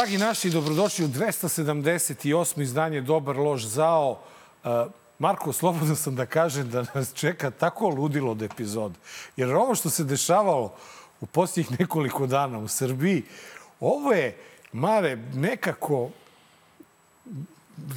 Dragi 0.00 0.18
naši, 0.18 0.50
dobrodošli 0.50 1.04
u 1.04 1.08
278. 1.08 2.62
izdanje 2.62 3.00
Dobar 3.00 3.36
lož 3.36 3.64
zao. 3.64 4.20
Uh, 4.64 4.70
Marko, 5.18 5.52
slobodno 5.52 5.96
sam 5.96 6.16
da 6.16 6.26
kažem 6.26 6.70
da 6.70 6.84
nas 6.94 7.14
čeka 7.14 7.50
tako 7.50 7.88
ludilo 7.88 8.30
od 8.30 8.42
epizoda. 8.42 8.94
Jer 9.36 9.54
ovo 9.54 9.74
što 9.74 9.90
se 9.90 10.04
dešavalo 10.04 10.74
u 11.20 11.26
posljednjih 11.26 11.80
nekoliko 11.80 12.26
dana 12.26 12.58
u 12.58 12.68
Srbiji, 12.68 13.22
ovo 13.80 14.12
je, 14.12 14.36
Mare, 14.72 15.16
nekako, 15.34 16.10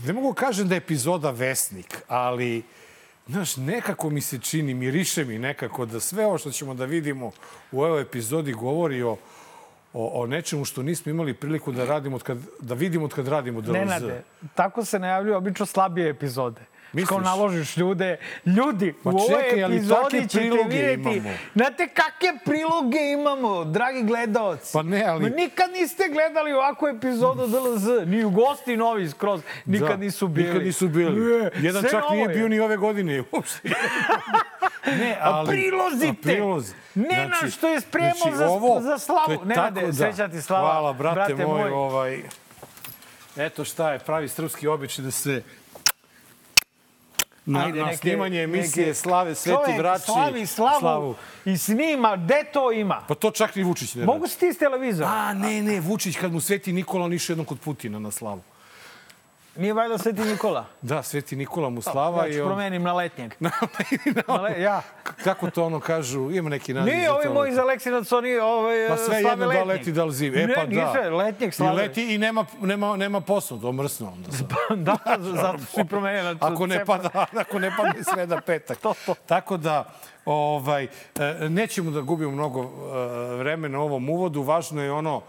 ne 0.05 0.13
mogu 0.13 0.33
kažem 0.33 0.67
da 0.67 0.75
je 0.75 0.83
epizoda 0.83 1.31
vesnik, 1.31 2.03
ali 2.07 2.63
Znaš, 3.27 3.57
nekako 3.57 4.09
mi 4.09 4.21
se 4.21 4.39
čini, 4.39 4.73
miriše 4.73 5.25
mi 5.25 5.39
nekako 5.39 5.85
da 5.85 5.99
sve 5.99 6.25
ovo 6.25 6.37
što 6.37 6.51
ćemo 6.51 6.73
da 6.73 6.85
vidimo 6.85 7.31
u 7.71 7.81
ovoj 7.81 8.01
epizodi 8.01 8.53
govori 8.53 9.03
o, 9.03 9.17
o, 9.93 10.11
o 10.13 10.27
nečemu 10.27 10.65
što 10.65 10.83
nismo 10.83 11.09
imali 11.09 11.33
priliku 11.33 11.71
da 11.71 11.85
radimo 11.85 12.15
od 12.15 12.23
kad, 12.23 12.37
da 12.59 12.73
vidimo 12.73 13.05
od 13.05 13.13
kad 13.13 13.27
radimo 13.27 13.61
DLZ. 13.61 13.73
Nenade, 13.73 14.23
tako 14.55 14.85
se 14.85 14.99
najavljuju 14.99 15.37
obično 15.37 15.65
slabije 15.65 16.09
epizode. 16.09 16.61
Misliš? 16.93 17.09
Kao 17.09 17.19
naložiš 17.19 17.77
ljude. 17.77 18.17
Ljudi, 18.47 18.93
Pa 19.03 19.09
u 19.09 19.13
ovoj 19.13 19.27
čekaj, 19.29 19.63
ali 19.63 19.75
epizodi 19.75 20.21
ćete 20.21 20.37
priloge 20.39 20.63
vidjeti... 20.63 21.01
imamo. 21.17 21.35
Znate 21.53 21.87
kakve 21.87 22.39
priloge 22.45 23.11
imamo, 23.13 23.65
dragi 23.65 24.03
gledaoci? 24.03 24.73
Pa 24.73 24.83
ne, 24.83 25.03
ali- 25.03 25.23
Ma 25.23 25.29
nikad 25.29 25.71
niste 25.71 26.03
gledali 26.09 26.53
ovakvu 26.53 26.87
epizodu 26.87 27.47
DLZ. 27.47 27.87
Ni 28.07 28.23
u 28.25 28.29
gosti 28.29 28.77
novi 28.77 29.09
skroz. 29.09 29.41
Nikad 29.65 29.89
Da, 29.89 29.97
nisu 29.97 30.27
bili. 30.27 30.47
Nikad 30.47 30.63
nisu 30.63 30.87
bili. 30.87 31.49
Jedan 31.55 31.81
sve 31.81 31.91
čak 31.91 32.03
nije 32.11 32.21
je. 32.21 32.27
bio 32.27 32.47
ni 32.47 32.59
ove 32.59 32.77
godine 32.77 33.23
uopšte. 33.31 33.69
ne, 34.87 35.17
A 35.21 35.43
prilozite. 35.47 36.21
Prilozi. 36.23 36.73
Nenad 36.95 37.51
što 37.51 37.67
je 37.67 37.81
spremao 37.81 38.31
za- 38.31 38.47
za 38.81 38.97
slavu. 38.99 39.25
to 39.27 39.31
je 39.33 39.39
Nenade, 39.45 39.75
tako, 39.75 39.87
da. 39.87 39.93
sreća 39.95 40.27
ti 40.27 40.41
slava, 40.41 40.63
Hvala, 40.63 40.93
brate, 40.93 41.15
brate 41.15 41.35
moj. 41.37 41.61
moj. 41.61 41.71
Ovaj, 41.71 42.23
eto 43.37 43.65
šta 43.65 43.91
je 43.91 43.99
pravi 43.99 44.27
srpski 44.29 44.67
običaj 44.67 45.05
da 45.05 45.11
se 45.11 45.43
na, 47.45 47.59
Ajde, 47.59 47.79
na 47.79 47.85
neke- 47.85 47.97
snimanje 47.97 48.39
emisije 48.39 48.85
neke- 48.85 48.93
Slave 48.95 49.35
Sveti 49.35 49.71
Vrači. 49.77 50.05
slavi 50.05 50.45
slavu, 50.45 50.79
slavu. 50.79 51.15
i 51.45 51.57
snima. 51.57 52.15
Gde 52.17 52.43
to 52.45 52.71
ima? 52.71 53.01
Pa 53.07 53.15
to 53.15 53.31
čak 53.31 53.55
ni 53.55 53.63
Vučić 53.63 53.95
ne 53.95 54.05
Mogu 54.05 54.27
si 54.27 54.39
ti 54.39 54.47
s 54.47 54.57
televizora? 54.57 55.09
A, 55.09 55.33
ne, 55.33 55.61
ne, 55.61 55.79
Vučić 55.79 56.17
kad 56.17 56.31
mu 56.33 56.41
Sveti 56.41 56.73
Nikola 56.73 57.05
on 57.05 57.13
išao 57.13 57.33
jednom 57.33 57.45
kod 57.45 57.59
Putina 57.59 57.99
na 57.99 58.11
slavu. 58.11 58.41
Nije 59.55 59.73
valjda 59.73 59.97
Sveti 59.97 60.21
Nikola? 60.21 60.65
Da, 60.81 61.03
Sveti 61.03 61.35
Nikola 61.35 61.69
mu 61.69 61.81
slava 61.81 62.21
ja 62.21 62.27
i 62.27 62.33
ću 62.33 62.41
on... 62.41 62.47
promenim 62.47 62.83
na 62.89 62.93
letnjeg. 62.93 63.33
Na, 63.39 63.51
Na 64.27 64.35
le, 64.35 64.61
ja. 64.61 64.81
Kako 65.23 65.49
to 65.49 65.65
ono 65.65 65.79
kažu, 65.79 66.31
ima 66.31 66.49
neki 66.49 66.73
naziv 66.73 66.93
Nije 66.93 67.07
za 67.07 67.15
ovi 67.15 67.29
moji 67.29 67.51
iz 67.51 67.57
Aleksinac, 67.57 68.11
oni 68.11 68.35
ovaj, 68.37 68.87
Pa 68.89 68.97
sve 68.97 69.15
jedno 69.15 69.35
da 69.35 69.45
letnjeg. 69.45 69.67
leti 69.67 69.91
da 69.91 70.03
li 70.05 70.13
zim. 70.13 70.33
E 70.37 70.47
ne, 70.47 70.53
pa 70.55 70.65
da. 70.65 70.91
sve, 70.91 71.09
letnjeg 71.09 71.49
I 71.49 71.51
slave. 71.51 71.75
leti 71.75 72.15
i 72.15 72.17
nema, 72.17 72.45
nema, 72.61 72.95
nema 72.95 73.21
posla, 73.21 73.57
to 73.61 73.71
mrsno 73.71 74.07
onda. 74.07 74.31
sad. 74.31 74.47
da, 74.87 74.97
zato 75.19 75.59
su 75.59 75.79
i 75.79 75.85
promenili. 75.85 76.23
na 76.23 76.47
Ako 76.47 76.67
ne, 76.67 76.85
pada, 76.85 77.09
ako 77.35 77.59
ne 77.59 77.71
padne 77.77 78.03
sreda 78.03 78.41
petak. 78.41 78.77
To, 78.77 78.93
to. 79.05 79.15
Tako 79.25 79.57
da, 79.57 79.83
ovaj, 80.25 80.83
e, 80.83 80.89
nećemo 81.49 81.91
da 81.91 82.01
gubimo 82.01 82.31
mnogo 82.31 82.61
e, 82.61 83.35
vremena 83.35 83.79
u 83.79 83.83
ovom 83.83 84.09
uvodu. 84.09 84.41
Važno 84.41 84.83
je 84.83 84.91
ono 84.91 85.21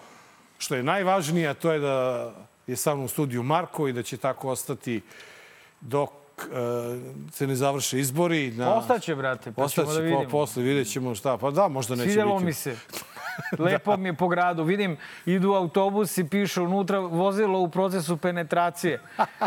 što 0.58 0.74
je 0.74 0.82
najvažnije, 0.82 1.48
a 1.48 1.54
to 1.54 1.72
je 1.72 1.78
da 1.78 2.30
je 2.66 2.76
sa 2.76 2.94
mnom 2.94 3.04
u 3.04 3.08
studiju 3.08 3.42
Marko 3.42 3.88
i 3.88 3.92
da 3.92 4.02
će 4.02 4.16
tako 4.16 4.48
ostati 4.50 5.00
dok 5.80 6.10
e, 6.38 6.44
se 7.32 7.46
ne 7.46 7.54
završe 7.54 7.98
izbori. 7.98 8.50
Na, 8.50 8.74
Ostaće, 8.74 9.14
brate, 9.14 9.52
pa 9.52 9.68
ćemo 9.68 9.84
da 9.84 9.90
Ostaće 9.90 10.02
vidimo. 10.02 10.24
po, 10.24 10.30
posle, 10.30 10.62
vidjet 10.62 10.92
ćemo 10.92 11.14
šta. 11.14 11.38
Pa 11.38 11.50
da, 11.50 11.68
možda 11.68 11.94
neće 11.94 12.04
Svidjelo 12.04 12.34
biti. 12.34 12.44
mi 12.44 12.52
se. 12.52 12.76
Lepo 13.58 13.96
mi 13.96 14.08
je 14.08 14.14
po 14.14 14.28
gradu. 14.28 14.62
Vidim, 14.62 14.96
idu 15.26 15.52
autobusi, 15.52 16.28
pišu 16.28 16.64
unutra 16.64 16.98
vozilo 16.98 17.60
u 17.60 17.68
procesu 17.68 18.16
penetracije. 18.16 19.00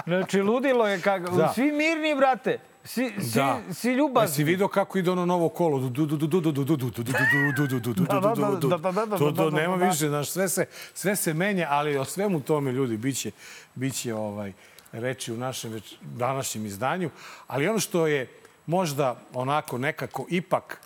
Znači, 0.05 0.41
ludilo 0.41 0.87
je 0.87 1.01
kako... 1.01 1.31
Da. 1.31 1.53
Svi 1.53 1.71
mirni, 1.71 2.15
brate. 2.15 2.59
Si, 2.87 3.11
si, 3.21 3.39
si 3.73 3.91
ljubazni. 3.93 4.35
Si 4.35 4.43
vidio 4.43 4.67
kako 4.67 4.97
ide 4.97 5.11
ono 5.11 5.25
novo 5.25 5.49
kolo? 5.49 5.89
To 9.17 9.31
to 9.31 9.49
nema 9.49 9.75
više, 9.75 10.07
znaš, 10.07 10.29
sve 10.29 10.49
se 10.49 10.65
sve 10.93 11.15
se 11.15 11.33
menja, 11.33 11.67
ali 11.69 11.97
o 11.97 12.05
svemu 12.05 12.41
tome 12.41 12.71
ljudi 12.71 12.97
biće 12.97 13.31
biće 13.75 14.13
ovaj 14.13 14.53
reči 14.91 15.33
u 15.33 15.37
našem 15.37 15.81
današnjem 16.01 16.65
izdanju, 16.65 17.09
ali 17.47 17.67
ono 17.67 17.79
što 17.79 18.07
je 18.07 18.29
možda 18.65 19.21
onako 19.33 19.77
nekako 19.77 20.25
ipak 20.29 20.81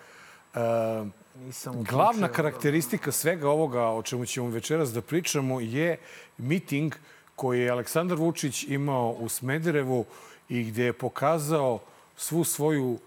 glavna 1.90 2.28
karakteristika 2.28 3.12
svega 3.12 3.50
ovoga 3.50 3.88
o 3.88 4.04
čemu 4.04 4.26
ćemo 4.26 4.50
večeras 4.50 4.94
da 4.94 5.02
pričamo 5.02 5.60
je 5.60 5.98
miting 6.38 6.94
uh, 6.94 7.21
koji 7.42 7.62
je 7.62 7.72
Aleksandar 7.72 8.18
Vučić 8.18 8.64
imao 8.64 9.10
u 9.10 9.30
Smederevu 9.30 10.06
i 10.50 10.64
gde 10.64 10.84
je 10.84 10.94
pokazao 10.94 11.80
svu 12.18 12.44
svoju 12.44 13.00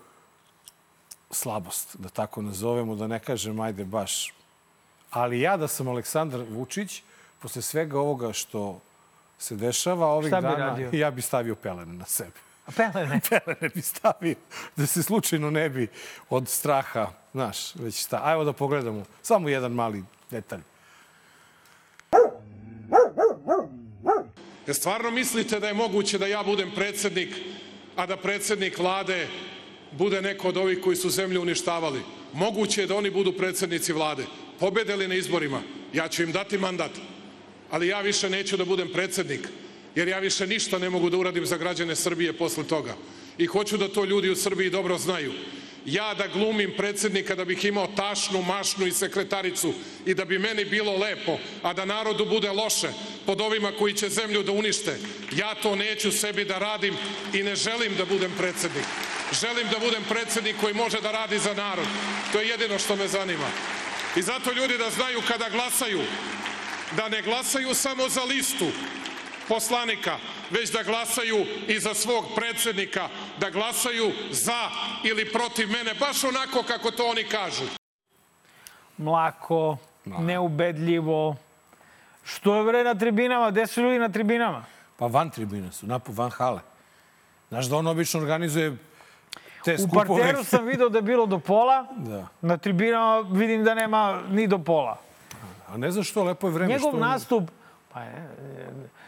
slabost, 1.31 1.97
da 1.99 2.09
tako 2.09 2.43
nazovemo, 2.43 2.97
da 2.97 3.07
ne 3.07 3.19
kažem, 3.19 3.61
ajde 3.61 3.85
baš. 3.85 4.33
Ali 5.11 5.41
ja 5.41 5.57
da 5.57 5.69
sam 5.69 5.89
Aleksandar 5.89 6.43
Vučić, 6.51 7.03
posle 7.43 7.63
svega 7.63 8.01
ovoga 8.01 8.33
što 8.33 8.81
se 9.39 9.57
dešava 9.57 10.07
ovih 10.07 10.31
Šta 10.31 10.41
dana, 10.41 10.57
radio? 10.57 10.91
ja 10.93 11.11
bi 11.11 11.23
stavio 11.23 11.55
pelene 11.55 11.93
na 11.93 12.05
sebe. 12.05 12.43
A 12.67 12.73
pelene. 12.73 13.21
Pelene 13.31 13.69
bi 13.75 13.83
stavio, 13.83 14.35
da 14.77 14.87
se 14.87 15.03
slučajno 15.03 15.51
ne 15.51 15.69
bi 15.69 15.89
od 16.31 16.49
straha, 16.49 17.13
znaš, 17.33 17.75
već 17.75 18.03
šta. 18.07 18.21
Ajmo 18.25 18.45
da 18.45 18.53
pogledamo 18.53 19.05
samo 19.23 19.49
jedan 19.49 19.73
mali 19.73 20.05
detalj. 20.31 20.74
Jer 24.67 24.77
stvarno 24.77 25.11
mislite 25.11 25.61
da 25.61 25.69
je 25.69 25.75
moguće 25.75 26.19
da 26.19 26.27
ja 26.27 26.43
budem 26.43 26.71
predsednik, 26.75 27.29
a 27.97 28.07
da 28.07 28.17
predsednik 28.17 28.79
vlade 28.79 29.27
bude 29.93 30.23
neko 30.23 30.49
od 30.49 30.57
ovih 30.57 30.81
koji 30.81 30.97
su 30.97 31.11
zemlju 31.11 31.43
uništavali? 31.43 32.01
Moguće 32.33 32.81
je 32.81 32.87
da 32.87 32.97
oni 32.97 33.11
budu 33.11 33.33
predsednici 33.33 33.93
vlade. 33.93 34.25
Pobedeli 34.61 35.09
na 35.09 35.15
izborima, 35.15 35.63
ja 35.93 36.09
ću 36.09 36.23
im 36.23 36.33
dati 36.33 36.59
mandat. 36.59 36.91
Ali 37.71 37.89
ja 37.89 38.01
više 38.01 38.31
neću 38.31 38.57
da 38.57 38.65
budem 38.65 38.89
predsednik, 38.93 39.49
jer 39.95 40.09
ja 40.09 40.19
više 40.19 40.47
ništa 40.47 40.79
ne 40.79 40.91
mogu 40.91 41.11
da 41.11 41.17
uradim 41.17 41.47
za 41.47 41.57
građane 41.57 41.97
Srbije 41.97 42.33
posle 42.33 42.65
toga. 42.65 42.97
I 43.39 43.47
hoću 43.47 43.77
da 43.77 43.89
to 43.89 44.05
ljudi 44.05 44.31
u 44.31 44.37
Srbiji 44.37 44.71
dobro 44.71 44.99
znaju. 44.99 45.33
Ja 45.87 46.15
da 46.15 46.27
glumim 46.27 46.73
predsednika 46.77 47.35
da 47.35 47.45
bih 47.45 47.65
imao 47.65 47.87
tašnu, 47.97 48.43
mašnu 48.43 48.87
i 48.87 48.93
sekretaricu 48.93 49.75
i 50.07 50.15
da 50.15 50.25
bi 50.25 50.39
meni 50.39 50.65
bilo 50.65 50.97
lepo, 50.97 51.39
a 51.63 51.73
da 51.73 51.85
narodu 51.85 52.25
bude 52.25 52.51
loše 52.51 52.89
pod 53.27 53.41
ovima 53.41 53.73
koji 53.79 53.95
će 53.95 54.09
zemlju 54.09 54.43
da 54.43 54.53
unište. 54.53 54.97
Ja 55.37 55.55
to 55.55 55.77
neću 55.77 56.13
sebi 56.13 56.45
da 56.45 56.59
radim 56.59 56.95
i 57.33 57.43
ne 57.43 57.57
želim 57.57 57.97
da 57.97 58.05
budem 58.05 58.33
predsednik. 58.39 58.85
Želim 59.33 59.69
da 59.73 59.79
budem 59.79 60.05
predsednik 60.09 60.57
koji 60.61 60.75
može 60.75 61.01
da 61.01 61.13
radi 61.13 61.39
za 61.39 61.55
narod. 61.55 61.87
To 62.33 62.41
je 62.41 62.49
jedino 62.49 62.79
što 62.79 62.97
me 62.97 63.09
zanima. 63.09 63.49
I 64.17 64.23
zato 64.23 64.53
ljudi 64.53 64.79
da 64.79 64.91
znaju 64.91 65.23
kada 65.29 65.49
glasaju, 65.49 66.01
da 66.97 67.09
ne 67.09 67.23
glasaju 67.23 67.75
samo 67.75 68.09
za 68.09 68.23
listu 68.25 68.67
poslanika, 69.49 70.17
već 70.51 70.71
da 70.71 70.83
glasaju 70.83 71.47
i 71.69 71.79
za 71.81 71.95
svog 71.95 72.25
predsednika, 72.37 73.09
da 73.41 73.51
glasaju 73.51 74.13
za 74.31 74.69
ili 75.05 75.33
protiv 75.33 75.71
mene, 75.71 75.95
baš 76.01 76.25
onako 76.25 76.63
kako 76.63 76.91
to 76.91 77.07
oni 77.07 77.25
kažu. 77.25 77.65
Mlako, 78.97 79.77
neubedljivo. 80.05 81.37
Što 82.25 82.57
je 82.57 82.65
bre 82.65 82.85
na 82.85 82.95
tribinama? 82.95 83.51
Gde 83.51 83.67
su 83.67 83.83
ljudi 83.83 83.99
na 83.99 84.09
tribinama? 84.09 84.65
Pa 84.97 85.07
van 85.07 85.31
tribine 85.31 85.73
su, 85.73 85.87
napo 85.87 86.13
van 86.13 86.31
hale. 86.31 86.61
Znaš 87.49 87.67
da 87.67 87.77
on 87.77 87.87
obično 87.87 88.21
organizuje 88.21 88.77
te 89.65 89.75
U 89.75 89.79
skupove. 89.79 90.23
parteru 90.23 90.45
sam 90.45 90.65
video 90.67 90.89
da 90.89 90.99
je 90.99 91.03
bilo 91.03 91.27
do 91.27 91.39
pola. 91.39 91.87
Da. 91.97 92.27
Na 92.41 92.57
tribinama 92.57 93.21
vidim 93.21 93.65
da 93.65 93.75
nema 93.75 94.23
ni 94.31 94.47
do 94.47 94.59
pola. 94.59 94.99
A 95.69 95.77
ne 95.77 95.91
znaš 95.91 96.11
što, 96.11 96.25
lepo 96.25 96.47
je 96.47 96.53
vreme. 96.53 96.73
Njegov 96.73 96.91
što... 96.91 96.99
nastup... 96.99 97.51
Pa 97.93 98.01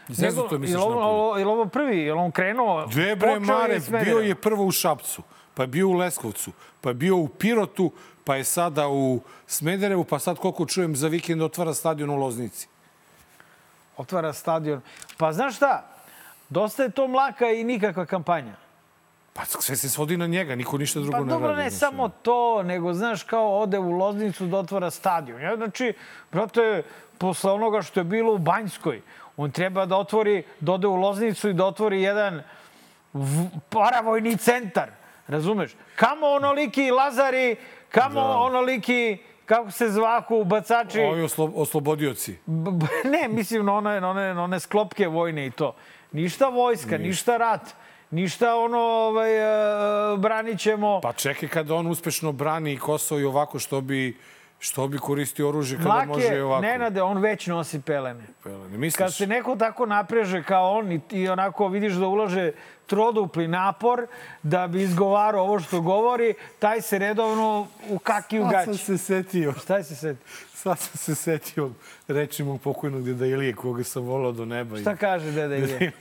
je, 0.07 0.15
Zezuto 0.15 0.55
je, 0.55 0.59
misliš, 0.59 0.81
ovo, 0.81 1.37
je 1.37 1.45
li 1.45 1.51
ovo 1.51 1.65
prvi? 1.65 1.97
Je 1.97 2.13
li 2.13 2.19
on 2.19 2.31
krenuo? 2.31 2.85
Dve 2.85 3.15
bre 3.15 3.39
Mare, 3.39 3.79
bio 4.03 4.19
je 4.19 4.35
prvo 4.35 4.65
u 4.65 4.71
Šapcu, 4.71 5.23
pa 5.53 5.63
je 5.63 5.67
bio 5.67 5.87
u 5.87 5.93
Leskovcu, 5.93 6.51
pa 6.81 6.89
je 6.89 6.93
bio 6.93 7.17
u 7.17 7.27
Pirotu, 7.27 7.91
pa 8.23 8.35
je 8.35 8.43
sada 8.43 8.87
u 8.87 9.19
Smederevu, 9.47 10.03
pa 10.03 10.19
sad 10.19 10.37
koliko 10.37 10.65
čujem 10.65 10.95
za 10.95 11.07
vikend 11.07 11.41
otvara 11.41 11.73
stadion 11.73 12.09
u 12.09 12.15
Loznici. 12.15 12.67
Otvara 13.97 14.33
stadion. 14.33 14.81
Pa 15.17 15.33
znaš 15.33 15.55
šta? 15.55 15.87
Dosta 16.49 16.83
je 16.83 16.89
to 16.89 17.07
mlaka 17.07 17.49
i 17.49 17.63
nikakva 17.63 18.05
kampanja. 18.05 18.53
Pa 19.33 19.45
sve 19.45 19.75
se 19.75 19.89
svodi 19.89 20.17
na 20.17 20.27
njega, 20.27 20.55
niko 20.55 20.77
ništa 20.77 20.99
drugo 20.99 21.17
Pa 21.17 21.23
ne 21.23 21.33
dobro, 21.33 21.47
radi. 21.47 21.63
ne 21.63 21.69
znaš, 21.69 21.79
samo 21.79 22.09
to, 22.09 22.63
nego, 22.63 22.93
znaš, 22.93 23.23
kao 23.23 23.59
ode 23.59 23.79
u 23.79 23.91
Loznicu 23.91 24.45
da 24.45 24.57
otvara 24.57 24.91
stadion. 24.91 25.41
Ja, 25.41 25.55
znači, 25.55 25.93
brate, 26.31 26.83
posle 27.17 27.51
onoga 27.51 27.81
što 27.81 27.99
je 27.99 28.03
bilo 28.03 28.33
u 28.33 28.37
Banjskoj, 28.37 29.01
on 29.37 29.51
treba 29.51 29.85
da 29.85 29.97
otvori, 29.97 30.43
da 30.59 30.71
ode 30.71 30.87
u 30.87 30.95
Loznicu 30.95 31.49
i 31.49 31.53
da 31.53 31.65
otvori 31.65 32.01
jedan 32.01 32.43
paravojni 33.69 34.37
centar. 34.37 34.89
Razumeš? 35.27 35.71
Kamo 35.95 36.27
onoliki 36.27 36.91
Lazari, 36.91 37.55
kamo 37.89 38.21
Da. 38.21 38.37
onoliki 38.37 39.17
kako 39.45 39.71
se 39.71 39.89
zvaku, 39.89 40.43
bacači... 40.43 41.01
Ovi 41.01 41.23
oslo, 41.23 41.51
oslobodioci. 41.55 42.37
B- 42.45 42.71
b- 42.71 42.85
ne, 43.11 43.27
mislim 43.27 43.65
na 43.65 43.73
one, 43.73 44.01
na 44.01 44.09
one, 44.09 44.33
na 44.33 44.43
one 44.43 44.59
sklopke 44.59 45.07
vojne 45.07 45.45
i 45.45 45.51
to. 45.51 45.75
Ništa 46.11 46.47
vojska, 46.47 46.97
ništa 46.97 47.37
rat, 47.37 47.61
ništa 48.11 48.55
ono, 48.55 48.79
ovaj, 48.79 49.37
e, 50.13 50.17
branit 50.17 50.59
ćemo... 50.59 50.99
Pa 51.01 51.13
čekaj 51.13 51.49
kada 51.49 51.75
on 51.75 51.87
uspešno 51.87 52.31
brani 52.31 52.77
Kosovo 52.77 53.21
i 53.21 53.25
ovako 53.25 53.59
što 53.59 53.81
bi, 53.81 54.17
što 54.59 54.87
bi 54.87 54.97
koristio 54.97 55.49
oružje 55.49 55.77
kada 55.77 56.05
može 56.07 56.35
i 56.35 56.39
ovako. 56.39 56.61
Nenade, 56.61 57.01
on 57.01 57.17
već 57.17 57.47
nosi 57.47 57.81
pelene. 57.81 58.23
Pelene, 58.43 58.77
misliš? 58.77 58.97
Kad 58.97 59.13
se 59.13 59.27
neko 59.27 59.55
tako 59.55 59.85
napreže 59.85 60.43
kao 60.43 60.77
on 60.77 60.91
i, 60.91 61.01
i 61.11 61.29
onako 61.29 61.67
vidiš 61.67 61.93
da 61.93 62.07
ulaže 62.07 62.51
trodupli 62.85 63.47
napor 63.47 64.07
da 64.43 64.67
bi 64.67 64.81
izgovarao 64.81 65.43
ovo 65.43 65.59
što 65.59 65.81
govori, 65.81 66.33
taj 66.59 66.81
se 66.81 66.99
redovno 66.99 67.67
u 67.89 67.99
kakiju 67.99 68.43
Sad 68.43 68.63
sam 68.63 68.73
gaći. 68.73 68.85
se 68.85 68.97
setio. 68.97 69.53
Šta 69.53 69.83
se... 69.83 70.15
Sad 70.53 70.79
sam 70.79 70.97
se 70.97 71.15
setio 71.15 71.71
reči 72.07 72.43
mog 72.43 72.61
pokojnog 72.61 73.03
deda 73.03 73.25
Ilije, 73.25 73.53
koga 73.53 73.83
sam 73.83 74.03
volao 74.03 74.31
do 74.31 74.45
neba. 74.45 74.77
Šta 74.77 74.95
kaže 74.95 75.31
deda 75.31 75.55
Ilije? 75.57 75.91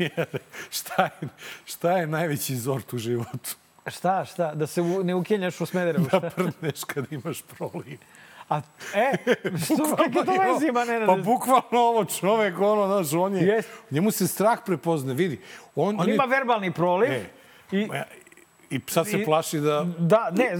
šta, 0.70 1.02
je, 1.20 1.28
šta 1.64 1.92
je 1.98 2.06
najveći 2.06 2.56
zort 2.56 2.92
u 2.92 2.98
životu? 2.98 3.50
Šta, 3.86 4.24
šta? 4.24 4.54
Da 4.54 4.66
se 4.66 4.82
u, 4.82 5.04
ne 5.04 5.14
ukenjaš 5.14 5.60
u 5.60 5.66
Smederevu, 5.66 6.06
Da 6.12 6.20
prdneš 6.20 6.84
kad 6.84 7.12
imaš 7.12 7.42
proliv. 7.42 7.98
A, 8.48 8.60
e, 8.94 9.12
što, 9.64 9.96
kakve 9.96 10.24
to 10.24 10.32
veze 10.44 10.66
ima, 10.68 10.84
Nenade? 10.84 11.06
Pa 11.06 11.14
bukvalno 11.14 11.62
ovo 11.80 12.04
čovek, 12.04 12.58
ono, 12.60 12.86
znaš, 12.86 13.12
on 13.14 13.36
je... 13.36 13.42
Jest. 13.42 13.68
Njemu 13.90 14.10
se 14.10 14.26
strah 14.26 14.58
prepozne, 14.66 15.14
vidi. 15.14 15.40
On, 15.74 16.00
On 16.00 16.08
je- 16.08 16.14
ima 16.14 16.24
verbalni 16.24 16.72
proliv 16.72 17.10
E, 17.12 17.24
i, 17.72 17.88
I 18.70 18.80
sad 18.86 19.06
se 19.06 19.20
I- 19.20 19.24
plaši 19.24 19.58
da... 19.58 19.86
da, 19.98 20.30
ne, 20.32 20.50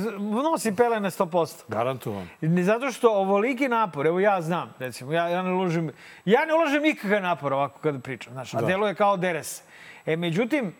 nosi 0.42 0.76
pelene 0.76 1.10
100%. 1.10 1.62
Garantovan. 1.68 2.28
Ne 2.40 2.62
zato 2.64 2.90
što 2.90 3.10
ovoliki 3.10 3.68
napor, 3.68 4.06
evo 4.06 4.20
ja 4.20 4.42
znam, 4.42 4.74
recimo, 4.78 5.12
ja, 5.12 5.28
ja 5.28 5.42
ne 5.42 5.52
uložim, 5.52 5.92
ja 6.24 6.44
ne 6.44 6.54
uložim 6.54 6.82
nikakav 6.82 7.22
napor 7.22 7.52
ovako 7.52 7.78
kada 7.78 7.98
pričam, 7.98 8.32
znaš, 8.32 8.54
a 8.54 8.60
Da. 8.60 8.66
deluje 8.66 8.94
kao 8.94 9.16
deres. 9.16 9.62
E, 10.06 10.16
međutim, 10.16 10.74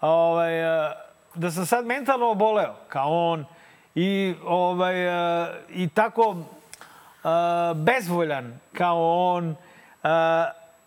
ovaj, 0.00 0.60
e, 0.86 0.92
da 1.34 1.50
sam 1.50 1.66
sad 1.66 1.86
mentalno 1.86 2.26
oboleo, 2.26 2.74
kao 2.88 3.30
on, 3.30 3.44
i, 3.94 4.34
ovaj, 4.44 5.06
e, 5.06 5.52
i 5.68 5.88
tako 5.88 6.36
e, 6.36 7.28
bezvoljan 7.74 8.58
kao 8.72 9.32
on, 9.34 9.50
e, 9.50 9.56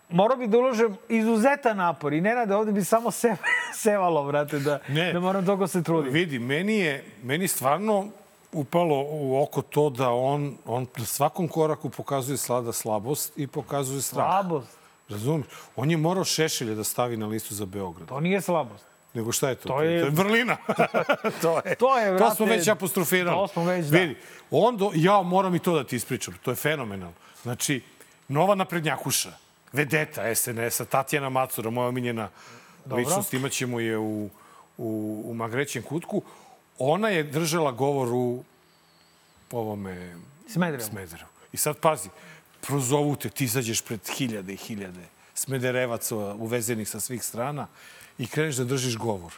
morao 0.08 0.36
bi 0.36 0.46
da 0.46 0.58
uložim 0.58 0.96
izuzetan 1.08 1.76
napor 1.76 2.12
i 2.12 2.20
Nenade, 2.20 2.54
ovde 2.54 2.72
bi 2.72 2.84
samo 2.84 3.10
se, 3.10 3.36
sevalo, 3.82 4.24
brate, 4.24 4.58
da, 4.58 4.78
Ne. 4.88 5.12
da 5.12 5.20
moram 5.20 5.46
toliko 5.46 5.66
se 5.66 5.82
trudim. 5.82 6.12
Vidi, 6.12 6.38
meni 6.38 6.78
je 6.78 7.04
meni 7.22 7.48
stvarno 7.48 8.08
upalo 8.52 9.06
u 9.08 9.42
oko 9.42 9.62
to 9.62 9.90
da 9.90 10.10
on, 10.10 10.56
on 10.66 10.86
na 10.96 11.04
svakom 11.04 11.48
koraku 11.48 11.90
pokazuje 11.90 12.36
slada 12.36 12.72
slabost 12.72 13.32
i 13.38 13.46
pokazuje 13.46 14.02
strah. 14.02 14.26
Slabost. 14.26 14.78
Razumiješ? 15.08 15.46
On 15.76 15.90
je 15.90 15.96
morao 15.96 16.24
Šešelje 16.24 16.74
da 16.74 16.84
stavi 16.84 17.16
na 17.16 17.26
listu 17.26 17.54
za 17.54 17.66
Beograd. 17.66 18.08
To 18.08 18.20
nije 18.20 18.40
slabost. 18.40 18.93
Nego 19.14 19.32
šta 19.32 19.48
je 19.48 19.54
to? 19.54 19.68
To 19.68 19.82
je- 19.82 20.00
to 20.00 20.06
je 20.06 20.10
vrlina. 20.12 20.56
to 21.42 21.60
je, 21.64 21.74
To 21.74 21.98
je, 21.98 22.18
to 22.18 22.30
smo 22.30 22.46
već 22.46 22.68
apostrofirali. 22.68 23.36
to 23.36 23.48
smo 23.48 23.64
već, 23.64 23.86
da. 23.86 23.98
Vidi, 23.98 24.16
on 24.50 24.76
do, 24.76 24.90
ja 24.94 25.22
moram 25.22 25.54
i 25.54 25.58
to 25.58 25.74
da 25.74 25.84
ti 25.84 25.96
ispričam. 25.96 26.34
To 26.42 26.50
je 26.50 26.56
fenomenalno. 26.56 27.14
Znači, 27.42 27.82
nova 28.28 28.54
naprednjakuša, 28.54 29.32
vedeta 29.72 30.34
SNS-a, 30.34 30.84
Tatjana 30.84 31.28
Macura, 31.28 31.70
moja 31.70 31.88
omiljena 31.88 32.28
ličnost, 32.86 33.34
imaćemo 33.34 33.80
je 33.80 33.98
u, 33.98 34.30
u, 34.78 35.22
u 35.24 35.34
Magrećem 35.34 35.82
kutku. 35.82 36.22
Ona 36.78 37.08
je 37.08 37.22
držala 37.22 37.72
govor 37.72 38.08
u 38.08 38.44
ovome 39.52 40.16
Smederevo. 40.48 40.84
Smederevu. 40.84 41.28
I 41.52 41.56
sad 41.56 41.76
pazi, 41.76 42.08
prozovu 42.60 43.16
te, 43.16 43.30
ti 43.30 43.44
izađeš 43.44 43.82
pred 43.82 44.00
hiljade 44.08 44.52
i 44.52 44.56
hiljade 44.56 45.00
smederevaca 45.34 46.16
uvezenih 46.16 46.88
sa 46.88 47.00
svih 47.00 47.22
strana 47.22 47.66
i 48.18 48.26
kreneš 48.26 48.56
da 48.56 48.64
držiš 48.64 48.96
govor. 48.96 49.32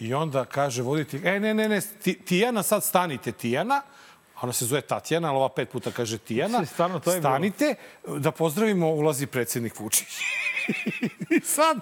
I 0.00 0.14
onda 0.14 0.44
kaže 0.44 0.82
voditelj, 0.82 1.28
e, 1.28 1.40
ne, 1.40 1.54
ne, 1.54 1.68
ne, 1.68 1.80
Ti- 2.02 2.18
Tijana, 2.24 2.62
sad 2.62 2.84
stanite, 2.84 3.32
Tijana. 3.32 3.82
Ona 4.42 4.52
se 4.52 4.64
zove 4.66 4.80
Tatjana, 4.80 5.28
ali 5.28 5.36
ova 5.36 5.48
pet 5.48 5.70
puta 5.70 5.90
kaže 5.90 6.18
Tijana. 6.18 6.64
Stvarno, 6.72 7.00
to 7.00 7.12
je 7.12 7.20
bilo. 7.20 7.30
Stanite, 7.30 7.74
da 8.18 8.30
pozdravimo, 8.30 8.88
ulazi 8.90 9.26
predsednik 9.26 9.78
Vučić. 9.80 10.08
I 11.36 11.40
sad, 11.40 11.78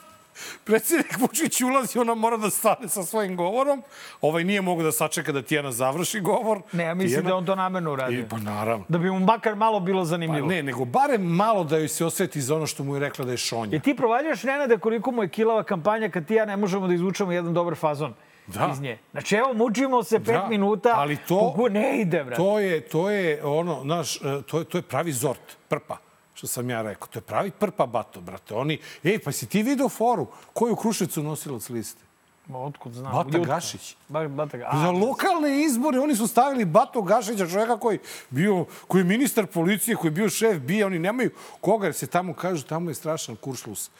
predsednik 0.64 1.18
Vučić 1.18 1.60
ulazi, 1.62 1.98
ona 1.98 2.14
mora 2.14 2.36
da 2.36 2.50
stane 2.50 2.88
sa 2.88 3.02
svojim 3.02 3.36
govorom. 3.36 3.82
Ovaj 4.20 4.44
nije 4.44 4.60
mogao 4.60 4.84
da 4.84 4.92
sačeka 4.92 5.32
da 5.32 5.42
Tijana 5.42 5.72
završi 5.72 6.20
govor. 6.20 6.60
Ne, 6.72 6.84
ja 6.84 6.94
mislim 6.94 7.10
Tijana- 7.12 7.28
da 7.28 7.36
on 7.36 7.46
to 7.46 7.54
namerno 7.54 7.92
uradio. 7.92 8.20
I, 8.20 8.24
pa 8.24 8.38
naravno. 8.38 8.84
Da 8.88 8.98
bi 8.98 9.10
mu 9.10 9.20
makar 9.20 9.54
malo 9.56 9.80
bilo 9.80 10.00
Pa 10.00 10.04
zanimljivo. 10.04 10.48
ne, 10.48 10.62
nego 10.62 10.84
barem 10.84 11.22
malo 11.24 11.64
da 11.64 11.76
joj 11.76 11.88
se 11.88 12.04
osveti 12.04 12.40
za 12.40 12.56
ono 12.56 12.66
što 12.66 12.84
mu 12.84 12.96
je 12.96 13.00
rekla 13.00 13.24
da 13.24 13.30
je 13.30 13.36
šonja. 13.38 13.72
Je 13.72 13.80
ti 13.80 13.96
provaljaš, 13.96 14.42
Nenade, 14.42 14.78
koliko 14.78 15.10
mu 15.10 15.22
je 15.22 15.28
kilava 15.30 15.62
kampanja 15.62 16.08
kad 16.08 16.26
ti 16.26 16.34
i 16.34 16.36
ja 16.36 16.44
ne 16.44 16.56
možemo 16.56 16.86
da 16.86 16.94
izvučemo 16.94 17.32
jedan 17.32 17.54
dobar 17.54 17.74
fazon 17.76 18.14
Da. 18.46 18.68
iz 18.72 18.80
nje. 18.80 18.98
Znači, 19.10 19.36
evo, 19.36 19.52
mučimo 19.54 20.02
se 20.02 20.18
pet 20.18 20.26
Da, 20.26 20.46
minuta, 20.48 20.92
ali 20.92 21.16
to- 21.18 21.68
ne 21.70 22.00
ide, 22.00 22.24
brate. 22.24 22.36
To 22.36 22.58
je, 22.58 22.80
to 22.80 23.10
je 23.10 23.44
ono, 23.44 23.80
znaš, 23.82 24.16
e, 24.16 24.20
to 24.42 24.58
je, 24.58 24.64
to 24.64 24.78
je 24.78 24.82
pravi 24.82 25.12
zort, 25.12 25.40
prpa 25.68 25.96
što 26.40 26.46
sam 26.46 26.70
ja 26.70 26.82
rekao. 26.82 27.08
To 27.08 27.18
je 27.18 27.22
pravi 27.22 27.50
prpa 27.50 27.86
bato, 27.86 28.20
brate. 28.20 28.54
Oni, 28.54 28.78
ej, 29.04 29.18
pa 29.18 29.32
si 29.32 29.46
ti 29.46 29.62
video 29.62 29.88
foru? 29.88 30.26
Ko 30.52 30.66
je 30.66 30.72
u 30.72 30.76
Krušecu 30.76 31.22
nosilac 31.22 31.68
liste? 31.68 32.00
Ma, 32.46 32.58
otkud 32.58 32.92
znam? 32.92 33.12
Bata 33.12 33.36
Jutka. 33.38 33.54
Gašić. 33.54 33.96
Ba, 34.08 34.28
Bata 34.28 34.56
Gašić. 34.56 34.80
Za 34.80 34.90
lokalne 34.90 35.62
izbore 35.64 36.00
oni 36.00 36.16
su 36.16 36.26
stavili 36.26 36.64
Bato 36.64 37.02
Gašića, 37.02 37.46
čovjeka 37.46 37.76
koji, 37.78 37.98
bio, 38.30 38.64
koji 38.88 39.00
je 39.00 39.04
ministar 39.04 39.46
policije, 39.46 39.96
koji 39.96 40.08
je 40.08 40.12
bio 40.14 40.28
šef 40.28 40.58
bija, 40.58 40.86
oni 40.86 40.98
nemaju 40.98 41.30
koga, 41.60 41.86
jer 41.86 41.94
se 41.94 42.06
tamo 42.06 42.34
kažu, 42.34 42.64
tamo 42.64 42.90
je 42.90 42.94
strašan 42.94 43.36
kuršlus. 43.36 43.90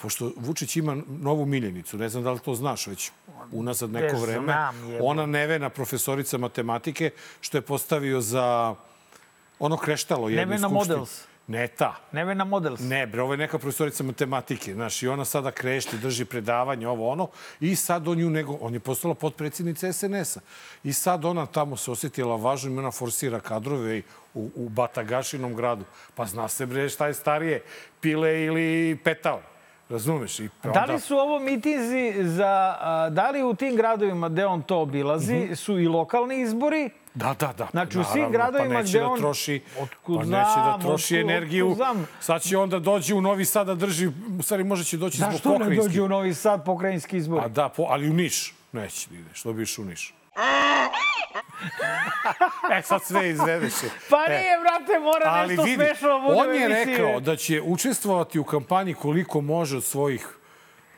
Pošto 0.00 0.32
Vučić 0.36 0.76
ima 0.76 0.96
novu 1.08 1.46
miljenicu, 1.46 1.98
ne 1.98 2.08
znam 2.08 2.24
da 2.24 2.32
li 2.32 2.38
to 2.38 2.54
znaš 2.54 2.86
već 2.86 3.10
unazad 3.52 3.90
neko 3.90 4.16
Ne 4.16 4.20
vreme. 4.22 4.44
znam. 4.44 4.74
Ona 5.02 5.26
nevena 5.26 5.68
profesorica 5.68 6.38
matematike, 6.38 7.10
što 7.40 7.58
je 7.58 7.62
postavio 7.62 8.20
za 8.20 8.74
ono 9.58 9.76
kreštalo 9.76 10.28
jednu 10.28 10.40
Nevena 10.40 10.68
skupštinu. 10.68 10.96
Models. 10.98 11.33
Ne 11.46 11.68
ta. 11.68 11.96
Nevena 12.12 12.44
Models. 12.44 12.80
Ne, 12.80 13.06
bre, 13.06 13.22
ovo 13.22 13.32
je 13.32 13.38
neka 13.38 13.58
profesorica 13.58 14.04
matematike, 14.04 14.74
znaš, 14.74 15.02
i 15.02 15.08
ona 15.08 15.24
sada 15.24 15.50
krešti, 15.50 15.98
drži 15.98 16.24
predavanje, 16.24 16.88
ovo 16.88 17.08
ono, 17.08 17.28
i 17.60 17.76
sad 17.76 18.08
on 18.08 18.18
ju 18.18 18.30
nego, 18.30 18.58
on 18.60 18.74
je 18.74 18.80
postala 18.80 19.14
potpredsjednica 19.14 19.92
SNS-a. 19.92 20.40
I 20.84 20.92
sad 20.92 21.24
ona 21.24 21.46
tamo 21.46 21.76
se 21.76 21.90
osjetila 21.90 22.36
važno 22.36 22.74
i 22.74 22.78
ona 22.78 22.90
forsira 22.90 23.40
kadrove 23.40 24.02
u, 24.34 24.50
u 24.54 24.68
Batagašinom 24.68 25.54
gradu. 25.54 25.84
Pa 26.14 26.26
zna 26.26 26.48
se, 26.48 26.66
bre, 26.66 26.88
šta 26.88 27.06
je 27.06 27.14
starije, 27.14 27.62
pile 28.00 28.42
ili 28.42 28.98
petao. 29.04 29.42
Razumeš? 29.94 30.40
I 30.40 30.48
Da 30.62 30.68
onda- 30.70 30.84
li 30.84 31.00
su 31.00 31.16
ovo 31.16 31.38
mitinzi 31.40 31.94
za... 32.18 32.46
a, 32.80 33.08
Da 33.10 33.30
li 33.30 33.42
u 33.42 33.54
tim 33.54 33.76
gradovima 33.76 34.28
gde 34.28 34.46
on 34.46 34.62
to 34.62 34.78
obilazi 34.78 35.34
Mhm. 35.36 35.54
su 35.54 35.78
i 35.78 35.88
lokalni 35.88 36.40
izbori? 36.40 36.90
Da, 37.14 37.34
da, 37.34 37.52
da. 37.52 37.68
Znači, 37.70 37.98
u 37.98 38.04
svim 38.04 38.22
Naravno, 38.22 38.30
gradovima 38.32 38.74
pa 38.74 38.82
gde 38.82 38.98
da 38.98 39.08
on- 39.08 39.18
troši, 39.18 39.60
Otkud 39.80 40.16
pa 40.16 40.24
neće 40.24 40.34
da 40.58 40.78
troši 40.80 41.14
otkud- 41.14 41.20
energiju. 41.22 41.64
otkud 41.64 41.76
znam. 41.76 42.06
Sad 42.20 42.42
će 42.42 42.58
onda 42.58 42.78
dođe 42.80 43.14
u 43.14 43.20
Novi 43.20 43.44
Sad 43.44 43.66
da 43.66 43.74
drži, 43.76 44.06
u 44.38 44.42
stvari 44.42 44.64
možda 44.64 44.84
će 44.84 44.96
doći 44.96 45.16
zbog 45.18 45.32
Zašto 45.32 45.48
ne 45.48 45.54
pokrajinskih. 45.54 45.90
dođe 45.90 46.02
u 46.02 46.08
Novi 46.08 46.34
Sad 46.34 46.64
pokrajinski 46.64 47.16
izbor? 47.16 47.40
A 47.40 47.48
da, 47.48 47.68
po, 47.68 47.82
ali 47.84 48.10
u 48.10 48.14
Niš. 48.14 48.54
Neće 48.72 49.10
da 49.10 49.16
ideš, 49.16 49.40
što 49.40 49.52
bi 49.52 49.62
išao 49.62 49.82
u 49.82 49.88
Niš. 49.88 50.14
E, 52.70 52.82
sad 52.82 53.02
sve 53.02 53.30
izvedeš. 53.30 53.72
Pa 54.10 54.26
nije, 54.28 54.58
brate, 54.60 54.98
mora 55.00 55.26
Ali 55.26 55.48
nešto 55.48 55.62
vidi, 55.62 55.74
smešno 55.76 56.08
da 56.08 56.18
bude 56.18 56.40
on 56.40 56.54
je 56.54 56.64
emisiji. 56.64 56.96
rekao 56.96 57.20
da 57.20 57.36
će 57.36 57.62
učestvovati 57.62 58.38
u 58.38 58.44
kampanji 58.44 58.94
koliko 58.94 59.40
može 59.40 59.76
od 59.76 59.84
svojih 59.84 60.28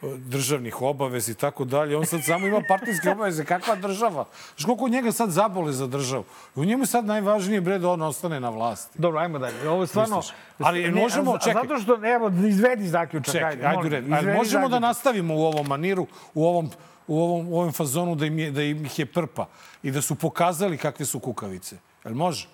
e, 0.03 0.07
državnih 0.17 0.83
obaveza 0.83 1.33
i 1.33 1.35
tako 1.35 1.65
dalje. 1.65 1.97
On 1.97 2.07
sad 2.07 2.25
samo 2.25 2.47
ima 2.47 2.63
partijske 2.69 3.11
obaveze. 3.11 3.45
Kakva 3.45 3.75
država? 3.77 4.25
Znaš 4.49 4.65
koliko 4.65 4.89
njega 4.89 5.13
sad 5.13 5.31
zabole 5.31 5.73
za 5.73 5.87
državu? 5.87 6.25
U 6.55 6.65
njemu 6.65 6.83
je 6.83 6.87
sad 6.87 7.05
najvažnije 7.07 7.61
bre 7.61 7.79
da 7.79 7.89
on 7.89 8.03
ostane 8.03 8.41
na 8.41 8.51
vlasti. 8.51 8.99
Dobro, 8.99 9.21
ajmo 9.21 9.39
dalje. 9.39 9.69
Ovo 9.69 9.83
je 9.83 9.87
stvarno... 9.87 10.17
Misliš? 10.17 10.35
Ali 10.59 10.91
možemo- 10.93 11.33
a, 11.33 11.37
a 11.37 11.39
čekaj. 11.39 11.63
Zato 11.63 11.79
što, 11.79 12.15
evo, 12.15 12.31
izvedi 12.47 12.89
zaključak. 12.89 13.33
Čekaj, 13.35 13.51
ajde, 13.51 13.67
ajde. 13.67 13.97
Ali 13.97 14.21
izvedi 14.21 14.37
možemo 14.39 14.61
da 14.61 14.69
zaključak. 14.69 14.81
nastavimo 14.81 15.35
u 15.35 15.45
ovom 15.45 15.67
maniru, 15.67 16.07
u 16.35 16.47
ovom, 16.47 16.71
u 17.09 17.21
ovom, 17.21 17.49
u 17.49 17.59
ovom 17.59 17.73
fazonu 17.73 18.15
da 18.15 18.27
im, 18.27 18.39
je, 18.39 18.51
da 18.51 18.63
im 18.63 18.85
ih 18.85 18.99
je 18.99 19.07
prpa 19.07 19.47
i 19.83 19.91
da 19.91 20.03
su 20.03 20.15
pokazali 20.15 20.79
kakve 20.79 21.07
su 21.07 21.21
kukavice. 21.21 21.77
Jel 22.05 22.15
može? 22.15 22.49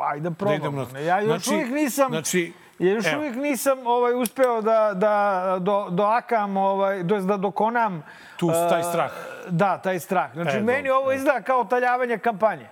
Ajde, 0.00 0.20
Da 0.20 0.34
probamo. 0.34 0.56
idemo 0.56 0.86
na... 0.92 0.98
Ja 0.98 1.20
još 1.20 1.26
Znači- 1.26 1.50
uvijek 1.50 1.70
nisam... 1.70 2.08
Znači, 2.08 2.52
Ja 2.78 2.90
još 2.90 3.06
evo. 3.06 3.18
uvijek 3.18 3.36
nisam 3.36 3.86
ovaj, 3.86 4.14
uspeo 4.14 4.62
da, 4.62 4.90
da 4.94 5.14
do, 5.60 5.86
doakam, 5.90 6.56
ovaj, 6.56 7.06
to 7.08 7.14
jest 7.14 7.26
da 7.26 7.36
dokonam... 7.36 8.02
Tu, 8.36 8.50
eh, 8.50 8.68
taj 8.68 8.82
strah. 8.82 9.10
Da, 9.48 9.78
taj 9.78 10.00
strah. 10.00 10.32
Znači, 10.34 10.56
E, 10.56 10.60
meni 10.60 10.88
dobro, 10.88 10.94
ovo 10.94 11.12
izgleda 11.12 11.42
kao 11.42 11.64
taljavanje 11.64 12.18
kampanje. 12.18 12.66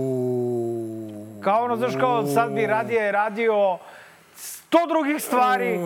Uuu. 0.00 1.40
Kao 1.40 1.64
ono, 1.64 1.76
znaš, 1.76 1.92
kao 1.96 2.26
sad 2.26 2.52
bi 2.52 2.66
radije 2.66 3.12
radio 3.12 3.78
sto 4.70 4.86
drugih 4.86 5.22
stvari, 5.22 5.78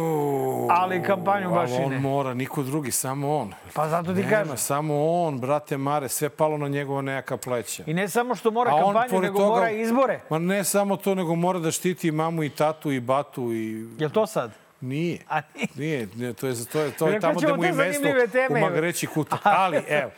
ali 0.70 1.02
kampanju 1.02 1.50
baš 1.50 1.70
i 1.70 1.74
Ali 1.74 1.84
on 1.84 1.90
ne. 1.90 1.98
mora, 1.98 2.34
niko 2.34 2.62
drugi, 2.62 2.90
samo 2.90 3.36
on. 3.36 3.52
Pa 3.74 3.88
zato 3.88 4.06
ti 4.06 4.20
Nema, 4.20 4.30
kažem. 4.30 4.56
samo 4.56 4.94
on, 5.16 5.40
brate 5.40 5.76
Mare, 5.76 6.08
sve 6.08 6.28
palo 6.28 6.58
na 6.58 6.68
njegova 6.68 7.02
nejaka 7.02 7.36
pleća. 7.36 7.82
I 7.86 7.94
ne 7.94 8.08
samo 8.08 8.34
što 8.34 8.50
mora 8.50 8.70
A 8.70 8.82
kampanju, 8.82 9.20
nego 9.20 9.38
toga- 9.38 9.48
mora 9.50 9.70
izbore. 9.70 10.20
Ma 10.30 10.38
ne 10.38 10.64
samo 10.64 10.96
to, 10.96 11.14
nego 11.14 11.34
mora 11.34 11.58
da 11.58 11.70
štiti 11.70 12.10
mamu 12.10 12.42
i 12.42 12.50
tatu 12.50 12.92
i 12.92 13.00
batu 13.00 13.52
i... 13.52 13.86
Jel 13.98 14.10
to 14.10 14.26
sad? 14.26 14.50
Nije. 14.80 15.18
A 15.28 15.40
nije? 15.74 16.08
Nije, 16.14 16.32
to 16.32 16.46
je, 16.46 16.54
to 16.64 16.80
je, 16.80 16.90
to 16.90 17.08
je 17.08 17.20
tamo 17.20 17.34
gde 17.34 17.52
mu 17.52 17.64
je 17.64 17.72
mesto 17.72 18.08
teme. 18.32 18.58
u 18.58 18.60
Magreći 18.60 19.06
kutak. 19.06 19.40
Ali, 19.62 19.82
evo, 19.88 20.10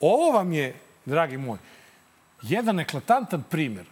ovo 0.00 0.30
vam 0.32 0.52
je, 0.52 0.74
dragi 1.04 1.36
moj, 1.36 1.58
jedan 2.42 2.80
eklatantan 2.80 3.42
primer 3.42 3.84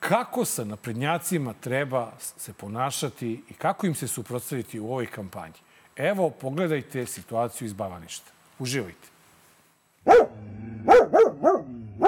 kako 0.00 0.44
sa 0.44 0.64
naprednjacima 0.64 1.54
treba 1.60 2.12
se 2.18 2.52
ponašati 2.52 3.42
i 3.50 3.54
kako 3.54 3.86
im 3.86 3.94
se 3.94 4.08
suprotstaviti 4.08 4.80
u 4.80 4.86
ovoj 4.86 5.06
kampanji. 5.06 5.54
Evo, 5.96 6.30
pogledajte 6.30 7.06
situaciju 7.06 7.66
iz 7.66 7.72
Bavaništa. 7.72 8.32
Uživajte. 8.58 9.08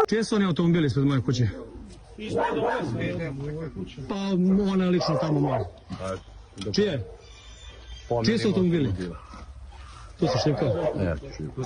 Čije 0.09 0.25
su 0.25 0.37
oni 0.37 0.45
automobili 0.45 0.87
ispred 0.87 1.07
moje 1.07 1.23
kuće? 1.23 1.49
Pa 4.09 4.15
ona 4.73 4.85
lično 4.85 5.15
tamo 5.21 5.41
moja. 5.41 5.65
Čije? 6.75 7.05
Čije 8.25 8.39
su 8.39 8.49
automobili? 8.49 8.93
Tu 10.19 10.27
se 10.27 10.39
šipka. 10.45 10.67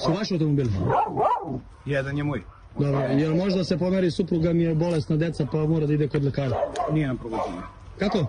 Su 0.04 0.12
vaši 0.12 0.35
automobili? 0.35 0.71
Jedan 1.85 2.19
je 2.19 2.25
moj. 2.25 2.43
Dobro, 2.78 3.00
jel 3.00 3.35
možda 3.35 3.64
se 3.64 3.78
pomeri 3.78 4.11
supruga 4.11 4.52
mi 4.52 4.62
je 4.62 4.75
bolesna 4.75 5.16
deca 5.16 5.47
pa 5.52 5.66
mora 5.66 5.87
da 5.87 5.93
ide 5.93 6.09
kod 6.09 6.25
lekara? 6.25 6.57
Nije 6.93 7.07
na 7.07 7.14
prolazu. 7.14 7.52
Kako? 7.99 8.26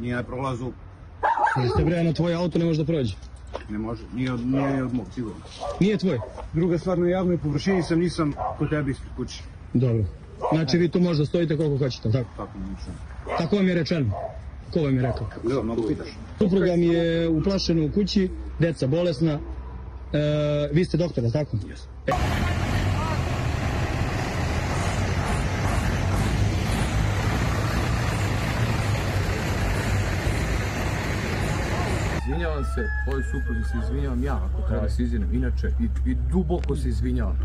Nije 0.00 0.16
na 0.16 0.22
prolazu. 0.22 0.72
Jeste 1.62 1.84
bre, 1.84 2.04
na 2.04 2.12
tvoj 2.12 2.34
auto 2.34 2.58
ne 2.58 2.64
može 2.64 2.78
da 2.78 2.86
prođe. 2.86 3.14
Ne 3.70 3.78
može. 3.78 4.02
Nije 4.14 4.32
od, 4.32 4.46
nije 4.46 4.84
od 4.84 4.94
mog, 4.94 5.06
sigurno. 5.14 5.40
Nije 5.80 5.98
tvoj? 5.98 6.18
Druga 6.52 6.78
stvar, 6.78 6.98
na 6.98 7.08
javnoj 7.08 7.38
površini 7.38 7.82
sam, 7.82 7.98
nisam 7.98 8.32
kod 8.58 8.70
tebe 8.70 8.90
ispred 8.90 9.12
kuće. 9.16 9.42
Dobro. 9.72 10.04
Znači 10.52 10.78
vi 10.78 10.88
tu 10.88 11.00
možda 11.00 11.26
stojite 11.26 11.56
koliko 11.56 11.84
hoćete, 11.84 12.12
tako? 12.12 12.28
Tako 12.36 12.58
mi 12.58 12.64
ničem. 12.64 12.94
Tako 13.38 13.56
vam 13.56 13.68
je 13.68 13.74
rečeno? 13.74 14.10
Ko 14.72 14.80
vam 14.80 14.96
je 14.96 15.02
rekao? 15.02 15.26
Evo, 15.50 15.62
mnogo 15.62 15.88
pitaš. 15.88 16.08
Supruga 16.38 16.76
mi 16.76 16.86
je 16.86 17.28
uplašena 17.28 17.84
u 17.84 17.90
kući, 17.94 18.30
deca 18.58 18.86
bolesna. 18.86 19.32
E, 19.32 19.38
vi 20.72 20.84
ste 20.84 20.96
doktor, 20.96 21.24
je 21.24 21.26
li 21.26 21.32
tako? 21.32 21.56
Jesam. 21.68 21.88
Izvinjavam 22.06 22.55
se, 32.76 32.88
ovoj 33.06 33.22
supruzi 33.22 33.62
se 33.62 33.78
izvinjavam 33.84 34.24
ja, 34.24 34.34
ako 34.44 34.68
treba 34.68 34.82
da 34.82 34.88
se 34.90 35.02
izvinem. 35.02 35.34
Inače, 35.34 35.66
i, 35.80 36.10
i 36.10 36.14
duboko 36.14 36.76
se 36.76 36.88
izvinjavam. 36.88 37.38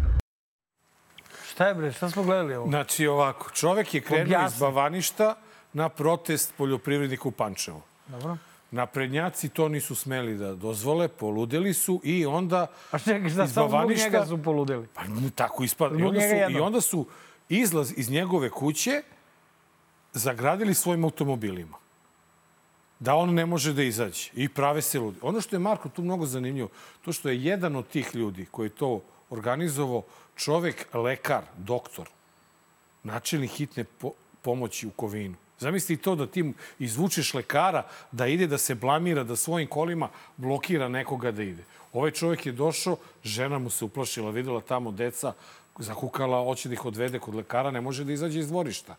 Šta 1.45 1.67
je 1.67 1.75
bre, 1.75 1.91
šta 1.91 2.09
smo 2.09 2.23
gledali 2.23 2.55
ovo? 2.55 2.67
Znači 2.67 3.07
ovako, 3.07 3.49
čovek 3.49 3.93
je 3.93 4.01
krenuo 4.01 4.23
iz 4.23 4.29
Objasni. 4.29 4.59
Bavaništa 4.59 5.35
na 5.73 5.89
protest 5.89 6.53
poljoprivrednika 6.57 7.27
u 7.27 7.31
Pančevu. 7.31 7.81
Dobro. 8.07 8.37
Naprednjaci 8.71 9.49
to 9.49 9.69
nisu 9.69 9.95
smeli 9.95 10.37
da 10.37 10.55
dozvole, 10.55 11.07
poludeli 11.07 11.73
su 11.73 12.01
i 12.03 12.25
onda 12.25 12.67
A 12.91 12.99
čekaj, 12.99 13.29
šta, 13.29 13.43
iz 13.43 13.53
samo 13.53 13.67
zbog 13.67 13.71
Bavaništa- 13.71 14.03
njega 14.03 14.25
su 14.25 14.43
poludeli? 14.43 14.87
Pa 14.93 15.01
mu 15.03 15.29
tako 15.29 15.63
ispada. 15.63 15.95
I 15.95 15.97
Zbog 15.97 16.07
onda, 16.09 16.19
njega 16.19 16.45
su, 16.47 16.51
I 16.51 16.59
onda 16.59 16.81
su 16.81 17.07
izlaz 17.49 17.93
iz 17.97 18.09
njegove 18.09 18.49
kuće 18.49 19.01
zagradili 20.13 20.73
svojim 20.73 21.03
automobilima. 21.03 21.77
Da 23.01 23.15
on 23.15 23.33
ne 23.33 23.45
može 23.45 23.73
da 23.73 23.83
izađe. 23.83 24.29
I 24.33 24.49
prave 24.49 24.81
se 24.81 24.99
ludi. 24.99 25.17
Ono 25.21 25.41
što 25.41 25.55
je 25.55 25.59
Marko 25.59 25.89
tu 25.89 26.03
mnogo 26.03 26.25
zanimljivo, 26.25 26.69
to 27.01 27.13
što 27.13 27.29
je 27.29 27.43
jedan 27.43 27.75
od 27.75 27.87
tih 27.87 28.15
ljudi 28.15 28.45
koji 28.51 28.69
to 28.69 29.01
organizovao, 29.29 30.03
čovek, 30.35 30.85
lekar, 30.93 31.43
doktor, 31.57 32.09
načelnik 33.03 33.51
hitne 33.51 33.83
po 33.83 34.11
pomoći 34.41 34.87
u 34.87 34.91
Kovinu. 34.91 35.35
Zamisli 35.59 35.97
to 35.97 36.15
da 36.15 36.27
ti 36.27 36.53
izvučeš 36.79 37.33
lekara 37.33 37.87
da 38.11 38.27
ide 38.27 38.47
da 38.47 38.57
se 38.57 38.75
blamira, 38.75 39.23
da 39.23 39.35
svojim 39.35 39.67
kolima 39.67 40.09
blokira 40.37 40.89
nekoga 40.89 41.31
da 41.31 41.43
ide. 41.43 41.63
Ovaj 41.93 42.11
čovjek 42.11 42.45
je 42.45 42.51
došao, 42.51 42.97
žena 43.23 43.59
mu 43.59 43.69
se 43.69 43.85
uplašila, 43.85 44.31
videla 44.31 44.61
tamo 44.61 44.91
deca, 44.91 45.33
zakukala, 45.79 46.43
hoće 46.43 46.69
da 46.69 46.73
ih 46.73 46.85
odvede 46.85 47.19
kod 47.19 47.35
lekara, 47.35 47.71
ne 47.71 47.81
može 47.81 48.05
da 48.05 48.13
izađe 48.13 48.39
iz 48.39 48.47
dvorišta. 48.47 48.95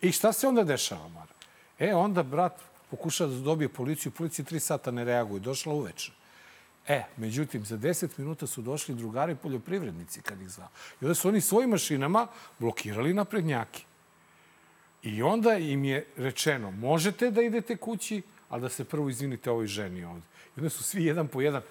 I 0.00 0.12
šta 0.12 0.32
se 0.32 0.48
onda 0.48 0.64
dešava, 0.64 1.08
Mara? 1.08 1.34
E, 1.78 1.94
onda 1.94 2.22
brat 2.22 2.68
pokušava 2.90 3.30
da 3.30 3.40
dobije 3.40 3.68
policiju, 3.68 4.12
policija 4.12 4.44
tri 4.44 4.60
sata 4.60 4.90
ne 4.90 5.04
reaguje, 5.04 5.40
došla 5.40 5.74
uveče. 5.74 6.12
E, 6.88 7.02
međutim, 7.16 7.64
za 7.64 7.76
10 7.78 8.08
minuta 8.18 8.46
su 8.46 8.62
došli 8.62 8.94
drugari 8.94 9.34
poljoprivrednici 9.34 10.22
kad 10.22 10.40
ih 10.40 10.48
zvao. 10.48 10.68
I 11.00 11.04
onda 11.04 11.14
su 11.14 11.28
oni 11.28 11.40
svojim 11.40 11.70
mašinama 11.70 12.26
blokirali 12.58 13.14
naprednjake. 13.14 13.82
I 15.02 15.22
onda 15.22 15.54
im 15.54 15.84
je 15.84 16.06
rečeno, 16.16 16.70
možete 16.70 17.30
da 17.30 17.42
idete 17.42 17.76
kući, 17.76 18.22
ali 18.48 18.62
da 18.62 18.68
se 18.68 18.84
prvo 18.84 19.08
izvinite 19.08 19.50
ovoj 19.50 19.66
ženi 19.66 20.04
ovde. 20.04 20.26
I 20.56 20.60
onda 20.60 20.70
su 20.70 20.82
svi 20.82 21.04
jedan 21.04 21.28
po 21.28 21.40
jedan, 21.40 21.62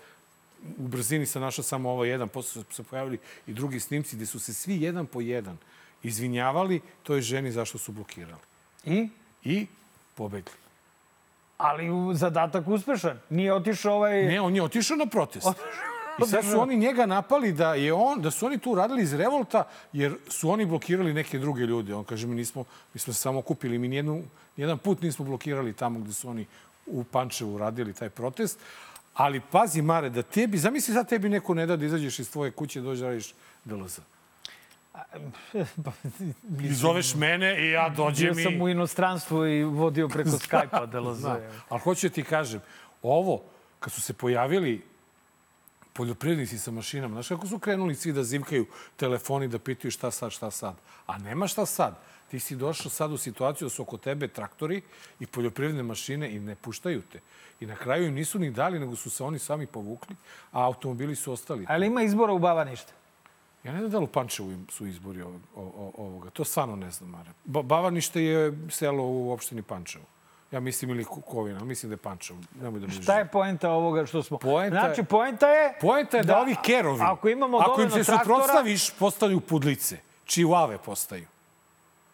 u 0.78 0.88
brzini 0.88 1.26
sam 1.26 1.42
našao 1.42 1.64
samo 1.64 1.90
ovo 1.90 2.06
jedan, 2.06 2.30
posle 2.30 2.64
su 2.64 2.74
se 2.74 2.84
pojavili 2.84 3.20
i 3.48 3.54
drugi 3.54 3.80
snimci 3.80 4.16
gde 4.16 4.26
su 4.26 4.40
se 4.40 4.54
svi 4.54 4.82
jedan 4.82 5.06
po 5.06 5.22
jedan 5.22 5.58
izvinjavali 6.04 6.82
toj 7.04 7.22
ženi 7.22 7.52
zašto 7.52 7.78
su 7.78 7.92
blokirali. 7.92 8.42
I? 8.86 9.10
I 9.44 9.68
pobegli. 10.16 10.67
Ali 11.58 11.90
u- 11.90 12.14
zadatak 12.14 12.68
uspešan. 12.68 13.20
Nije 13.30 13.54
otišao 13.54 13.96
ovaj... 13.96 14.24
Ne, 14.26 14.42
on 14.42 14.56
je 14.56 14.64
otišao 14.64 14.98
na 14.98 15.06
protest. 15.06 15.48
I 16.24 16.26
sad 16.26 16.46
su 16.46 16.60
oni 16.62 16.76
njega 16.78 17.06
napali 17.06 17.52
da 17.52 17.74
je 17.74 17.94
on, 17.94 18.22
da 18.22 18.32
su 18.32 18.46
oni 18.46 18.58
tu 18.58 18.76
radili 18.76 19.02
iz 19.02 19.14
revolta, 19.14 19.64
jer 19.94 20.16
su 20.28 20.50
oni 20.50 20.66
blokirali 20.66 21.14
neke 21.14 21.40
druge 21.40 21.62
ljude. 21.64 21.96
On 21.96 22.04
kaže, 22.04 22.28
mi 22.28 22.36
nismo, 22.36 22.64
mi 22.94 23.00
smo 23.00 23.14
se 23.14 23.20
samo 23.22 23.42
kupili, 23.42 23.78
mi 23.78 23.88
nijednu, 23.88 24.24
nijedan 24.58 24.78
put 24.78 25.02
nismo 25.02 25.26
blokirali 25.26 25.74
tamo 25.74 26.00
gde 26.00 26.14
su 26.14 26.30
oni 26.30 26.46
u 26.86 27.04
Pančevu 27.04 27.58
radili 27.58 27.94
taj 27.94 28.10
protest. 28.10 28.60
Ali 29.14 29.42
pazi, 29.52 29.82
Mare, 29.82 30.10
da 30.10 30.22
tebi, 30.22 30.58
zamisli 30.58 30.94
sad 30.94 31.10
tebi 31.10 31.30
neko 31.30 31.54
ne 31.54 31.66
da 31.66 31.76
da 31.78 31.86
izađeš 31.86 32.20
iz 32.20 32.32
tvoje 32.32 32.52
kuće, 32.52 32.82
dođeš 32.82 33.02
da 33.02 33.08
radiš 33.08 33.34
DLZ. 33.66 34.00
I 36.62 36.74
zoveš 36.74 37.16
mene 37.16 37.68
i 37.68 37.72
ja 37.72 37.90
dođem 37.90 38.34
Bio 38.34 38.42
i... 38.42 38.44
sam 38.44 38.62
u 38.62 38.70
inostranstvu 38.70 39.46
i 39.46 39.64
vodio 39.64 40.08
preko 40.08 40.30
Skype-a 40.50 40.86
DLZ. 40.86 41.22
Da. 41.22 41.42
Ali 41.70 41.82
hoću 41.82 42.10
da 42.10 42.14
ti 42.14 42.24
kažem, 42.24 42.62
ovo, 43.02 43.44
kad 43.80 43.94
su 43.94 44.02
se 44.02 44.14
pojavili 44.14 44.82
poljoprivrednici 45.94 46.60
sa 46.60 46.72
mašinama, 46.72 47.14
znaš 47.14 47.28
kako 47.28 47.48
su 47.48 47.60
krenuli 47.60 47.96
svi 47.96 48.14
da 48.14 48.24
zivkaju 48.24 48.66
telefoni, 48.96 49.48
da 49.48 49.60
pitaju 49.60 49.92
šta 49.92 50.12
sad, 50.12 50.32
šta 50.32 50.52
sad. 50.52 50.76
A 51.06 51.18
nema 51.18 51.48
šta 51.48 51.66
sad. 51.66 51.96
Ti 52.32 52.40
si 52.40 52.56
došao 52.56 52.92
sad 52.92 53.12
u 53.12 53.18
situaciju 53.18 53.66
da 53.66 53.70
su 53.70 53.82
oko 53.82 53.98
tebe 53.98 54.28
traktori 54.28 54.82
i 55.20 55.26
poljoprivredne 55.26 55.84
mašine 55.84 56.32
i 56.32 56.40
ne 56.40 56.56
puštaju 56.56 57.02
te. 57.02 57.20
I 57.60 57.66
na 57.66 57.76
kraju 57.76 58.08
im 58.08 58.14
nisu 58.14 58.40
ni 58.40 58.52
dali, 58.52 58.80
nego 58.80 58.96
su 58.96 59.10
se 59.10 59.24
oni 59.24 59.40
sami 59.40 59.66
povukli, 59.66 60.16
a 60.52 60.64
automobili 60.66 61.16
su 61.16 61.32
ostali. 61.32 61.66
Ali 61.70 61.88
ima 61.88 62.02
izbora 62.02 62.34
u 62.34 62.40
Bavanište. 62.40 62.94
Ja 63.64 63.74
ne 63.74 63.80
znam 63.80 63.92
da 63.92 63.98
li 64.00 64.04
u 64.04 64.08
Pančevu 64.08 64.54
su 64.70 64.86
izbori 64.88 65.22
ovog, 65.22 65.42
ovoga. 65.98 66.30
To 66.30 66.44
stvarno 66.44 66.76
ne 66.76 66.92
znam, 66.92 67.10
Mare. 67.10 67.30
Ba 67.46 67.62
Bavanište 67.62 68.24
je 68.24 68.58
selo 68.70 69.04
u 69.04 69.32
opštini 69.32 69.62
Pančevo. 69.62 70.06
Ja 70.52 70.60
mislim 70.60 70.92
ili 70.92 71.04
Ko- 71.04 71.22
Kovina, 71.22 71.64
mislim 71.64 71.90
da 71.90 71.94
je 71.94 71.98
Pančevo. 71.98 72.40
Nemoj 72.62 72.80
da 72.80 72.90
Šta 72.90 73.20
je 73.20 73.28
poenta 73.28 73.70
ovoga 73.70 74.06
što 74.06 74.24
smo... 74.24 74.38
Poenta 74.38 74.80
znači, 74.80 75.04
poenta 75.04 75.48
je... 75.48 75.78
Poenta 75.82 76.18
je 76.18 76.24
da, 76.24 76.40
ovi 76.40 76.56
kerovi, 76.64 77.02
Ako 77.02 77.30
imamo 77.30 77.58
ako 77.58 77.82
im 77.82 77.90
se 77.90 78.04
traktora... 78.04 78.24
suprotstaviš, 78.24 78.92
postaju 78.92 79.40
pudlice. 79.40 79.98
Čihuave 80.26 80.78
postaju. 80.78 81.28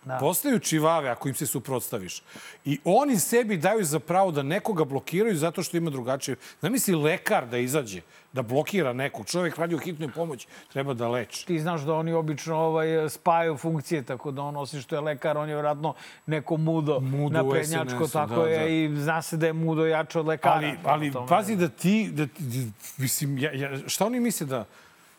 Da. 0.05 0.17
Postaju 0.17 0.59
čivave 0.59 1.09
ako 1.09 1.27
im 1.29 1.35
se 1.35 1.47
suprotstaviš. 1.47 2.21
I 2.65 2.79
oni 2.83 3.19
sebi 3.19 3.57
daju 3.57 3.83
za 3.83 3.99
pravo 3.99 4.31
da 4.31 4.43
nekoga 4.43 4.85
blokiraju 4.85 5.35
zato 5.35 5.63
što 5.63 5.77
ima 5.77 5.89
drugačije. 5.89 6.35
Zamisli 6.61 6.95
lekar 6.95 7.47
da 7.47 7.57
izađe, 7.57 8.01
da 8.33 8.41
blokira 8.41 8.93
nekog. 8.93 9.25
Čovjek 9.25 9.57
radi 9.57 9.75
u 9.75 9.79
hitnoj 9.79 10.11
pomoći, 10.11 10.47
treba 10.73 10.93
da 10.93 11.07
leči. 11.07 11.45
Ti 11.45 11.59
znaš 11.59 11.81
da 11.81 11.93
oni 11.93 12.13
obično 12.13 12.57
ovaj, 12.57 13.09
spajaju 13.09 13.57
funkcije, 13.57 14.03
tako 14.03 14.31
da 14.31 14.41
on, 14.41 14.57
osim 14.57 14.81
što 14.81 14.95
je 14.95 15.01
lekar, 15.01 15.37
on 15.37 15.49
je 15.49 15.55
vjerojatno 15.55 15.93
neko 16.25 16.57
mudo, 16.57 16.99
Mudo 16.99 17.33
naprednjačko, 17.33 18.07
tako 18.07 18.35
da, 18.35 18.49
je, 18.49 18.59
da. 18.59 18.65
i 18.95 19.01
zna 19.01 19.21
se 19.21 19.37
da 19.37 19.45
je 19.45 19.53
mudo 19.53 19.85
jače 19.85 20.19
od 20.19 20.25
lekara. 20.27 20.55
Ali, 20.55 20.73
ali 20.83 21.11
tome- 21.11 21.27
pazi 21.27 21.55
da 21.55 21.67
ti, 21.67 22.09
da, 22.11 22.27
ti- 22.27 22.71
mislim, 22.97 23.37
ja, 23.37 23.51
ja, 23.53 23.87
šta 23.87 24.05
oni 24.05 24.19
misle 24.19 24.47
da, 24.47 24.65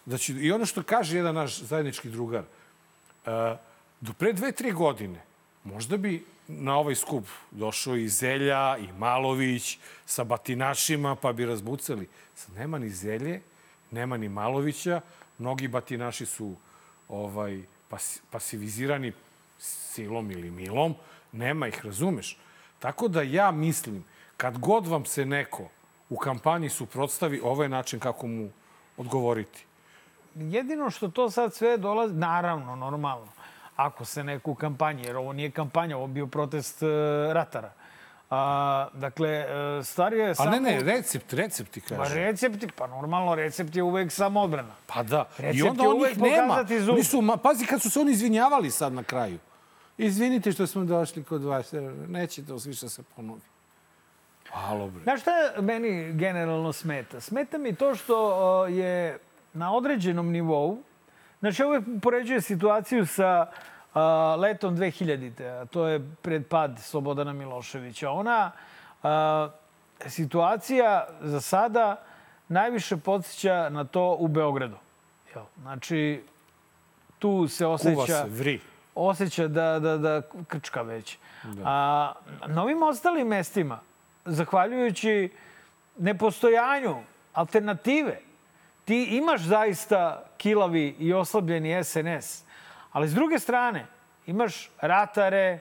da 0.06 0.18
će, 0.18 0.32
i 0.32 0.52
ono 0.52 0.66
što 0.66 0.82
kaže 0.82 1.16
jedan 1.16 1.34
naš 1.34 1.58
zajednički 1.60 2.08
drugar, 2.08 2.42
uh, 3.26 3.32
do 4.04 4.12
pre 4.12 4.32
dve, 4.32 4.52
tri 4.52 4.72
godine, 4.72 5.20
možda 5.64 5.96
bi 5.96 6.24
na 6.48 6.76
ovaj 6.76 6.94
skup 6.94 7.24
došao 7.50 7.96
i 7.96 8.08
Zelja, 8.08 8.76
i 8.78 8.92
Malović, 8.92 9.78
sa 10.06 10.24
batinašima, 10.24 11.14
pa 11.16 11.32
bi 11.32 11.46
razbucali. 11.46 12.08
Sad 12.34 12.54
nema 12.54 12.78
ni 12.78 12.90
Zelje, 12.90 13.40
nema 13.90 14.16
ni 14.16 14.28
Malovića, 14.28 15.00
mnogi 15.38 15.68
batinaši 15.68 16.26
su 16.26 16.54
ovaj, 17.08 17.62
pas, 17.88 18.20
pasivizirani 18.30 19.12
silom 19.58 20.30
ili 20.30 20.50
milom, 20.50 20.94
nema 21.32 21.68
ih, 21.68 21.84
razumeš? 21.84 22.36
Tako 22.78 23.08
da 23.08 23.22
ja 23.22 23.50
mislim, 23.50 24.04
Kad 24.36 24.58
god 24.58 24.86
vam 24.86 25.04
se 25.04 25.26
neko 25.26 25.68
u 26.10 26.16
kampanji 26.16 26.68
suprotstavi, 26.68 27.40
ovo 27.44 27.62
je 27.62 27.68
način 27.68 28.00
kako 28.00 28.26
mu 28.26 28.50
odgovoriti. 28.96 29.64
Jedino 30.34 30.90
što 30.90 31.08
to 31.08 31.30
sad 31.30 31.54
sve 31.54 31.76
dolazi, 31.76 32.14
naravno, 32.14 32.76
normalno, 32.76 33.28
ako 33.76 34.04
se 34.04 34.24
neko 34.24 34.50
u 34.50 34.54
kampanji, 34.54 35.02
jer 35.02 35.16
ovo 35.16 35.32
nije 35.32 35.50
kampanja, 35.50 35.96
ovo 35.96 36.06
bio 36.06 36.26
protest 36.26 36.82
e, 36.82 36.86
ratara. 37.32 37.72
A, 38.30 38.88
dakle, 38.94 39.28
e, 39.28 39.84
stvar 39.84 40.12
je 40.12 40.30
A 40.30 40.34
samo... 40.34 40.50
ne, 40.50 40.60
ne, 40.60 40.80
recept, 40.80 41.32
recept 41.32 41.70
ti 41.70 41.80
Pa 41.88 41.96
kaže. 41.96 42.14
recepti, 42.14 42.68
pa 42.76 42.86
normalno, 42.86 43.34
recept 43.34 43.76
je 43.76 43.82
uvek 43.82 44.12
samo 44.12 44.40
odbrana. 44.40 44.74
Pa 44.86 45.02
da. 45.02 45.28
I 45.38 45.42
Recept 45.42 45.70
onda 45.70 45.82
je 45.82 45.88
on 45.88 45.96
uvek 45.96 46.12
ih 46.12 46.22
nema. 46.22 46.64
Nisu, 46.96 47.20
ma, 47.20 47.36
pazi 47.36 47.66
kad 47.66 47.82
su 47.82 47.90
se 47.90 48.00
oni 48.00 48.12
izvinjavali 48.12 48.70
sad 48.70 48.92
na 48.92 49.02
kraju. 49.02 49.38
Izvinite 49.98 50.52
što 50.52 50.66
smo 50.66 50.84
došli 50.84 51.24
kod 51.24 51.44
vas. 51.44 51.74
Neće 52.08 52.46
to 52.46 52.56
više 52.64 52.88
se 52.88 53.02
ponovi. 53.16 53.40
Halo, 54.50 54.90
bre. 54.90 55.02
Znaš 55.02 55.20
šta 55.20 55.30
meni 55.60 56.12
generalno 56.12 56.72
smeta? 56.72 57.20
Smeta 57.20 57.58
mi 57.58 57.74
to 57.74 57.94
što 57.94 58.66
je 58.66 59.18
na 59.52 59.74
određenom 59.74 60.30
nivou, 60.30 60.78
znači 61.44 61.64
uvek 61.64 61.84
poređuje 62.02 62.40
situaciju 62.40 63.06
sa 63.06 63.46
a, 63.94 64.36
letom 64.38 64.76
2000-te, 64.76 65.48
a 65.48 65.64
to 65.64 65.86
je 65.86 66.00
pred 66.22 66.46
pad 66.48 66.78
Slobodana 66.80 67.32
Miloševića. 67.32 68.10
Ona 68.10 68.52
a, 69.02 69.48
situacija 70.06 71.06
za 71.20 71.40
sada 71.40 72.02
najviše 72.48 72.96
podsjeća 72.96 73.68
na 73.68 73.84
to 73.84 74.16
u 74.18 74.28
Beogradu. 74.28 74.76
Znači, 75.62 76.24
tu 77.18 77.48
se 77.48 77.66
osjeća 77.66 78.06
se, 78.06 78.28
vri. 78.28 78.60
osjeća 78.94 79.48
da, 79.48 79.78
da, 79.78 79.96
da 79.96 80.22
krčka 80.48 80.82
već. 80.82 81.18
Da. 81.42 81.62
A 81.64 82.12
na 82.46 82.62
ovim 82.62 82.82
ostalim 82.82 83.28
mestima, 83.28 83.80
zahvaljujući 84.24 85.32
nepostojanju 85.96 86.96
alternative, 87.32 88.20
ti 88.84 89.04
imaš 89.04 89.40
zaista 89.40 90.24
kilavi 90.36 90.96
i 90.98 91.12
oslabljeni 91.12 91.84
SNS, 91.84 92.44
ali 92.92 93.08
s 93.08 93.14
druge 93.14 93.38
strane 93.38 93.86
imaš 94.26 94.70
ratare, 94.80 95.58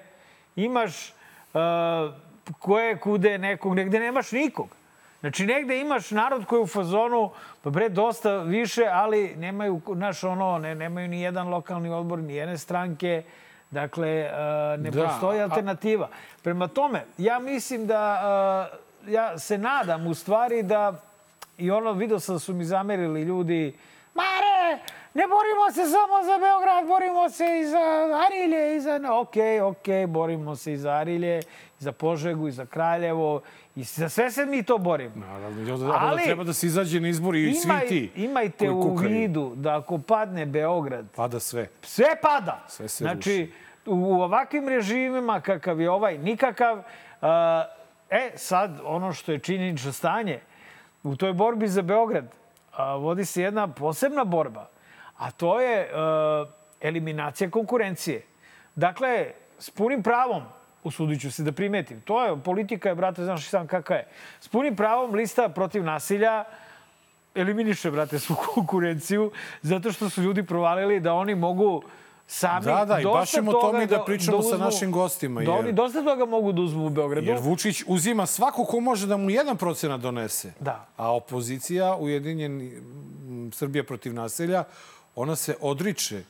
imaš 0.56 1.13
uh, 1.53 1.62
koje 2.60 2.98
kude 3.00 3.38
nekog, 3.38 3.75
negde 3.75 4.00
nemaš 4.00 4.32
nikog. 4.32 4.68
Znači, 5.20 5.46
negde 5.46 5.80
imaš 5.80 6.12
narod 6.12 6.46
koji 6.46 6.60
je 6.60 6.63
u 6.63 6.68
fazonu, 6.68 7.32
pa 7.62 7.70
bre, 7.70 7.89
dosta 7.89 8.38
više, 8.38 8.86
ali 8.92 9.36
nemaju, 9.36 9.82
znaš, 9.94 10.24
ono, 10.24 10.58
ne, 10.58 10.75
nemaju 10.75 11.08
ni 11.08 11.22
jedan 11.22 11.50
lokalni 11.50 11.89
odbor, 11.89 12.20
ni 12.20 12.36
jedne 12.36 12.58
stranke. 12.58 13.24
Dakle, 13.72 14.30
uh, 14.32 14.84
ne 14.84 14.92
Da, 14.92 15.08
postoji 15.08 15.42
alternativa. 15.42 16.10
Prema 16.42 16.68
tome, 16.68 17.06
ja 17.18 17.39
mislim 17.39 17.88
da, 17.88 18.22
uh, 19.03 19.10
ja 19.13 19.39
se 19.39 19.58
nadam 19.58 20.08
u 20.08 20.13
stvari 20.13 20.63
da, 20.63 20.94
i 21.57 21.72
ono, 21.72 21.91
vidio 21.91 22.19
sam 22.19 22.36
da 22.36 22.39
su 22.39 22.53
mi 22.53 22.65
zamerili 22.65 23.22
ljudi, 23.22 23.74
Mare, 24.13 24.79
ne 25.13 25.24
borimo 25.27 25.72
se 25.74 25.91
samo 25.91 26.24
za 26.25 26.38
Beograd, 26.38 26.88
borimo 26.88 27.29
se 27.29 27.60
i 27.60 27.65
za 27.65 27.79
Arilje, 28.27 28.75
i 28.75 28.81
za... 28.81 29.00
Ok, 29.12 29.36
ok, 29.63 30.10
borimo 30.10 30.55
se 30.55 30.74
i 30.74 30.77
za 30.77 30.91
Arilje, 30.91 31.39
i 31.39 31.83
za 31.83 31.91
Požegu, 31.91 32.48
i 32.48 32.51
za 32.51 32.65
Kraljevo, 32.65 33.41
i 33.75 33.83
za 33.83 34.10
sve 34.10 34.31
se 34.31 34.45
mi 34.45 34.63
to 34.63 34.77
borimo. 34.77 35.15
Naravno, 35.15 35.67
i 35.67 35.72
onda, 35.72 35.86
ali... 35.86 36.10
Ali- 36.10 36.24
treba 36.24 36.43
da 36.43 36.53
se 36.53 36.67
izađe 36.67 37.00
na 37.00 37.07
izbori 37.07 37.50
i 37.50 37.53
svi 37.53 37.88
ti 37.88 38.12
imajte 38.15 38.69
u 38.69 38.95
vidu 38.95 39.51
da 39.55 39.77
ako 39.77 39.98
padne 39.98 40.45
Beograd, 40.45 41.05
Pada 41.15 41.39
sve. 41.39 41.67
sve 41.81 42.07
pada. 42.22 42.65
Sve 42.67 42.88
se 42.88 43.03
znači, 43.03 43.51
u 43.86 44.22
ovakvim 44.22 44.67
režimima 44.67 45.41
kakav 45.41 45.81
je 45.81 45.89
ovaj, 45.89 46.17
nikakav... 46.17 46.77
Uh, 46.77 47.27
e, 48.10 48.31
sad, 48.36 48.79
ono 48.83 49.13
što 49.13 49.31
je 49.31 49.39
činjenično 49.39 49.91
stanje, 49.91 50.39
u 51.03 51.15
toj 51.15 51.33
borbi 51.33 51.67
za 51.67 51.81
Beograd 51.81 52.25
uh, 52.25 52.77
vodi 53.01 53.25
se 53.25 53.41
jedna 53.41 53.67
posebna 53.67 54.24
borba, 54.24 54.70
a 55.18 55.31
to 55.31 55.61
je 55.61 55.89
uh, 55.92 56.48
eliminacija 56.81 57.50
konkurencije. 57.50 58.22
Dakle, 58.75 59.31
s 59.59 59.70
punim 59.70 60.03
pravom, 60.03 60.44
usudit 60.83 61.22
ću 61.22 61.31
se 61.31 61.44
da 61.44 61.51
primetim, 61.51 62.01
to 62.01 62.25
je, 62.25 62.37
politika 62.44 62.89
je, 62.89 62.96
brate, 62.96 63.24
znaš 63.24 63.50
sam 63.50 63.68
kakva 63.68 63.96
je. 63.96 64.07
S 64.39 64.48
punim 64.48 64.75
pravom 64.75 65.16
lista 65.16 65.50
protiv 65.50 65.83
nasilja 65.83 66.44
eliminiše, 67.35 67.92
brate, 67.92 68.20
svu 68.20 68.35
konkurenciju, 68.53 69.31
zato 69.61 69.92
što 69.92 70.09
su 70.09 70.22
ljudi 70.22 70.44
provalili 70.44 71.00
da 71.00 71.13
oni 71.13 71.35
mogu 71.35 71.83
sami 72.27 72.66
Da, 72.66 72.86
da, 72.86 73.00
i 73.00 73.05
baš 73.05 73.31
ćemo 73.31 73.51
o 73.51 73.53
toga 73.53 73.68
tome 73.68 73.86
da 73.88 74.00
pričamo 74.00 74.42
sa 74.42 74.48
uzmu- 74.48 74.59
našim 74.59 74.92
gostima, 74.92 75.42
Da 75.42 75.51
jer- 75.51 75.59
oni 75.59 75.72
dosta 75.74 76.03
toga 76.03 76.25
mogu 76.25 76.51
da 76.51 76.62
uzmu 76.62 76.86
u 76.86 76.90
Beogradu. 76.90 77.27
Jer 77.27 77.40
Vučić 77.40 77.83
uzima 77.88 78.25
svako 78.25 78.66
ko 78.66 78.79
može 78.79 79.07
da 79.07 79.18
mu 79.18 79.29
jedan 79.29 79.57
procenat 79.57 80.01
donese. 80.01 80.53
Da. 80.59 80.86
A 80.98 81.12
opozicija, 81.12 81.96
Ujedinjen 81.96 82.81
Srbija 83.51 83.83
protiv 83.83 84.14
naselja, 84.14 84.64
ona 85.16 85.36
se 85.36 85.55
odriče 85.62 86.24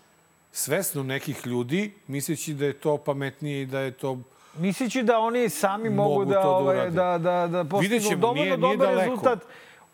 svesno 0.51 1.03
nekih 1.03 1.45
ljudi, 1.45 1.93
misleći 2.08 2.53
da 2.53 2.65
je 2.65 2.73
to 2.73 2.97
pametnije 2.97 3.62
i 3.62 3.65
da 3.65 3.79
je 3.79 3.91
to... 3.91 4.17
Misleći 4.56 5.03
da 5.03 5.19
oni 5.19 5.49
sami 5.49 5.89
mogu, 5.89 6.10
Mogu 6.12 6.25
da, 6.25 6.34
to 6.34 6.41
da 6.43 6.49
ovaj, 6.49 6.89
da, 6.91 7.17
da, 7.17 7.47
da 7.47 7.63
postignu 7.63 8.10
dovoljno 8.12 8.34
nije- 8.36 8.58
nije 8.58 8.77
dobar 8.77 8.88
daleko. 8.89 9.38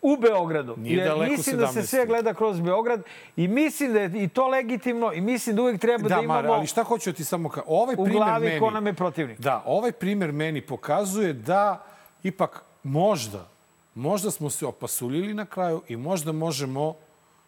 U 0.02 0.16
Beogradu. 0.16 0.76
Nije 0.76 0.98
Jer 0.98 1.30
mislim 1.30 1.58
da 1.58 1.66
se 1.66 1.80
17. 1.80 1.84
sve 1.84 2.06
gleda 2.06 2.34
kroz 2.34 2.60
Beograd 2.60 3.02
i 3.36 3.48
mislim 3.48 3.92
da 3.92 4.00
je 4.00 4.24
i 4.24 4.28
to 4.28 4.48
legitimno 4.48 5.12
i 5.12 5.20
mislim 5.20 5.56
da 5.56 5.62
uvijek 5.62 5.80
treba 5.80 6.08
da, 6.08 6.14
Da, 6.14 6.20
imamo 6.22 6.42
Mare, 6.42 6.48
ali 6.48 6.66
šta 6.66 6.82
hoću 6.82 7.12
ti 7.12 7.24
samo 7.24 7.48
ka... 7.48 7.62
Ovaj 7.66 7.94
u 7.98 8.04
glavi 8.04 8.46
meni... 8.46 8.60
ko 8.60 8.70
nam 8.70 8.86
je 8.86 8.94
protivnik. 8.94 9.40
Da, 9.40 9.62
ovaj 9.66 9.92
primer 9.92 10.32
meni 10.32 10.60
pokazuje 10.60 11.32
da 11.32 11.84
ipak 12.22 12.64
možda, 12.82 13.48
možda 13.94 14.30
smo 14.30 14.50
se 14.50 14.66
opasuljili 14.66 15.34
na 15.34 15.46
kraju 15.46 15.82
i 15.88 15.96
možda 15.96 16.32
možemo 16.32 16.94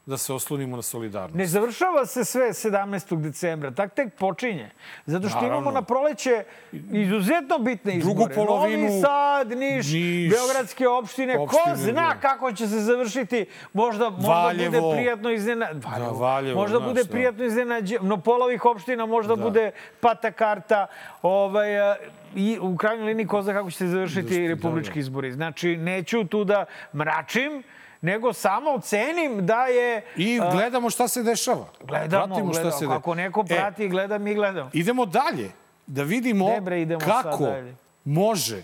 da 0.06 0.16
se 0.16 0.32
oslonimo 0.32 0.76
na 0.76 0.82
solidarnost. 0.82 1.34
Ne 1.34 1.46
završava 1.46 2.06
se 2.06 2.24
sve 2.24 2.48
17. 2.48 2.82
decembra, 3.18 3.70
tak 3.70 3.94
tek 3.94 4.14
počinje. 4.14 4.70
Zato 5.06 5.28
što 5.28 5.36
Naravno. 5.36 5.56
imamo 5.56 5.70
na 5.70 5.82
proleće 5.82 6.44
izuzetno 6.92 7.58
bitne 7.60 7.94
izbore. 7.94 8.14
Drugu 8.14 8.30
polovinu- 8.36 8.82
Novi 8.82 9.00
Sad, 9.00 9.50
Niš, 9.50 9.86
Niš, 9.86 10.30
Beogradske 10.30 10.88
opštine. 10.88 11.36
Ko 11.36 11.42
opštine, 11.42 11.76
zna 11.76 11.92
da. 12.04 12.20
kako 12.20 12.52
će 12.52 12.66
se 12.66 12.80
završiti. 12.80 13.46
Možda, 13.72 14.10
možda 14.10 14.28
Valjevo. 14.30 14.70
bude 14.72 14.96
prijatno 14.96 15.30
iznenađenje. 15.30 15.80
Da, 15.98 16.08
Valjevo, 16.10 16.60
možda 16.60 16.76
znaš, 16.76 16.88
bude 16.88 17.02
da. 17.04 17.10
prijatno 17.10 17.44
iznenađenje. 17.44 17.98
No, 18.02 18.16
pola 18.16 18.44
ovih 18.44 18.64
opština 18.64 19.06
možda 19.06 19.36
Da. 19.36 19.42
bude 19.42 19.70
pata 20.00 20.30
karta. 20.30 20.86
Ovaj, 21.22 21.80
a, 21.82 21.96
I 22.34 22.58
u 22.60 22.76
krajnjoj 22.76 23.06
liniji 23.06 23.26
ko 23.26 23.42
zna 23.42 23.52
kako 23.52 23.70
će 23.70 23.76
se 23.76 23.86
završiti 23.86 24.48
republički 24.48 24.98
izbori. 24.98 25.32
Znači, 25.32 25.76
neću 25.76 26.24
tu 26.24 26.44
da 26.44 26.64
mračim, 26.94 27.62
nego 28.02 28.32
samo 28.32 28.70
ocenim 28.70 29.46
da 29.46 29.66
je... 29.66 30.04
I 30.16 30.40
gledamo 30.52 30.90
šta 30.90 31.08
se 31.08 31.22
dešava. 31.22 31.66
Gledamo, 31.80 32.26
Pratimo 32.26 32.52
šta 32.52 32.62
gledamo. 32.62 32.78
se 32.78 32.86
de- 32.86 32.92
Ako 32.92 33.14
neko 33.14 33.40
E, 33.42 33.44
prati, 33.48 33.88
gleda, 33.88 34.18
mi 34.18 34.34
gledamo. 34.34 34.70
idemo 34.72 35.06
dalje. 35.06 35.50
Da 35.86 36.02
vidimo 36.02 36.46
Gde, 36.46 36.60
bre, 36.60 36.82
idemo 36.82 37.00
kako 37.00 37.44
dalje? 37.44 37.74
može 38.04 38.62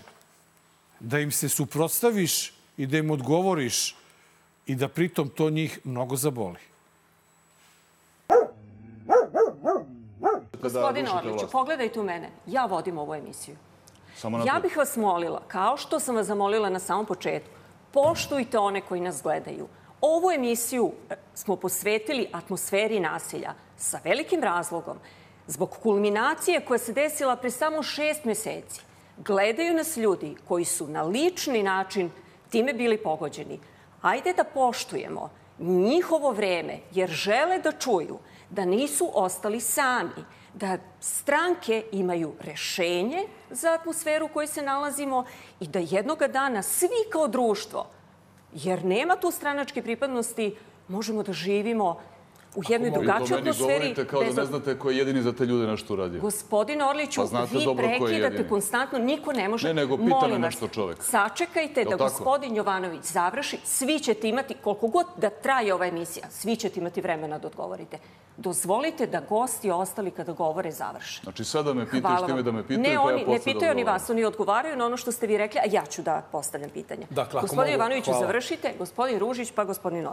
da 0.99 1.19
im 1.19 1.31
se 1.31 1.49
suprotstaviš 1.49 2.53
i 2.77 2.85
da 2.85 2.97
im 2.97 3.11
odgovoriš 3.11 3.95
i 4.65 4.75
da 4.75 4.87
pritom 4.87 5.29
to 5.29 5.49
njih 5.49 5.79
mnogo 5.83 6.15
zaboli. 6.15 6.59
Gospodine 10.53 11.09
Orliću, 11.11 11.47
pogledajte 11.47 11.99
u 11.99 12.03
mene. 12.03 12.29
Ja 12.45 12.65
vodim 12.65 12.97
ovu 12.97 13.15
emisiju. 13.15 13.55
Samo 14.15 14.43
Ja 14.45 14.59
bih 14.59 14.77
vas 14.77 14.95
molila, 14.95 15.41
kao 15.47 15.77
što 15.77 15.99
sam 15.99 16.15
vas 16.15 16.27
zamolila 16.27 16.69
na 16.69 16.79
samom 16.79 17.05
početku, 17.05 17.49
poštujte 17.91 18.57
one 18.57 18.81
koji 18.81 19.01
nas 19.01 19.21
gledaju. 19.21 19.67
Ovu 20.01 20.31
emisiju 20.31 20.91
e, 21.09 21.15
smo 21.33 21.55
posvetili 21.55 22.29
atmosferi 22.31 22.99
nasilja 22.99 23.53
sa 23.77 23.99
velikim 24.03 24.43
razlogom. 24.43 24.97
Zbog 25.47 25.69
kulminacije 25.69 26.65
koja 26.65 26.77
se 26.77 26.93
desila 26.93 27.35
pre 27.35 27.51
samo 27.51 27.83
šest 27.83 28.25
meseci. 28.25 28.81
Gledaju 29.17 29.73
nas 29.73 29.97
ljudi 29.97 30.35
koji 30.47 30.65
su 30.65 30.87
na 30.87 31.03
lični 31.03 31.63
način 31.63 32.11
time 32.49 32.73
bili 32.73 32.97
pogođeni. 32.97 33.59
Ajde 34.01 34.33
da 34.33 34.43
poštujemo 34.43 35.29
njihovo 35.59 36.31
vreme, 36.31 36.79
jer 36.91 37.09
žele 37.09 37.59
da 37.59 37.71
čuju 37.71 38.17
da 38.49 38.65
nisu 38.65 39.11
ostali 39.13 39.59
sami, 39.61 40.25
da 40.53 40.77
stranke 40.99 41.83
imaju 41.91 42.33
rešenje 42.39 43.27
za 43.51 43.73
atmosferu 43.73 44.25
u 44.25 44.29
kojoj 44.29 44.47
se 44.47 44.61
nalazimo 44.61 45.25
i 45.59 45.67
da 45.67 45.79
jednoga 45.79 46.27
dana 46.27 46.61
svi 46.61 47.09
kao 47.11 47.27
društvo, 47.27 47.87
jer 48.53 48.85
nema 48.85 49.15
tu 49.15 49.31
stranačke 49.31 49.81
pripadnosti, 49.81 50.55
možemo 50.87 51.23
da 51.23 51.33
živimo 51.33 52.01
u 52.55 52.61
jednoj 52.69 52.91
drugačijoj 52.91 53.37
meni 53.37 53.49
atmosferi. 53.49 53.79
govorite 53.79 54.07
kao 54.07 54.23
da 54.23 54.41
ne 54.41 54.45
znate 54.45 54.79
ko 54.79 54.89
je 54.89 54.97
jedini 54.97 55.21
za 55.21 55.33
te 55.33 55.45
ljude 55.45 55.67
nešto 55.67 55.93
uradio. 55.93 56.21
Gospodine 56.21 56.85
Orliću, 56.85 57.21
Pa 57.31 57.43
vi 57.43 57.59
je 57.59 57.75
prekidate 57.75 58.47
konstantno, 58.47 58.99
niko 58.99 59.33
ne 59.33 59.49
može. 59.49 59.67
Ne, 59.67 59.73
nego 59.73 59.97
pita 59.97 60.27
me 60.27 60.39
nešto 60.39 60.67
čovek. 60.67 61.03
Sačekajte 61.03 61.83
da 61.83 61.89
tako? 61.89 62.03
gospodin 62.03 62.55
Jovanović 62.55 63.03
završi, 63.03 63.57
svi 63.63 63.99
ćete 63.99 64.29
imati, 64.29 64.53
koliko 64.53 64.87
god 64.87 65.05
da 65.17 65.29
traje 65.29 65.73
ova 65.73 65.87
emisija, 65.87 66.25
svi 66.29 66.55
ćete 66.55 66.79
imati 66.79 67.01
vremena 67.01 67.37
da 67.39 67.47
odgovorite. 67.47 67.97
Dozvolite 68.37 69.07
da 69.07 69.21
gosti 69.29 69.71
ostali 69.71 70.11
kada 70.11 70.33
govore 70.33 70.71
završe. 70.71 71.21
Znači 71.23 71.43
sada 71.43 71.73
me 71.73 71.89
pitaš 71.89 72.25
time 72.25 72.43
da 72.43 72.51
me 72.51 72.67
pitaju, 72.67 72.89
ne, 72.89 72.95
pa 72.95 73.01
oni, 73.01 73.19
ja 73.19 73.25
posle 73.25 73.33
ne 73.33 73.53
pitaju 73.53 73.71
oni 73.71 73.83
da 73.83 73.91
vas, 73.91 74.09
oni 74.09 74.23
odgovaraju 74.25 74.75
na 74.75 74.85
ono 74.85 74.97
što 74.97 75.11
ste 75.11 75.27
vi 75.27 75.37
rekli, 75.37 75.59
a 75.59 75.63
ja 75.71 75.85
ću 75.85 76.01
da 76.01 76.21
postavljam 76.31 76.69
pitanja. 76.69 77.07
Dakle, 77.09 77.37
ako 77.37 77.47
gospodin 77.47 77.73
Jovanoviću, 77.73 78.11
završite, 78.19 78.73
gospodin 78.77 79.19
Ružić, 79.19 79.51
pa 79.51 79.63
gospodin. 79.63 80.07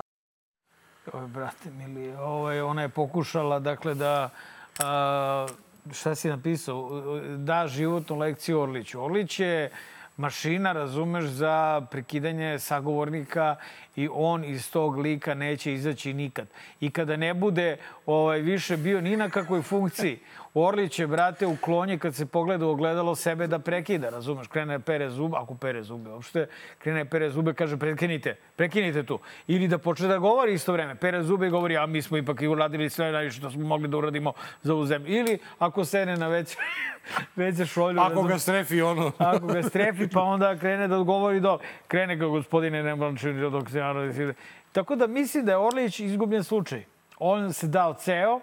Oj, 1.13 1.27
brate 1.27 1.71
mili, 1.71 2.17
ovaj, 2.17 2.61
ona 2.61 2.83
je 2.83 2.89
pokušala, 2.89 3.59
dakle, 3.59 3.95
da... 3.95 4.31
A, 4.79 5.47
šta 5.93 6.15
si 6.15 6.29
napisao? 6.29 6.91
Da 7.37 7.67
životnu 7.69 8.19
lekciju 8.19 8.61
Orliću. 8.61 9.05
Orlić 9.05 9.41
je 9.41 9.71
mašina, 10.17 10.73
razumeš, 10.73 11.25
za 11.25 11.87
prekidanje 11.91 12.59
sagovornika 12.59 13.57
i 13.97 14.09
on 14.13 14.45
iz 14.45 14.71
tog 14.71 14.99
lika 14.99 15.35
neće 15.35 15.75
izaći 15.75 16.15
nikad. 16.15 16.47
I 16.81 16.91
kada 16.91 17.17
ne 17.17 17.35
bude 17.35 17.77
ovaj, 18.07 18.41
više 18.41 18.77
bio 18.77 19.01
ni 19.01 19.17
na 19.17 19.31
kakvoj 19.31 19.63
funkciji, 19.63 20.19
Orlić 20.59 20.99
je, 20.99 21.07
brate, 21.07 21.47
u 21.47 21.57
klonje 21.57 21.99
kad 21.99 22.15
se 22.15 22.27
pogleda 22.27 22.67
u 22.67 22.71
ogledalo 22.71 23.15
sebe 23.15 23.47
da 23.47 23.59
prekida, 23.59 24.11
razumeš? 24.11 24.47
Krene 24.49 24.81
pere 24.81 25.11
zube, 25.11 25.37
ako 25.37 25.55
pere 25.55 25.83
zube 25.83 26.11
uopšte, 26.11 26.47
krene 26.79 27.05
pere 27.05 27.31
zube, 27.31 27.55
kaže 27.55 27.77
prekinite, 27.77 28.37
prekinite 28.57 29.03
tu. 29.03 29.19
Ili 29.47 29.69
da 29.69 29.79
počne 29.79 30.09
da 30.09 30.19
govori 30.19 30.55
isto 30.55 30.73
vreme. 30.73 30.95
Pere 30.95 31.23
zube 31.23 31.47
i 31.47 31.51
govori, 31.51 31.77
a 31.77 31.87
mi 31.87 32.03
smo 32.03 32.17
ipak 32.17 32.41
i 32.43 32.49
uradili 32.49 32.91
sve 32.91 33.13
najviše 33.13 33.39
što 33.39 33.51
smo 33.51 33.67
mogli 33.67 33.89
da 33.89 33.97
uradimo 33.97 34.33
za 34.63 34.75
ovu 34.75 34.87
zemlju. 34.87 35.17
Ili 35.17 35.39
ako 35.59 35.85
sene 35.85 36.17
na 36.17 36.29
veće, 36.29 36.57
veće 37.37 37.67
šolju. 37.67 38.01
Ako 38.01 38.09
razumeš? 38.09 38.33
ga 38.33 38.39
strefi 38.39 38.83
ono... 38.83 39.13
Ako 39.35 39.47
ga 39.47 39.63
strefi, 39.63 40.09
pa 40.09 40.23
onda 40.23 40.57
krene 40.57 40.89
da 40.89 40.99
govori 40.99 41.41
do... 41.41 41.59
Krene 41.89 42.17
ga 42.17 42.27
gospodine 42.27 42.83
Nemlančin 42.83 43.51
dok 43.51 43.71
se 43.71 43.79
naravno... 43.79 44.33
Tako 44.73 44.97
da 44.97 45.07
mislim 45.07 45.45
da 45.45 45.53
je 45.53 45.59
Orlić 45.59 46.01
izgubljen 46.01 46.45
slučaj. 46.45 46.85
On 47.19 47.53
se 47.53 47.67
dao 47.67 47.95
ceo 47.95 48.41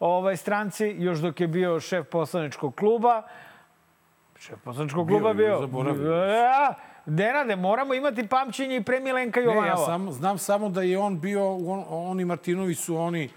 ovaj 0.00 0.36
stranci, 0.36 0.86
još 0.88 1.18
dok 1.18 1.40
je 1.40 1.46
bio 1.48 1.80
šef 1.80 2.06
poslaničkog 2.06 2.74
kluba. 2.74 3.22
Šef 4.36 4.58
poslaničkog 4.60 5.06
Bio 5.06 5.14
kluba 5.14 5.28
je, 5.28 5.34
bio. 5.34 5.58
zaboravio. 5.60 6.12
Ja, 6.14 6.74
Denade, 7.06 7.56
moramo 7.56 7.94
imati 7.94 8.26
pamćenje 8.26 8.76
i 8.76 8.82
pre 8.82 9.00
Milenka 9.00 9.40
Ne, 9.40 9.44
Jovanova. 9.44 9.66
ja 9.66 9.76
sam, 9.76 10.12
znam 10.12 10.38
samo 10.38 10.68
da 10.68 10.82
je 10.82 10.98
on 10.98 11.20
bio, 11.20 11.46
on, 11.48 11.84
oni 11.88 12.24
Martinović 12.24 12.78
su 12.78 12.96
oni 12.96 13.28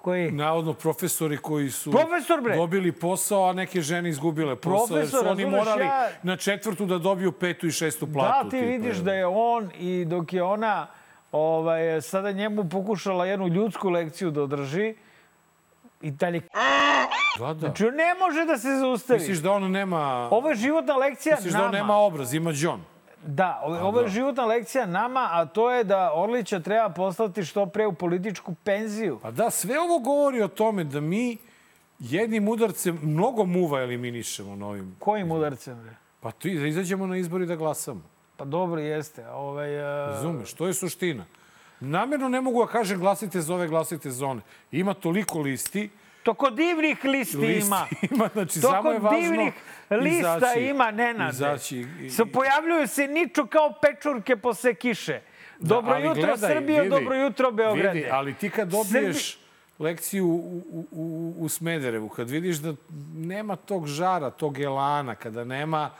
Koji? 0.00 0.30
navodno 0.30 0.72
profesori 0.72 1.36
koji 1.36 1.70
su 1.70 1.90
Profesor, 1.90 2.40
bre! 2.40 2.56
dobili 2.56 2.92
posao, 2.92 3.44
a 3.44 3.52
neke 3.52 3.80
žene 3.80 4.08
izgubile 4.08 4.56
posao. 4.56 4.96
jer 4.96 5.06
su 5.06 5.12
Profesor, 5.12 5.28
oni 5.28 5.46
morali 5.46 5.82
ja- 5.82 6.08
na 6.22 6.36
četvrtu 6.36 6.86
da 6.86 6.98
dobiju 6.98 7.32
petu 7.32 7.66
i 7.66 7.72
šestu 7.72 8.06
platu. 8.06 8.44
Da, 8.44 8.50
ti 8.50 8.56
tipa, 8.56 8.66
vidiš 8.66 8.96
da 8.96 9.12
je 9.12 9.26
on 9.26 9.70
i 9.74 10.04
dok 10.04 10.32
je 10.32 10.42
ona 10.42 10.86
ovaj, 11.32 12.00
sada 12.00 12.32
njemu 12.32 12.64
pokušala 12.64 13.26
jednu 13.26 13.48
ljudsku 13.48 13.88
lekciju 13.88 14.30
da 14.30 14.42
održi, 14.42 14.94
i 16.06 16.10
dalje 16.10 16.40
Da, 17.38 17.46
da. 17.46 17.58
Znači, 17.58 17.84
ne 17.84 18.14
može 18.20 18.44
da 18.44 18.58
se 18.58 18.68
zaustavi. 18.80 19.18
Misliš 19.18 19.38
da 19.38 19.52
on 19.52 19.70
nema... 19.70 20.28
Ovo 20.30 20.48
je 20.48 20.54
životna 20.54 20.96
lekcija 20.96 21.36
Misliš 21.36 21.52
da 21.52 21.58
nama. 21.58 21.68
on 21.68 21.74
nema 21.74 21.96
obraz, 21.96 22.34
ima 22.34 22.52
John. 22.54 22.80
Da, 23.26 23.60
ovo, 23.64 24.00
je 24.00 24.08
životna 24.08 24.44
lekcija 24.44 24.86
nama, 24.86 25.28
a 25.32 25.46
to 25.46 25.70
je 25.70 25.84
da 25.84 26.12
Orlića 26.14 26.60
treba 26.60 26.88
poslati 26.88 27.44
što 27.44 27.66
pre 27.66 27.86
u 27.86 27.92
političku 27.92 28.54
penziju. 28.64 29.18
Pa 29.22 29.30
da, 29.30 29.50
sve 29.50 29.80
ovo 29.80 29.98
govori 29.98 30.42
o 30.42 30.48
tome 30.48 30.84
da 30.84 31.00
mi 31.00 31.36
jednim 31.98 32.48
udarcem 32.48 32.98
mnogo 33.02 33.44
muva 33.44 33.82
eliminišemo 33.82 34.56
na 34.56 34.66
ovim. 34.66 34.96
Kojim 34.98 35.30
udarcem? 35.32 35.82
bre? 35.82 35.94
Pa 36.20 36.30
ti, 36.30 36.58
da 36.58 36.66
izađemo 36.66 37.06
na 37.06 37.16
izbor 37.16 37.42
i 37.42 37.46
da 37.46 37.56
glasamo. 37.56 38.02
Pa 38.36 38.44
dobro 38.44 38.80
jeste. 38.80 39.28
Ovaj, 39.28 39.78
uh, 39.78 40.10
Razumeš, 40.14 40.52
to 40.52 40.66
je 40.66 40.74
suština. 40.74 41.24
Namjerno 41.80 42.28
ne 42.28 42.40
mogu 42.40 42.60
da 42.60 42.72
kažem 42.72 42.98
glasite 42.98 43.40
za 43.40 43.54
ove, 43.54 43.68
glasite 43.68 44.10
za 44.10 44.26
one. 44.26 44.40
Ima 44.72 44.94
toliko 44.94 45.40
listi. 45.40 45.90
to 46.22 46.34
kod 46.34 46.54
divnih 46.54 47.04
listi, 47.04 47.36
listi 47.36 47.66
ima. 47.66 47.86
ima, 48.10 48.28
znači 48.32 48.60
To 48.60 48.70
samo 48.70 48.90
je 48.90 48.98
važno 48.98 49.20
divnih 49.20 49.52
lista 49.92 50.36
izaći, 50.36 50.60
ima, 50.60 50.90
Nenade. 50.90 51.30
Izaći, 51.30 51.76
i- 51.78 52.32
pojavljuju 52.32 52.86
se 52.88 53.08
niču 53.08 53.46
kao 53.46 53.72
pečurke 53.82 54.36
posle 54.36 54.74
kiše. 54.74 55.20
Dobro 55.58 55.94
ali 55.94 56.04
jutro 56.04 56.22
gledaj, 56.22 56.54
Srbijo, 56.54 56.78
vidi, 56.78 56.90
dobro 56.90 57.14
jutro 57.16 57.50
Beograde. 57.50 57.88
Vidi, 57.90 58.08
ali 58.10 58.34
ti 58.34 58.50
kad 58.50 58.68
dobiješ 58.70 59.38
lekciju 59.78 60.26
u, 60.26 60.36
u, 60.70 60.86
u, 60.90 61.34
u 61.38 61.48
Smederevu, 61.48 62.08
kad 62.08 62.30
vidiš 62.30 62.56
da 62.56 62.74
nema 63.14 63.56
tog 63.56 63.86
žara, 63.86 64.30
tog 64.30 64.58
elana, 64.60 65.14
kada 65.14 65.44
nema, 65.44 65.90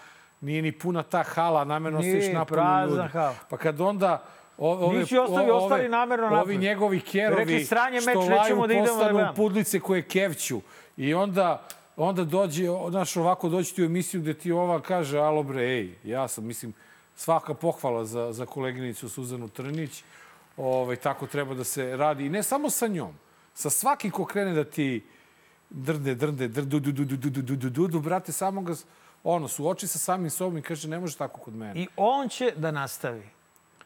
nije 0.41 0.63
ni 0.63 0.73
puna 0.73 1.03
ta 1.03 1.23
hala, 1.23 1.65
namerno 1.65 1.99
Nije, 1.99 2.17
ostaviš 2.17 2.35
napolju 2.35 2.63
ljudi. 2.89 3.09
hala. 3.09 3.35
Pa 3.51 3.57
kad 3.57 3.81
onda 3.81 4.25
ove, 4.59 4.99
Nisi 4.99 5.19
ostavio, 5.19 5.55
o- 5.55 5.57
ove- 5.57 5.65
ostali 5.65 5.89
namerno 5.89 6.25
napolju. 6.25 6.43
Ovi 6.43 6.59
njegovi 6.59 7.01
kerovi 7.01 7.39
Rekli, 7.39 7.65
sranje 7.65 8.01
što 8.01 8.11
meč, 8.11 8.17
laju 8.19 8.33
nećemo 8.33 8.67
da 8.67 8.75
da 8.75 8.81
postanu 8.81 9.13
gledamo. 9.13 9.35
pudlice 9.35 9.81
koje 9.81 10.03
kevću. 10.03 10.61
I 10.97 11.15
onda 11.15 11.63
onda 11.97 12.25
dođe, 12.25 12.63
znaš, 12.91 13.17
ovako 13.17 13.49
doći 13.49 13.75
ti 13.75 13.83
u 13.83 13.87
emisiju 13.87 14.21
gde 14.21 14.35
ti 14.35 14.53
ova 14.53 14.81
kaže, 14.81 15.19
alo 15.19 15.43
bre, 15.43 15.63
ej, 15.63 15.95
ja 16.05 16.29
sam, 16.29 16.45
mislim, 16.45 16.73
svaka 17.17 17.55
pohvala 17.55 18.05
za, 18.05 18.33
za 18.33 18.47
koleginicu 18.47 19.09
Suzanu 19.09 19.49
Trnić. 19.49 20.03
Ovaj, 20.57 20.97
tako 20.97 21.27
treba 21.27 21.55
da 21.55 21.65
se 21.65 21.97
radi. 21.97 22.27
I 22.27 22.31
ne 22.31 22.43
samo 22.43 22.71
sa 22.71 22.87
njom. 22.87 23.15
Sa 23.55 23.71
svakim 23.71 24.11
ko 24.11 24.25
krene 24.25 24.53
da 24.53 24.65
ti 24.65 25.05
drde, 25.71 26.15
drde, 26.15 26.49
drdu, 26.49 26.81
du, 26.81 26.93
du, 26.93 27.05
du, 27.05 27.17
du, 27.17 27.31
du, 27.31 27.43
du, 27.43 27.57
du, 27.57 27.71
du, 27.71 27.87
du, 27.89 28.01
brate, 28.01 28.33
samo 28.33 28.61
ga, 28.61 28.75
ono, 29.25 29.49
suoči 29.49 29.87
sa 29.87 29.99
samim 29.99 30.31
sobom 30.31 30.59
i 30.59 30.63
kaže, 30.63 30.89
ne 30.89 30.99
može 30.99 31.17
tako 31.17 31.41
kod 31.41 31.55
mene. 31.55 31.73
I 31.77 31.87
on 31.97 32.29
će 32.29 32.53
da 32.57 32.71
nastavi. 32.71 33.23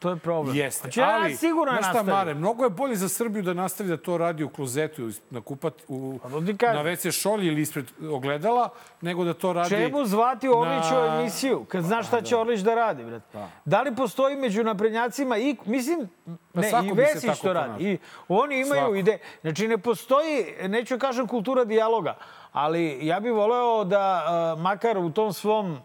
To 0.01 0.09
je 0.09 0.15
problem. 0.15 0.55
Jeste, 0.55 0.87
Hoće 0.87 1.01
ali, 1.01 1.31
ja 1.31 1.37
sigurno 1.37 1.71
znaš 1.71 1.85
šta, 1.85 1.93
nastavi. 1.93 2.11
Mare, 2.11 2.33
mnogo 2.33 2.63
je 2.63 2.69
bolje 2.69 2.95
za 2.95 3.09
Srbiju 3.09 3.43
da 3.43 3.53
nastavi 3.53 3.89
da 3.89 3.97
to 3.97 4.17
radi 4.17 4.43
u 4.43 4.49
klozetu, 4.49 5.09
na 5.29 5.41
kupat, 5.41 5.73
u, 5.87 6.19
Pa 6.21 6.29
na 6.29 6.83
WC 6.83 7.21
šolji 7.21 7.47
ili 7.47 7.61
ispred 7.61 7.85
ogledala, 8.11 8.69
nego 9.01 9.23
da 9.23 9.33
to 9.33 9.53
radi... 9.53 9.69
Čemu 9.69 10.05
zvati 10.05 10.47
Orlić 10.47 10.91
u 10.91 10.95
na- 10.95 11.19
emisiju? 11.19 11.65
Kad 11.67 11.83
znaš 11.83 12.07
šta 12.07 12.21
će 12.21 12.37
Orlić 12.37 12.59
da 12.59 12.75
radi, 12.75 13.03
brate. 13.03 13.37
Da 13.65 13.81
li 13.81 13.95
postoji 13.95 14.35
među 14.35 14.63
naprednjacima 14.63 15.37
i, 15.37 15.55
mislim, 15.65 16.09
Pa 16.53 16.61
ne, 16.61 16.71
i 16.83 16.91
Vesić 16.91 17.39
to 17.39 17.53
radi. 17.53 17.83
I 17.83 17.97
oni 18.27 18.59
imaju 18.59 18.81
Svako. 18.81 18.95
ide. 18.95 19.17
Znači, 19.41 19.67
ne 19.67 19.77
postoji, 19.77 20.45
neću 20.67 20.99
kažem 20.99 21.27
kultura 21.27 21.65
dijaloga, 21.65 22.17
ali 22.51 23.07
ja 23.07 23.19
bih 23.19 23.31
voleo 23.31 23.83
da 23.83 24.25
makar 24.57 24.97
u 24.97 25.09
tom 25.09 25.33
svom 25.33 25.77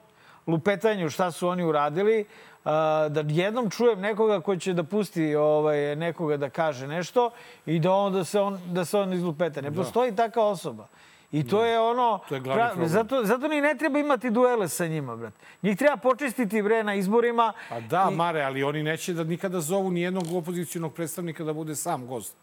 lupetanju 0.47 1.11
šta 1.11 1.31
su 1.31 1.49
oni 1.49 1.65
uradili, 1.65 2.21
uh, 2.21 2.27
da 3.09 3.25
jednom 3.29 3.71
čujem 3.71 4.01
nekoga 4.01 4.41
ko 4.41 4.57
će 4.57 4.73
da 4.73 4.83
pusti 4.83 5.35
ovaj, 5.35 5.97
nekoga 5.97 6.37
da 6.37 6.51
kaže 6.51 6.87
nešto 6.87 7.31
i 7.67 7.79
da 7.79 7.93
onda 7.93 8.25
se 8.25 8.41
on, 8.41 8.61
da 8.67 8.85
se 8.85 8.99
on 8.99 9.13
izlupeta. 9.13 9.61
Ne 9.61 9.73
postoji 9.73 10.17
taka 10.17 10.43
osoba. 10.43 10.87
I 11.33 11.49
to 11.49 11.65
je 11.65 11.81
ono... 11.81 12.21
To 12.29 12.35
je 12.35 12.41
pra- 12.41 12.87
zato, 12.87 13.25
zato 13.25 13.49
ni 13.49 13.61
ne 13.61 13.75
treba 13.75 13.99
imati 13.99 14.31
duele 14.31 14.69
sa 14.69 14.87
njima, 14.87 15.17
brate. 15.17 15.37
Njih 15.63 15.77
treba 15.77 15.97
počistiti, 15.97 16.63
bre, 16.63 16.83
na 16.85 16.95
izborima. 16.95 17.53
A 17.71 17.81
da, 17.81 18.11
Mare, 18.11 18.43
ali 18.43 18.63
oni 18.63 18.83
neće 18.83 19.13
da 19.13 19.25
nikada 19.25 19.61
zovu 19.61 19.91
ni 19.91 20.01
jednog 20.01 20.25
opozicijonog 20.33 20.95
predstavnika 20.95 21.45
da 21.45 21.53
bude 21.53 21.75
sam 21.77 22.07
gost 22.07 22.37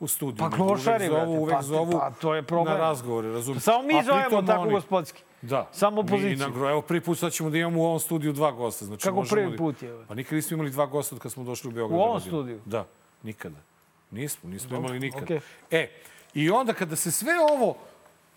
u 0.00 0.06
studiju. 0.08 0.38
Pa 0.38 0.50
klošari, 0.50 1.08
uvek 1.08 1.12
zovu, 1.12 1.24
brate, 1.24 1.38
uvek 1.38 1.54
pa- 1.54 1.62
zovu 1.62 1.92
pa 1.92 2.10
to 2.10 2.34
je 2.34 2.42
problem. 2.42 2.74
na 2.74 2.80
razgovore, 2.80 3.32
razumiješ? 3.32 3.62
Samo 3.62 3.82
mi 3.82 4.02
zovemo 4.04 4.42
tako 4.42 4.68
gospodski. 4.68 5.22
Da. 5.42 5.68
Samo 5.72 5.96
Mi 5.96 6.00
opoziciju. 6.00 6.36
na 6.38 6.48
gro- 6.48 6.70
Evo 6.70 6.82
prvi 6.82 7.00
put 7.00 7.18
sad 7.18 7.32
ćemo 7.32 7.50
da 7.50 7.58
imamo 7.58 7.80
u 7.80 7.84
ovom 7.84 8.00
studiju 8.00 8.32
dva 8.32 8.52
gosta. 8.52 8.84
Znači, 8.84 9.02
Kako 9.02 9.22
prvi 9.22 9.56
put 9.56 9.82
je, 9.82 10.04
Pa 10.08 10.14
nikad 10.14 10.36
nismo 10.36 10.54
imali 10.54 10.70
dva 10.70 10.86
gosta 10.86 11.14
od 11.14 11.22
kad 11.22 11.32
smo 11.32 11.44
došli 11.44 11.68
u 11.68 11.72
Beograd. 11.72 11.92
U 11.92 11.98
da 11.98 12.04
ovom 12.04 12.16
radimo. 12.16 12.30
studiju? 12.32 12.60
Da, 12.64 12.86
nikada. 13.22 13.56
Nismo, 14.10 14.50
nismo 14.50 14.76
imali 14.76 15.00
nikada. 15.00 15.24
okej. 15.24 15.40
E, 15.70 15.90
i 16.34 16.50
onda 16.50 16.72
kada 16.72 16.96
se 16.96 17.12
sve 17.12 17.32
ovo 17.52 17.76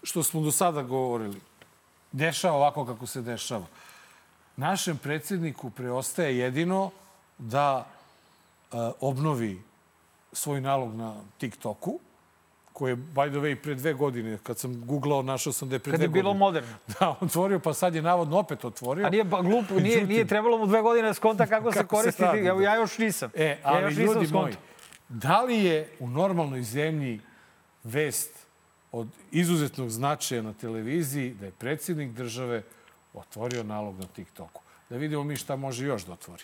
što 0.04 0.24
smo 0.24 0.42
do 0.42 0.52
sada 0.52 0.82
govorili 0.82 1.42
dešava 2.12 2.56
ovako 2.56 2.86
kako 2.86 3.06
se 3.06 3.22
dešava, 3.22 3.66
našem 4.56 4.98
predsjedniku 4.98 5.70
preostaje 5.70 6.38
jedino 6.38 6.92
da 7.38 7.86
e, 7.86 8.76
obnovi 9.02 9.62
svoj 10.34 10.62
nalog 10.62 10.96
na 10.96 11.16
TikToku, 11.38 12.00
koji 12.80 12.92
je, 12.92 12.96
by 12.96 13.30
the 13.30 13.38
way, 13.38 13.56
pre 13.56 13.76
dve 13.76 13.94
godine, 13.94 14.38
kad 14.44 14.58
sam 14.58 14.86
googlao, 14.86 15.22
našao 15.22 15.54
sam 15.54 15.70
da 15.70 15.76
je 15.76 15.80
pre 15.80 15.92
Kad 15.92 16.00
dve 16.00 16.06
je 16.06 16.10
bilo 16.10 16.24
godine. 16.34 16.40
moderno. 16.40 16.76
Da, 17.00 17.16
otvorio, 17.22 17.60
pa 17.60 17.74
sad 17.74 17.96
je 17.96 18.02
navodno 18.02 18.38
opet 18.38 18.66
otvorio. 18.66 19.06
A 19.06 19.10
nije 19.10 19.24
ba, 19.24 19.42
glupo, 19.42 19.74
nije, 19.76 20.06
nije 20.06 20.28
trebalo 20.28 20.58
mu 20.58 20.66
dve 20.66 20.82
godine 20.82 21.08
da 21.08 21.14
skonta 21.14 21.46
kako, 21.54 21.72
se 21.72 21.80
Kako 21.80 21.96
se 21.96 22.02
koristi. 22.02 22.24
radi, 22.24 22.40
Evo, 22.40 22.60
da. 22.60 22.66
ja 22.66 22.76
još 22.76 22.98
nisam. 22.98 23.32
E, 23.36 23.46
ja 23.46 23.58
ali 23.64 23.84
još 23.84 23.96
nisam 23.98 24.06
ljudi 24.06 24.28
skontao. 24.28 24.42
moji, 24.42 24.56
da 25.10 25.42
li 25.42 25.58
je 25.58 25.90
u 26.00 26.08
normalnoj 26.10 26.62
zemlji 26.64 27.20
vest 27.84 28.32
od 28.92 29.08
izuzetnog 29.32 29.90
značaja 29.90 30.42
na 30.42 30.54
televiziji 30.54 31.34
da 31.34 31.46
je 31.46 31.52
predsjednik 31.52 32.12
države 32.12 32.64
otvorio 33.14 33.64
nalog 33.64 34.00
na 34.00 34.06
TikToku? 34.06 34.62
Da 34.90 34.98
vidimo 34.98 35.24
mi 35.24 35.36
šta 35.36 35.56
može 35.56 35.86
još 35.86 36.06
da 36.06 36.14
otvori. 36.14 36.44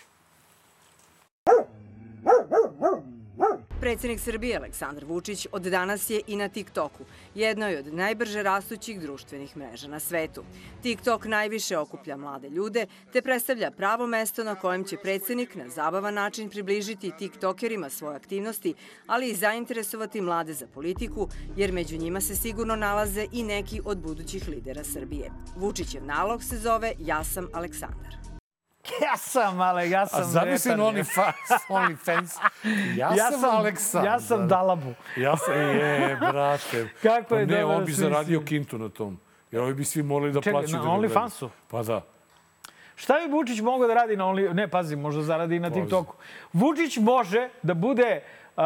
Predsednik 3.80 4.20
Srbije 4.20 4.56
Aleksandar 4.56 5.04
Vučić 5.04 5.46
od 5.52 5.62
danas 5.62 6.10
je 6.10 6.20
i 6.26 6.36
na 6.36 6.48
TikToku, 6.48 7.04
jednoj 7.34 7.76
od 7.76 7.94
najbrže 7.94 8.42
rastućih 8.42 9.00
društvenih 9.00 9.56
mreža 9.56 9.88
na 9.88 10.00
svetu. 10.00 10.44
TikTok 10.82 11.24
najviše 11.24 11.78
okuplja 11.78 12.16
mlade 12.16 12.48
ljude, 12.48 12.86
te 13.12 13.22
predstavlja 13.22 13.70
pravo 13.70 14.06
mesto 14.06 14.44
na 14.44 14.54
kojem 14.54 14.84
će 14.84 14.96
predsednik 14.96 15.54
na 15.54 15.68
zabavan 15.68 16.14
način 16.14 16.50
približiti 16.50 17.12
TikTokerima 17.18 17.90
svoje 17.90 18.16
aktivnosti, 18.16 18.74
ali 19.06 19.30
i 19.30 19.34
zainteresovati 19.34 20.20
mlade 20.20 20.52
za 20.52 20.66
politiku, 20.66 21.28
jer 21.56 21.72
među 21.72 21.96
njima 21.96 22.20
se 22.20 22.36
sigurno 22.36 22.76
nalaze 22.76 23.26
i 23.32 23.42
neki 23.42 23.80
od 23.84 23.98
budućih 23.98 24.48
lidera 24.48 24.84
Srbije. 24.84 25.30
Vučićev 25.56 26.04
nalog 26.04 26.42
se 26.42 26.58
zove 26.58 26.92
Ja 26.98 27.24
sam 27.24 27.48
Aleksandar. 27.52 28.25
Ja 29.02 29.16
sam, 29.16 29.60
ale 29.60 29.90
ja 29.90 30.06
sam... 30.06 30.20
A 30.20 30.24
zamisli 30.24 30.70
retardir. 30.70 30.84
only 30.86 31.04
fans, 31.06 31.62
only 31.68 31.96
fans. 31.96 32.36
Ja, 32.96 33.10
Ja 33.10 33.30
sam, 33.30 33.40
sam- 33.40 33.56
Aleksandar. 33.56 34.06
ja 34.06 34.20
sam 34.20 34.48
Dalabu. 34.48 34.94
Ja 35.16 35.36
sam, 35.36 35.54
je, 35.54 36.16
brate. 36.22 36.88
Kako 36.94 37.36
je 37.36 37.46
pa 37.46 37.54
ne, 37.54 37.64
on 37.64 37.84
bi 37.84 37.92
smisao. 37.92 38.10
zaradio 38.10 38.40
kintu 38.40 38.78
na 38.78 38.88
tom. 38.88 39.18
Jer 39.50 39.62
ovi 39.62 39.74
bi 39.74 39.84
svi 39.84 40.02
morali 40.02 40.32
da 40.32 40.40
Čekaj, 40.40 40.52
plaćaju. 40.52 40.78
na 40.78 40.84
da. 40.84 40.90
OnlyFansu? 40.90 41.48
Pa 41.68 41.82
da. 41.82 42.00
Šta 42.94 43.14
bi 43.16 43.32
Vučić 43.32 43.60
mogao 43.60 43.88
da 43.88 43.94
radi 43.94 44.16
na 44.16 44.24
Only... 44.24 44.54
Ne, 44.54 44.68
pazi, 44.68 44.96
možda 44.96 45.22
zaradi 45.22 45.56
i 45.56 45.60
na 45.60 45.70
TikToku. 45.70 46.14
Vučić 46.52 46.96
može 46.96 47.48
da 47.62 47.74
bude 47.74 48.20
uh, 48.56 48.62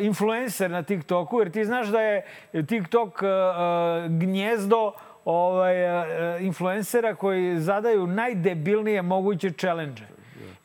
influencer 0.00 0.70
na 0.70 0.82
TikToku, 0.82 1.38
jer 1.38 1.50
ti 1.50 1.64
znaš 1.64 1.86
da 1.86 2.00
je 2.00 2.26
TikTok 2.68 3.08
uh, 3.14 3.28
gnjezdo 4.10 4.92
ovaj, 5.24 5.98
uh, 5.98 6.42
influencera 6.42 7.14
koji 7.14 7.60
zadaju 7.60 8.06
najdebilnije 8.06 9.02
moguće 9.02 9.50
challenge. 9.50 10.02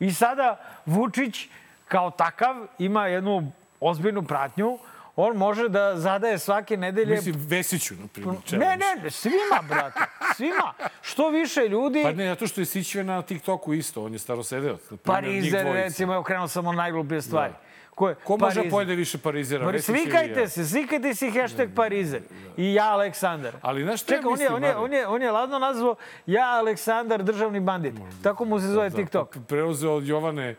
I 0.00 0.12
sada 0.12 0.60
Vučić 0.86 1.48
kao 1.88 2.10
takav 2.10 2.56
ima 2.78 3.06
jednu 3.06 3.52
ozbiljnu 3.80 4.22
pratnju. 4.22 4.78
On 5.16 5.36
može 5.36 5.68
da 5.68 5.96
zadaje 5.96 6.38
svake 6.38 6.76
nedelje 6.76 7.14
Mislim, 7.14 7.34
Vesiću, 7.38 7.94
na 7.94 8.06
primjer. 8.06 8.36
Ne, 8.52 8.76
ne, 8.76 9.10
svima, 9.10 9.62
brate. 9.68 10.00
Svima. 10.36 10.72
Što 11.00 11.28
više 11.28 11.60
ljudi... 11.68 12.02
Pa 12.02 12.12
ne, 12.12 12.28
zato 12.28 12.46
što 12.46 12.60
je 12.60 12.64
Sićve 12.64 13.04
na 13.04 13.22
TikToku 13.22 13.74
isto. 13.74 14.04
On 14.04 14.12
je 14.12 14.18
njih 14.18 15.00
Parizer, 15.04 15.66
recimo, 15.66 16.14
evo 16.14 16.22
krenuo 16.22 16.48
sam 16.48 16.66
od 16.66 16.76
najglupije 16.76 17.22
stvari. 17.22 17.52
Ko, 17.98 18.08
je? 18.08 18.14
Ko 18.16 18.36
može 18.36 18.54
Parizer. 18.54 18.70
pojede 18.70 18.94
više 18.94 19.18
Parizera? 19.18 19.64
Pa 19.64 19.70
ili 19.70 19.82
Slikajte 19.82 20.40
ja? 20.40 20.48
se, 20.48 20.64
slikajte 20.64 21.14
si 21.14 21.30
hashtag 21.32 21.68
Parizer. 21.76 22.22
I 22.56 22.74
ja 22.74 22.84
Aleksandar. 22.84 23.54
Ali 23.62 23.82
znaš 23.82 24.00
ja 24.00 24.06
Čekaj, 24.06 24.24
on 24.24 24.40
je, 24.40 24.48
mislim, 24.50 24.54
on, 24.54 24.64
je, 24.64 24.76
on, 24.76 24.92
je, 24.92 25.06
on 25.06 25.22
je 25.22 25.30
ladno 25.30 25.58
nazvao 25.58 25.96
ja 26.26 26.46
Aleksandar 26.48 27.22
državni 27.22 27.60
bandit. 27.60 27.94
Tako 28.22 28.44
mu 28.44 28.60
se 28.60 28.66
zove 28.66 28.90
TikTok. 28.90 29.36
Da, 29.36 29.42
Preuzeo 29.42 29.92
od 29.92 30.06
Jovane 30.06 30.54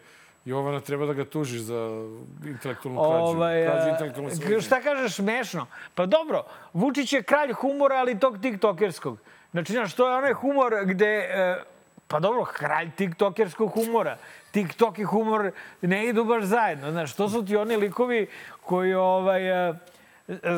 Jovana 0.46 0.80
treba 0.80 1.06
da 1.06 1.14
ga 1.14 1.26
tužiš 1.26 1.62
za 1.62 2.08
intelektualnu 2.46 3.02
krađu. 3.02 3.24
Ovaj, 3.24 3.66
krađu 3.66 4.14
k- 4.30 4.36
svojine. 4.36 4.62
šta 4.62 4.82
kažeš 4.82 5.16
smešno? 5.16 5.66
Pa 5.96 6.06
dobro, 6.06 6.44
Vučić 6.74 7.14
je 7.14 7.24
kralj 7.24 7.54
humora, 7.54 7.96
ali 7.96 8.20
tog 8.20 8.38
tiktokerskog. 8.42 9.18
Znači, 9.52 9.74
znaš, 9.74 9.94
to 9.94 10.10
je 10.10 10.16
onaj 10.16 10.34
humor 10.34 10.74
gde... 10.86 11.06
e, 11.06 11.64
Pa 12.08 12.20
dobro, 12.20 12.46
kralj 12.46 12.90
tiktokerskog 12.92 13.70
humora. 13.70 14.18
TikTok 14.52 15.00
i 15.00 15.04
humor 15.04 15.52
ne 15.82 16.08
idu 16.08 16.26
baš 16.26 16.44
zajedno. 16.44 16.92
Znaš, 16.92 17.16
to 17.16 17.30
su 17.30 17.46
ti 17.46 17.56
oni 17.56 17.78
likovi 17.78 18.28
koji, 18.62 18.94
ovaj, 18.94 19.70
e, 19.70 19.74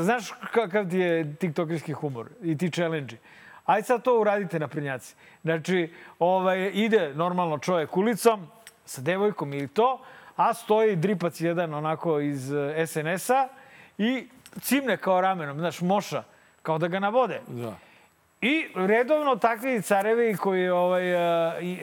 znaš 0.02 0.32
kakav 0.52 0.90
ti 0.90 0.98
je 0.98 1.36
tiktokerski 1.36 1.94
humor 1.94 2.30
i 2.44 2.58
ti 2.58 2.72
challenge 2.72 3.16
Ajde 3.66 3.86
sad 3.86 4.04
to 4.04 4.20
uradite 4.20 4.60
na 4.60 4.68
prnjaci. 4.68 5.16
Znači, 5.42 5.94
ovaj, 6.20 6.72
ide 6.74 7.14
normalno 7.16 7.58
čovjek 7.58 7.98
ulicom 7.98 8.48
sa 8.86 9.02
devojkom 9.02 9.54
ili 9.54 9.68
to, 9.68 10.02
a 10.36 10.54
stoji 10.54 10.96
dripac 10.96 11.42
jedan 11.42 11.74
onako 11.74 12.20
iz 12.20 12.54
eh, 12.54 12.88
SNS-a 12.88 13.48
i 13.98 14.28
cimne 14.62 14.98
kao 14.98 15.22
ramenom, 15.22 15.60
znaš, 15.60 15.82
moša, 15.82 16.24
kao 16.62 16.78
da 16.78 16.88
ga 16.88 17.00
navode. 17.00 17.42
Da. 17.48 17.76
I 18.42 18.68
redovno 18.76 19.36
takvi 19.36 19.82
carevi 19.82 20.38
koji 20.38 20.70
ovaj, 20.70 21.16
a, 21.16 21.60
i, 21.60 21.74
e, 21.74 21.80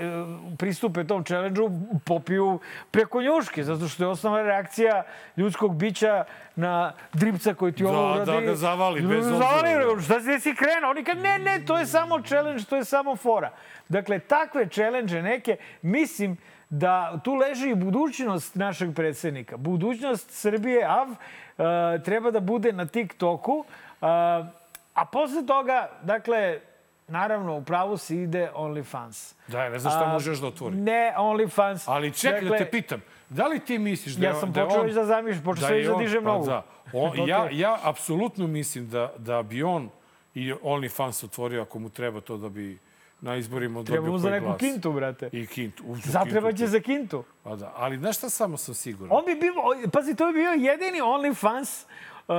pristupe 0.59 1.05
tom 1.05 1.25
challenge-u 1.25 1.71
popiju 2.05 2.59
preko 2.90 3.23
njuške, 3.23 3.64
zato 3.64 3.88
što 3.88 4.05
je 4.05 4.09
osnovna 4.09 4.42
reakcija 4.42 5.03
ljudskog 5.37 5.77
bića 5.77 6.25
na 6.57 6.92
dripca 7.12 7.55
koji 7.55 7.73
ti 7.73 7.85
ovo 7.85 8.03
Da, 8.03 8.12
uradi. 8.14 8.31
da 8.33 8.40
ga 8.40 8.55
zavali, 8.55 9.01
bez 9.01 9.27
obzira. 9.27 9.38
Zavali, 9.38 10.03
šta 10.03 10.21
si 10.21 10.40
si 10.40 10.55
krenuo? 10.55 10.90
Oni 10.90 11.05
kad 11.05 11.18
ne, 11.18 11.38
ne, 11.38 11.64
to 11.66 11.79
je 11.79 11.87
samo 11.87 12.23
challenge, 12.23 12.64
to 12.64 12.77
je 12.77 12.85
samo 12.85 13.16
fora. 13.16 13.51
Dakle, 13.88 14.18
takve 14.18 14.68
challenge 14.68 15.23
neke, 15.23 15.57
mislim 15.83 16.37
da 16.71 17.21
tu 17.25 17.35
leži 17.35 17.71
i 17.71 17.75
budućnost 17.75 18.55
našeg 18.55 18.94
predsednika. 18.94 19.57
Budućnost 19.57 20.31
Srbije, 20.31 20.85
AV, 20.85 21.09
e, 21.11 22.03
treba 22.03 22.31
da 22.31 22.40
bude 22.40 22.73
na 22.73 22.87
TikToku. 22.87 23.64
E, 24.03 24.58
a 24.99 25.05
posle 25.05 25.47
toga, 25.47 25.91
dakle, 26.03 26.61
naravno, 27.09 27.57
u 27.57 27.65
pravu 27.65 27.97
se 27.97 28.17
ide 28.17 28.51
OnlyFans. 28.55 29.35
Da, 29.49 29.65
ja 29.65 29.71
ne 29.71 29.79
znam 29.79 29.93
šta 29.93 30.05
A, 30.05 30.13
može 30.13 30.31
još 30.31 30.39
da 30.39 30.47
otvori. 30.47 30.77
Ne 30.77 31.15
OnlyFans. 31.19 31.85
Ali 31.87 32.13
čekaj 32.13 32.41
dakle, 32.41 32.51
da 32.51 32.65
te 32.65 32.71
pitam, 32.71 33.01
da 33.29 33.47
li 33.47 33.61
ti 33.61 33.79
misliš 33.79 34.15
da 34.15 34.27
Ja 34.27 34.31
je- 34.31 34.37
sam 34.37 34.53
da 34.53 34.65
počeo 34.65 34.81
on- 34.81 34.95
da 34.95 35.05
zamišljam, 35.07 35.45
počeo 35.45 35.69
je 35.69 35.75
već 35.75 35.87
da 35.89 35.95
dižem 35.95 36.25
pa 36.25 36.31
nogu. 36.31 36.47
Da. 36.47 36.63
On, 36.93 37.13
ja, 37.29 37.49
ja 37.53 37.79
apsolutno 37.83 38.47
mislim 38.47 38.89
da, 38.89 39.13
da 39.19 39.43
bi 39.43 39.63
on 39.63 39.91
i 40.35 40.53
OnlyFans 40.55 41.25
otvorio 41.25 41.63
ako 41.63 41.79
mu 41.79 41.91
treba 41.91 42.21
to 42.21 42.37
da 42.37 42.49
bi 42.49 42.79
na 43.21 43.37
izborima 43.37 43.85
Treba 43.85 43.97
dobio 43.97 44.13
mu 44.13 44.19
za 44.19 44.29
koji 44.29 44.33
neku 44.33 44.47
glas. 44.47 44.59
kintu, 44.59 44.93
brate. 44.93 45.29
I 45.33 45.47
kintu. 45.47 45.83
U, 45.87 45.97
za 45.97 46.03
Zatreba 46.05 46.53
će 46.53 46.67
za 46.67 46.81
kintu. 46.81 47.25
Pa 47.43 47.57
da, 47.57 47.73
ali 47.77 47.99
znaš 47.99 48.17
šta 48.17 48.31
samo 48.31 48.57
sam 48.57 48.75
siguran? 48.75 49.13
On 49.13 49.25
bi 49.25 49.35
bio, 49.35 49.53
pazi, 49.93 50.15
to 50.15 50.27
bi 50.27 50.33
bio 50.33 50.51
jedini 50.51 51.01
OnlyFans 51.01 51.85
uh, 52.29 52.35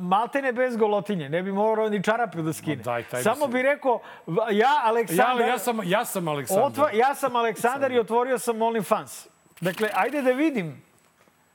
maltene 0.00 0.52
bez 0.52 0.76
golotinje. 0.76 1.28
Ne 1.28 1.42
bi 1.42 1.52
morao 1.52 1.88
ni 1.88 2.02
čarape 2.02 2.42
da 2.42 2.52
skine. 2.52 2.76
Daj, 2.76 3.02
taj 3.04 3.22
Samo 3.22 3.46
bi 3.46 3.62
rekao, 3.62 4.00
ja, 4.28 4.34
Ja, 4.52 4.80
Aleksandar... 4.84 5.26
ali 5.30 5.42
ja 5.44 5.58
sam, 5.58 5.78
ja 5.84 6.04
sam 6.04 6.28
Aleksandar. 6.28 6.64
Otva, 6.64 6.90
ja 6.92 7.14
sam 7.14 7.36
Aleksandar 7.36 7.92
i 7.92 7.98
otvorio 7.98 8.38
sam 8.38 8.56
OnlyFans. 8.58 9.26
Dakle, 9.60 9.88
ajde 9.94 10.22
da 10.22 10.30
vidim. 10.32 10.82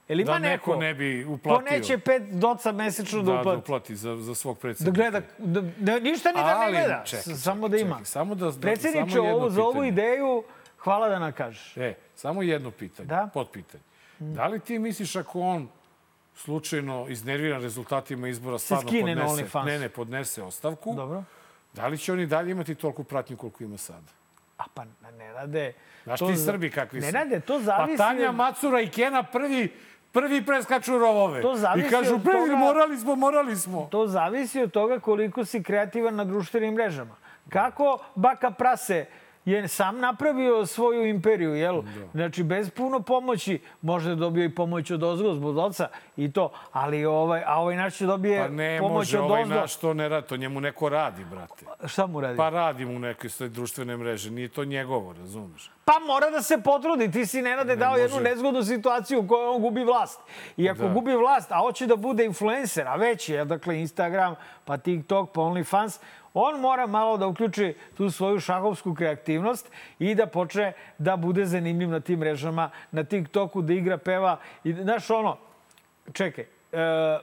Jel 0.07 0.19
ima 0.19 0.31
da 0.31 0.39
neko, 0.39 0.49
neko 0.69 0.75
ne 0.77 0.93
bi 0.93 1.25
uplatio. 1.25 1.57
ko 1.57 1.71
neće 1.71 1.97
pet 1.99 2.23
doca 2.23 2.71
mesečno 2.71 3.19
da, 3.19 3.25
da, 3.25 3.33
da 3.33 3.39
uplati? 3.39 3.59
uplati 3.59 3.95
za, 3.95 4.15
za 4.17 4.35
svog 4.35 4.55
Da 4.55 4.59
predsjednika. 4.59 4.95
gleda, 5.01 5.21
da, 5.39 5.61
da, 5.77 5.99
ništa 5.99 6.29
ni 6.29 6.35
da 6.37 6.59
ne 6.59 6.71
gleda, 6.71 7.01
čekaj, 7.05 7.23
s- 7.25 7.43
samo 7.43 7.67
da 7.67 7.77
čekaj, 7.77 7.81
ima. 7.81 7.95
čekaj, 7.95 8.05
samo 8.05 8.35
da- 8.35 8.45
da- 8.47 8.61
Predsjedniče, 8.61 9.11
samo 9.11 9.29
ovo, 9.29 9.49
za 9.49 9.63
ovu 9.63 9.83
ideju, 9.83 10.43
hvala 10.77 11.09
da 11.09 11.19
nam 11.19 11.31
kažeš. 11.33 11.77
E, 11.77 11.93
samo 12.15 12.41
jedno 12.43 12.71
pitanje, 12.71 13.07
Da? 13.07 13.29
potpitanje. 13.33 13.83
Da 14.19 14.47
li 14.47 14.59
ti 14.59 14.79
misliš 14.79 15.15
ako 15.15 15.39
on 15.41 15.67
slučajno 16.35 17.05
iznerviran 17.09 17.61
rezultatima 17.61 18.27
izbora 18.27 18.59
stvarno 18.59 18.91
podnese, 18.91 19.59
ne, 19.65 19.79
ne, 19.79 19.89
podnese 19.89 20.43
ostavku, 20.43 20.93
Dobro. 20.95 21.23
da 21.73 21.87
li 21.87 21.97
će 21.97 22.13
on 22.13 22.19
i 22.19 22.25
dalje 22.25 22.51
imati 22.51 22.75
toliko 22.75 23.03
pratnju 23.03 23.37
koliko 23.37 23.63
ima 23.63 23.77
sada? 23.77 24.07
A 24.57 24.63
pa 24.73 24.83
ne 25.11 25.33
rade... 25.33 25.73
Znaš 26.03 26.19
to 26.19 26.27
ti 26.27 26.37
Srbi 26.37 26.71
kakvi 26.71 27.01
su? 27.01 27.05
Ne 27.05 27.11
rade, 27.13 27.39
to 27.39 27.53
Pa 27.53 27.59
zavisi... 27.59 27.97
Tanja 27.97 28.29
od- 28.29 28.35
Macura 28.35 28.81
i 28.81 28.89
Kena 28.89 29.23
prvi, 29.23 29.73
prvi 30.11 30.45
preskaču 30.45 30.97
rovove. 30.97 31.41
To 31.41 31.55
zavisi 31.55 31.87
I 31.87 31.91
kažu, 31.91 32.17
"Bre, 32.17 32.33
toga- 32.33 32.55
morali 32.55 32.97
smo, 32.97 33.15
morali 33.15 33.55
smo. 33.55 33.87
To 33.91 34.07
zavisi 34.07 34.61
od 34.61 34.71
toga 34.71 34.99
koliko 34.99 35.45
si 35.45 35.63
kreativan 35.63 36.15
na 36.15 36.25
društvenim 36.25 36.73
mrežama. 36.73 37.15
Kako 37.49 37.99
Baka 38.15 38.51
Prase 38.51 39.05
je 39.45 39.67
sam 39.67 39.99
napravio 39.99 40.65
svoju 40.65 41.05
imperiju, 41.05 41.55
jel? 41.55 41.81
Znači, 42.11 42.43
bez 42.43 42.69
puno 42.69 42.99
pomoći, 42.99 43.59
možda 43.81 44.09
je 44.09 44.15
dobio 44.15 44.43
i 44.43 44.49
pomoć 44.49 44.91
od 44.91 45.03
ozgo, 45.03 45.33
zbog 45.33 45.57
oca 45.57 45.87
i 46.17 46.31
to, 46.31 46.51
ali 46.71 47.05
ovaj, 47.05 47.43
a 47.45 47.55
ovaj 47.55 47.75
naš 47.75 47.95
će 47.95 48.05
dobije 48.05 48.39
Pa 48.39 48.47
ne 48.47 48.77
pomoć 48.79 48.93
može, 48.95 49.19
od 49.19 49.25
ovaj 49.25 49.41
ozdo. 49.43 49.55
naš 49.55 49.75
to 49.75 49.93
ne 49.93 50.09
radi, 50.09 50.27
to 50.27 50.37
njemu 50.37 50.61
neko 50.61 50.89
radi, 50.89 51.25
brate. 51.25 51.65
Šta 51.85 52.07
mu 52.07 52.21
radi? 52.21 52.37
Pa 52.37 52.49
radi 52.49 52.85
mu 52.85 52.99
neke 52.99 53.29
sve 53.29 53.49
društvene 53.49 53.97
mreže, 53.97 54.31
nije 54.31 54.47
to 54.47 54.65
njegovo, 54.65 55.13
razumeš? 55.13 55.71
Pa 55.85 55.99
mora 55.99 56.29
da 56.29 56.41
se 56.41 56.57
potrudi. 56.59 57.11
Ti 57.11 57.25
si 57.25 57.41
Nenade 57.41 57.75
dao 57.75 57.91
može. 57.91 58.01
jednu 58.01 58.19
nezgodnu 58.19 58.63
situaciju 58.63 59.19
u 59.19 59.27
kojoj 59.27 59.47
on 59.47 59.61
gubi 59.61 59.83
vlast. 59.83 60.19
I 60.57 60.69
ako 60.69 60.81
Da. 60.81 60.87
gubi 60.89 61.13
vlast, 61.13 61.51
a 61.51 61.57
hoće 61.57 61.87
da 61.87 61.95
bude 61.95 62.25
influencer, 62.25 62.87
a 62.87 62.95
već 62.95 63.29
je, 63.29 63.45
dakle, 63.45 63.79
Instagram, 63.79 64.35
pa 64.65 64.77
TikTok, 64.77 65.29
pa 65.31 65.41
OnlyFans, 65.41 65.99
on 66.33 66.59
mora 66.59 66.87
malo 66.87 67.17
da 67.17 67.27
uključi 67.27 67.75
tu 67.97 68.11
svoju 68.11 68.39
šahovsku 68.39 68.95
kreativnost 68.95 69.71
i 69.99 70.15
da 70.15 70.25
počne 70.25 70.73
da 70.97 71.17
bude 71.17 71.45
zanimljiv 71.45 71.89
na 71.89 71.99
tim 71.99 72.19
mrežama, 72.19 72.69
na 72.91 73.03
TikToku, 73.03 73.61
da 73.61 73.73
igra, 73.73 73.97
peva. 73.97 74.39
I, 74.63 74.73
znaš, 74.73 75.09
ono, 75.09 75.37
čekaj, 76.13 76.43
e, 76.43 77.19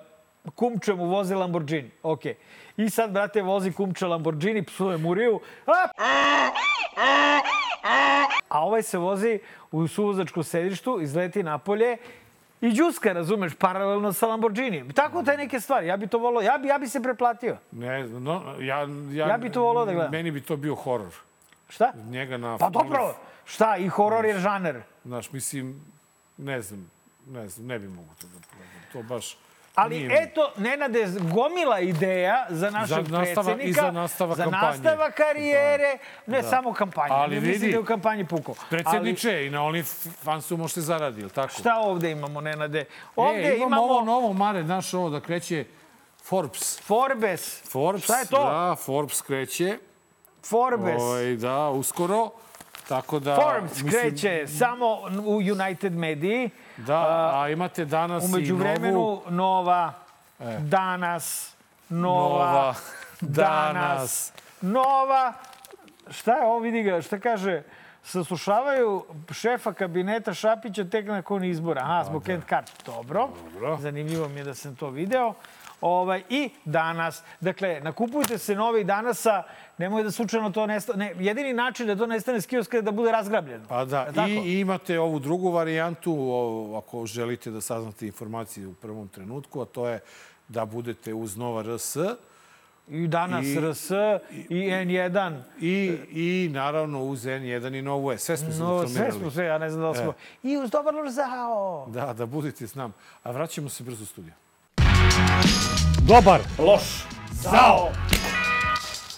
kumče 0.55 0.95
mu 0.95 1.07
vozi 1.07 1.35
Lamborghini, 1.35 1.90
okej. 2.03 2.35
I 2.77 2.90
sad, 2.90 3.11
brate, 3.11 3.42
vozi 3.42 3.73
kumče 3.73 4.07
Lamborghini, 4.07 4.62
psuje 4.62 4.99
Muriju, 4.99 5.40
a, 8.49 8.61
ovaj 8.61 8.83
se 8.83 8.99
vozi 8.99 9.38
u 9.73 9.87
suvozačkom 9.88 10.45
sedištu, 10.45 11.01
izleti 11.01 11.42
napolje 11.42 11.97
i 12.66 12.72
džuska, 12.72 13.12
razumeš, 13.12 13.55
paralelno 13.55 14.12
sa 14.12 14.26
Lamborghinijem. 14.26 14.92
Tako 14.92 15.22
te 15.22 15.37
neke 15.37 15.61
stvari. 15.61 15.87
Ja 15.87 15.96
bi 15.96 16.07
to 16.07 16.18
volao, 16.18 16.42
ja 16.42 16.59
bi, 16.59 16.68
ja 16.68 16.79
bi 16.79 16.88
se 16.88 17.02
preplatio. 17.02 17.57
Ne, 17.72 18.09
no, 18.09 18.55
ja, 18.61 18.88
ja, 19.12 19.29
Ja 19.29 19.38
bi 19.38 19.50
to 19.52 19.62
volao 19.62 19.85
da 19.85 19.92
gledam. 19.92 20.12
Meni 20.12 20.31
bi 20.31 20.40
to 20.40 20.57
bio 20.57 20.74
horor. 20.74 21.12
Šta? 21.68 21.92
Njega 22.09 22.37
na... 22.37 22.59
Pa 22.59 22.70
dobro, 22.70 23.14
šta, 23.44 23.76
i 23.76 23.88
horor 23.88 24.24
je 24.24 24.38
žaner. 24.38 24.83
Znaš, 25.05 25.33
mislim, 25.33 25.81
ne 26.37 26.62
znam, 26.62 26.90
ne 27.26 27.48
znam, 27.48 27.66
ne 27.66 27.79
bi 27.79 27.88
mogu 27.88 28.14
to 28.20 28.26
da 28.26 28.38
pogledam. 28.50 28.83
To 28.92 29.02
baš 29.02 29.37
Ali 29.76 29.98
nije 29.98 30.22
eto, 30.22 30.52
Nenade, 30.56 31.06
gomila 31.24 31.80
ideja 31.80 32.46
za 32.50 32.70
našeg 32.70 32.88
Za 32.88 33.12
nastava- 33.12 33.24
predsjednika. 33.44 33.68
i 33.70 33.72
za 33.74 33.90
nastavak 33.90 34.36
za 34.36 34.42
kampanje. 34.44 34.66
nastavak 34.68 35.14
karijere, 35.14 35.98
ne 36.26 36.42
Da. 36.42 36.48
samo 36.48 36.72
kampanje. 36.72 37.08
Ali 37.10 37.34
ne 37.34 37.40
mislim 37.40 37.52
vidi, 37.52 37.66
da 37.66 37.72
je 37.72 37.80
u 37.80 37.84
kampanji 37.84 38.24
puko. 38.26 38.54
Predsjedniče, 38.70 39.46
i 39.46 39.50
na 39.50 39.60
OnlyFansu 39.60 40.56
možete 40.56 40.80
zaradi, 40.80 41.20
ili 41.20 41.30
tako? 41.30 41.48
Ali 41.48 41.60
šta 41.60 41.76
ovde 41.78 42.10
imamo, 42.10 42.40
Nenade? 42.40 42.84
Ovde 43.16 43.40
e, 43.42 43.46
imamo, 43.48 43.66
imamo 43.66 43.82
ovo 43.84 44.00
novo, 44.02 44.32
Mare, 44.34 44.62
znaš 44.62 44.94
ovo 44.94 45.10
da 45.10 45.20
kreće 45.20 45.64
Forbes. 46.22 46.80
Forbes. 46.80 47.62
Forbes, 47.64 48.04
Šta 48.04 48.18
je 48.18 48.26
to? 48.26 48.44
da, 48.44 48.76
Forbes 48.76 49.22
kreće. 49.22 49.78
Forbes. 50.44 51.00
Ovaj, 51.00 51.24
da, 51.26 51.68
uskoro. 51.68 52.30
Tako 52.88 53.18
da... 53.18 53.36
Forbes 53.36 53.82
kreće 53.90 54.46
samo 54.48 54.86
u 55.26 55.36
United 55.36 55.92
mediji. 55.92 56.50
Da, 56.76 57.30
a 57.40 57.48
imate 57.48 57.84
danas 57.84 58.24
i 58.24 58.26
Umeđu 58.26 58.56
vremenu 58.56 58.98
novu... 58.98 59.22
Nova, 59.28 59.92
Danas, 60.58 61.56
Nova, 61.88 62.46
Nova, 62.46 62.74
Danas, 63.20 63.74
Danas. 63.74 64.32
Nova. 64.60 65.32
Šta 66.10 66.32
je 66.32 66.46
ovo, 66.46 66.58
vidi 66.58 66.82
ga, 66.82 67.02
šta 67.02 67.18
kaže? 67.20 67.62
Saslušavaju 68.02 69.04
šefa 69.30 69.72
kabineta 69.72 70.34
Šapića 70.34 70.84
tek 70.84 71.06
nakon 71.06 71.44
izbora. 71.44 71.82
Aha, 71.82 72.04
zbog 72.04 72.22
Kent 72.22 72.48
Card. 72.48 72.66
Dobro. 72.86 73.28
Dobro. 73.52 73.76
Zanimljivo 73.80 74.28
mi 74.28 74.40
je 74.40 74.44
da 74.44 74.54
sam 74.54 74.76
to 74.76 74.90
video. 74.90 75.34
Ovaj, 75.80 76.22
I 76.28 76.50
danas. 76.64 77.22
Dakle, 77.40 77.80
nakupujte 77.80 78.38
se 78.38 78.54
novi 78.54 78.84
danasa. 78.84 79.42
Nemoj 79.78 80.02
da 80.02 80.10
slučajno 80.10 80.50
to 80.50 80.66
nestane. 80.66 81.14
Ne, 81.14 81.24
jedini 81.24 81.52
način 81.52 81.86
da 81.86 81.96
to 81.96 82.06
nestane 82.06 82.40
s 82.40 82.46
kioska 82.46 82.76
je 82.76 82.82
da 82.82 82.90
bude 82.92 83.12
razgrabljeno. 83.12 83.64
Pa 83.68 83.84
da, 83.84 84.06
i, 84.28 84.32
i 84.34 84.60
imate 84.60 85.00
ovu 85.00 85.18
drugu 85.18 85.50
varijantu, 85.50 86.14
o, 86.18 86.76
ako 86.78 87.06
želite 87.06 87.50
da 87.50 87.60
saznate 87.60 88.06
informacije 88.06 88.66
u 88.66 88.74
prvom 88.74 89.08
trenutku, 89.08 89.60
a 89.60 89.64
to 89.64 89.88
je 89.88 90.00
da 90.48 90.64
budete 90.64 91.14
uz 91.14 91.36
Nova 91.36 91.62
RS 91.62 91.96
I 92.88 93.08
danas 93.08 93.46
I- 93.46 93.60
RS 93.60 93.90
i 94.48 94.54
N1. 94.54 95.40
i, 95.60 95.98
i 96.10 96.50
naravno 96.52 97.02
uz 97.04 97.24
N1 97.24 97.78
i 97.78 97.82
Novu 97.82 98.12
S. 98.12 98.22
Sve 98.22 98.36
smo 98.36 98.52
se 98.52 98.58
No, 98.58 98.88
sve 98.88 99.12
smo 99.12 99.30
sve, 99.30 99.44
ja 99.44 99.58
ne 99.58 99.70
znam 99.70 99.82
da 99.82 99.90
li 99.90 99.96
smo. 99.96 100.12
I 100.42 100.56
uz 100.56 100.70
dobar 100.70 100.94
Lorzao. 100.94 101.86
Da, 101.88 102.12
da 102.12 102.26
budete 102.26 102.66
s 102.66 102.74
nam. 102.74 102.92
A 103.22 103.30
vraćamo 103.30 103.68
se 103.68 103.84
brzo 103.84 104.02
u 104.02 104.06
studiju. 104.06 104.32
Dobar. 106.02 106.40
Loš. 106.58 107.04
Zao. 107.32 107.90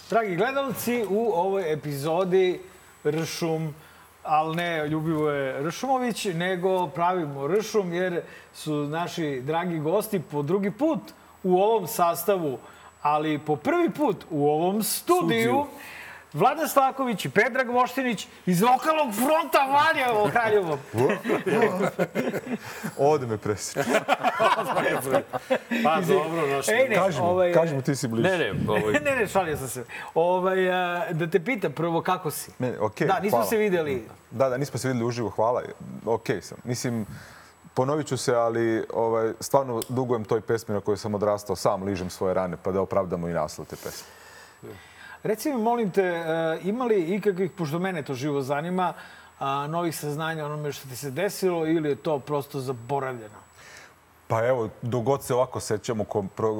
Dragi 0.09 0.35
gledalci, 0.35 1.05
u 1.09 1.31
ovoj 1.33 1.73
epizodi 1.73 2.59
Ršum, 3.05 3.75
ali 4.23 4.55
ne 4.55 4.87
Ljubivoje 4.87 5.61
Ršumović, 5.67 6.25
nego 6.25 6.87
pravimo 6.87 7.47
Ršum 7.47 7.93
jer 7.93 8.21
su 8.53 8.73
naši 8.73 9.41
dragi 9.41 9.79
gosti 9.79 10.21
po 10.31 10.41
drugi 10.41 10.71
put 10.71 10.99
u 11.43 11.61
ovom 11.61 11.87
sastavu, 11.87 12.57
ali 13.01 13.39
po 13.39 13.55
prvi 13.55 13.89
put 13.89 14.25
u 14.29 14.49
ovom 14.49 14.83
studiju. 14.83 15.19
Studiju. 15.23 15.65
Vladan 16.33 16.69
Slaković 16.69 17.25
i 17.25 17.29
Predrag 17.29 17.69
Voštinić 17.69 18.27
iz 18.45 18.61
lokalnog 18.61 19.13
fronta 19.13 19.59
Valjevo, 19.59 20.29
Kraljevo. 20.31 20.77
Ovde 23.09 23.27
me 23.27 23.37
presjeća. 23.37 23.83
Pa 25.83 26.01
dobro, 26.01 26.47
naš. 26.47 26.67
Ej, 26.67 26.89
ne, 26.89 26.95
Kaži 26.95 27.19
ovaj, 27.21 27.53
kaži 27.53 27.81
ti 27.81 27.95
si 27.95 28.07
bliže. 28.07 28.29
Ne, 28.29 28.37
ne, 28.37 28.53
ovaj, 28.67 28.93
ne, 29.05 29.15
ne, 29.15 29.27
šalio 29.27 29.57
sam 29.57 29.67
se. 29.67 29.85
Ovaj, 30.13 30.71
a, 30.71 31.05
da 31.11 31.29
te 31.29 31.39
pitam 31.39 31.71
prvo 31.71 32.01
kako 32.01 32.31
si. 32.31 32.51
Ne, 32.59 32.79
okej, 32.79 33.07
da, 33.07 33.19
nismo 33.19 33.37
hvala. 33.37 33.49
se 33.49 33.57
videli. 33.57 34.07
Da, 34.31 34.49
da, 34.49 34.57
nismo 34.57 34.79
se 34.79 34.87
videli 34.87 35.05
uživo, 35.05 35.29
hvala. 35.29 35.61
Okej 36.05 36.41
sam. 36.41 36.57
Mislim, 36.63 37.05
ponovit 37.73 38.07
ću 38.07 38.17
se, 38.17 38.35
ali 38.35 38.83
ovaj, 38.93 39.33
stvarno 39.39 39.81
dugujem 39.89 40.25
toj 40.25 40.41
pesmi 40.41 40.75
na 40.75 40.81
kojoj 40.81 40.97
sam 40.97 41.15
odrastao. 41.15 41.55
Sam 41.55 41.83
ližem 41.83 42.09
svoje 42.09 42.33
rane, 42.33 42.57
pa 42.63 42.71
da 42.71 42.81
opravdamo 42.81 43.29
i 43.29 43.33
naslov 43.33 43.67
te 43.67 43.75
pesme. 43.75 44.18
Reci 45.23 45.49
mi, 45.49 45.61
molim 45.61 45.91
te, 45.91 46.03
e, 46.03 46.23
ima 46.63 46.85
li 46.85 47.15
ikakvih, 47.15 47.51
pošto 47.51 47.79
mene 47.79 48.03
to 48.03 48.13
živo 48.13 48.41
zanima, 48.41 48.93
a, 49.39 49.67
novih 49.67 49.97
saznanja 49.97 50.45
onome 50.45 50.71
što 50.71 50.89
ti 50.89 50.95
se 50.95 51.11
desilo 51.11 51.67
ili 51.67 51.89
je 51.89 51.95
to 51.95 52.19
prosto 52.19 52.59
zaboravljeno? 52.59 53.39
Pa 54.27 54.45
evo, 54.45 54.69
dogod 54.81 55.23
se 55.23 55.33
ovako 55.33 55.59
sećamo 55.59 56.05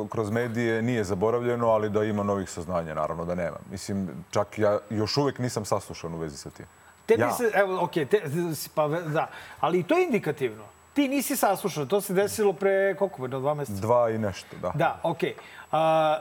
kroz 0.10 0.30
medije, 0.32 0.82
nije 0.82 1.04
zaboravljeno, 1.04 1.68
ali 1.68 1.90
da 1.90 2.04
ima 2.04 2.24
novih 2.24 2.50
saznanja, 2.50 2.94
naravno 2.94 3.26
da 3.26 3.36
nema. 3.36 3.58
Mislim, 3.72 4.10
čak 4.32 4.60
ja 4.60 4.80
još 4.90 5.18
uvek 5.18 5.40
nisam 5.40 5.66
saslušan 5.66 6.14
u 6.14 6.18
vezi 6.18 6.38
sa 6.38 6.50
tim. 6.50 6.66
Tebi 7.06 7.22
Ja. 7.22 7.32
se, 7.32 7.52
evo, 7.54 7.84
okej, 7.84 8.06
te, 8.06 8.22
pa 8.76 8.88
da, 8.88 9.30
ali 9.60 9.84
to 9.84 9.98
je 9.98 10.06
indikativno. 10.06 10.64
Ti 10.94 11.08
nisi 11.08 11.36
saslušan, 11.36 11.88
to 11.88 12.02
se 12.02 12.14
desilo 12.14 12.54
pre 12.54 12.96
koliko, 12.96 13.24
jedno 13.24 13.40
dva 13.40 13.54
meseca? 13.54 13.82
Dva 13.82 14.10
i 14.10 14.18
nešto, 14.18 14.56
da. 14.62 14.72
Da, 14.76 15.00
okej. 15.04 15.34
A, 15.72 16.18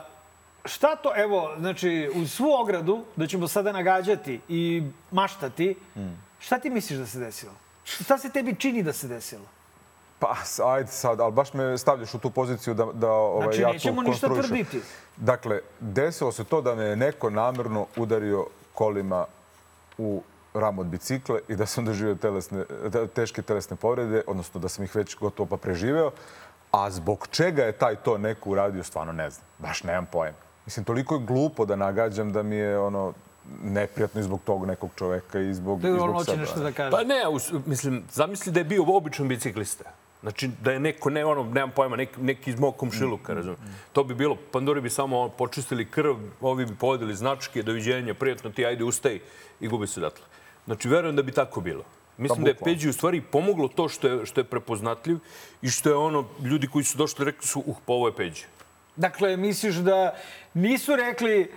šta 0.65 0.95
to, 0.95 1.11
evo, 1.15 1.55
znači, 1.59 2.11
uz 2.15 2.31
svu 2.31 2.51
ogradu, 2.53 3.03
da 3.15 3.27
ćemo 3.27 3.47
sada 3.47 3.71
nagađati 3.71 4.41
i 4.49 4.81
maštati, 5.11 5.75
Mm. 5.95 6.09
šta 6.39 6.59
ti 6.59 6.69
misliš 6.69 6.99
da 6.99 7.05
se 7.05 7.19
desilo? 7.19 7.51
Šta 7.83 8.17
se 8.17 8.29
tebi 8.29 8.55
čini 8.55 8.83
da 8.83 8.93
se 8.93 9.07
desilo? 9.07 9.45
Pa, 10.19 10.35
ajde 10.65 10.91
sad, 10.91 11.19
ali 11.19 11.31
baš 11.31 11.53
me 11.53 11.77
stavljaš 11.77 12.13
u 12.13 12.19
tu 12.19 12.29
poziciju 12.29 12.73
da, 12.73 12.85
da 12.85 13.09
ovaj, 13.09 13.43
Znači, 13.43 13.61
ja 13.61 13.67
to 13.67 13.73
nećemo 13.73 14.01
ništa 14.01 14.27
konstruišem. 14.27 14.65
tvrditi. 14.65 14.87
Dakle, 15.17 15.59
desilo 15.79 16.31
se 16.31 16.43
to 16.43 16.61
da 16.61 16.75
me 16.75 16.83
je 16.83 16.95
neko 16.95 17.29
namerno 17.29 17.85
udario 17.95 18.45
kolima 18.73 19.25
u 19.97 20.21
ram 20.53 20.79
od 20.79 20.85
bicikle 20.85 21.39
i 21.47 21.55
da 21.55 21.65
sam 21.65 21.85
doživio 21.85 22.15
telesne, 22.15 22.63
te- 22.91 23.07
teške 23.07 23.41
telesne 23.41 23.75
povrede, 23.75 24.21
odnosno 24.27 24.59
da 24.59 24.69
sam 24.69 24.83
ih 24.83 24.95
već 24.95 25.15
gotovo 25.17 25.47
pa 25.47 25.57
preživeo. 25.57 26.11
A 26.71 26.89
zbog 26.91 27.27
čega 27.27 27.63
je 27.63 27.71
taj 27.71 27.95
to 27.95 28.17
neko 28.17 28.49
uradio, 28.49 28.83
stvarno 28.83 29.13
ne 29.13 29.29
znam. 29.29 29.45
Baš 29.59 29.83
nemam 29.83 30.05
pojma. 30.05 30.37
Mislim, 30.69 30.85
toliko 30.85 31.15
je 31.15 31.21
glupo 31.21 31.65
da 31.65 31.75
nagađam 31.75 32.31
da 32.31 32.43
mi 32.43 32.55
je 32.55 32.79
ono 32.79 33.13
neprijatno 33.63 34.21
i 34.21 34.23
zbog 34.23 34.41
tog 34.45 34.65
nekog 34.65 34.89
čoveka 34.95 35.39
i 35.39 35.53
zbog, 35.53 35.81
Da 35.81 35.89
i 35.89 35.91
zbog 35.93 36.25
sebe. 36.25 36.37
nešto 36.37 36.59
da 36.59 36.71
kaže. 36.71 36.91
Pa 36.91 37.03
ne, 37.03 37.23
us- 37.27 37.53
mislim, 37.65 38.03
zamisli 38.11 38.51
da 38.51 38.59
je 38.59 38.63
bio 38.65 38.83
običan 38.87 39.27
biciklista. 39.27 39.83
Znači, 40.21 40.49
da 40.61 40.71
je 40.71 40.79
neko, 40.79 41.09
ne 41.09 41.25
ono, 41.25 41.43
nemam 41.43 41.71
pojma, 41.71 41.95
neki, 41.95 42.21
neki 42.21 42.49
iz 42.49 42.59
mog 42.59 42.77
komšiluka, 42.77 43.33
razumiješ. 43.33 43.59
To 43.93 44.03
bi 44.03 44.15
bilo, 44.15 44.37
panduri 44.51 44.81
bi 44.81 44.89
samo 44.89 45.29
počistili 45.29 45.85
krv, 45.85 46.15
ovi 46.41 46.65
bi 46.65 46.75
povedeli 46.75 47.15
značke, 47.15 47.63
doviđenja, 47.63 48.13
prijatno 48.13 48.49
ti, 48.49 48.65
ajde, 48.65 48.83
ustaj 48.83 49.19
i 49.59 49.67
gubi 49.67 49.87
se 49.87 49.99
odatle. 49.99 50.25
Znači, 50.65 50.89
verujem 50.89 51.15
da 51.15 51.21
bi 51.23 51.31
tako 51.31 51.61
bilo. 51.61 51.83
Mislim 52.17 52.43
da 52.43 52.49
je 52.49 52.53
bukvalno. 52.53 52.75
Peđi 52.75 52.89
u 52.89 52.93
stvari 52.93 53.21
pomoglo 53.21 53.67
to 53.67 53.89
što 53.89 54.07
je, 54.07 54.25
što 54.25 54.41
je 54.41 54.45
prepoznatljiv 54.45 55.17
i 55.61 55.69
što 55.69 55.89
je 55.89 55.95
ono, 55.95 56.25
ljudi 56.43 56.67
koji 56.67 56.83
su 56.85 56.97
došli 56.97 57.25
rekli 57.25 57.47
su, 57.47 57.63
uh, 57.65 57.75
pa 57.85 57.93
ovo 57.93 58.07
je 58.07 58.15
Peđi. 58.15 58.45
Dakle, 58.99 59.37
misliš 59.37 59.75
da 59.75 60.13
nisu 60.53 60.95
rekli 60.95 61.51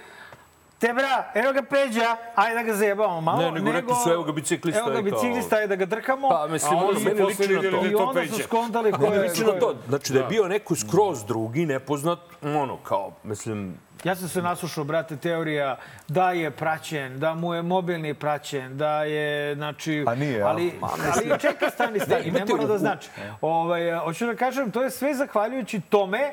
te 0.78 0.92
bra, 0.92 1.30
evo 1.34 1.52
ga 1.52 1.62
Peđa, 1.62 2.16
ajde 2.34 2.54
da 2.54 2.62
ga 2.62 2.74
zajebamo 2.74 3.20
malo. 3.20 3.42
Ne, 3.42 3.50
nego 3.50 3.72
rekli 3.72 3.94
su, 4.04 4.10
evo 4.10 4.22
ga 4.22 4.32
biciklista 4.32 4.80
Evo 4.80 4.90
ga 4.90 5.02
biciklista, 5.02 5.56
ajde 5.56 5.66
da 5.66 5.76
ga 5.76 5.86
drkamo. 5.86 6.28
Pa, 6.28 6.46
mislim, 6.46 6.78
ono, 6.78 7.00
meni 7.00 7.22
liči 7.22 7.48
na 7.48 7.62
to. 7.62 7.80
da 7.80 7.88
I 7.88 7.94
onda 7.94 8.26
su 8.26 8.42
skontali 8.42 8.92
ko 8.92 9.06
je... 9.06 9.20
liči 9.20 9.44
na 9.44 9.52
to. 9.52 9.74
Znači, 9.88 10.12
da 10.12 10.18
je 10.18 10.26
bio 10.26 10.48
neko 10.48 10.76
skroz 10.76 11.24
drugi, 11.24 11.66
nepoznat, 11.66 12.18
ono, 12.42 12.76
kao, 12.76 13.12
mislim, 13.24 13.78
Ja 14.04 14.16
sam 14.16 14.28
se 14.28 14.42
naslušao, 14.42 14.84
brate, 14.84 15.16
teorija 15.16 15.76
da 16.08 16.30
je 16.32 16.50
praćen, 16.50 17.18
da 17.20 17.34
mu 17.34 17.54
je 17.54 17.62
mobilni 17.62 18.14
praćen, 18.14 18.78
da 18.78 19.04
je, 19.04 19.54
znači... 19.54 20.04
A 20.06 20.14
nije, 20.14 20.42
ali, 20.42 20.72
ali 20.80 21.40
čekaj, 21.40 21.70
stani, 21.70 22.00
stani, 22.00 22.30
ne, 22.30 22.44
mora 22.44 22.64
da 22.64 22.78
znači. 22.78 23.10
Ovaj, 23.40 23.98
hoću 23.98 24.26
da 24.26 24.34
kažem, 24.34 24.70
to 24.70 24.82
je 24.82 24.90
sve 24.90 25.14
zahvaljujući 25.14 25.80
tome 25.80 26.32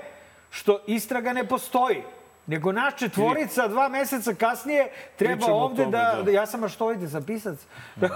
što 0.50 0.80
istraga 0.88 1.34
ne 1.34 1.48
postoji. 1.48 2.04
Nego 2.48 2.72
naš 2.72 2.96
četvorica 2.98 3.68
dva 3.68 3.90
meseca 3.90 4.34
kasnije 4.34 4.92
treba 5.18 5.36
Pričamo 5.36 5.58
ovde 5.58 5.84
tome, 5.84 5.98
da, 5.98 6.14
da. 6.18 6.24
da... 6.24 6.32
Ja 6.32 6.46
sam 6.46 6.60
maštoviti, 6.60 7.08
sam 7.08 7.24
pisac. 7.24 7.60
Pa 8.00 8.08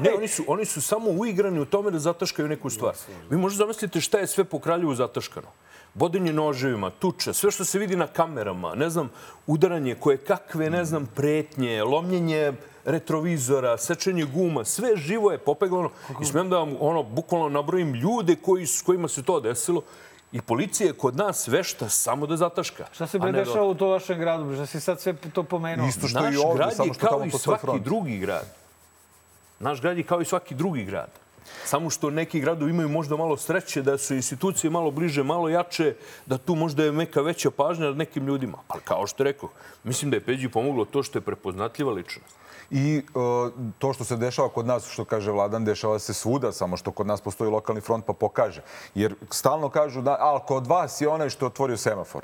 ne, 0.00 0.10
oni 0.16 0.28
su, 0.28 0.44
oni 0.46 0.64
su 0.64 0.82
samo 0.82 1.10
uigrani 1.10 1.60
u 1.60 1.64
tome 1.64 1.90
da 1.90 1.98
zataškaju 1.98 2.48
neku 2.48 2.70
stvar. 2.70 2.94
Vi 3.30 3.36
možete 3.36 3.58
zamislite 3.58 4.00
šta 4.00 4.18
je 4.18 4.26
sve 4.26 4.44
po 4.44 4.58
Kraljevu 4.58 4.94
zataškano. 4.94 5.48
Bodenje 5.94 6.32
noževima, 6.32 6.90
tuča, 6.90 7.32
sve 7.32 7.50
što 7.50 7.64
se 7.64 7.78
vidi 7.78 7.96
na 7.96 8.06
kamerama, 8.06 8.74
ne 8.74 8.90
znam, 8.90 9.10
udaranje 9.46 9.94
koje 9.94 10.16
kakve, 10.16 10.70
ne 10.70 10.84
znam, 10.84 11.06
pretnje, 11.14 11.82
lomljenje 11.82 12.52
retrovizora, 12.84 13.78
sečenje 13.78 14.24
guma, 14.24 14.64
sve 14.64 14.96
živo 14.96 15.32
je 15.32 15.38
popeglano. 15.38 15.90
I 16.22 16.24
smijem 16.24 16.50
da 16.50 16.58
vam, 16.58 16.76
ono, 16.80 17.02
bukvalno 17.02 17.48
nabrojim 17.48 17.94
ljude 17.94 18.36
koji, 18.36 18.66
s 18.66 18.82
kojima 18.82 19.08
se 19.08 19.22
to 19.22 19.40
desilo. 19.40 19.82
I 20.32 20.40
policija 20.40 20.86
je 20.86 20.92
kod 20.92 21.16
nas 21.16 21.48
vešta 21.48 21.88
samo 21.88 22.26
da 22.26 22.36
zataška. 22.36 22.86
Šta 22.92 23.06
se 23.06 23.18
bre 23.18 23.32
dešava 23.32 23.64
u 23.66 23.74
to 23.74 23.88
vašem 23.88 24.18
gradu? 24.18 24.54
Šta 24.54 24.66
si 24.66 24.80
sad 24.80 25.00
sve 25.00 25.14
to 25.34 25.42
pomenuo? 25.42 25.88
Isto 25.88 26.08
što 26.08 26.20
Naš 26.20 26.34
i 26.34 26.36
ovde, 26.36 26.56
grad 26.56 26.74
samo 26.76 26.88
je 26.88 26.94
što 26.94 27.06
kao 27.06 27.10
tamo 27.10 27.24
i 27.24 27.30
postoji 27.30 27.50
svaki 27.50 27.66
front. 27.66 27.84
drugi 27.84 28.18
grad. 28.18 28.46
Naš 29.58 29.80
grad 29.80 29.98
je 29.98 30.04
kao 30.04 30.20
i 30.20 30.24
svaki 30.24 30.54
drugi 30.54 30.84
grad. 30.84 31.10
Samo 31.64 31.90
što 31.90 32.10
neki 32.10 32.40
gradovi 32.40 32.70
imaju 32.70 32.88
možda 32.88 33.16
malo 33.16 33.36
sreće, 33.36 33.82
da 33.82 33.98
su 33.98 34.14
institucije 34.14 34.70
malo 34.70 34.90
bliže, 34.90 35.22
malo 35.22 35.48
jače, 35.48 35.94
da 36.26 36.38
tu 36.38 36.54
možda 36.54 36.84
je 36.84 36.92
neka 36.92 37.20
veća 37.20 37.50
pažnja 37.50 37.86
nad 37.86 37.96
nekim 37.96 38.26
ljudima. 38.26 38.58
Ali 38.68 38.82
kao 38.84 39.06
što 39.06 39.24
rekao, 39.24 39.48
mislim 39.84 40.10
da 40.10 40.16
je 40.16 40.24
Peđi 40.24 40.48
pomoglo 40.48 40.84
to 40.84 41.02
što 41.02 41.18
je 41.18 41.22
prepoznatljiva 41.22 41.92
ličnost. 41.92 42.39
I 42.70 42.98
e, 42.98 43.02
to 43.78 43.92
što 43.92 44.04
se 44.04 44.16
dešava 44.16 44.48
kod 44.48 44.66
nas, 44.66 44.88
što 44.88 45.04
kaže 45.04 45.30
Vladan, 45.30 45.64
dešava 45.64 45.98
se 45.98 46.14
svuda, 46.14 46.52
samo 46.52 46.76
što 46.76 46.90
kod 46.90 47.06
nas 47.06 47.20
postoji 47.20 47.50
lokalni 47.50 47.80
front 47.80 48.04
pa 48.06 48.12
pokaže. 48.12 48.62
Jer 48.94 49.14
stalno 49.30 49.68
kažu 49.68 50.02
da, 50.02 50.16
ali 50.20 50.40
kod 50.46 50.66
vas 50.66 51.00
je 51.00 51.08
onaj 51.08 51.30
što 51.30 51.44
je 51.44 51.46
otvorio 51.46 51.76
semafor. 51.76 52.22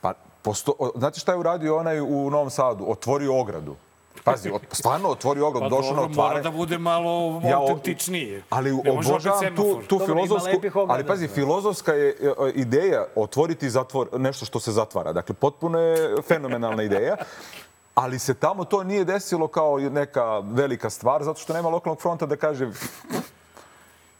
Pa, 0.00 0.12
posto, 0.42 0.72
znate 0.94 1.20
šta 1.20 1.32
je 1.32 1.38
uradio 1.38 1.76
onaj 1.76 2.00
u 2.00 2.30
Novom 2.30 2.50
Sadu? 2.50 2.84
Otvorio 2.88 3.40
ogradu. 3.40 3.76
Pazi, 4.24 4.50
stvarno 4.72 5.08
otvorio 5.08 5.46
ogradu, 5.46 5.70
Pa 5.70 5.76
došao 5.76 5.96
na 5.96 6.02
dobro, 6.02 6.22
mora 6.22 6.42
da 6.42 6.50
bude 6.50 6.78
malo 6.78 7.42
Ja 7.44 7.58
autentičnije. 7.58 8.42
Ali 8.50 8.72
obožavam 8.72 9.56
tu, 9.56 9.80
tu 9.86 9.98
Dobro, 9.98 10.12
ima 10.12 10.26
filozofsku... 10.26 10.86
Ali 10.88 11.06
pazi, 11.06 11.28
filozofska 11.28 11.92
je 11.92 12.08
e, 12.08 12.26
e, 12.26 12.50
ideja 12.54 13.06
otvoriti 13.14 13.70
zatvor, 13.70 14.08
nešto 14.18 14.46
što 14.46 14.60
se 14.60 14.72
zatvara. 14.72 15.12
Dakle, 15.12 15.34
potpuno 15.34 15.78
je 15.78 16.14
fenomenalna 16.28 16.82
ideja. 16.82 17.16
Ali 17.94 18.18
se 18.18 18.34
tamo 18.34 18.64
to 18.64 18.82
nije 18.82 19.04
desilo 19.04 19.48
kao 19.48 19.78
neka 19.78 20.38
velika 20.38 20.90
stvar, 20.90 21.24
zato 21.24 21.40
što 21.40 21.52
nema 21.52 21.68
lokalnog 21.68 22.00
fronta 22.00 22.26
da 22.26 22.36
kaže 22.36 22.70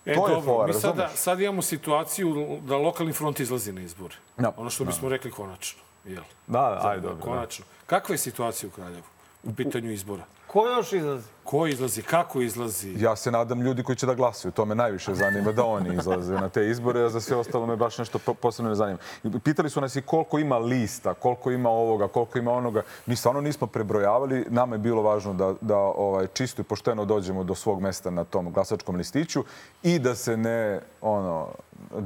E, 0.04 0.14
To 0.14 0.28
je 0.28 0.34
dobro, 0.34 0.54
fora, 0.54 0.66
mi 0.66 0.80
sada, 0.80 1.08
sad 1.14 1.40
imamo 1.40 1.62
situaciju 1.62 2.58
da 2.62 2.76
lokalni 2.76 3.12
front 3.12 3.40
izlazi 3.40 3.72
na 3.72 3.80
izbore. 3.80 4.14
Da. 4.36 4.52
Ono 4.56 4.70
što 4.70 4.84
bismo 4.84 5.08
rekli 5.08 5.30
konačno. 5.30 5.82
Jel? 6.04 6.22
Da, 6.46 6.80
ajde, 6.82 7.00
dobro. 7.00 7.22
Konačno. 7.22 7.64
Kakva 7.86 8.14
je 8.14 8.18
situacija 8.18 8.68
u 8.68 8.70
Kraljevu 8.70 9.02
u 9.44 9.54
pitanju 9.54 9.90
izbora? 9.90 10.22
Ko 10.52 10.66
još 10.66 10.92
izlazi? 10.92 11.28
Ko 11.44 11.66
izlazi? 11.66 12.02
Kako 12.02 12.40
izlazi? 12.40 12.94
Ja 12.98 13.16
se 13.16 13.30
nadam 13.30 13.62
ljudi 13.62 13.82
koji 13.82 13.96
će 13.96 14.06
da 14.06 14.14
glasaju. 14.14 14.52
To 14.52 14.64
me 14.64 14.74
najviše 14.74 15.14
zanima 15.14 15.52
da 15.52 15.64
oni 15.64 15.94
izlaze 15.94 16.34
na 16.34 16.48
te 16.48 16.68
izbore, 16.70 17.04
a 17.04 17.08
za 17.08 17.20
sve 17.20 17.36
ostalo 17.36 17.66
me 17.66 17.76
baš 17.76 17.98
nešto 17.98 18.18
po- 18.18 18.34
posebno 18.34 18.68
ne 18.68 18.74
zanima. 18.74 18.98
I 19.24 19.38
Pitali 19.38 19.70
su 19.70 19.80
nas 19.80 19.96
i 19.96 20.02
koliko 20.02 20.38
ima 20.38 20.58
lista, 20.58 21.14
koliko 21.14 21.50
ima 21.50 21.70
ovoga, 21.70 22.08
koliko 22.08 22.38
ima 22.38 22.52
onoga. 22.52 22.82
Mi 23.06 23.16
stvarno 23.16 23.40
nismo 23.40 23.66
prebrojavali. 23.66 24.46
Nama 24.48 24.74
je 24.74 24.78
bilo 24.78 25.02
važno 25.02 25.34
da, 25.34 25.54
da 25.60 25.76
ovaj, 25.76 26.26
čisto 26.26 26.62
i 26.62 26.64
pošteno 26.64 27.04
dođemo 27.04 27.44
do 27.44 27.54
svog 27.54 27.80
mesta 27.80 28.10
na 28.10 28.24
tom 28.24 28.52
glasačkom 28.52 28.96
listiću 28.96 29.44
i 29.82 29.98
da 29.98 30.14
se 30.14 30.36
ne 30.36 30.80
ono, 31.00 31.48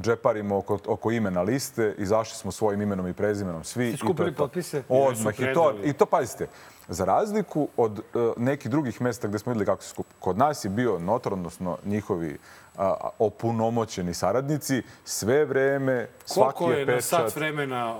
džeparimo 0.01 0.57
oko, 0.57 0.79
oko 0.87 1.11
imena 1.11 1.41
liste. 1.41 1.95
Izašli 1.97 2.37
smo 2.37 2.51
svojim 2.51 2.81
imenom 2.81 3.07
i 3.07 3.13
prezimenom 3.13 3.63
svi. 3.63 3.85
i 3.85 3.91
to 3.91 3.93
je 3.93 3.97
skupili 3.97 4.33
potpise? 4.33 4.83
Odmah. 4.89 5.39
I 5.39 5.53
to. 5.53 5.73
I 5.83 5.93
to 5.93 6.05
pazite, 6.05 6.47
za 6.87 7.05
razliku 7.05 7.67
od 7.77 7.99
uh, 7.99 8.03
nekih 8.37 8.71
drugih 8.71 9.01
mesta 9.01 9.27
gde 9.27 9.39
smo 9.39 9.51
videli 9.51 9.65
kako 9.65 9.83
se 9.83 9.89
skup, 9.89 10.05
kod 10.19 10.37
nas 10.37 10.65
je 10.65 10.69
bio 10.69 10.99
notar, 10.99 11.33
odnosno 11.33 11.77
njihovi 11.85 12.37
a, 12.77 12.93
opunomoćeni 13.19 14.13
saradnici, 14.13 14.83
sve 15.03 15.45
vreme, 15.45 16.09
svaki 16.25 16.57
Koliko 16.57 16.71
je 16.71 16.79
je 16.79 16.85
na 16.85 16.91
pečat. 16.93 17.03
sat 17.03 17.35
vremena 17.35 17.95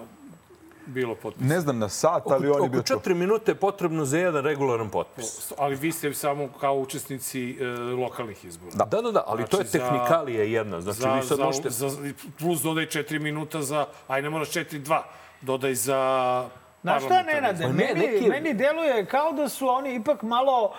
bilo 0.86 1.16
potpisa? 1.16 1.46
Ne 1.46 1.60
znam 1.60 1.80
na 1.80 1.90
sat, 1.90 2.24
ali 2.26 2.48
on 2.48 2.54
je 2.54 2.60
Oko 2.60 2.68
bio 2.68 2.82
tu. 2.82 2.88
četiri 2.88 3.14
minute 3.14 3.52
je 3.52 3.56
potrebno 3.56 4.06
za 4.06 4.18
jedan 4.18 4.44
regularan 4.44 4.90
potpis. 4.90 5.52
Ali 5.58 5.76
vi 5.76 5.92
ste 5.92 6.14
samo 6.14 6.50
kao 6.52 6.76
učesnici 6.76 7.52
e, 7.52 7.66
lokalnih 7.94 8.46
izbora. 8.46 8.76
Da, 8.76 9.02
da, 9.02 9.12
da, 9.12 9.24
ali 9.28 9.46
to 9.46 9.58
je 9.58 9.66
Znači, 9.66 9.78
za- 9.78 9.90
tehnikalija 9.90 10.44
jedna. 10.44 10.82
Znači, 10.82 11.00
za, 11.00 11.14
vi 11.14 11.24
sad 11.24 11.40
možete... 11.40 11.70
za, 11.70 11.90
plus 12.40 12.62
dodaj 12.62 12.86
4 12.86 13.20
minuta 13.20 13.62
za... 13.62 13.86
Aj, 14.08 14.22
ne 14.22 14.30
moraš 14.30 14.50
4-2. 14.50 15.02
Dodaj 15.42 15.76
za... 15.76 16.50
Znaš 16.86 17.04
šta, 17.04 17.24
Nenade, 17.24 17.64
Pa 17.64 17.70
ne, 17.70 17.74
meni, 17.86 18.08
neki- 18.08 18.30
meni 18.30 18.54
deluje 18.54 19.06
kao 19.06 19.32
da 19.32 19.50
su 19.50 19.70
oni 19.70 19.96
ipak 19.96 20.22
malo 20.22 20.74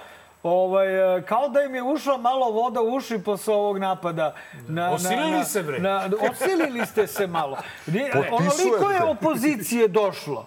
Ovaj, 0.44 1.16
e, 1.18 1.22
kao 1.22 1.48
da 1.48 1.62
im 1.62 1.74
je 1.74 1.82
ušla 1.82 2.18
malo 2.18 2.50
voda 2.50 2.80
u 2.80 2.94
uši 2.94 3.18
posle 3.18 3.54
ovog 3.54 3.78
napada. 3.78 4.34
Na, 4.68 4.90
Osilili 4.90 5.30
na, 5.30 5.44
se, 5.44 5.62
bre. 5.62 5.78
Na, 5.78 6.10
osilili 6.22 6.86
ste 6.86 7.06
se 7.06 7.26
malo. 7.26 7.56
Potpisujete. 7.84 8.34
Onoliko 8.34 8.90
je 8.92 9.04
opozicije 9.04 9.88
došlo 9.88 10.46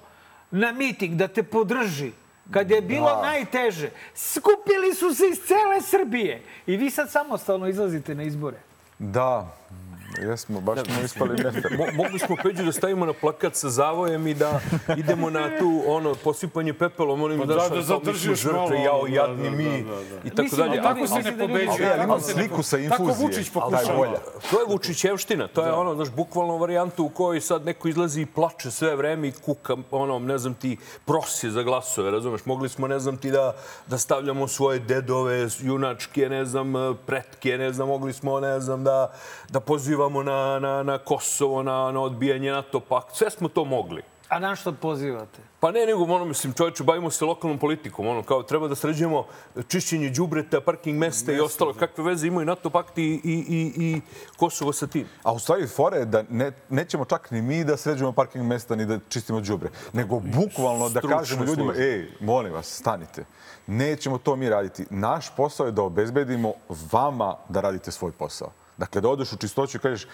na 0.51 0.71
miting 0.71 1.15
da 1.15 1.27
te 1.27 1.43
podrži 1.43 2.11
kad 2.51 2.71
je 2.71 2.81
bilo 2.81 3.09
Da. 3.09 3.21
najteže. 3.21 3.89
Skupili 4.15 4.93
su 4.93 5.13
se 5.13 5.23
iz 5.27 5.39
cele 5.39 5.81
Srbije. 5.81 6.41
I 6.67 6.77
vi 6.77 6.89
sad 6.89 7.11
samostalno 7.11 7.67
izlazite 7.67 8.15
na 8.15 8.23
izbore. 8.23 8.57
Da, 8.99 9.47
jesmo, 10.21 10.61
baš 10.61 10.79
smo 10.79 11.01
ispali 11.05 11.43
nefer. 11.43 11.77
Mo, 11.77 11.85
mogli 12.03 12.19
smo 12.19 12.35
Peđu 12.43 12.63
da 12.63 12.71
stavimo 12.71 13.05
na 13.05 13.13
plakat 13.13 13.55
sa 13.55 13.69
zavojem 13.69 14.27
i 14.27 14.33
da 14.33 14.59
idemo 14.97 15.29
na 15.29 15.59
tu 15.59 15.83
ono 15.87 16.15
posipanje 16.15 16.73
pepelom, 16.73 17.23
onim 17.23 17.39
Pa 17.39 17.45
da, 17.45 17.53
da, 17.53 17.61
da, 17.61 17.69
da 17.69 17.75
da 17.75 17.81
zadržiš 17.81 18.39
žrtve, 18.39 18.57
malo, 18.57 18.75
jao, 18.75 19.01
da, 19.01 19.13
jadni 19.15 19.43
da, 19.43 19.55
mi 19.55 19.83
da, 19.83 19.89
da, 19.89 19.95
da. 19.95 20.19
i 20.23 20.29
tako 20.29 20.55
dalje. 20.55 20.79
ali 20.79 20.81
Tako 20.81 21.07
se 21.07 21.15
ne 21.15 21.31
da 21.31 21.47
pobeđuje. 21.47 21.67
Ali 21.69 21.79
tako 21.79 22.03
imam 22.03 22.21
sliku 22.21 22.63
sa 22.63 22.77
Tako 22.77 23.03
infuzije. 23.03 23.27
Vučić 23.27 23.51
Ali 23.55 23.71
daj 23.71 23.85
pokušava. 23.85 24.19
To 24.51 24.59
je 24.59 24.65
Vučićevština, 24.69 25.47
to 25.47 25.65
je 25.65 25.71
ono, 25.71 25.95
znaš, 25.95 26.09
bukvalno 26.09 26.57
varijanta 26.57 27.01
u 27.01 27.09
kojoj 27.09 27.41
sad 27.41 27.65
neko 27.65 27.87
izlazi 27.87 28.21
i 28.21 28.25
plače 28.25 28.71
sve 28.71 28.95
vreme 28.95 29.27
i 29.27 29.31
kuka, 29.31 29.77
ono, 29.91 30.19
ne 30.19 30.37
znam 30.37 30.53
ti, 30.53 30.77
prosi 31.05 31.51
za 31.51 31.63
glasove, 31.63 32.11
razumeš? 32.11 32.45
Mogli 32.45 32.69
smo, 32.69 32.87
ne 32.87 32.99
znam 32.99 33.17
ti, 33.17 33.31
da, 33.31 33.55
da 33.87 33.97
stavljamo 33.97 34.47
svoje 34.47 34.79
dedove, 34.79 35.47
junačke, 35.61 36.29
ne 36.29 36.45
znam, 36.45 36.73
pretke, 37.05 37.57
ne 37.57 37.73
znam, 37.73 37.87
mogli 37.87 38.13
smo, 38.13 38.39
ne 38.39 38.59
znam, 38.59 38.83
da, 38.83 39.11
da 39.49 39.59
pozivamo 39.59 40.08
na, 40.09 40.59
na, 40.59 40.83
na 40.83 40.97
Kosovo, 40.97 41.63
na, 41.63 41.91
na 41.91 42.01
odbijanje 42.01 42.51
NATO 42.51 42.79
pakt. 42.79 43.15
Sve 43.15 43.29
smo 43.29 43.47
to 43.47 43.65
mogli. 43.65 44.01
A 44.29 44.39
na 44.39 44.55
što 44.55 44.73
pozivate? 44.73 45.39
Pa 45.59 45.71
ne, 45.71 45.85
nego, 45.85 46.03
ono, 46.03 46.25
mislim, 46.25 46.53
čovječe, 46.53 46.83
bavimo 46.83 47.09
se 47.09 47.25
lokalnom 47.25 47.57
politikom. 47.59 48.07
Ono, 48.07 48.23
kao, 48.23 48.43
treba 48.43 48.67
da 48.67 48.75
sređujemo 48.75 49.25
čišćenje 49.67 50.09
đubreta, 50.09 50.61
parking 50.61 50.97
mesta 50.97 51.31
i 51.31 51.39
ostalo. 51.39 51.73
Kakve 51.73 52.03
veze 52.03 52.27
imaju 52.27 52.45
NATO 52.45 52.69
pakt 52.69 52.97
i, 52.97 53.03
i, 53.03 53.45
i, 53.49 53.73
i 53.77 54.01
Kosovo 54.37 54.73
sa 54.73 54.87
tim? 54.87 55.07
A 55.23 55.33
u 55.33 55.39
stvari 55.39 55.67
fora 55.67 55.97
je 55.97 56.05
da 56.05 56.23
ne, 56.29 56.51
nećemo 56.69 57.05
čak 57.05 57.31
ni 57.31 57.41
mi 57.41 57.63
da 57.63 57.77
sređujemo 57.77 58.11
parking 58.11 58.45
mesta 58.45 58.75
ni 58.75 58.85
da 58.85 58.99
čistimo 59.09 59.41
đubre, 59.41 59.69
nego 59.93 60.19
bukvalno 60.19 60.89
da 60.89 61.01
kažemo 61.01 61.43
ljudima, 61.43 61.73
službe. 61.73 61.83
ej, 61.83 62.11
molim 62.21 62.53
vas, 62.53 62.67
stanite. 62.67 63.25
Nećemo 63.67 64.17
to 64.17 64.35
mi 64.35 64.49
raditi. 64.49 64.85
Naš 64.89 65.35
posao 65.35 65.65
je 65.65 65.71
da 65.71 65.81
obezbedimo 65.81 66.53
vama 66.91 67.35
da 67.49 67.61
radite 67.61 67.91
svoj 67.91 68.11
posao. 68.11 68.51
Dakle, 68.79 69.01
da 69.01 69.09
odeš 69.09 69.33
u 69.33 69.37
čistoću 69.37 69.77
i 69.77 69.79
kažeš, 69.79 70.07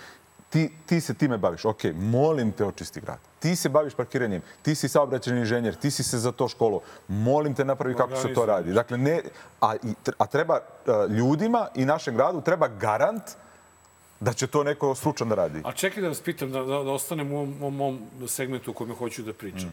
ti, 0.50 0.70
ti 0.86 1.02
se 1.02 1.14
time 1.14 1.38
baviš. 1.38 1.66
Ok, 1.66 1.84
molim 1.96 2.52
te 2.52 2.66
očisti 2.66 3.02
grad. 3.02 3.20
Ti 3.40 3.56
se 3.56 3.70
baviš 3.70 3.94
parkiranjem, 3.94 4.42
ti 4.62 4.76
si 4.76 4.90
saobraćeni 4.90 5.40
inženjer, 5.40 5.76
ti 5.76 5.92
si 5.92 6.04
se 6.04 6.18
za 6.18 6.32
to 6.32 6.48
školo. 6.48 6.82
Molim 7.08 7.56
te 7.56 7.66
napravi 7.66 7.96
kako 7.96 8.16
se 8.16 8.34
to 8.34 8.46
radi. 8.46 8.74
Dakle, 8.74 8.98
ne, 8.98 9.22
a, 9.62 9.76
i, 9.76 9.94
a 10.18 10.26
treba 10.26 10.60
uh, 10.60 11.12
ljudima 11.12 11.68
i 11.76 11.86
našem 11.86 12.16
gradu 12.16 12.42
treba 12.42 12.68
garant 12.68 13.24
da 14.20 14.34
će 14.34 14.48
to 14.48 14.64
neko 14.64 14.96
stručan 14.96 15.30
da 15.30 15.36
radi. 15.36 15.62
A 15.64 15.72
čekaj 15.72 16.02
da 16.02 16.08
vas 16.08 16.22
pitam, 16.22 16.52
da, 16.52 16.60
da, 16.60 16.84
da 16.84 16.92
ostanem 16.92 17.32
u 17.32 17.38
ovom, 17.38 17.82
ovom 17.82 18.00
segmentu 18.28 18.72
o 18.72 18.74
kojem 18.74 18.96
hoću 18.96 19.24
da 19.24 19.34
pričam. 19.34 19.72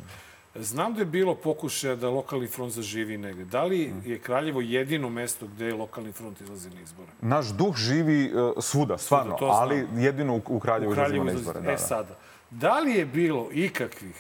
Znam 0.55 0.95
da 0.95 1.01
je 1.01 1.07
bilo 1.07 1.35
pokušaja 1.35 1.97
da 1.97 2.11
lokalni 2.11 2.47
front 2.47 2.73
zaživi 2.73 3.19
negde. 3.19 3.45
Da 3.45 3.65
li 3.65 3.95
je 4.05 4.19
Kraljevo 4.19 4.61
jedino 4.61 5.09
mesto 5.11 5.47
gde 5.47 5.67
je 5.67 5.75
lokalni 5.75 6.13
front 6.13 6.41
izlazi 6.41 6.71
na 6.71 6.81
izbore? 6.81 7.09
Naš 7.21 7.47
duh 7.49 7.77
živi 7.77 8.33
uh, 8.35 8.53
svuda, 8.61 8.99
stvarno, 8.99 9.37
znam. 9.39 9.51
ali 9.51 9.87
jedino 9.97 10.35
u, 10.35 10.43
u 10.47 10.61
Kraljevu 10.61 10.91
U 10.91 10.93
izlazimo 10.93 10.95
Kraljevu 10.95 11.25
na 11.25 11.31
izlazi. 11.31 11.49
izbore. 11.49 11.59
E 11.61 11.63
Da, 11.63 11.71
da. 11.73 11.79
sada, 11.79 12.19
da 12.51 12.79
li 12.79 12.93
je 12.93 13.07
bilo 13.07 13.49
ikakvih 13.53 14.17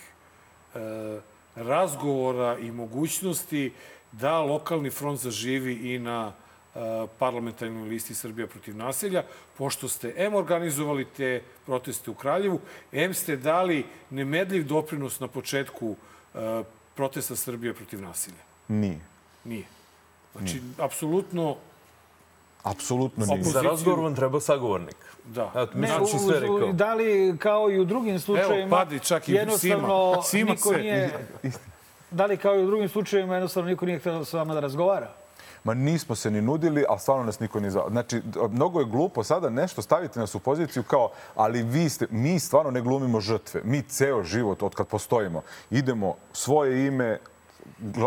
e, 0.74 0.78
razgovora 1.56 2.58
i 2.58 2.70
mogućnosti 2.72 3.72
da 4.12 4.40
lokalni 4.40 4.90
front 4.90 5.20
zaživi 5.20 5.94
i 5.94 5.98
na 5.98 6.32
e, 6.74 6.78
parlamentarnoj 7.18 7.88
listi 7.88 8.14
Srbija 8.14 8.46
protiv 8.46 8.76
nasilja, 8.76 9.22
pošto 9.58 9.88
ste 9.88 10.14
M 10.16 10.34
organizovali 10.34 11.04
te 11.16 11.42
proteste 11.66 12.10
u 12.10 12.14
Kraljevu, 12.14 12.60
M 12.92 13.14
ste 13.14 13.36
dali 13.36 13.84
nemedljiv 14.10 14.66
doprinos 14.66 15.20
na 15.20 15.28
početku 15.28 15.90
e, 15.90 16.12
protesta 16.94 17.36
Srbija 17.36 17.74
protiv 17.74 18.02
nasilja. 18.02 18.42
Nije. 18.68 18.98
Nije. 19.44 19.64
Znači, 20.32 20.62
apsolutno, 20.78 21.56
Apsolutno 22.62 23.26
nije. 23.26 23.42
Za 23.42 23.60
razgovor 23.60 24.00
vam 24.00 24.14
treba 24.16 24.40
sagovornik. 24.40 24.96
da. 25.24 25.52
Eto, 25.56 25.70
Ne, 25.74 25.88
si 26.06 26.18
sve 26.18 26.40
rekao. 26.40 26.72
da 26.72 26.94
li 26.94 27.36
kao 27.38 27.70
i 27.70 27.78
u 27.78 27.84
drugim 27.84 28.20
slučajevima... 28.20 28.76
padi 28.76 29.00
čak 29.00 29.28
i 29.28 29.32
jednostavno 29.32 29.78
Sima. 30.14 30.22
Sima 30.22 30.50
niko 30.50 30.68
se- 30.68 30.78
nije... 30.78 31.26
Da 32.10 32.26
li 32.26 32.36
kao 32.36 32.56
i 32.56 32.62
u 32.62 32.66
drugim 32.66 32.88
slučajevima 32.88 33.34
jednostavno 33.34 33.70
niko 33.70 33.86
nije 33.86 33.98
htio 33.98 34.24
sa 34.24 34.36
vama 34.36 34.54
da 34.54 34.60
razgovara? 34.60 35.12
Ma 35.64 35.74
nismo 35.74 36.14
se 36.14 36.30
ni 36.30 36.42
nudili, 36.42 36.84
a 36.88 36.98
stvarno 36.98 37.24
nas 37.24 37.40
niko 37.40 37.60
ni 37.60 37.70
zvao. 37.70 37.90
Znači, 37.90 38.22
mnogo 38.50 38.80
je 38.80 38.86
glupo 38.86 39.24
sada 39.24 39.50
nešto 39.50 39.82
staviti 39.82 40.18
nas 40.18 40.34
u 40.34 40.40
poziciju 40.40 40.82
kao, 40.82 41.10
ali 41.34 41.62
vi 41.62 41.88
ste, 41.88 42.06
mi 42.10 42.40
stvarno 42.40 42.70
ne 42.70 42.80
glumimo 42.80 43.20
žrtve. 43.20 43.60
Mi 43.64 43.82
ceo 43.82 44.22
život, 44.22 44.62
od 44.62 44.74
kad 44.74 44.86
postojimo, 44.86 45.42
idemo 45.70 46.14
svoje 46.32 46.86
ime, 46.86 47.18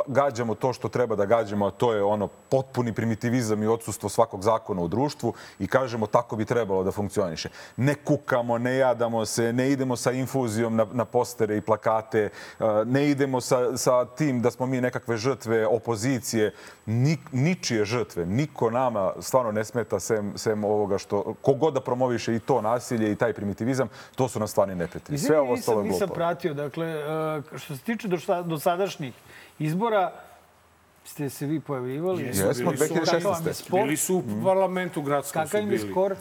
gađamo 0.08 0.56
to 0.56 0.74
što 0.74 0.89
treba 0.89 1.16
da 1.16 1.26
gađamo, 1.26 1.66
a 1.68 1.72
to 1.72 1.93
je 1.93 2.03
ono 2.03 2.28
potpuni 2.28 2.93
primitivizam 2.93 3.64
i 3.64 3.68
odsustvo 3.68 4.10
svakog 4.10 4.43
zakona 4.43 4.82
u 4.82 4.88
društvu 4.88 5.34
i 5.60 5.68
kažemo 5.68 6.08
tako 6.08 6.36
bi 6.36 6.45
trebalo 6.45 6.84
da 6.84 6.91
funkcioniše. 6.91 7.49
Ne 7.78 7.95
kukamo, 7.95 8.58
ne 8.58 8.76
jadamo 8.78 9.26
se, 9.26 9.53
ne 9.53 9.72
idemo 9.72 9.95
sa 9.95 10.12
infuzijom 10.12 10.76
na, 10.76 10.86
na 10.91 11.06
postere 11.06 11.58
i 11.58 11.62
plakate, 11.62 12.30
uh, 12.60 12.66
ne 12.86 13.10
idemo 13.10 13.41
sa, 13.41 13.78
sa 13.78 14.06
tim 14.06 14.41
da 14.41 14.51
smo 14.51 14.66
mi 14.66 14.82
nekakve 14.82 15.18
žrtve 15.18 15.68
opozicije, 15.68 16.53
Ni, 16.88 17.18
ničije 17.32 17.86
žrtve. 17.86 18.26
Niko 18.26 18.70
nama 18.70 19.14
stvarno 19.20 19.51
ne 19.51 19.64
smeta 19.66 19.99
sem, 19.99 20.34
sem 20.38 20.64
ovoga 20.64 20.97
što, 20.97 21.34
kogod 21.41 21.74
da 21.74 21.82
promoviše 21.82 22.36
i 22.36 22.39
to 22.39 22.62
nasilje 22.62 23.12
i 23.12 23.16
taj 23.16 23.34
primitivizam, 23.34 23.88
to 24.16 24.28
su 24.28 24.39
nam 24.39 24.47
stvarni 24.47 24.76
neprijatelji. 24.76 25.18
Sve 25.18 25.39
ovo 25.39 25.53
ostalo 25.53 25.82
nisam, 25.82 25.86
je 25.86 25.91
nisam 25.91 26.08
glupo. 26.08 26.16
pratio. 26.16 26.53
Dakle, 26.53 26.88
e, 26.88 27.58
što 27.58 27.76
se 27.76 27.82
tiče 27.84 28.08
do, 28.08 28.18
šta- 28.18 28.41
dosadašnjih 28.43 29.14
izbora, 29.60 30.12
Ste 31.06 31.30
se 31.30 31.45
vi 31.45 31.60
pojavljivali? 31.60 32.24
Jesmo, 32.24 32.72
bili 32.72 32.88
su- 32.88 32.93
2016. 32.93 33.06
Kakav 33.06 33.32
vam 33.32 33.47
je 33.47 33.53
spor? 33.53 33.82
Bili 33.82 33.97
su 33.97 34.16
u 34.16 34.24
parlamentu 34.43 35.01
gradskom 35.01 35.45
su 35.45 35.51
Kakav 35.51 35.62
im 35.62 35.72
je 35.72 35.80
skor? 35.80 36.16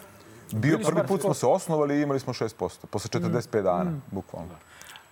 Bio 0.53 0.78
prvi 0.78 1.07
put 1.07 1.20
smo 1.20 1.35
se 1.35 1.47
osnovali 1.47 1.99
i 1.99 2.03
imali 2.03 2.20
smo 2.20 2.32
6%. 2.32 2.87
Posle 2.91 3.20
45 3.20 3.62
dana, 3.62 3.93
bukvalno. 4.11 4.55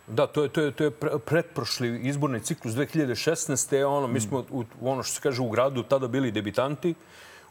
Da, 0.07 0.27
to 0.27 0.43
je, 0.43 0.49
to 0.49 0.61
je, 0.61 0.71
to 0.73 0.85
je 0.85 0.91
pre- 0.91 1.19
pretprošli 1.19 2.01
izborni 2.03 2.41
ciklus 2.41 2.75
2016. 2.75 3.85
Ono, 3.85 4.07
mi 4.07 4.21
smo, 4.21 4.45
u, 4.51 4.65
u 4.81 4.91
ono 4.91 5.03
što 5.03 5.15
se 5.15 5.21
kaže, 5.21 5.43
u 5.43 5.49
gradu 5.49 5.83
tada 5.83 6.09
bili 6.09 6.31
debitanti. 6.31 6.95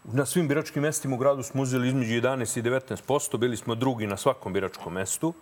Na 0.04 0.26
svim 0.26 0.48
biračkim 0.48 0.84
mestima 0.84 1.16
u 1.16 1.20
gradu 1.20 1.44
smo 1.44 1.62
uzeli 1.62 1.88
između 1.88 2.14
11 2.14 2.60
i 2.60 2.64
19 2.64 3.38
Bili 3.38 3.58
smo 3.58 3.76
drugi 3.76 4.08
na 4.08 4.18
svakom 4.18 4.54
biračkom 4.54 4.94
mestu. 4.94 5.34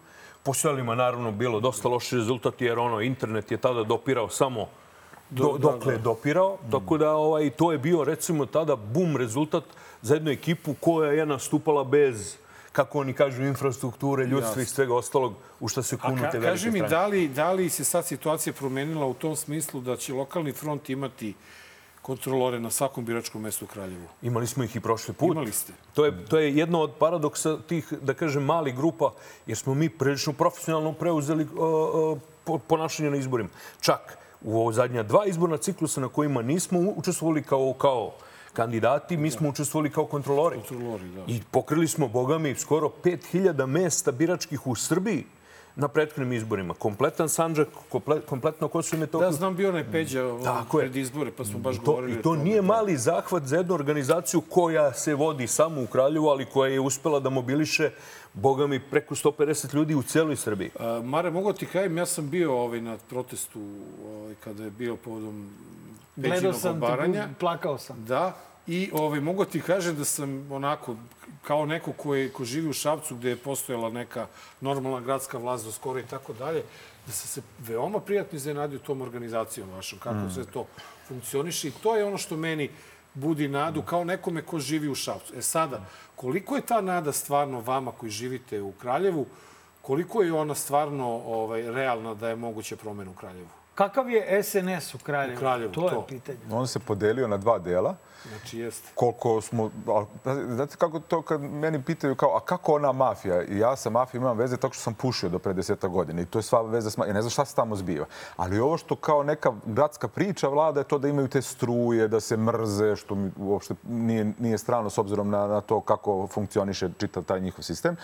Po 0.44 0.54
selima, 0.54 0.96
naravno, 0.96 1.32
bilo 1.32 1.60
dosta 1.60 1.88
loši 1.88 2.16
rezultati, 2.16 2.66
jer 2.66 2.80
ono, 2.80 3.02
internet 3.02 3.52
je 3.52 3.58
tada 3.58 3.84
dopirao 3.84 4.30
samo 4.30 4.68
do, 5.30 5.58
dokle 5.58 5.94
je 5.94 5.98
dopirao. 5.98 6.58
Tako 6.72 6.98
da 6.98 7.12
ovaj, 7.12 7.50
to 7.50 7.72
je 7.72 7.78
bio, 7.78 8.04
recimo, 8.04 8.46
tada 8.46 8.76
bum 8.76 9.18
rezultat 9.18 9.64
za 10.02 10.14
jednu 10.14 10.32
ekipu 10.32 10.74
koja 10.80 11.12
je 11.12 11.26
nastupala 11.26 11.84
bez 11.84 12.36
kako 12.72 13.00
oni 13.00 13.14
kažu, 13.14 13.44
infrastrukture, 13.44 14.26
ljudstva 14.26 14.62
i 14.62 14.66
svega 14.66 14.96
ostalog 14.96 15.34
u 15.60 15.68
što 15.68 15.84
se 15.84 15.96
A 15.96 16.08
kunu 16.08 16.22
te 16.22 16.22
ka, 16.22 16.38
velike 16.38 16.50
kaži 16.50 16.72
mi, 16.72 16.82
da 16.82 17.08
li, 17.08 17.28
da 17.28 17.52
li 17.52 17.70
se 17.70 17.84
sad 17.84 18.06
situacija 18.06 18.54
promenila 18.54 19.06
u 19.06 19.14
tom 19.14 19.36
smislu 19.36 19.82
da 19.82 19.98
će 19.98 20.14
lokalni 20.14 20.52
front 20.52 20.90
imati 20.90 21.34
kontrolore 22.02 22.60
na 22.60 22.70
svakom 22.70 23.06
biračkom 23.06 23.42
mestu 23.42 23.66
u 23.66 23.68
Kraljevu? 23.68 24.08
Imali 24.22 24.48
smo 24.48 24.64
ih 24.64 24.76
i 24.76 24.80
prošli 24.80 25.14
put. 25.14 25.32
Imali 25.32 25.52
ste. 25.52 25.74
To 25.94 26.06
je, 26.06 26.26
to 26.26 26.40
je 26.40 26.56
jedno 26.56 26.82
od 26.82 26.92
paradoksa 27.00 27.58
tih, 27.68 27.94
da 28.02 28.14
kažem, 28.14 28.44
malih 28.44 28.76
grupa, 28.76 29.14
jer 29.48 29.58
smo 29.58 29.74
mi 29.74 29.90
prilično 29.90 30.34
profesionalno 30.34 30.94
preuzeli 30.94 31.44
uh, 31.44 31.50
uh, 31.52 32.18
po- 32.44 32.58
ponašanje 32.58 33.12
na 33.12 33.18
izborima. 33.18 33.50
Čak 33.82 34.18
u 34.42 34.72
zadnja 34.72 35.04
dva 35.04 35.26
izborna 35.26 35.58
ciklusa 35.58 36.02
na 36.02 36.08
kojima 36.08 36.42
nismo 36.42 36.80
učestvovali 36.80 37.44
kao, 37.44 37.74
kao 37.74 38.12
kandidati, 38.54 39.18
mi 39.18 39.32
smo 39.32 39.50
učestvovali 39.50 39.90
kao 39.90 40.06
kontrolori. 40.06 40.56
Kontrolori, 40.56 41.10
da. 41.10 41.24
I 41.28 41.42
pokrili 41.52 41.88
smo, 41.88 42.08
boga 42.08 42.38
mi, 42.38 42.56
skoro 42.56 42.92
5000 43.04 43.66
mesta 43.66 44.12
biračkih 44.12 44.68
u 44.68 44.76
Srbiji 44.76 45.26
na 45.76 45.88
prethodnim 45.88 46.34
izborima. 46.34 46.74
Kompletan 46.74 47.30
Sanđak, 47.30 47.68
komple, 47.90 48.22
kompletno 48.22 48.68
Kosovo 48.68 48.98
i 48.98 49.00
Metohiju. 49.00 49.30
Da, 49.30 49.32
znam 49.32 49.56
bio 49.56 49.70
onaj 49.70 49.92
Peđa 49.92 50.24
Tako 50.44 50.80
je. 50.80 50.84
pred 50.84 50.96
izbore, 50.96 51.32
pa 51.38 51.46
smo 51.46 51.60
baš 51.60 51.76
To, 51.76 51.82
govorili 51.86 52.20
I 52.20 52.22
to 52.22 52.36
nije 52.36 52.62
mali 52.62 52.98
zahvat 52.98 53.44
za 53.44 53.58
jednu 53.58 53.74
organizaciju 53.74 54.42
koja 54.42 54.94
se 54.94 55.16
vodi 55.16 55.48
samo 55.48 55.82
u 55.82 55.88
Kraljevu, 55.88 56.28
ali 56.28 56.46
koja 56.46 56.72
je 56.72 56.80
uspela 56.80 57.20
da 57.20 57.30
mobiliše, 57.30 57.92
boga 58.34 58.68
mi, 58.68 58.80
preko 58.82 59.16
150 59.16 59.76
ljudi 59.76 59.96
u 59.96 60.04
celoj 60.04 60.36
Srbiji. 60.36 60.70
A, 60.80 61.02
Mare, 61.04 61.32
mogu 61.32 61.54
ti 61.54 61.66
kažem, 61.66 61.98
ja 61.98 62.06
sam 62.06 62.30
bio 62.30 62.54
ovaj, 62.56 62.82
na 62.82 62.98
protestu 63.00 63.62
ovaj, 64.06 64.36
kada 64.36 64.64
je 64.64 64.72
bio 64.72 64.96
povodom 64.96 65.50
Gledao 66.16 66.54
sam, 66.54 66.78
obaranja. 66.78 67.24
te, 67.24 67.34
plakao 67.40 67.78
sam. 67.78 68.06
Da, 68.06 68.38
i 68.68 68.90
ovaj, 68.94 69.20
mogu 69.20 69.46
ti 69.46 69.62
kažem 69.62 69.96
da 69.96 70.06
sam 70.06 70.52
onako, 70.52 70.96
kao 71.42 71.66
neko 71.66 71.92
ko, 71.94 72.16
je, 72.16 72.30
ko 72.30 72.46
živi 72.46 72.70
u 72.70 72.74
Šapcu 72.74 73.16
gde 73.16 73.30
je 73.30 73.36
postojala 73.38 73.90
neka 73.90 74.28
normalna 74.62 75.00
gradska 75.00 75.38
vlast 75.38 75.66
do 75.66 75.72
skoro 75.72 76.00
i 76.00 76.06
tako 76.06 76.34
dalje, 76.34 76.64
da 77.06 77.12
sam 77.12 77.28
se 77.28 77.42
veoma 77.60 78.00
prijatno 78.00 78.36
iznenadio 78.36 78.80
tom 78.80 79.02
organizacijom 79.02 79.70
vašom, 79.70 80.00
kako 80.00 80.16
Mm. 80.18 80.32
sve 80.34 80.46
to 80.46 80.66
funkcioniše 81.08 81.68
i 81.68 81.72
to 81.84 81.96
je 81.96 82.06
ono 82.06 82.18
što 82.18 82.38
meni 82.38 82.70
budi 83.14 83.48
nadu 83.48 83.82
kao 83.82 84.04
nekome 84.04 84.42
ko 84.42 84.60
živi 84.60 84.90
u 84.90 84.96
Šapcu. 84.96 85.34
E 85.38 85.42
sada, 85.42 85.82
koliko 86.16 86.56
je 86.56 86.62
ta 86.62 86.82
nada 86.82 87.12
stvarno 87.12 87.60
vama 87.62 87.92
koji 87.92 88.10
živite 88.10 88.62
u 88.62 88.72
Kraljevu, 88.72 89.26
koliko 89.82 90.22
je 90.22 90.34
ona 90.34 90.56
stvarno 90.56 91.08
ovaj, 91.08 91.72
realna 91.72 92.14
da 92.14 92.30
je 92.30 92.36
moguće 92.36 92.76
promena 92.76 93.12
u 93.12 93.14
Kraljevu? 93.14 93.48
Kakav 93.76 94.10
je 94.10 94.44
SNS 94.44 94.96
u 94.96 94.98
Kraljevu? 94.98 95.36
U 95.36 95.40
Kraljevu, 95.40 95.72
to 95.72 95.86
je 95.86 95.94
to. 95.94 96.02
pitanje. 96.02 96.40
On 96.52 96.68
se 96.68 96.80
podelio 96.80 97.28
na 97.28 97.38
dva 97.38 97.60
dela. 97.60 97.96
Znači, 98.28 98.60
jeste. 98.60 98.90
koliko 98.96 99.42
smo... 99.42 99.72
a, 99.88 100.06
Znate 100.48 100.76
kako 100.78 101.00
to 101.00 101.22
kad 101.22 101.42
meni 101.42 101.84
pitaju 101.84 102.16
kao, 102.16 102.38
a 102.38 102.40
kako 102.40 102.74
ona 102.74 102.92
mafija? 102.92 103.44
I 103.44 103.58
ja 103.58 103.76
sa 103.76 103.90
mafijom 103.90 104.24
imam 104.24 104.38
veze 104.38 104.58
tako 104.58 104.74
što 104.74 104.84
sam 104.84 104.94
pušio 104.94 105.30
do 105.30 105.40
pre 105.40 105.54
deseta 105.54 105.88
godina 105.88 106.22
i 106.22 106.26
to 106.26 106.40
je 106.40 106.44
sva 106.44 106.62
veza 106.62 106.90
s 106.90 106.98
ma- 106.98 107.08
Ja 107.08 107.14
ne 107.14 107.22
znam 107.22 107.30
šta 107.30 107.46
se 107.46 107.56
tamo 107.56 107.76
zbiva. 107.76 108.06
Ali 108.36 108.60
ovo 108.60 108.78
što 108.78 108.96
kao 108.96 109.24
neka 109.24 109.54
gradska 109.66 110.08
priča 110.08 110.48
vlada 110.48 110.80
je 110.80 110.88
to 110.88 110.98
da 110.98 111.08
imaju 111.08 111.28
te 111.28 111.42
struje, 111.42 112.08
da 112.08 112.20
se 112.20 112.38
mrze, 112.38 112.96
što 112.96 113.16
mi 113.16 113.32
uopšte 113.38 113.76
nije, 113.84 114.34
nije 114.40 114.58
strano 114.58 114.90
s 114.90 114.98
obzirom 114.98 115.30
na, 115.30 115.48
na 115.48 115.62
to 115.62 115.82
kako 115.82 116.28
funkcioniše 116.28 116.90
čitav 116.98 117.24
taj 117.24 117.40
njihov 117.40 117.64
sistem. 117.64 117.96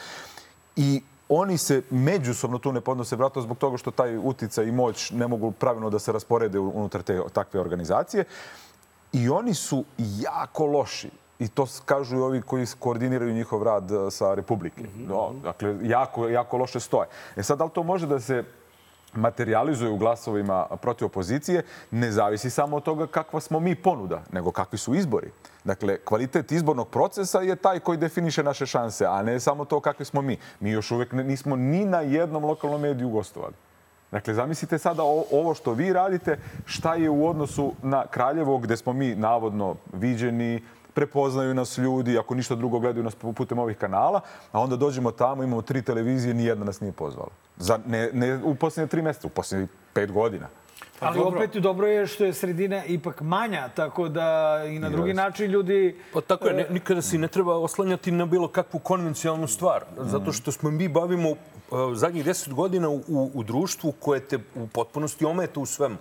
I 0.75 1.01
oni 1.29 1.57
se 1.57 1.81
međusobno 1.89 2.57
tu 2.57 2.71
ne 2.71 2.81
podnose 2.81 3.15
vratno 3.15 3.41
zbog 3.41 3.57
toga 3.57 3.77
što 3.77 3.91
taj 3.91 4.17
uticaj 4.17 4.65
i 4.65 4.71
moć 4.71 5.11
ne 5.11 5.27
mogu 5.27 5.51
pravilno 5.51 5.89
da 5.89 5.99
se 5.99 6.11
rasporede 6.11 6.59
unutar 6.59 7.01
te 7.01 7.21
takve 7.33 7.59
organizacije. 7.59 8.23
I 9.15 9.29
oni 9.29 9.53
su 9.53 9.83
jako 9.97 10.65
loši. 10.65 11.09
I 11.39 11.47
to 11.47 11.67
kažu 11.85 12.17
i 12.17 12.21
ovi 12.21 12.41
koji 12.41 12.65
koordiniraju 12.79 13.33
njihov 13.33 13.63
rad 13.63 13.91
e, 13.91 14.11
sa 14.11 14.33
Republike. 14.33 14.83
No, 15.07 15.33
dakle, 15.43 15.75
jako, 15.83 16.29
jako 16.29 16.57
loše 16.57 16.79
stoje. 16.79 17.07
E 17.35 17.43
sad, 17.43 17.57
da 17.57 17.63
li 17.63 17.69
to 17.73 17.83
može 17.83 18.07
da 18.07 18.19
se 18.19 18.43
materializuje 19.13 19.91
u 19.91 19.97
glasovima 19.97 20.67
protiv 20.81 21.05
opozicije, 21.05 21.63
ne 21.91 22.11
zavisi 22.11 22.49
samo 22.49 22.77
od 22.77 22.83
toga 22.83 23.07
kakva 23.07 23.39
smo 23.39 23.59
mi 23.59 23.75
ponuda, 23.75 24.21
nego 24.31 24.51
kakvi 24.51 24.77
su 24.77 24.95
izbori. 24.95 25.31
Dakle, 25.63 25.97
kvalitet 26.05 26.51
izbornog 26.51 26.89
procesa 26.89 27.41
je 27.41 27.55
taj 27.55 27.79
koji 27.79 27.97
definiše 27.97 28.43
naše 28.43 28.65
šanse, 28.65 29.05
a 29.05 29.21
ne 29.21 29.39
samo 29.39 29.65
to 29.65 29.79
kakvi 29.79 30.05
smo 30.05 30.21
mi. 30.21 30.37
Mi 30.59 30.71
još 30.71 30.91
uvek 30.91 31.11
nismo 31.11 31.55
ni 31.55 31.85
na 31.85 32.01
jednom 32.01 32.45
lokalnom 32.45 32.81
mediju 32.81 33.09
gostovali. 33.09 33.53
Dakle, 34.15 34.33
zamislite 34.33 34.77
sada 34.77 35.03
ovo 35.31 35.53
što 35.53 35.73
vi 35.73 35.93
radite, 35.93 36.37
šta 36.65 36.93
je 36.95 37.09
u 37.09 37.27
odnosu 37.27 37.73
na 37.83 38.05
Kraljevo, 38.07 38.57
gde 38.57 38.77
smo 38.77 38.93
mi 38.93 39.15
navodno 39.15 39.75
viđeni, 39.93 40.61
prepoznaju 40.93 41.53
nas 41.53 41.77
ljudi, 41.77 42.17
ako 42.17 42.35
ništa 42.35 42.55
drugo 42.55 42.79
gledaju 42.79 43.03
nas 43.03 43.15
putem 43.15 43.59
ovih 43.59 43.77
kanala, 43.77 44.21
a 44.51 44.59
onda 44.59 44.75
dođemo 44.75 45.11
tamo, 45.11 45.43
imamo 45.43 45.61
tri 45.61 45.81
televizije, 45.81 46.33
ni 46.33 46.45
jedna 46.45 46.65
nas 46.65 46.79
nije 46.81 46.91
pozvala. 46.91 47.29
Za, 47.57 47.79
ne, 47.87 48.09
ne 48.13 48.39
u 48.43 48.55
posljednje 48.55 48.87
tri 48.87 49.01
meseca, 49.01 49.27
u 49.27 49.29
posljednje 49.29 49.67
pet 49.93 50.11
godina. 50.11 50.47
Ali 50.99 51.19
dobro. 51.19 51.39
opet 51.39 51.57
dobro 51.57 51.87
je 51.87 52.07
što 52.07 52.25
je 52.25 52.33
sredina 52.33 52.85
ipak 52.85 53.21
manja, 53.21 53.69
tako 53.75 54.09
da 54.09 54.61
i 54.67 54.79
na 54.79 54.89
drugi 54.89 55.09
Jeste. 55.09 55.23
način 55.23 55.51
ljudi... 55.51 55.95
Pa 56.13 56.21
tako 56.21 56.47
je, 56.47 56.53
ne, 56.53 56.65
nikada 56.69 57.01
se 57.01 57.17
ne 57.17 57.27
treba 57.27 57.57
oslanjati 57.57 58.11
na 58.11 58.25
bilo 58.25 58.47
kakvu 58.47 58.79
konvencionalnu 58.79 59.47
stvar. 59.47 59.83
Zato 59.97 60.31
što 60.31 60.51
smo 60.51 60.71
mi 60.71 60.87
bavimo 60.87 61.35
zadnjih 61.93 62.25
deset 62.25 62.53
godina 62.53 62.89
u, 62.89 63.31
u, 63.33 63.43
društvu 63.43 63.91
koje 63.99 64.19
te 64.19 64.39
u 64.55 64.67
potpunosti 64.67 65.25
ometa 65.25 65.59
u 65.59 65.65
svemu. 65.65 65.97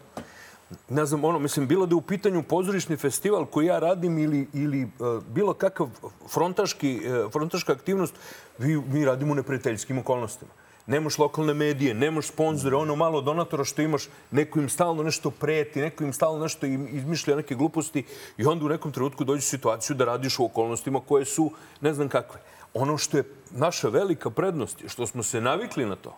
Ne 0.89 1.07
znam, 1.07 1.25
ono, 1.25 1.39
mislim, 1.39 1.67
bilo 1.67 1.87
da 1.87 1.93
je 1.93 1.97
u 1.97 2.01
pitanju 2.01 2.43
pozorišni 2.43 2.97
festival 2.97 3.47
koji 3.47 3.67
ja 3.67 3.79
radim 3.79 4.19
ili, 4.19 4.47
ili 4.53 4.83
uh, 4.85 5.23
bilo 5.29 5.55
kakav 5.55 5.89
frontaški, 6.29 7.01
uh, 7.05 7.33
frontaška 7.33 7.73
aktivnost, 7.73 8.15
vi, 8.59 8.77
mi 8.77 9.05
radimo 9.05 9.33
u 9.33 9.35
neprijateljskim 9.35 9.99
okolnostima. 9.99 10.51
Nemaš 10.87 11.19
lokalne 11.19 11.55
medije, 11.55 11.95
nemaš 11.95 12.27
sponzore, 12.27 12.77
ono 12.77 12.97
malo 12.97 13.21
donatora 13.21 13.65
što 13.65 13.83
imaš, 13.83 14.09
neko 14.31 14.59
im 14.59 14.69
stalno 14.69 15.03
nešto 15.03 15.31
preti, 15.31 15.81
neko 15.81 16.05
im 16.05 16.13
stalno 16.13 16.43
nešto 16.43 16.67
im 16.67 16.89
izmišlja 16.93 17.37
neke 17.37 17.55
gluposti 17.55 18.05
i 18.37 18.47
onda 18.47 18.65
u 18.65 18.69
nekom 18.69 18.93
trenutku 18.93 19.25
dođeš 19.25 19.45
u 19.45 19.49
situaciju 19.49 19.97
da 19.97 20.05
radiš 20.05 20.39
u 20.39 20.45
okolnostima 20.45 21.01
koje 21.01 21.25
su 21.25 21.51
ne 21.81 21.95
znam 21.95 22.09
kakve. 22.09 22.41
Ono 22.75 22.99
što 22.99 23.17
je 23.17 23.25
naša 23.51 23.89
velika 23.89 24.31
prednost 24.31 24.77
što 24.89 25.07
smo 25.07 25.23
se 25.23 25.41
navikli 25.41 25.87
na 25.87 25.97
to. 25.97 26.17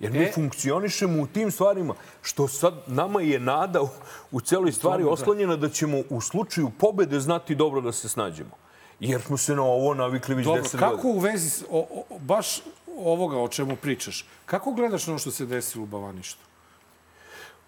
Jer 0.00 0.12
mi 0.12 0.18
E. 0.24 0.32
funkcionišemo 0.34 1.22
u 1.22 1.26
tim 1.26 1.50
stvarima, 1.50 1.94
što 2.22 2.48
sad 2.48 2.74
nama 2.86 3.20
je 3.22 3.40
nada 3.40 3.82
u, 3.82 3.88
u 4.30 4.40
celoj 4.40 4.72
stvari 4.72 5.04
oslonjena 5.04 5.56
da 5.56 5.68
ćemo 5.68 5.98
u 6.10 6.20
slučaju 6.20 6.70
pobede 6.78 7.20
znati 7.20 7.54
dobro 7.54 7.80
da 7.80 7.92
se 7.92 8.08
snađemo. 8.08 8.50
Jer 9.00 9.20
smo 9.22 9.36
se 9.36 9.54
na 9.54 9.62
ovo 9.62 9.94
navikli 9.94 10.34
već 10.34 10.44
Dobro, 10.46 10.62
deset 10.62 10.80
kako 10.80 10.96
godina. 10.96 11.14
u 11.14 11.18
vezi 11.18 11.50
s, 11.50 11.62
o, 11.70 11.86
o, 12.10 12.18
baš 12.18 12.60
ovoga 12.98 13.38
o 13.38 13.48
čemu 13.48 13.76
pričaš, 13.76 14.26
kako 14.46 14.72
gledaš 14.72 15.06
na 15.06 15.12
ono 15.12 15.18
što 15.18 15.30
se 15.30 15.46
desilo 15.46 15.84
u 15.84 15.86
Bavaništu? 15.86 16.40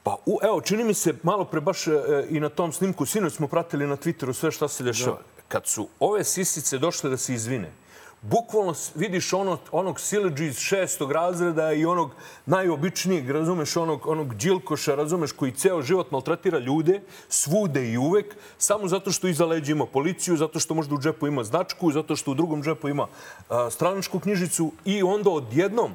Pa, 0.02 0.16
u, 0.26 0.38
evo, 0.42 0.60
čini 0.60 0.84
mi 0.84 0.94
se 0.94 1.14
malo 1.22 1.44
pre 1.44 1.60
baš 1.60 1.86
e, 1.86 1.92
i 2.30 2.40
na 2.40 2.48
tom 2.48 2.72
snimku, 2.72 3.06
sinoć 3.06 3.32
smo 3.32 3.48
pratili 3.48 3.86
na 3.86 3.96
Twitteru 3.96 4.32
sve 4.32 4.50
šta 4.50 4.68
se 4.68 4.84
dešava. 4.84 5.18
Kad 5.48 5.66
su 5.66 5.88
ove 6.00 6.24
sisice 6.24 6.78
došle 6.78 7.10
da 7.10 7.16
se 7.16 7.34
izvine, 7.34 7.72
bukvalno 8.30 8.74
vidiš 8.94 9.32
ono, 9.32 9.58
onog 9.72 10.00
sileđu 10.00 10.44
iz 10.44 10.58
šestog 10.58 11.12
razreda 11.12 11.72
i 11.72 11.84
onog 11.84 12.10
najobičnijeg, 12.46 13.30
razumeš, 13.30 13.76
onog, 13.76 14.06
onog 14.06 14.34
džilkoša, 14.34 14.94
razumeš, 14.94 15.32
koji 15.32 15.52
ceo 15.52 15.82
život 15.82 16.10
maltretira 16.10 16.58
ljude, 16.58 17.00
svude 17.28 17.88
i 17.92 17.98
uvek, 17.98 18.36
samo 18.58 18.88
zato 18.88 19.12
što 19.12 19.28
iza 19.28 19.46
leđa 19.46 19.72
ima 19.72 19.86
policiju, 19.86 20.36
zato 20.36 20.60
što 20.60 20.74
možda 20.74 20.94
u 20.94 20.98
džepu 20.98 21.26
ima 21.26 21.44
značku, 21.44 21.92
zato 21.92 22.16
što 22.16 22.30
u 22.30 22.34
drugom 22.34 22.62
džepu 22.62 22.88
ima 22.88 23.06
a, 23.48 23.70
stranačku 23.70 24.20
knjižicu 24.20 24.72
i 24.84 25.02
onda 25.02 25.30
odjednom 25.30 25.92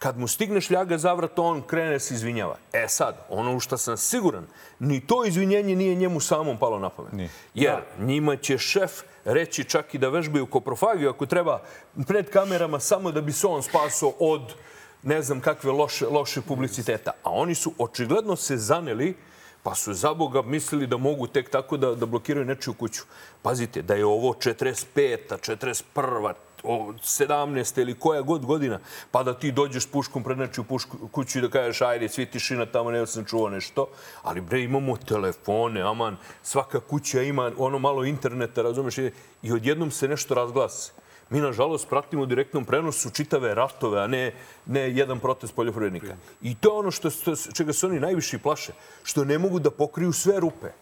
kad 0.00 0.18
mu 0.18 0.28
stigne 0.28 0.60
šljaga 0.60 0.98
za 0.98 1.12
vrat, 1.12 1.38
on 1.38 1.62
krene 1.62 1.92
da 1.92 1.98
se 1.98 2.14
izvinjava. 2.14 2.56
E 2.72 2.88
sad, 2.88 3.16
ono 3.28 3.56
u 3.56 3.60
što 3.60 3.78
sam 3.78 3.96
siguran, 3.96 4.46
ni 4.78 5.00
to 5.06 5.24
izvinjenje 5.24 5.76
nije 5.76 5.94
njemu 5.94 6.20
samom 6.20 6.58
palo 6.58 6.78
na 6.78 6.88
pamet. 6.88 7.12
Nije. 7.12 7.30
Jer 7.54 7.76
njima 7.98 8.36
će 8.36 8.58
šef 8.58 9.02
reći 9.24 9.64
čak 9.64 9.94
i 9.94 9.98
da 9.98 10.08
vežbaju 10.08 10.46
koprofagiju 10.46 11.10
ako 11.10 11.26
treba 11.26 11.60
pred 12.06 12.30
kamerama 12.30 12.80
samo 12.80 13.12
da 13.12 13.20
bi 13.20 13.32
se 13.32 13.46
on 13.46 13.62
spasao 13.62 14.12
od 14.18 14.54
ne 15.02 15.22
znam 15.22 15.40
kakve 15.40 15.70
loše, 15.70 16.06
loše 16.06 16.40
publiciteta. 16.40 17.10
A 17.22 17.30
oni 17.30 17.54
su 17.54 17.72
očigledno 17.78 18.36
se 18.36 18.56
zaneli 18.56 19.14
Pa 19.62 19.74
su 19.74 19.94
za 19.94 20.14
Boga 20.14 20.42
mislili 20.42 20.86
da 20.86 20.96
mogu 20.96 21.26
tek 21.26 21.50
tako 21.50 21.76
da, 21.76 21.94
da 21.94 22.06
blokiraju 22.06 22.46
nečiju 22.46 22.74
kuću. 22.74 23.02
Pazite, 23.42 23.82
da 23.82 23.94
je 23.94 24.04
ovo 24.04 24.32
45. 24.32 25.16
41 25.28 26.34
o 26.49 26.49
17. 26.64 27.80
ili 27.80 27.94
koja 27.94 28.22
god 28.22 28.44
godina, 28.44 28.78
pa 29.10 29.22
da 29.22 29.34
ti 29.34 29.52
dođeš 29.52 29.82
s 29.82 29.86
puškom 29.86 30.22
pred 30.22 30.38
nečiju 30.38 30.64
pušku, 30.64 31.08
kuću 31.08 31.38
i 31.38 31.42
da 31.42 31.48
kažeš 31.48 31.82
ajde, 31.82 32.08
svi 32.08 32.26
tišina 32.26 32.66
tamo, 32.66 32.90
ne 32.90 33.06
sam 33.06 33.24
čuo 33.24 33.48
nešto. 33.48 33.86
Ali 34.22 34.40
bre, 34.40 34.62
imamo 34.62 34.96
telefone, 34.96 35.80
aman, 35.80 36.16
svaka 36.42 36.80
kuća 36.80 37.22
ima 37.22 37.52
ono 37.58 37.78
malo 37.78 38.04
interneta, 38.04 38.62
razumeš, 38.62 38.98
i, 39.42 39.52
odjednom 39.52 39.90
se 39.90 40.08
nešto 40.08 40.34
razglasi. 40.34 40.92
Mi, 41.30 41.40
nažalost, 41.40 41.88
pratimo 41.88 42.22
u 42.22 42.26
direktnom 42.26 42.64
prenosu 42.64 43.10
čitave 43.10 43.54
ratove, 43.54 44.00
a 44.00 44.06
ne, 44.06 44.32
ne 44.66 44.80
jedan 44.90 45.20
protest 45.20 45.54
poljoprivrednika. 45.54 46.16
I 46.42 46.54
to 46.54 46.68
je 46.68 46.78
ono 46.78 46.90
što, 46.90 47.10
čega 47.54 47.72
se 47.72 47.86
oni 47.86 48.00
najviše 48.00 48.38
plaše, 48.38 48.72
što 49.02 49.24
ne 49.24 49.38
mogu 49.38 49.58
da 49.58 49.70
pokriju 49.70 50.12
sve 50.12 50.40
rupe. 50.40 50.72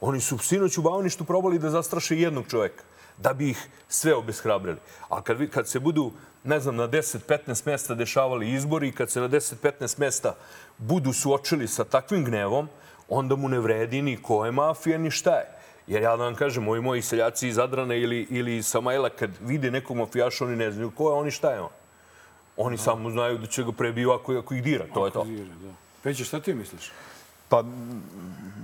Oni 0.00 0.20
su 0.20 0.38
sinoć 0.38 0.78
u 0.78 0.82
Bavaništu 0.82 1.24
probali 1.24 1.58
da 1.58 1.70
zastraše 1.70 2.18
jednog 2.18 2.44
čoveka 2.50 2.84
da 3.18 3.32
bi 3.32 3.50
ih 3.50 3.66
sve 3.88 4.14
obeshrabrili. 4.14 4.78
A 5.08 5.22
kad, 5.22 5.38
vi, 5.38 5.48
kad 5.48 5.68
se 5.68 5.80
budu, 5.80 6.12
ne 6.44 6.60
znam, 6.60 6.76
na 6.76 6.88
10-15 6.88 7.66
mesta 7.66 7.94
dešavali 7.94 8.52
izbori 8.52 8.88
i 8.88 8.92
kad 8.92 9.10
se 9.10 9.20
na 9.20 9.28
10-15 9.28 10.00
mesta 10.00 10.34
budu 10.78 11.12
suočili 11.12 11.68
sa 11.68 11.84
takvim 11.84 12.24
gnevom, 12.24 12.68
onda 13.08 13.36
mu 13.36 13.48
ne 13.48 13.58
vredi 13.58 14.02
ni 14.02 14.16
ko 14.22 14.44
je 14.44 14.52
mafija, 14.52 14.98
ni 14.98 15.10
šta 15.10 15.30
je. 15.30 15.46
Jer 15.86 16.02
ja 16.02 16.16
da 16.16 16.24
vam 16.24 16.34
kažem, 16.34 16.68
ovi 16.68 16.80
moji 16.80 17.02
seljaci 17.02 17.48
iz 17.48 17.58
Adrana 17.58 17.94
ili, 17.94 18.26
ili 18.30 18.56
iz 18.56 18.66
Samajla, 18.66 19.10
kad 19.10 19.30
vide 19.40 19.70
nekog 19.70 19.96
mafijaša, 19.96 20.44
oni 20.44 20.56
ne 20.56 20.70
znaju 20.70 20.90
ko 20.90 21.10
je, 21.10 21.14
oni 21.14 21.30
šta 21.30 21.50
je 21.50 21.60
on. 21.60 21.68
Oni 22.56 22.78
samo 22.78 23.10
znaju 23.10 23.38
da 23.38 23.46
će 23.46 23.64
ga 23.64 23.72
prebiju 23.72 24.10
ako, 24.10 24.38
ako 24.38 24.54
ih 24.54 24.62
dira, 24.62 24.84
to 24.94 25.06
je 25.06 25.12
to. 25.12 25.26
Peće, 26.02 26.24
šta 26.24 26.40
ti 26.40 26.54
misliš? 26.54 26.90
Pa, 27.48 27.62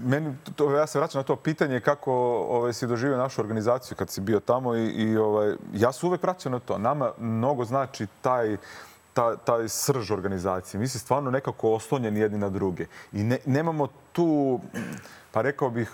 meni, 0.05 0.35
to, 0.57 0.77
ja 0.77 0.87
se 0.87 0.99
vraćam 0.99 1.19
na 1.19 1.23
to 1.23 1.37
pitanje 1.37 1.81
kako 1.81 2.13
ovaj, 2.51 2.73
si 2.73 2.87
doživio 2.87 3.17
našu 3.17 3.41
organizaciju 3.41 3.97
kad 3.97 4.11
si 4.11 4.21
bio 4.21 4.41
tamo 4.41 4.75
i, 4.75 4.87
i 4.87 5.17
ovaj, 5.17 5.55
ja 5.75 5.93
se 5.93 6.07
uvek 6.07 6.23
vraćam 6.23 6.53
na 6.53 6.59
to. 6.59 6.79
Nama 6.79 7.13
mnogo 7.19 7.65
znači 7.65 8.07
taj, 8.21 8.57
ta, 9.13 9.37
taj 9.37 9.69
srž 9.69 10.11
organizacije. 10.11 10.81
Mi 10.81 10.89
se 10.89 10.99
stvarno 10.99 11.31
nekako 11.31 11.73
oslonjeni 11.73 12.21
jedni 12.21 12.39
na 12.39 12.49
druge. 12.49 12.87
I 13.13 13.23
ne, 13.23 13.39
nemamo 13.47 13.89
tu 14.13 14.61
pa 15.33 15.43
rekao 15.43 15.71
bih, 15.71 15.91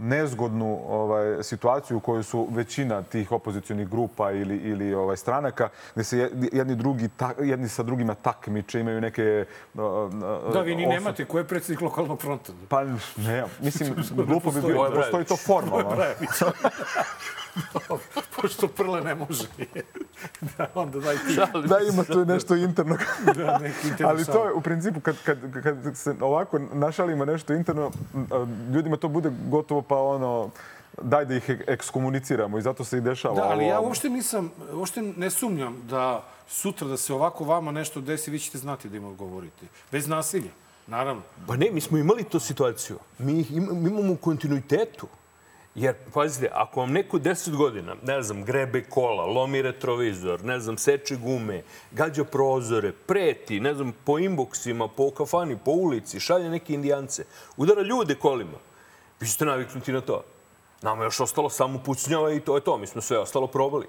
nezgodnu 0.00 0.80
ovaj, 0.88 1.42
situaciju 1.42 1.96
u 1.96 2.00
kojoj 2.00 2.22
su 2.22 2.48
većina 2.50 3.02
tih 3.02 3.32
opozicijonih 3.32 3.88
grupa 3.88 4.30
ili, 4.30 4.56
ili 4.56 4.94
ovaj, 4.94 5.16
stranaka, 5.16 5.68
gde 5.94 6.04
se 6.04 6.30
jedni, 6.52 6.76
drugi, 6.76 7.08
ta, 7.08 7.32
jedni 7.38 7.68
sa 7.68 7.82
drugima 7.82 8.14
takmiče, 8.14 8.80
imaju 8.80 9.00
neke... 9.00 9.44
Da, 10.52 10.60
vi 10.60 10.76
ni 10.76 10.86
nemate. 10.86 11.24
Ko 11.24 11.38
je 11.38 11.44
predsjednik 11.44 11.80
lokalnog 11.80 12.20
fronta? 12.20 12.52
Pa 12.68 12.84
ne, 13.16 13.44
mislim, 13.60 13.94
glupo 14.28 14.50
bi 14.50 14.60
bilo. 14.60 14.90
Postoji 14.94 15.24
to 15.24 15.36
formalno. 15.36 15.96
Pošto 18.36 18.68
prle 18.68 19.00
ne 19.00 19.14
može. 19.14 19.44
da, 20.58 20.66
onda 20.74 21.00
daj 21.00 21.16
ti. 21.16 21.36
Da, 21.68 21.78
ima 21.92 22.04
tu 22.04 22.24
nešto 22.24 22.54
interno. 22.54 22.96
da, 23.36 23.58
neki 23.58 23.88
interno 23.88 24.08
Ali 24.08 24.24
to 24.24 24.44
je 24.44 24.52
u 24.52 24.60
principu, 24.60 25.00
kad, 25.00 25.16
kad, 25.24 25.38
kad 25.62 25.96
se 25.96 26.14
ovako 26.20 26.58
našalimo 26.58 27.24
nešto 27.24 27.52
interno, 27.52 27.90
ljudima 28.72 28.96
to 28.96 29.08
bude 29.08 29.32
gotovo 29.48 29.82
pa 29.82 29.96
ono 29.96 30.50
daj 31.02 31.24
da 31.24 31.34
ih 31.34 31.50
ekskomuniciramo 31.66 32.58
i 32.58 32.62
zato 32.62 32.84
se 32.84 32.98
i 32.98 33.00
dešava 33.00 33.34
Da, 33.34 33.42
ali 33.42 33.64
ovo. 33.64 33.72
ja 33.72 33.80
uopšte 33.80 34.08
nisam, 34.10 34.50
uopšte 34.72 35.02
ne 35.02 35.30
sumnjam 35.30 35.82
da 35.88 36.24
sutra 36.48 36.88
da 36.88 36.96
se 36.96 37.14
ovako 37.14 37.44
vama 37.44 37.72
nešto 37.72 38.00
desi, 38.00 38.30
vi 38.30 38.38
ćete 38.38 38.58
znati 38.58 38.88
da 38.88 38.96
im 38.96 39.04
odgovorite. 39.04 39.66
Bez 39.92 40.08
nasilja, 40.08 40.50
naravno. 40.86 41.22
Pa 41.46 41.56
ne, 41.56 41.70
mi 41.70 41.80
smo 41.80 41.98
imali 41.98 42.24
tu 42.24 42.40
situaciju. 42.40 42.98
Mi 43.18 43.46
im, 43.50 43.68
mi 43.72 43.90
imamo 43.90 44.12
u 44.12 44.16
kontinuitetu. 44.16 45.06
Jer, 45.76 45.94
pazite, 46.14 46.48
ako 46.52 46.80
vam 46.80 46.92
neko 46.92 47.18
10 47.18 47.56
godina, 47.56 47.96
ne 48.02 48.22
znam, 48.22 48.44
grebe 48.44 48.84
kola, 48.84 49.26
lomi 49.26 49.62
retrovizor, 49.62 50.44
ne 50.44 50.60
znam, 50.60 50.78
seče 50.78 51.16
gume, 51.16 51.62
gađa 51.90 52.24
prozore, 52.24 52.92
preti, 52.92 53.60
ne 53.60 53.74
znam, 53.74 53.92
po 54.04 54.18
inboksima, 54.18 54.88
po 54.88 55.10
kafani, 55.10 55.58
po 55.64 55.70
ulici, 55.70 56.20
šalje 56.20 56.48
neke 56.50 56.74
indijance, 56.74 57.24
udara 57.56 57.82
ljude 57.82 58.14
kolima, 58.14 58.58
vi 59.20 59.26
ćete 59.26 59.44
naviknuti 59.44 59.92
na 59.92 60.00
to. 60.00 60.24
Nama 60.82 61.02
je 61.02 61.06
još 61.06 61.20
ostalo 61.20 61.50
samo 61.50 61.78
pucnjava 61.84 62.32
i 62.32 62.40
to 62.40 62.54
je 62.54 62.64
to. 62.64 62.78
Mi 62.78 62.86
smo 62.86 63.00
sve 63.00 63.18
ostalo 63.18 63.46
probali. 63.46 63.86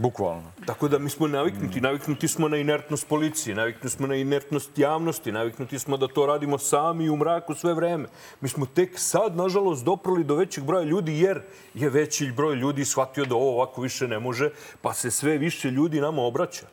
Bukvalno. 0.00 0.52
Tako 0.66 0.88
da 0.88 0.98
mi 0.98 1.10
smo 1.10 1.26
naviknuti. 1.28 1.80
Naviknuti 1.80 2.28
smo 2.28 2.48
na 2.48 2.56
inertnost 2.56 3.08
policije, 3.08 3.54
naviknuti 3.54 3.88
smo 3.88 4.06
na 4.06 4.14
inertnost 4.14 4.78
javnosti, 4.78 5.32
naviknuti 5.32 5.78
smo 5.78 5.96
da 5.96 6.08
to 6.08 6.26
radimo 6.26 6.58
sami 6.58 7.10
u 7.10 7.16
mraku 7.16 7.54
sve 7.54 7.74
vreme. 7.74 8.08
Mi 8.40 8.48
smo 8.48 8.66
tek 8.66 8.98
sad, 8.98 9.36
nažalost, 9.36 9.84
doprali 9.84 10.24
do 10.24 10.34
većeg 10.34 10.64
broja 10.64 10.84
ljudi 10.84 11.18
jer 11.20 11.42
je 11.74 11.90
veći 11.90 12.32
broj 12.36 12.54
ljudi 12.54 12.84
shvatio 12.84 13.24
da 13.24 13.34
ovo 13.34 13.54
ovako 13.54 13.82
više 13.82 14.08
ne 14.08 14.18
može, 14.18 14.50
pa 14.80 14.94
se 14.94 15.10
sve 15.10 15.38
više 15.38 15.70
ljudi 15.70 16.00
nama 16.00 16.22
obraća. 16.22 16.66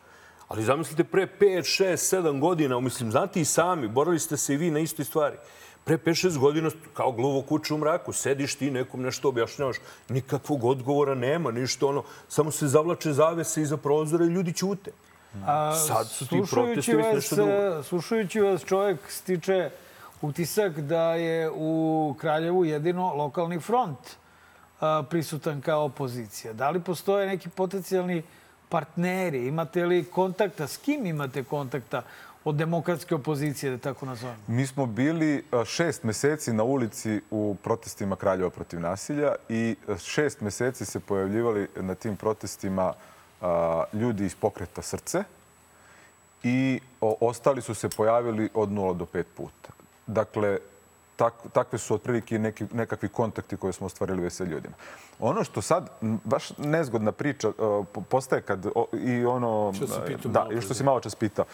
Ali 0.47 0.63
zamislite, 0.63 1.03
pre 1.03 1.27
5, 1.39 1.83
6, 1.83 2.17
7 2.21 2.39
godina, 2.39 2.79
mislim, 2.79 3.11
znate 3.11 3.41
i 3.41 3.45
sami, 3.45 3.87
borali 3.87 4.19
ste 4.19 4.37
se 4.37 4.53
i 4.53 4.57
vi 4.57 4.71
na 4.71 4.79
istoj 4.79 5.05
stvari 5.05 5.37
pre 5.87 5.97
5-6 5.97 6.37
godina 6.37 6.69
kao 6.93 7.11
gluvo 7.11 7.41
kuće 7.41 7.73
u 7.73 7.77
mraku. 7.77 8.13
Sediš 8.13 8.55
ti 8.55 8.71
nekom 8.71 9.01
nešto 9.01 9.29
objašnjavaš. 9.29 9.77
Nikakvog 10.09 10.63
odgovora 10.63 11.15
nema, 11.15 11.51
ništa 11.51 11.85
ono. 11.87 12.03
Samo 12.27 12.51
se 12.51 12.67
zavlače 12.67 13.13
zavese 13.13 13.61
iza 13.61 13.77
prozora 13.77 14.25
i 14.25 14.27
ljudi 14.27 14.53
ćute. 14.53 14.91
A, 15.45 15.75
Sad 15.75 16.09
su 16.09 16.27
ti 16.27 16.41
protesti 16.51 16.95
vas, 16.95 17.15
nešto 17.15 17.35
drugo. 17.35 17.83
Slušajući 17.83 18.39
vas, 18.39 18.65
čovjek 18.65 18.99
stiče 19.07 19.69
utisak 20.21 20.79
da 20.79 21.13
je 21.13 21.51
u 21.55 22.15
Kraljevu 22.19 22.65
jedino 22.65 23.13
lokalni 23.13 23.59
front 23.59 23.97
a, 24.79 25.03
prisutan 25.09 25.61
kao 25.61 25.83
opozicija. 25.83 26.53
Da 26.53 26.69
li 26.69 26.79
postoje 26.79 27.27
neki 27.27 27.49
potencijalni 27.49 28.23
partneri? 28.69 29.47
Imate 29.47 29.85
li 29.85 30.03
kontakta? 30.03 30.67
S 30.67 30.77
kim 30.77 31.05
imate 31.05 31.43
kontakta 31.43 32.01
od 32.47 32.55
demokratske 32.55 33.15
opozicije, 33.15 33.71
da 33.71 33.77
tako 33.77 34.05
nazovemo? 34.05 34.39
Mi 34.47 34.67
smo 34.67 34.85
bili 34.85 35.43
šest 35.65 36.03
meseci 36.03 36.53
na 36.53 36.63
ulici 36.63 37.21
u 37.31 37.55
protestima 37.63 38.15
Kraljeva 38.15 38.49
protiv 38.49 38.79
nasilja 38.79 39.35
i 39.49 39.75
šest 39.99 40.41
meseci 40.41 40.85
se 40.85 40.99
pojavljivali 40.99 41.67
na 41.75 41.95
tim 41.95 42.15
protestima 42.15 42.93
ljudi 43.93 44.25
iz 44.25 44.35
pokreta 44.35 44.81
srce 44.81 45.23
i 46.43 46.79
ostali 47.01 47.61
su 47.61 47.73
se 47.73 47.89
pojavili 47.89 48.49
od 48.53 48.69
0 48.69 48.97
do 48.97 49.05
5 49.13 49.23
puta. 49.37 49.69
Dakle, 50.07 50.59
tak, 51.15 51.33
takve 51.53 51.79
su 51.79 51.93
otprilike 51.93 52.39
neki, 52.39 52.65
nekakvi 52.73 53.09
kontakti 53.09 53.57
koje 53.57 53.73
smo 53.73 53.85
ostvarili 53.85 54.29
sa 54.29 54.43
ljudima. 54.43 54.75
Ono 55.19 55.43
što 55.43 55.61
sad, 55.61 55.89
baš 56.01 56.57
nezgodna 56.57 57.11
priča, 57.11 57.51
postaje 58.09 58.41
kad 58.41 58.65
i 58.93 59.25
ono... 59.25 59.73
Što 59.75 59.87
si 59.87 59.99
pitao 60.07 60.31
da, 60.31 60.61
što 60.61 60.73
si 60.73 60.83
malo 60.83 60.99
čas 60.99 61.15
pitao 61.15 61.45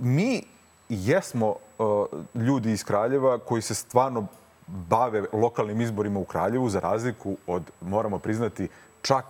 mi 0.00 0.42
jesmo 0.88 1.54
uh, 1.78 2.06
ljudi 2.34 2.72
iz 2.72 2.84
Kraljeva 2.84 3.38
koji 3.38 3.62
se 3.62 3.74
stvarno 3.74 4.26
bave 4.66 5.24
lokalnim 5.32 5.80
izborima 5.80 6.20
u 6.20 6.24
Kraljevu, 6.24 6.68
za 6.68 6.80
razliku 6.80 7.36
od, 7.46 7.62
moramo 7.80 8.18
priznati, 8.18 8.68
čak 9.02 9.24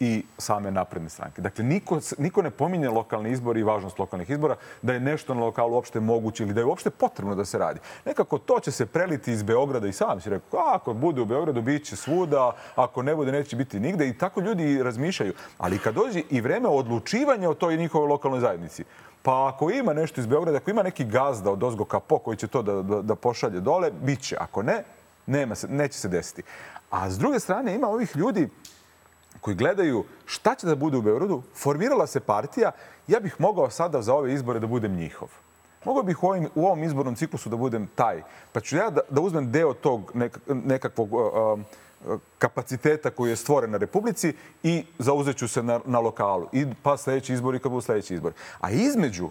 i 0.00 0.24
same 0.38 0.70
napredne 0.70 1.08
stranke. 1.08 1.42
Dakle, 1.42 1.64
niko, 1.64 2.00
niko 2.18 2.42
ne 2.42 2.50
pominje 2.50 2.88
lokalni 2.88 3.30
izbori 3.30 3.60
i 3.60 3.62
važnost 3.62 3.98
lokalnih 3.98 4.30
izbora, 4.30 4.56
da 4.82 4.92
je 4.92 5.00
nešto 5.00 5.34
na 5.34 5.40
lokalu 5.40 5.74
uopšte 5.74 6.00
moguće 6.00 6.42
ili 6.42 6.54
da 6.54 6.60
je 6.60 6.64
uopšte 6.64 6.90
potrebno 6.90 7.34
da 7.34 7.44
se 7.44 7.58
radi. 7.58 7.80
Nekako 8.04 8.38
to 8.38 8.60
će 8.60 8.70
se 8.70 8.86
preliti 8.86 9.32
iz 9.32 9.42
Beograda 9.42 9.88
i 9.88 9.92
sam 9.92 10.20
si 10.20 10.30
rekao, 10.30 10.60
ako 10.60 10.92
bude 10.92 11.20
u 11.20 11.24
Beogradu, 11.24 11.62
bit 11.62 11.86
će 11.86 11.96
svuda, 11.96 12.52
ako 12.74 13.02
ne 13.02 13.14
bude, 13.14 13.32
neće 13.32 13.56
biti 13.56 13.80
nigde. 13.80 14.08
I 14.08 14.18
tako 14.18 14.40
ljudi 14.40 14.82
razmišljaju. 14.82 15.32
Ali 15.58 15.78
kad 15.78 15.94
dođe 15.94 16.22
i 16.30 16.40
vreme 16.40 16.68
odlučivanja 16.68 17.50
o 17.50 17.54
toj 17.54 17.76
njihovoj 17.76 18.08
lokalnoj 18.08 18.40
zajednici, 18.40 18.84
Pa 19.24 19.48
ako 19.48 19.70
ima 19.70 19.92
nešto 19.92 20.20
iz 20.20 20.26
Beograda, 20.26 20.58
ako 20.58 20.70
ima 20.70 20.82
neki 20.82 21.04
gazda 21.04 21.50
od 21.50 21.62
Ozgo 21.62 21.84
Kapo 21.84 22.18
koji 22.18 22.36
će 22.36 22.46
to 22.46 22.62
da, 22.62 22.82
da, 22.82 23.02
da 23.02 23.14
pošalje 23.14 23.60
dole, 23.60 23.90
bit 23.90 24.20
će. 24.20 24.36
Ako 24.40 24.62
ne, 24.62 24.84
nema 25.26 25.54
se, 25.54 25.68
neće 25.68 25.98
se 25.98 26.08
desiti. 26.08 26.42
A 26.90 27.10
s 27.10 27.18
druge 27.18 27.40
strane 27.40 27.74
ima 27.74 27.88
ovih 27.88 28.16
ljudi 28.16 28.48
koji 29.40 29.56
gledaju 29.56 30.04
šta 30.26 30.54
će 30.54 30.66
da 30.66 30.74
bude 30.74 30.96
u 30.96 31.02
Beogradu, 31.02 31.42
formirala 31.54 32.06
se 32.06 32.20
partija, 32.20 32.70
ja 33.08 33.20
bih 33.20 33.36
mogao 33.38 33.70
sada 33.70 34.02
za 34.02 34.14
ove 34.14 34.34
izbore 34.34 34.60
da 34.60 34.66
budem 34.66 34.96
njihov. 34.96 35.28
Mogao 35.84 36.02
bih 36.02 36.22
u, 36.22 36.28
ovim, 36.28 36.48
u 36.54 36.66
ovom 36.66 36.84
izbornom 36.84 37.16
ciklusu 37.16 37.48
da 37.48 37.56
budem 37.56 37.88
taj. 37.94 38.22
Pa 38.52 38.60
ću 38.60 38.76
ja 38.76 38.90
da, 38.90 39.00
da 39.10 39.20
uzmem 39.20 39.50
deo 39.52 39.74
tog 39.74 40.10
nek, 40.14 40.38
nekakvog 40.46 41.12
uh, 41.12 41.60
kapaciteta 42.38 43.10
koji 43.10 43.30
je 43.30 43.36
stvoren 43.36 43.70
na 43.70 43.78
Republici 43.78 44.34
i 44.62 44.84
zauzeću 44.98 45.48
se 45.48 45.62
na, 45.62 45.80
na 45.84 46.00
lokalu. 46.00 46.48
I 46.52 46.66
pa 46.82 46.96
sledeći 46.96 47.32
izbori 47.32 47.58
kad 47.58 47.72
budu 47.72 47.80
sledeći 47.80 48.14
izbori. 48.14 48.34
A 48.60 48.70
između 48.70 49.28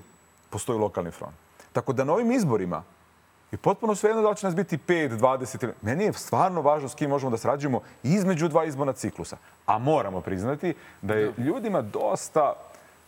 postoji 0.50 0.80
lokalni 0.80 1.12
front. 1.12 1.36
Tako 1.74 1.94
da 1.94 2.04
na 2.04 2.14
ovim 2.14 2.32
izborima 2.32 2.84
je 3.52 3.58
potpuno 3.58 3.96
svejedno 3.96 4.22
da 4.22 4.34
će 4.34 4.46
nas 4.46 4.56
biti 4.56 4.78
5, 4.78 5.18
20 5.18 5.64
ili... 5.64 5.74
Meni 5.82 6.04
je 6.04 6.14
stvarno 6.14 6.62
važno 6.62 6.90
s 6.90 6.96
kim 6.96 7.10
možemo 7.10 7.32
da 7.32 7.38
srađujemo 7.38 7.82
između 8.04 8.48
dva 8.48 8.66
izborna 8.66 8.94
ciklusa. 8.94 9.38
A 9.66 9.78
moramo 9.78 10.22
priznati 10.22 10.74
da 11.02 11.14
je 11.14 11.34
ljudima 11.38 11.82
dosta 11.82 12.54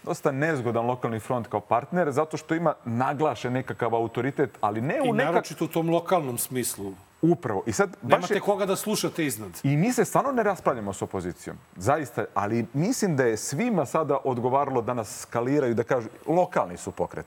dosta 0.06 0.32
nezgodan 0.32 0.86
lokalni 0.86 1.20
front 1.20 1.48
kao 1.48 1.60
partner, 1.60 2.12
zato 2.12 2.38
što 2.38 2.56
ima 2.56 2.74
naglašen 2.86 3.54
nekakav 3.54 3.96
autoritet, 3.96 4.58
ali 4.62 4.82
ne 4.82 4.98
I 4.98 5.10
u 5.10 5.14
nekak... 5.14 5.34
naročito 5.34 5.66
u 5.66 5.68
tom 5.68 5.90
lokalnom 5.90 6.38
smislu. 6.38 6.94
Upravo. 7.32 7.64
I 7.66 7.72
sad 7.72 7.90
baš 8.02 8.12
Nemate 8.12 8.34
je... 8.34 8.40
koga 8.40 8.66
da 8.66 8.76
slušate 8.76 9.26
iznad. 9.26 9.52
I 9.64 9.78
mi 9.78 9.94
se 9.94 10.06
stvarno 10.06 10.32
ne 10.32 10.44
raspravljamo 10.44 10.94
s 10.94 11.02
opozicijom. 11.02 11.58
Zaista. 11.76 12.26
Ali 12.34 12.66
mislim 12.74 13.16
da 13.16 13.24
je 13.24 13.38
svima 13.38 13.86
sada 13.86 14.18
odgovaralo 14.24 14.82
da 14.82 14.94
nas 14.94 15.20
skaliraju, 15.20 15.74
da 15.74 15.84
kažu 15.84 16.10
lokalni 16.28 16.78
su 16.78 16.92
pokret. 16.92 17.26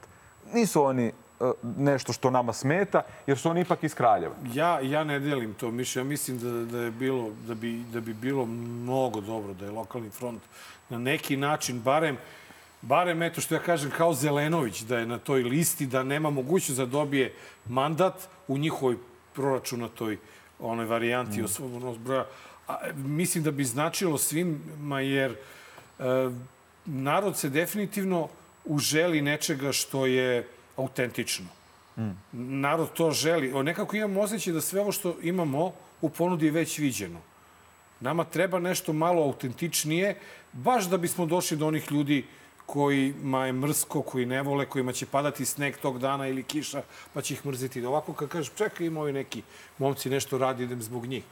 Nisu 0.54 0.82
oni 0.82 1.06
e, 1.06 1.12
nešto 1.76 2.12
što 2.12 2.30
nama 2.30 2.52
smeta, 2.52 3.02
jer 3.26 3.38
su 3.38 3.50
oni 3.50 3.60
ipak 3.60 3.84
iz 3.84 3.94
Kraljeva. 3.94 4.34
Ja, 4.54 4.80
ja 4.80 5.04
ne 5.04 5.20
delim 5.20 5.54
to 5.54 5.70
mišljenje. 5.70 6.06
Ja 6.06 6.08
mislim 6.08 6.38
da, 6.38 6.50
da, 6.50 6.84
je 6.84 6.90
bilo, 6.90 7.30
da, 7.46 7.54
bi, 7.54 7.84
da 7.92 8.00
bi 8.00 8.14
bilo 8.14 8.46
mnogo 8.46 9.20
dobro 9.20 9.54
da 9.54 9.64
je 9.64 9.70
lokalni 9.70 10.10
front 10.10 10.42
na 10.88 10.98
neki 10.98 11.36
način, 11.36 11.80
barem, 11.80 12.16
barem 12.82 13.22
eto 13.22 13.40
što 13.40 13.54
ja 13.54 13.60
kažem, 13.60 13.90
kao 13.90 14.14
Zelenović, 14.14 14.80
da 14.80 14.98
je 14.98 15.06
na 15.06 15.18
toj 15.18 15.42
listi, 15.42 15.86
da 15.86 16.02
nema 16.02 16.30
mogućnost 16.30 16.78
da 16.78 16.86
dobije 16.86 17.34
mandat 17.66 18.28
u 18.48 18.58
njihovoj 18.58 18.96
proračunatoj 19.38 20.16
onoj 20.58 20.86
varijanti 20.86 21.40
mm. 21.40 21.44
osvobonost 21.44 21.98
broja. 21.98 22.26
A, 22.68 22.78
mislim 22.94 23.44
da 23.44 23.50
bi 23.50 23.64
značilo 23.64 24.18
svima, 24.18 25.00
jer 25.00 25.30
e, 25.30 26.04
narod 26.86 27.36
se 27.38 27.48
definitivno 27.48 28.28
uželi 28.64 29.22
nečega 29.22 29.72
što 29.72 30.06
je 30.06 30.46
autentično. 30.76 31.46
Mm. 31.96 32.10
Narod 32.32 32.92
to 32.92 33.10
želi. 33.10 33.52
O, 33.52 33.62
nekako 33.62 33.96
imamo 33.96 34.20
osjećaj 34.20 34.52
da 34.52 34.60
sve 34.60 34.80
ovo 34.80 34.92
što 34.92 35.14
imamo 35.22 35.72
u 36.00 36.10
ponudi 36.10 36.46
je 36.46 36.52
već 36.52 36.78
viđeno. 36.78 37.20
Nama 38.00 38.24
treba 38.24 38.58
nešto 38.58 38.92
malo 38.92 39.22
autentičnije, 39.22 40.16
baš 40.52 40.90
da 40.90 40.98
bismo 40.98 41.26
došli 41.26 41.56
do 41.56 41.66
onih 41.66 41.92
ljudi 41.92 42.24
kojima 42.68 43.46
je 43.46 43.52
mrsko, 43.52 44.02
koji 44.02 44.26
ne 44.26 44.42
vole, 44.42 44.66
kojima 44.66 44.92
će 44.92 45.06
padati 45.06 45.44
sneg 45.44 45.76
tog 45.76 45.98
dana 45.98 46.26
ili 46.28 46.42
kiša, 46.42 46.82
pa 47.14 47.22
će 47.22 47.34
ih 47.34 47.46
mrziti. 47.46 47.84
Ovako 47.84 48.12
kad 48.12 48.28
kažeš, 48.28 48.52
čekaj, 48.54 48.86
ima 48.86 49.00
ovi 49.00 49.12
neki 49.12 49.42
momci 49.78 50.10
nešto 50.10 50.38
radi, 50.38 50.64
idem 50.64 50.82
zbog 50.82 51.06
njih. 51.06 51.24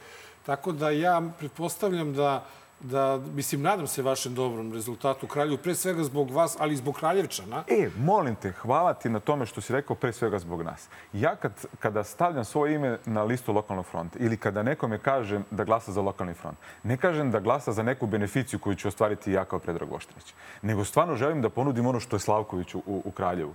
Tako 0.45 0.71
da 0.71 0.89
ja 0.89 1.21
pretpostavljam 1.39 2.13
da 2.13 2.47
da, 2.79 3.19
mislim, 3.33 3.61
nadam 3.61 3.87
se 3.87 4.01
vašem 4.01 4.35
dobrom 4.35 4.73
rezultatu 4.73 5.25
u 5.25 5.29
Kralju, 5.29 5.57
pre 5.57 5.75
svega 5.75 6.03
zbog 6.03 6.31
vas, 6.31 6.55
ali 6.59 6.73
i 6.73 6.77
zbog 6.77 6.95
Kraljevčana. 6.95 7.63
E, 7.67 7.89
molim 7.97 8.35
te, 8.35 8.51
hvala 8.51 8.93
ti 8.93 9.09
na 9.09 9.19
tome 9.19 9.45
što 9.45 9.61
si 9.61 9.73
rekao 9.73 9.95
pre 9.95 10.13
svega 10.13 10.39
zbog 10.39 10.61
nas. 10.61 10.87
Ja 11.13 11.35
kad, 11.35 11.51
kada 11.79 12.03
stavljam 12.03 12.45
svoje 12.45 12.75
ime 12.75 12.97
na 13.05 13.23
listu 13.23 13.53
lokalnog 13.53 13.85
fronta 13.85 14.19
ili 14.19 14.37
kada 14.37 14.63
nekome 14.63 14.97
kažem 14.97 15.45
da 15.51 15.63
glasa 15.63 15.91
za 15.91 16.01
lokalni 16.01 16.33
front, 16.33 16.57
ne 16.83 16.97
kažem 16.97 17.31
da 17.31 17.39
glasa 17.39 17.71
za 17.71 17.83
neku 17.83 18.07
beneficiju 18.07 18.59
koju 18.59 18.75
ću 18.75 18.87
ostvariti 18.87 19.31
ja 19.31 19.45
kao 19.45 19.59
Predrag 19.59 19.91
Voštinić, 19.91 20.33
nego 20.61 20.85
stvarno 20.85 21.15
želim 21.15 21.41
da 21.41 21.49
ponudim 21.49 21.85
ono 21.85 21.99
što 21.99 22.15
je 22.15 22.19
Slavković 22.19 22.75
u, 22.75 22.81
u 22.85 23.11
Kraljevu 23.11 23.53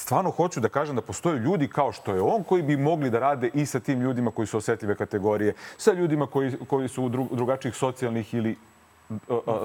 stvarno 0.00 0.30
hoću 0.30 0.60
da 0.60 0.68
kažem 0.68 0.96
da 0.96 1.02
postoje 1.02 1.38
ljudi 1.38 1.68
kao 1.68 1.92
što 1.92 2.14
je 2.14 2.22
on 2.22 2.42
koji 2.42 2.62
bi 2.62 2.76
mogli 2.76 3.10
da 3.10 3.18
rade 3.18 3.50
i 3.54 3.66
sa 3.66 3.80
tim 3.80 4.00
ljudima 4.00 4.30
koji 4.30 4.46
su 4.46 4.58
osetljive 4.58 4.94
kategorije, 4.94 5.54
sa 5.76 5.92
ljudima 5.92 6.26
koji, 6.26 6.56
koji 6.68 6.88
su 6.88 7.08
dru, 7.08 7.28
drugačijih 7.32 7.74
socijalnih 7.76 8.34
ili 8.34 8.56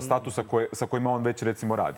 statusa 0.02 0.44
koje, 0.44 0.68
sa 0.74 0.86
kojima 0.86 1.12
on 1.12 1.24
već 1.24 1.44
recimo 1.44 1.76
radi. 1.76 1.98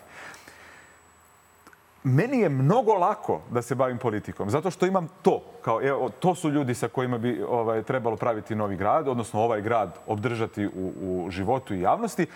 Meni 2.04 2.38
je 2.40 2.48
mnogo 2.48 2.94
lako 2.94 3.40
da 3.50 3.62
se 3.62 3.74
bavim 3.74 3.98
politikom, 3.98 4.50
zato 4.50 4.70
što 4.70 4.86
imam 4.86 5.08
to. 5.22 5.42
Kao, 5.62 5.82
evo, 5.82 6.08
to 6.08 6.34
su 6.34 6.50
ljudi 6.50 6.74
sa 6.74 6.88
kojima 6.88 7.18
bi 7.18 7.42
ovaj, 7.42 7.82
trebalo 7.82 8.16
praviti 8.16 8.54
novi 8.54 8.76
grad, 8.76 9.08
odnosno 9.08 9.40
ovaj 9.40 9.60
grad 9.62 9.98
obdržati 10.06 10.66
u, 10.66 10.92
u 11.00 11.30
životu 11.30 11.74
i 11.74 11.80
javnosti, 11.80 12.26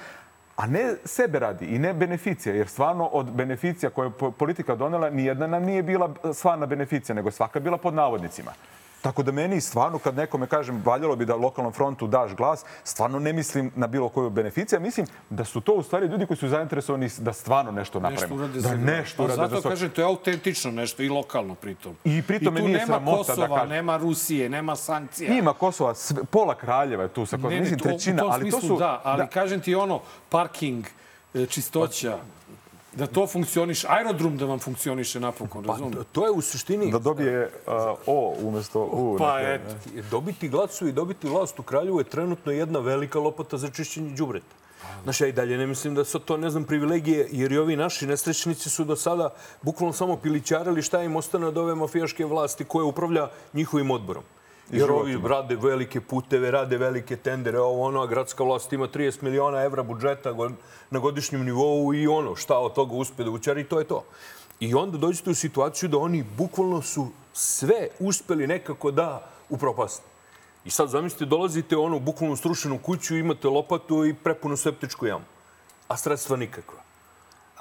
a 0.56 0.66
ne 0.66 0.94
sebe 1.04 1.38
radi 1.38 1.66
i 1.66 1.78
ne 1.78 1.94
beneficija, 1.94 2.54
jer 2.54 2.68
stvarno 2.68 3.06
od 3.06 3.30
beneficija 3.32 3.90
koje 3.90 4.06
je 4.06 4.32
politika 4.38 4.74
donela, 4.74 5.10
nijedna 5.10 5.46
nam 5.46 5.62
nije 5.64 5.82
bila 5.82 6.14
stvarna 6.34 6.66
beneficija, 6.66 7.14
nego 7.14 7.30
svaka 7.30 7.60
bila 7.60 7.78
pod 7.78 7.94
navodnicima. 7.94 8.52
Tako 9.02 9.22
da 9.22 9.32
meni 9.32 9.60
stvarno 9.60 9.98
kad 9.98 10.16
nekome 10.16 10.46
kažem 10.46 10.82
valjalo 10.84 11.16
bi 11.16 11.24
da 11.24 11.36
lokalnom 11.36 11.72
frontu 11.72 12.06
daš 12.06 12.34
glas, 12.34 12.64
stvarno 12.84 13.18
ne 13.18 13.32
mislim 13.32 13.72
na 13.76 13.86
bilo 13.86 14.08
koju 14.08 14.30
beneficiju. 14.30 14.80
Mislim 14.80 15.06
da 15.30 15.44
su 15.44 15.60
to 15.60 15.72
u 15.72 15.82
stvari 15.82 16.06
ljudi 16.06 16.26
koji 16.26 16.36
su 16.36 16.48
zainteresovani 16.48 17.10
da 17.18 17.32
stvarno 17.32 17.72
nešto 17.72 18.00
napravimo. 18.00 18.46
Nešto 18.46 18.68
da 18.68 18.76
nešto 18.76 19.24
urade. 19.24 19.40
Pa 19.42 19.48
zato 19.48 19.68
kažem, 19.68 19.90
to 19.90 20.00
je 20.00 20.04
autentično 20.04 20.70
nešto 20.70 21.02
i 21.02 21.08
lokalno 21.08 21.54
pritom. 21.54 21.96
I 22.04 22.22
pritom 22.22 22.56
I 22.56 22.60
tu 22.60 22.68
nema 22.68 23.04
Kosova, 23.04 23.48
da 23.48 23.54
kažem. 23.54 23.68
nema 23.68 23.96
Rusije, 23.96 24.48
nema 24.48 24.76
sankcija. 24.76 25.34
Ima 25.34 25.52
Kosova, 25.52 25.94
pola 26.30 26.54
Kraljeva 26.54 27.02
je 27.02 27.08
tu 27.08 27.26
sa 27.26 27.36
Kosovom. 27.36 27.58
Mislim, 27.58 27.78
trećina, 27.78 28.22
ali 28.28 28.50
to 28.50 28.60
su... 28.60 28.76
Da, 28.76 29.00
ali 29.04 29.18
da. 29.18 29.26
kažem 29.26 29.60
ti 29.60 29.74
ono, 29.74 30.00
parking, 30.28 30.84
e, 31.34 31.46
čistoća, 31.46 32.18
Da 32.96 33.06
to 33.06 33.26
funkcioniše, 33.26 33.86
aerodrom 33.90 34.36
da 34.36 34.44
vam 34.44 34.58
funkcioniše 34.58 35.20
napokon, 35.20 35.64
razumiješ? 35.64 35.96
Pa, 35.96 36.04
to 36.12 36.24
je 36.24 36.30
u 36.30 36.40
suštini... 36.40 36.90
Da 36.92 36.98
dobije 36.98 37.50
uh, 37.66 37.72
O 38.06 38.34
umesto 38.42 38.80
U. 38.92 39.16
Pa 39.18 39.40
eto. 39.40 39.74
Dobiti 40.10 40.48
glasu 40.48 40.88
i 40.88 40.92
dobiti 40.92 41.28
vlast 41.28 41.58
u 41.58 41.62
Kraljevu 41.62 42.00
je 42.00 42.04
trenutno 42.04 42.52
jedna 42.52 42.78
velika 42.78 43.18
lopata 43.18 43.56
za 43.56 43.70
čišćenje 43.70 44.16
džubreta. 44.16 44.54
Znaš, 45.02 45.20
ja 45.20 45.26
i 45.26 45.32
dalje 45.32 45.58
ne 45.58 45.66
mislim 45.66 45.94
da 45.94 46.04
su 46.04 46.18
to, 46.18 46.36
ne 46.36 46.50
znam, 46.50 46.64
privilegije, 46.64 47.28
jer 47.32 47.52
i 47.52 47.58
ovi 47.58 47.76
naši 47.76 48.06
nesrećnici 48.06 48.70
su 48.70 48.84
do 48.84 48.96
sada 48.96 49.30
bukvalno 49.62 49.92
samo 49.92 50.16
pilićarili 50.16 50.82
šta 50.82 51.02
im 51.02 51.16
ostane 51.16 51.46
od 51.46 51.58
ove 51.58 51.74
mafijaške 51.74 52.24
vlasti 52.24 52.64
koje 52.64 52.84
upravlja 52.84 53.28
njihovim 53.52 53.90
odborom. 53.90 54.22
Jer 54.70 54.90
ovi 54.90 55.18
rade 55.28 55.56
velike 55.56 56.00
puteve, 56.00 56.50
rade 56.50 56.78
velike 56.78 57.16
tendere, 57.16 57.60
ovo 57.60 57.82
ono, 57.82 58.02
a 58.02 58.06
gradska 58.06 58.44
vlast 58.44 58.72
ima 58.72 58.88
30 58.88 59.22
miliona 59.22 59.62
evra 59.62 59.82
budžeta 59.82 60.34
na 60.90 60.98
godišnjem 60.98 61.44
nivou 61.44 61.94
i 61.94 62.06
ono, 62.06 62.36
šta 62.36 62.58
od 62.58 62.74
toga 62.74 62.94
uspe 62.94 63.24
da 63.24 63.30
učari, 63.30 63.64
to 63.64 63.78
je 63.78 63.84
to. 63.84 64.04
I 64.60 64.74
onda 64.74 64.98
dođete 64.98 65.30
u 65.30 65.34
situaciju 65.34 65.88
da 65.88 65.98
oni 65.98 66.24
bukvalno 66.36 66.82
su 66.82 67.08
sve 67.32 67.88
uspeli 67.98 68.46
nekako 68.46 68.90
da 68.90 69.30
upropasne. 69.50 70.04
I 70.64 70.70
sad 70.70 70.88
zamislite, 70.88 71.24
dolazite 71.24 71.76
u 71.76 71.82
ono 71.82 71.98
bukvalno 71.98 72.36
strušenu 72.36 72.78
kuću, 72.78 73.16
imate 73.16 73.48
lopatu 73.48 74.04
i 74.06 74.14
prepunu 74.14 74.56
septičku 74.56 75.06
jamu. 75.06 75.24
A 75.88 75.96
sredstva 75.96 76.36
nikakva. 76.36 76.91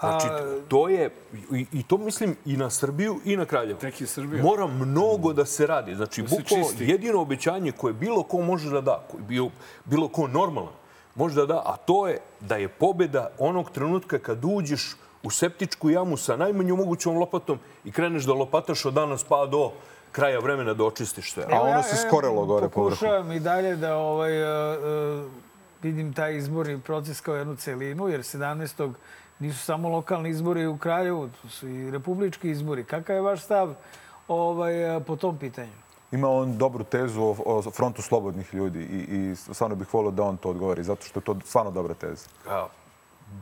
Znači, 0.02 0.28
to 0.68 0.89
je, 0.89 1.10
i, 1.52 1.66
i 1.72 1.84
to 1.84 1.97
mislim 1.97 2.36
i 2.45 2.58
na 2.58 2.70
Srbiju 2.70 3.20
i 3.26 3.38
na 3.38 3.45
Kraljevo. 3.45 3.80
Tek 3.80 4.02
je 4.02 4.08
Srbija. 4.08 4.43
Mora 4.43 4.68
mnogo 4.68 5.34
da 5.34 5.45
se 5.45 5.68
radi. 5.68 5.95
Znači, 5.95 6.22
da 6.22 6.28
bukvalno 6.30 6.68
jedino 6.80 7.22
obećanje 7.22 7.72
koje 7.72 7.93
bilo 7.93 8.24
ko 8.24 8.41
može 8.41 8.70
da 8.70 8.82
da, 8.82 9.04
koji 9.12 9.24
bio, 9.24 9.49
bilo 9.86 10.08
ko 10.08 10.28
normalan, 10.28 10.74
može 11.16 11.36
da 11.36 11.45
da, 11.45 11.64
a 11.66 11.78
to 11.78 12.08
je 12.08 12.18
da 12.39 12.56
je 12.56 12.68
pobeda 12.68 13.30
onog 13.39 13.72
trenutka 13.72 14.20
kad 14.20 14.45
uđeš 14.45 14.95
u 15.24 15.30
septičku 15.30 15.89
jamu 15.89 16.18
sa 16.18 16.38
najmanjom 16.38 16.78
mogućom 16.78 17.18
lopatom 17.18 17.60
i 17.86 17.91
kreneš 17.91 18.24
da 18.24 18.34
lopataš 18.34 18.86
od 18.86 18.93
danas 18.93 19.24
pa 19.24 19.45
do 19.45 19.72
kraja 20.12 20.39
vremena 20.39 20.74
da 20.74 20.84
očistiš 20.84 21.34
sve. 21.34 21.45
A 21.52 21.62
ono 21.62 21.84
se 21.84 21.95
skorelo 21.95 22.45
gore 22.45 22.70
po 22.70 22.84
vrhu. 22.84 22.95
Pokušavam 22.95 23.32
i 23.32 23.39
dalje 23.39 23.76
da 23.76 23.95
ovaj, 23.95 24.43
uh, 24.43 25.32
vidim 25.84 26.14
taj 26.14 26.38
izborni 26.38 26.80
proces 26.80 27.22
kao 27.22 27.36
jednu 27.36 27.56
celinu, 27.56 28.08
jer 28.08 28.20
17 28.20 28.93
nisu 29.41 29.59
samo 29.59 29.89
lokalni 29.89 30.29
izbori 30.29 30.65
u 30.65 30.77
Kraljevu, 30.77 31.29
to 31.41 31.49
su 31.49 31.67
i 31.67 31.91
republički 31.91 32.49
izbori. 32.49 32.83
Kakav 32.83 33.15
je 33.15 33.21
vaš 33.21 33.43
stav 33.43 33.73
ovaj, 34.27 34.73
po 35.07 35.15
tom 35.15 35.37
pitanju? 35.37 35.71
Ima 36.11 36.29
on 36.29 36.57
dobru 36.57 36.83
tezu 36.83 37.21
o, 37.21 37.35
o 37.45 37.71
frontu 37.71 38.01
slobodnih 38.01 38.53
ljudi 38.53 38.79
i, 38.79 39.31
i 39.31 39.35
stvarno 39.35 39.75
bih 39.75 39.93
volio 39.93 40.11
da 40.11 40.23
on 40.23 40.37
to 40.37 40.49
odgovori, 40.49 40.83
zato 40.83 41.05
što 41.05 41.19
je 41.19 41.23
to 41.23 41.39
stvarno 41.45 41.71
dobra 41.71 41.93
teza. 41.93 42.27
A, 42.49 42.67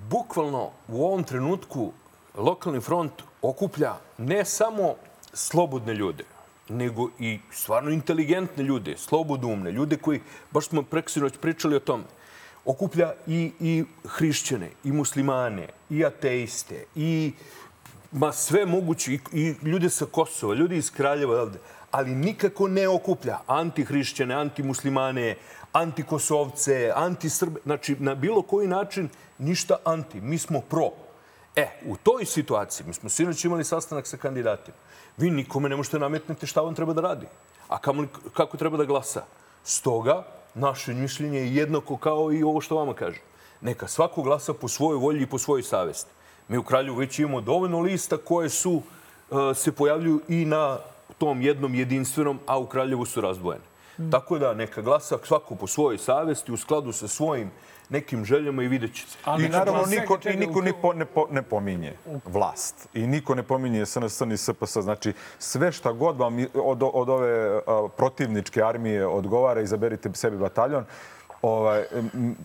bukvalno 0.09 0.69
u 0.87 1.05
ovom 1.05 1.23
trenutku 1.23 1.91
lokalni 2.35 2.81
front 2.81 3.11
okuplja 3.41 3.95
ne 4.17 4.45
samo 4.45 4.93
slobodne 5.33 5.93
ljude, 5.93 6.23
nego 6.69 7.09
i 7.19 7.39
stvarno 7.51 7.89
inteligentne 7.89 8.63
ljude, 8.63 8.97
slobodumne, 8.97 9.71
ljude 9.71 9.97
koji, 9.97 10.21
baš 10.51 10.67
smo 10.67 10.83
preksinoć 10.83 11.37
pričali 11.41 11.75
o 11.75 11.79
tome, 11.79 12.03
okuplja 12.65 13.13
i, 13.27 13.51
i 13.59 13.83
hrišćane, 14.07 14.69
i 14.83 14.91
muslimane, 14.91 15.67
i 15.89 16.05
ateiste, 16.05 16.85
i 16.95 17.33
ma 18.11 18.31
sve 18.31 18.65
moguće, 18.65 19.13
i, 19.13 19.19
i 19.33 19.55
ljude 19.63 19.89
sa 19.89 20.05
Kosova, 20.05 20.53
ljudi 20.55 20.77
iz 20.77 20.91
Kraljeva, 20.91 21.41
ovde, 21.41 21.59
ali 21.91 22.15
nikako 22.15 22.67
ne 22.67 22.87
okuplja 22.87 23.39
antihrišćane, 23.47 24.35
antimuslimane, 24.35 25.35
antikosovce, 25.73 26.91
antisrbe, 26.95 27.59
znači 27.63 27.95
na 27.99 28.15
bilo 28.15 28.41
koji 28.41 28.67
način 28.67 29.09
ništa 29.37 29.77
anti. 29.85 30.21
Mi 30.21 30.37
smo 30.37 30.61
pro. 30.61 30.91
E, 31.55 31.67
u 31.85 31.95
toj 31.97 32.25
situaciji, 32.25 32.87
mi 32.87 32.93
smo 32.93 33.09
sinoć 33.09 33.45
imali 33.45 33.63
sastanak 33.63 34.07
sa 34.07 34.17
kandidatima, 34.17 34.77
vi 35.17 35.31
nikome 35.31 35.69
ne 35.69 35.75
možete 35.75 35.99
nametniti 35.99 36.47
šta 36.47 36.63
on 36.63 36.75
treba 36.75 36.93
da 36.93 37.01
radi. 37.01 37.25
A 37.67 37.77
kako 38.33 38.57
treba 38.57 38.77
da 38.77 38.85
glasa? 38.85 39.23
Stoga, 39.63 40.23
naše 40.59 40.93
mišljenje 40.93 41.39
je 41.39 41.55
jednako 41.55 41.97
kao 41.97 42.33
i 42.33 42.43
ovo 42.43 42.61
što 42.61 42.75
vama 42.75 42.93
kažem. 42.93 43.21
Neka 43.61 43.87
svako 43.87 44.21
glasa 44.21 44.53
po 44.53 44.67
svojoj 44.67 44.97
volji 44.97 45.23
i 45.23 45.27
po 45.27 45.37
svojoj 45.37 45.63
savesti. 45.63 46.11
Mi 46.47 46.57
u 46.57 46.63
Kralju 46.63 46.95
već 46.95 47.19
imamo 47.19 47.41
dovoljno 47.41 47.79
lista 47.79 48.17
koje 48.17 48.49
su, 48.49 48.71
uh, 49.29 49.37
se 49.55 49.71
pojavljuju 49.71 50.21
i 50.27 50.45
na 50.45 50.77
tom 51.17 51.41
jednom 51.41 51.75
jedinstvenom, 51.75 52.39
a 52.45 52.59
u 52.59 52.65
Kraljevu 52.65 53.05
su 53.05 53.21
razdvojene. 53.21 53.63
Tako 54.11 54.39
da 54.39 54.53
neka 54.53 54.81
glasa 54.81 55.17
svako 55.23 55.55
po 55.55 55.67
svojoj 55.67 55.97
savesti 55.97 56.51
u 56.51 56.57
skladu 56.57 56.91
sa 56.91 57.07
svojim 57.07 57.51
nekim 57.89 58.25
željama 58.25 58.63
i 58.63 58.67
vidjet 58.67 58.93
će 58.95 59.07
se. 59.07 59.17
I 59.39 59.49
naravno 59.49 59.85
niko, 59.85 60.17
i 60.33 60.37
niko 60.37 60.61
ni 60.61 60.73
po, 60.81 60.93
ne, 60.93 61.05
po, 61.05 61.27
ne 61.31 61.41
pominje 61.41 61.93
vlast. 62.25 62.87
I 62.93 63.07
niko 63.07 63.35
ne 63.35 63.43
pominje 63.43 63.85
SNS 63.85 64.19
ni 64.19 64.37
SPS. 64.37 64.77
Znači, 64.77 65.13
sve 65.39 65.71
šta 65.71 65.91
god 65.91 66.17
vam 66.17 66.45
od, 66.53 66.83
od 66.93 67.09
ove 67.09 67.61
a, 67.67 67.87
protivničke 67.97 68.63
armije 68.63 69.07
odgovara, 69.07 69.61
izaberite 69.61 70.09
sebi 70.13 70.37
bataljon. 70.37 70.85
Ovaj, 71.41 71.83
m, 72.13 72.35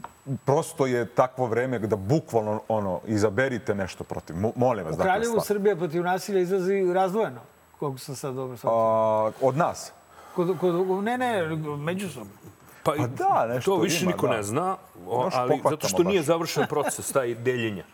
prosto 0.44 0.86
je 0.86 1.06
takvo 1.06 1.46
vreme 1.46 1.78
da 1.78 1.96
bukvalno 1.96 2.60
ono, 2.68 3.00
izaberite 3.06 3.74
nešto 3.74 4.04
protiv. 4.04 4.36
Mo, 4.36 4.52
molim 4.56 4.84
vas. 4.84 4.94
U 4.94 4.96
dakle, 4.96 5.10
Kraljevu 5.10 5.24
stvarno. 5.30 5.44
Srbija 5.44 5.76
protiv 5.76 6.02
nasilja 6.02 6.40
izlazi 6.40 6.92
razdvojeno, 6.92 7.40
koliko 7.78 7.98
sam 7.98 8.16
sad 8.16 8.34
dobro 8.34 8.56
shvatio. 8.56 8.78
A, 8.78 9.30
od 9.40 9.56
nas? 9.56 9.92
Kod, 10.34 10.58
kod, 10.60 11.04
ne, 11.04 11.18
ne, 11.18 11.56
međusobno. 11.78 12.32
Pa, 12.84 12.92
Pa 12.96 13.06
da, 13.06 13.46
nešto 13.54 13.70
To 13.70 13.80
više 13.80 14.02
ima, 14.02 14.10
niko 14.12 14.26
da. 14.26 14.36
ne 14.36 14.42
zna, 14.42 14.76
ali 15.32 15.60
zato 15.70 15.88
što 15.88 16.02
nije 16.02 16.22
završen 16.22 16.66
proces 16.68 17.12
taj 17.12 17.34
deljenja. 17.34 17.84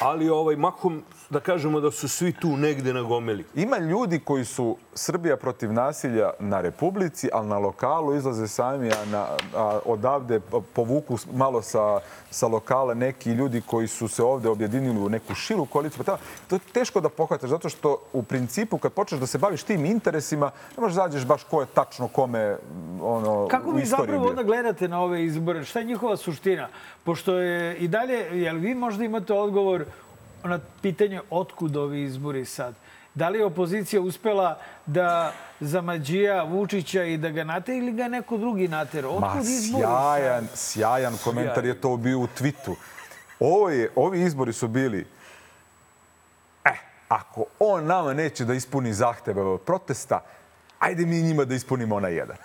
Ali 0.00 0.30
ovaj 0.30 0.56
mahom 0.56 1.02
da 1.30 1.40
kažemo 1.40 1.80
da 1.80 1.90
su 1.90 2.08
svi 2.08 2.32
tu 2.32 2.48
negde 2.48 2.92
na 2.92 3.02
gomeli. 3.02 3.44
Ima 3.54 3.78
ljudi 3.78 4.18
koji 4.18 4.44
su 4.44 4.76
Srbija 4.94 5.36
protiv 5.36 5.72
nasilja 5.72 6.30
na 6.38 6.60
Republici, 6.60 7.28
ali 7.32 7.48
na 7.48 7.58
lokalu 7.58 8.16
izlaze 8.16 8.48
sami, 8.48 8.90
a, 8.90 9.04
na, 9.04 9.26
a 9.54 9.80
odavde 9.84 10.40
povuku 10.72 11.18
malo 11.32 11.62
sa, 11.62 12.00
sa 12.30 12.46
lokala 12.46 12.94
neki 12.94 13.30
ljudi 13.30 13.60
koji 13.60 13.88
su 13.88 14.08
se 14.08 14.22
ovde 14.22 14.48
objedinili 14.48 14.98
u 14.98 15.08
neku 15.08 15.34
širu 15.34 15.66
koaliciju. 15.66 15.98
Pa 15.98 16.04
ta- 16.06 16.22
to 16.48 16.56
je 16.56 16.60
teško 16.72 17.00
da 17.00 17.08
pohvataš, 17.08 17.50
zato 17.50 17.68
što 17.68 17.98
u 18.12 18.22
principu 18.22 18.78
kad 18.78 18.92
počneš 18.92 19.20
da 19.20 19.26
se 19.26 19.38
baviš 19.38 19.62
tim 19.62 19.84
interesima, 19.84 20.46
ne 20.76 20.80
možeš 20.80 20.96
da 20.96 21.02
zađeš 21.02 21.24
baš 21.24 21.44
ko 21.44 21.60
je 21.60 21.66
tačno 21.66 22.08
kome 22.08 22.56
ono, 23.02 23.48
Kako 23.48 23.70
vi 23.70 23.82
istoriji 23.82 23.86
zapravo 24.06 24.20
bio. 24.20 24.30
onda 24.30 24.42
gledate 24.42 24.88
na 24.88 25.00
ove 25.00 25.24
izbore? 25.24 25.64
Šta 25.64 25.78
je 25.78 25.84
njihova 25.84 26.16
suština? 26.16 26.68
Pošto 27.04 27.38
je 27.38 27.76
i 27.76 27.88
dalje, 27.88 28.42
jel 28.42 28.56
vi 28.56 28.74
možda 28.74 29.04
imate 29.04 29.32
odgovor 29.32 29.84
na 30.44 30.58
pitanje 30.82 31.20
otkud 31.30 31.76
ovi 31.76 32.02
izbori 32.02 32.44
sad? 32.44 32.74
Da 33.14 33.28
li 33.28 33.38
je 33.38 33.44
opozicija 33.44 34.02
uspela 34.02 34.58
da 34.86 35.32
zamađija 35.60 36.42
Vučića 36.42 37.04
i 37.04 37.16
da 37.16 37.30
ga 37.30 37.44
nate 37.44 37.76
ili 37.76 37.92
ga 37.92 38.08
neko 38.08 38.36
drugi 38.36 38.68
natera? 38.68 39.08
Otkud 39.08 39.34
Ma, 39.34 39.40
izbori? 39.40 39.84
sjajan, 39.84 40.48
sjajan 40.54 41.18
komentar 41.24 41.64
je 41.64 41.80
to 41.80 41.96
bio 41.96 42.18
u 42.18 42.26
twitu. 42.26 42.74
Ovo 43.40 43.70
je, 43.70 43.90
ovi 43.96 44.20
izbori 44.22 44.52
su 44.52 44.68
bili 44.68 45.06
eh, 46.64 46.78
ako 47.08 47.44
on 47.58 47.86
nama 47.86 48.14
neće 48.14 48.44
da 48.44 48.54
ispuni 48.54 48.92
zahteve 48.92 49.58
protesta, 49.58 50.20
ajde 50.84 51.06
mi 51.06 51.22
njima 51.22 51.44
da 51.44 51.54
ispunimo 51.54 51.96
onaj 51.96 52.14
jedan. 52.14 52.36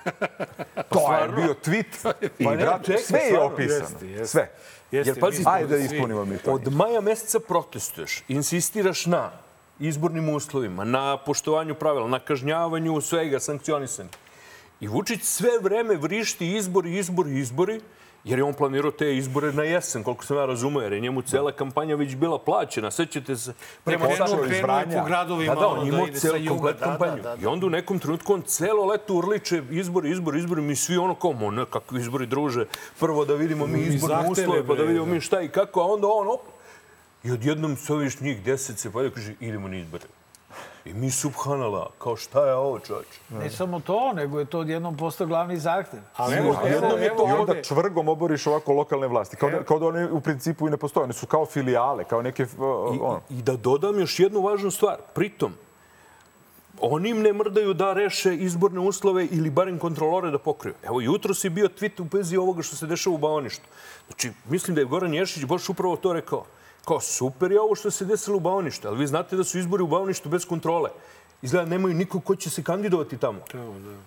to 0.93 1.13
je 1.13 1.29
bio 1.29 1.55
tweet 1.65 2.13
i 2.39 2.43
Pa 2.45 2.51
ne, 2.51 2.57
brate, 2.57 2.85
čekaj, 2.85 3.03
sve 3.03 3.19
je 3.19 3.39
opisano. 3.39 3.81
Jeste, 3.81 4.07
jeste. 4.07 4.27
Sve. 4.27 4.49
Jeste, 4.91 5.09
Jer 5.09 5.19
pazi, 5.19 5.43
Ajde 5.45 5.67
da 5.67 5.77
ispunimo 5.77 6.25
mi 6.25 6.37
to. 6.37 6.51
Od 6.51 6.73
maja 6.73 7.01
meseca 7.01 7.39
protestuješ, 7.39 8.23
insistiraš 8.27 9.05
na 9.05 9.31
izbornim 9.79 10.29
uslovima, 10.29 10.83
na 10.83 11.17
poštovanju 11.17 11.75
pravila, 11.75 12.07
na 12.07 12.19
kažnjavanju 12.19 13.01
svega, 13.01 13.39
sankcionisanju. 13.39 14.09
I 14.79 14.87
Vučić 14.87 15.23
sve 15.23 15.49
vreme 15.61 15.95
vrišti 15.95 16.55
izbori, 16.55 16.97
izbori, 16.97 17.39
izbori, 17.39 17.81
jer 18.23 18.39
je 18.39 18.43
on 18.43 18.53
planirao 18.53 18.91
te 18.91 19.17
izbore 19.17 19.53
na 19.53 19.63
jesen, 19.63 20.03
koliko 20.03 20.25
sam 20.25 20.37
ja 20.37 20.45
razumeo, 20.45 20.81
jer 20.81 20.93
je 20.93 20.99
njemu 20.99 21.21
cela 21.21 21.51
kampanja 21.51 21.95
već 21.95 22.15
bila 22.15 22.39
plaćena. 22.39 22.91
Sećate 22.91 23.35
se, 23.35 23.53
prema 23.83 24.05
Krenuo- 24.05 24.17
Sašu- 24.17 24.35
iz 24.35 24.49
krenuo 24.49 24.55
je 24.55 24.63
Vranja. 24.63 24.99
po 24.99 25.05
gradovima, 25.05 25.55
Da, 25.55 25.61
da, 25.61 25.67
on 25.67 25.79
da 25.79 25.85
imao 25.87 26.07
sa 26.07 26.19
celu 26.19 26.47
komplet 26.47 26.79
Da, 26.79 26.85
kampanju. 26.85 27.15
da, 27.15 27.21
da, 27.21 27.35
da. 27.35 27.43
I 27.43 27.47
onda 27.47 27.65
u 27.65 27.69
nekom 27.69 27.99
trenutku 27.99 28.33
on 28.33 28.41
celo 28.43 28.85
leto 28.85 29.13
urliče 29.15 29.63
izbori, 29.71 30.11
izbori, 30.11 30.39
izbori. 30.39 30.61
Mi 30.61 30.75
svi 30.75 30.97
ono 30.97 31.15
kao, 31.15 31.31
mo 31.33 31.51
ne, 31.51 31.65
kakvi 31.65 31.99
izbori, 31.99 32.25
druže. 32.25 32.65
Prvo 32.99 33.25
da 33.25 33.33
vidimo 33.35 33.67
mi 33.67 33.79
izborne 33.79 34.29
uslove, 34.29 34.67
pa 34.67 34.75
da 34.75 34.83
vidimo 34.83 35.05
da. 35.05 35.11
mi 35.11 35.21
šta 35.21 35.41
i 35.41 35.47
kako, 35.49 35.81
a 35.81 35.85
onda 35.85 36.07
on, 36.07 36.27
op, 36.27 36.41
I 37.23 37.31
odjednom 37.31 37.77
se 37.77 37.93
oviš 37.93 38.19
njih 38.19 38.43
deset 38.43 38.79
se 38.79 38.91
pojede, 38.91 39.15
kaže, 39.15 39.33
idemo 39.41 39.67
na 39.67 39.75
izbore. 39.75 40.03
I 40.85 40.93
mi 40.93 41.11
subhanala, 41.11 41.89
kao 41.97 42.15
šta 42.15 42.45
je 42.45 42.53
ovo 42.53 42.79
čovječe? 42.79 43.19
Ne 43.29 43.49
samo 43.49 43.79
to, 43.79 44.13
nego 44.13 44.39
je 44.39 44.45
to 44.45 44.59
odjednom 44.59 44.97
postao 44.97 45.27
glavni 45.27 45.57
zahtev. 45.57 45.99
Ali 46.15 46.35
Evo, 46.35 46.55
evo, 46.65 46.67
evo, 46.67 46.97
evo 47.05 47.15
to 47.17 47.27
i 47.29 47.31
onda 47.31 47.61
čvrgom 47.61 48.09
oboriš 48.09 48.47
ovako 48.47 48.73
lokalne 48.73 49.07
vlasti. 49.07 49.35
Kao, 49.35 49.49
da, 49.49 49.63
kao 49.63 49.79
da 49.79 49.85
one 49.85 50.11
u 50.11 50.21
principu 50.21 50.67
i 50.67 50.71
ne 50.71 50.77
postoje. 50.77 51.03
One 51.03 51.13
su 51.13 51.27
kao 51.27 51.45
filijale, 51.45 52.03
kao 52.03 52.21
neke... 52.21 52.43
uh, 52.43 52.49
ono. 53.01 53.21
I, 53.29 53.37
I 53.37 53.41
da 53.41 53.55
dodam 53.55 53.99
još 53.99 54.19
jednu 54.19 54.41
važnu 54.41 54.71
stvar. 54.71 54.97
Pritom, 55.13 55.53
oni 56.81 57.09
im 57.09 57.21
ne 57.21 57.33
mrdaju 57.33 57.73
da 57.73 57.93
reše 57.93 58.35
izborne 58.35 58.79
uslove 58.79 59.25
ili 59.25 59.49
barem 59.49 59.79
kontrolore 59.79 60.31
da 60.31 60.37
pokriju. 60.37 60.73
Evo, 60.83 61.01
jutro 61.01 61.33
si 61.33 61.49
bio 61.49 61.67
tweet 61.67 62.01
u 62.01 62.07
vezi 62.11 62.37
ovoga 62.37 62.61
što 62.61 62.75
se 62.75 62.87
dešava 62.87 63.15
u 63.15 63.17
Baoništu. 63.17 63.65
Znači, 64.07 64.31
mislim 64.49 64.75
da 64.75 64.81
je 64.81 64.85
Goran 64.85 65.13
Ješić 65.13 65.45
baš 65.45 65.69
upravo 65.69 65.95
to 65.95 66.13
rekao. 66.13 66.45
Kao, 66.89 66.99
super 66.99 67.51
je 67.51 67.61
ovo 67.61 67.75
što 67.75 67.91
se 67.91 68.05
desilo 68.05 68.37
u 68.37 68.41
Baoništu, 68.41 68.87
ali 68.87 68.97
vi 68.97 69.07
znate 69.07 69.35
da 69.35 69.43
su 69.43 69.59
izbori 69.59 69.83
u 69.83 69.87
Baoništu 69.87 70.29
bez 70.29 70.45
kontrole. 70.45 70.89
Izgleda 71.41 71.65
nemaju 71.67 71.95
nikog 71.95 72.23
ko 72.23 72.35
će 72.35 72.49
se 72.49 72.63
kandidovati 72.63 73.17
tamo. 73.17 73.39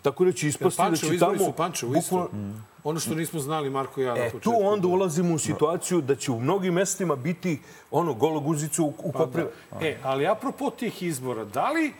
Tako 0.03 0.24
da 0.24 0.33
će 0.33 0.49
ispasti 0.49 0.78
da 0.78 0.85
Pančevo, 0.85 1.12
će 1.12 1.18
tamo... 1.18 1.39
su 1.39 1.53
Pančevo 1.53 1.95
isto. 1.95 2.16
bukvalno- 2.16 2.61
Ono 2.85 3.01
što 3.01 3.14
nismo 3.14 3.41
znali, 3.41 3.70
Marko 3.70 4.01
i 4.01 4.05
ja 4.05 4.16
E, 4.16 4.30
tu 4.41 4.53
onda 4.62 4.89
ulazimo 4.89 5.35
u 5.35 5.39
situaciju 5.39 6.01
da 6.01 6.16
će 6.16 6.33
u 6.33 6.41
mnogim 6.41 6.74
mestima 6.74 7.16
biti 7.16 7.61
ono 7.91 8.14
golo 8.14 8.41
guzicu 8.41 8.85
u, 8.85 8.95
u 8.99 9.12
koprive. 9.12 9.51
E, 9.80 9.97
ali 10.03 10.26
apropo 10.26 10.70
tih 10.70 11.03
izbora, 11.03 11.45
da 11.45 11.70
li 11.70 11.93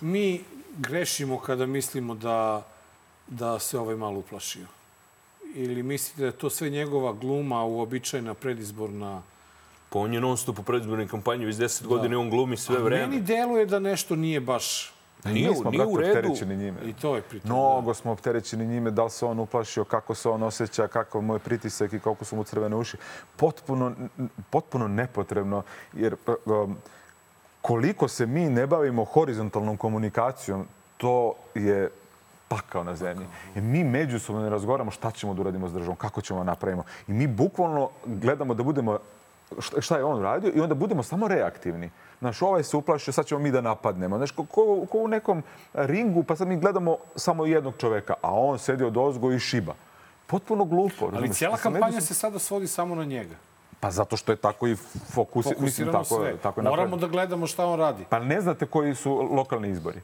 mi 0.00 0.40
grešimo 0.78 1.38
kada 1.38 1.66
mislimo 1.66 2.14
da, 2.14 2.62
da 3.26 3.58
se 3.58 3.78
ovaj 3.78 3.96
malo 3.96 4.18
uplašio? 4.18 4.66
Ili 5.54 5.82
mislite 5.82 6.20
da 6.20 6.26
je 6.26 6.32
to 6.32 6.50
sve 6.50 6.70
njegova 6.70 7.12
gluma, 7.12 7.64
uobičajena 7.64 8.34
predizborna... 8.34 9.22
Pa 9.90 9.98
on 9.98 10.14
je 10.14 10.20
non 10.20 10.36
stop 10.36 10.58
u 10.58 10.62
predizbornoj 10.62 11.08
kampanji, 11.08 11.46
već 11.46 11.56
10 11.56 11.86
godina 11.86 12.14
i 12.14 12.18
on 12.18 12.30
glumi 12.30 12.56
sve 12.56 12.78
vreme. 12.78 13.06
Meni 13.06 13.20
deluje 13.20 13.66
da 13.66 13.78
nešto 13.78 14.16
nije 14.16 14.40
baš... 14.40 14.94
Nije, 15.24 15.48
Mi 15.48 15.56
smo, 15.56 15.70
nije 15.70 15.78
brate, 15.78 15.92
u 15.92 15.96
redu. 15.96 16.18
opterećeni 16.18 16.56
njime. 16.56 16.78
I 16.84 16.92
to 16.92 17.16
je 17.16 17.22
pritom. 17.22 17.50
Mnogo 17.50 17.94
smo 17.94 18.12
opterećeni 18.12 18.66
njime, 18.66 18.90
da 18.90 19.04
li 19.04 19.10
se 19.10 19.26
on 19.26 19.38
uplašio, 19.38 19.84
kako 19.84 20.14
se 20.14 20.28
on 20.28 20.42
osjeća, 20.42 20.88
kakav 20.88 21.20
mu 21.20 21.34
je 21.34 21.38
pritisak 21.38 21.92
i 21.92 22.00
koliko 22.00 22.24
su 22.24 22.36
mu 22.36 22.44
crvene 22.44 22.76
uši. 22.76 22.96
Potpuno, 23.36 23.92
potpuno 24.50 24.88
nepotrebno, 24.88 25.62
jer 25.92 26.16
um, 26.46 26.76
koliko 27.62 28.08
se 28.08 28.26
mi 28.26 28.44
ne 28.50 28.66
bavimo 28.66 29.04
horizontalnom 29.04 29.76
komunikacijom, 29.76 30.66
to 30.96 31.34
je 31.54 31.90
pakao 32.48 32.84
na 32.84 32.96
zemlji. 32.96 33.26
Jer 33.54 33.64
mi 33.64 33.84
međusobno 33.84 34.42
ne 34.42 34.50
razgovaramo 34.50 34.90
šta 34.90 35.10
ćemo 35.10 35.34
da 35.34 35.40
uradimo 35.40 35.68
s 35.68 35.72
državom, 35.72 35.96
kako 35.96 36.20
ćemo 36.20 36.38
da 36.40 36.44
napravimo. 36.44 36.84
I 37.08 37.12
mi 37.12 37.26
bukvalno 37.26 37.90
gledamo 38.06 38.54
da 38.54 38.62
budemo 38.62 38.98
šta- 39.78 39.96
je 39.96 40.04
on 40.04 40.22
radio 40.22 40.52
i 40.54 40.60
onda 40.60 40.74
budemo 40.74 41.02
samo 41.02 41.28
reaktivni. 41.28 41.90
Znaš, 42.18 42.42
ovaj 42.42 42.62
se 42.62 42.76
uplašio, 42.76 43.12
sad 43.12 43.26
ćemo 43.26 43.40
mi 43.40 43.50
da 43.50 43.60
napadnemo. 43.60 44.16
Znaš, 44.16 44.30
ko, 44.30 44.44
ko, 44.44 44.86
ko 44.86 44.98
u 44.98 45.08
nekom 45.08 45.42
ringu, 45.74 46.22
pa 46.22 46.36
sad 46.36 46.48
mi 46.48 46.56
gledamo 46.56 46.96
samo 47.16 47.46
jednog 47.46 47.74
čoveka, 47.78 48.14
a 48.22 48.34
on 48.34 48.58
sedi 48.58 48.84
od 48.84 48.96
ozgo 48.96 49.32
i 49.32 49.38
šiba. 49.38 49.74
Potpuno 50.26 50.64
glupo. 50.64 51.10
Ali 51.14 51.32
cijela 51.32 51.56
kampanja 51.56 52.00
se 52.00 52.14
sada 52.14 52.38
svodi 52.38 52.66
samo 52.66 52.94
na 52.94 53.04
njega. 53.04 53.34
Pa 53.80 53.90
zato 53.90 54.16
što 54.16 54.32
je 54.32 54.36
tako 54.36 54.68
i 54.68 54.76
fokus... 55.14 55.46
Mislim, 55.58 55.92
tako, 55.92 56.04
sve. 56.04 56.36
tako 56.36 56.60
je 56.60 56.64
Moramo 56.64 56.76
napravljeno. 56.76 56.96
da 56.96 57.06
gledamo 57.06 57.46
šta 57.46 57.66
on 57.66 57.78
radi. 57.78 58.04
Pa 58.08 58.18
ne 58.18 58.40
znate 58.40 58.66
koji 58.66 58.94
su 58.94 59.14
lokalni 59.14 59.68
izbori. 59.70 60.00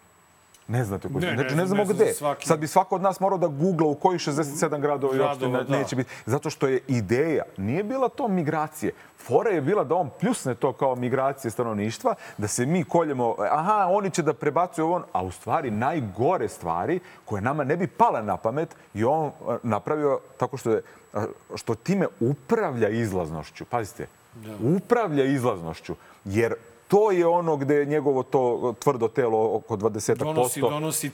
Ne 0.68 0.84
znate 0.84 1.08
koji. 1.08 1.24
Ne, 1.24 1.30
ne 1.30 1.36
znači, 1.36 1.54
ne 1.54 1.66
znamo 1.66 1.84
ne 1.84 1.94
gde. 1.94 2.12
svaki. 2.12 2.46
Sad 2.46 2.58
bi 2.58 2.66
svako 2.66 2.94
od 2.94 3.02
nas 3.02 3.20
morao 3.20 3.38
da 3.38 3.46
googla 3.46 3.86
u 3.86 3.94
koji 3.94 4.18
67 4.18 4.80
gradova 4.80 5.16
i 5.16 5.20
opština 5.20 5.62
da. 5.62 5.76
neće 5.78 5.96
biti. 5.96 6.10
Zato 6.26 6.50
što 6.50 6.66
je 6.66 6.80
ideja, 6.88 7.42
nije 7.56 7.84
bila 7.84 8.08
to 8.08 8.28
migracije. 8.28 8.92
Fora 9.18 9.50
je 9.50 9.60
bila 9.60 9.84
da 9.84 9.94
on 9.94 10.10
pljusne 10.20 10.54
to 10.54 10.72
kao 10.72 10.94
migracije 10.96 11.50
stanovništva, 11.50 12.14
da 12.38 12.48
se 12.48 12.66
mi 12.66 12.84
koljemo, 12.84 13.34
aha, 13.50 13.86
oni 13.90 14.10
će 14.10 14.22
da 14.22 14.34
prebacuju 14.34 14.86
ovo, 14.86 15.02
a 15.12 15.22
u 15.22 15.30
stvari 15.30 15.70
najgore 15.70 16.48
stvari 16.48 17.00
koje 17.24 17.42
nama 17.42 17.64
ne 17.64 17.76
bi 17.76 17.86
pala 17.86 18.22
na 18.22 18.36
pamet 18.36 18.76
i 18.94 19.04
on 19.04 19.30
napravio 19.62 20.20
tako 20.36 20.56
što 20.56 20.70
je 20.70 20.82
što 21.54 21.74
time 21.74 22.06
upravlja 22.20 22.88
izlaznošću. 22.88 23.64
Pazite, 23.64 24.06
upravlja 24.76 25.24
izlaznošću. 25.24 25.94
Jer 26.24 26.54
to 26.88 27.10
je 27.10 27.26
ono 27.26 27.56
gde 27.56 27.74
je 27.74 27.86
njegovo 27.86 28.22
to 28.22 28.74
tvrdo 28.78 29.08
telo 29.08 29.56
oko 29.56 29.76
20%. 29.76 30.18
Donosi, 30.18 30.60
donosi 30.60 31.10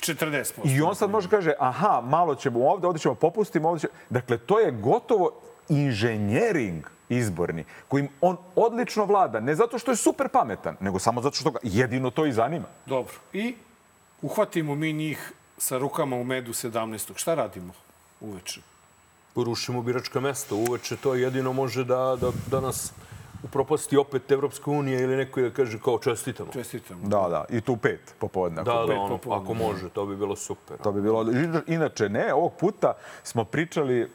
40%. 0.00 0.52
I 0.64 0.82
on 0.82 0.94
sad 0.94 1.10
može 1.10 1.28
kaže, 1.28 1.52
aha, 1.58 2.02
malo 2.04 2.34
ćemo 2.34 2.68
ovde, 2.68 2.86
ovde 2.86 2.98
ćemo 2.98 3.14
popustimo, 3.14 3.68
ovde 3.68 3.80
ćemo... 3.80 3.92
Dakle, 4.10 4.38
to 4.38 4.60
je 4.60 4.70
gotovo 4.70 5.30
inženjering 5.68 6.86
izborni, 7.08 7.64
kojim 7.88 8.08
on 8.20 8.36
odlično 8.56 9.04
vlada. 9.04 9.40
Ne 9.40 9.54
zato 9.54 9.78
što 9.78 9.90
je 9.90 9.96
super 9.96 10.28
pametan, 10.28 10.76
nego 10.80 10.98
samo 10.98 11.22
zato 11.22 11.36
što 11.36 11.50
ga 11.50 11.58
jedino 11.62 12.10
to 12.10 12.26
i 12.26 12.32
zanima. 12.32 12.64
Dobro. 12.86 13.14
I 13.32 13.54
uhvatimo 14.22 14.74
mi 14.74 14.92
njih 14.92 15.32
sa 15.58 15.78
rukama 15.78 16.16
u 16.16 16.24
medu 16.24 16.52
17. 16.52 17.12
Šta 17.16 17.34
radimo 17.34 17.72
uveče? 18.20 18.60
Rušimo 19.36 19.82
biračka 19.82 20.20
mesta. 20.20 20.54
Uveče 20.54 20.96
to 20.96 21.14
jedino 21.14 21.52
može 21.52 21.84
da, 21.84 22.16
da, 22.20 22.30
da 22.50 22.60
nas 22.60 22.92
upropasti 23.42 23.96
opet 23.96 24.30
Evropska 24.30 24.70
unija 24.70 25.00
ili 25.00 25.16
neko 25.16 25.40
da 25.40 25.50
kaže 25.50 25.78
kao 25.84 25.98
čestitamo. 25.98 26.52
Čestitam. 26.52 27.00
Da, 27.02 27.28
da. 27.28 27.44
I 27.50 27.60
tu 27.60 27.76
pet 27.76 28.14
popodne. 28.18 28.60
ako 28.60 28.70
Da, 28.70 28.80
da, 28.80 28.86
pet 28.86 28.96
ono, 28.96 29.18
popodne. 29.18 29.44
ako 29.44 29.54
može, 29.54 29.88
to 29.88 30.06
bi 30.06 30.16
bilo 30.16 30.36
super. 30.36 30.76
To 30.76 30.92
bi 30.92 31.02
bilo... 31.02 31.26
Inače, 31.66 32.08
ne, 32.08 32.34
ovog 32.34 32.52
puta 32.60 32.92
smo 33.22 33.44
pričali 33.44 34.10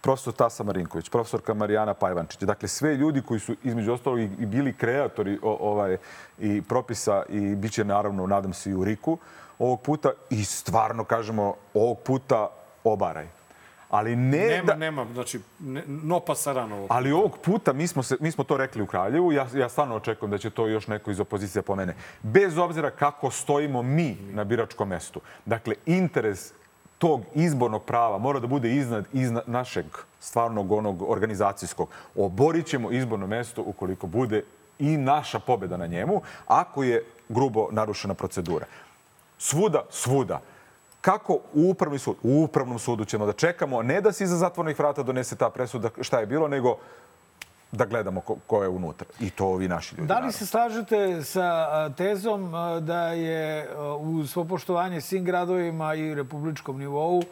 profesor 0.00 0.32
Tasa 0.32 0.64
Marinković, 0.64 1.08
profesorka 1.10 1.54
Marijana 1.54 1.94
Pajvančić. 1.94 2.40
Dakle, 2.40 2.68
sve 2.68 2.94
ljudi 2.94 3.22
koji 3.22 3.40
su 3.40 3.54
između 3.64 3.92
ostalog 3.92 4.20
i 4.20 4.30
i 4.38 4.46
bili 4.46 4.72
kreatori 4.72 5.38
o, 5.42 5.56
ovaj, 5.60 5.96
i 6.38 6.62
propisa 6.62 7.22
i 7.28 7.54
bit 7.54 7.72
će 7.72 7.84
naravno, 7.84 8.26
nadam 8.26 8.52
se, 8.52 8.70
i 8.70 8.74
u 8.74 8.84
Riku 8.84 9.18
ovog 9.58 9.82
puta 9.82 10.10
i 10.30 10.44
stvarno 10.44 11.04
kažemo 11.04 11.54
ovog 11.74 11.98
puta 12.04 12.48
obaraj. 12.84 13.37
Ali 13.90 14.16
ne 14.16 14.46
Nema, 14.46 14.66
da... 14.66 14.74
nema, 14.74 15.06
znači, 15.12 15.40
ne, 15.60 15.82
no 15.86 16.20
pasaran 16.20 16.72
ovo. 16.72 16.86
Ali 16.90 17.12
ovog 17.12 17.38
puta, 17.38 17.72
mi 17.72 17.86
smo, 17.86 18.02
se, 18.02 18.16
mi 18.20 18.30
smo 18.30 18.44
to 18.44 18.56
rekli 18.56 18.82
u 18.82 18.86
Kraljevu, 18.86 19.32
ja, 19.32 19.46
ja 19.54 19.68
stvarno 19.68 19.96
očekujem 19.96 20.30
da 20.30 20.38
će 20.38 20.50
to 20.50 20.66
još 20.66 20.86
neko 20.86 21.10
iz 21.10 21.20
opozicije 21.20 21.62
pomene. 21.62 21.94
Bez 22.22 22.58
obzira 22.58 22.90
kako 22.90 23.30
stojimo 23.30 23.82
mi 23.82 24.16
na 24.32 24.44
biračkom 24.44 24.88
mestu. 24.88 25.20
Dakle, 25.46 25.74
interes 25.86 26.52
tog 26.98 27.22
izbornog 27.34 27.84
prava 27.84 28.18
mora 28.18 28.40
da 28.40 28.46
bude 28.46 28.74
iznad, 28.74 29.04
iznad 29.12 29.42
našeg 29.46 29.86
stvarnog 30.20 30.72
onog 30.72 31.10
organizacijskog. 31.10 31.88
Oborit 32.16 32.66
ćemo 32.66 32.90
izborno 32.90 33.26
mesto 33.26 33.62
ukoliko 33.62 34.06
bude 34.06 34.42
i 34.78 34.96
naša 34.96 35.38
pobeda 35.38 35.76
na 35.76 35.86
njemu, 35.86 36.22
ako 36.46 36.82
je 36.82 37.04
grubo 37.28 37.68
narušena 37.70 38.14
procedura. 38.14 38.66
Svuda, 39.38 39.82
svuda. 39.90 40.40
Kako 41.08 41.32
u 41.54 41.70
upravni 41.70 41.98
sud? 41.98 42.16
U 42.22 42.42
upravnom 42.42 42.78
sudu 42.78 43.04
ćemo 43.04 43.26
da 43.26 43.32
čekamo, 43.32 43.82
ne 43.82 44.00
da 44.00 44.12
se 44.12 44.24
iza 44.24 44.36
zatvornih 44.36 44.78
vrata 44.78 45.02
donese 45.02 45.36
ta 45.36 45.50
presuda 45.50 45.90
šta 46.00 46.20
je 46.20 46.26
bilo, 46.26 46.48
nego 46.48 46.76
da 47.72 47.84
gledamo 47.84 48.20
ko, 48.20 48.36
ko 48.46 48.62
je 48.62 48.68
unutra. 48.68 49.08
I 49.20 49.30
to 49.30 49.46
ovi 49.46 49.68
naši 49.68 49.94
ljudi. 49.94 50.06
Da 50.06 50.14
li 50.14 50.20
naravno. 50.20 50.32
se 50.32 50.46
slažete 50.46 51.22
sa 51.22 51.90
tezom 51.96 52.52
da 52.80 53.06
je 53.08 53.68
uz 54.00 54.30
svo 54.30 54.44
poštovanje 54.44 55.00
svim 55.00 55.24
gradovima 55.24 55.94
i 55.94 56.14
republičkom 56.14 56.78
nivou 56.78 57.22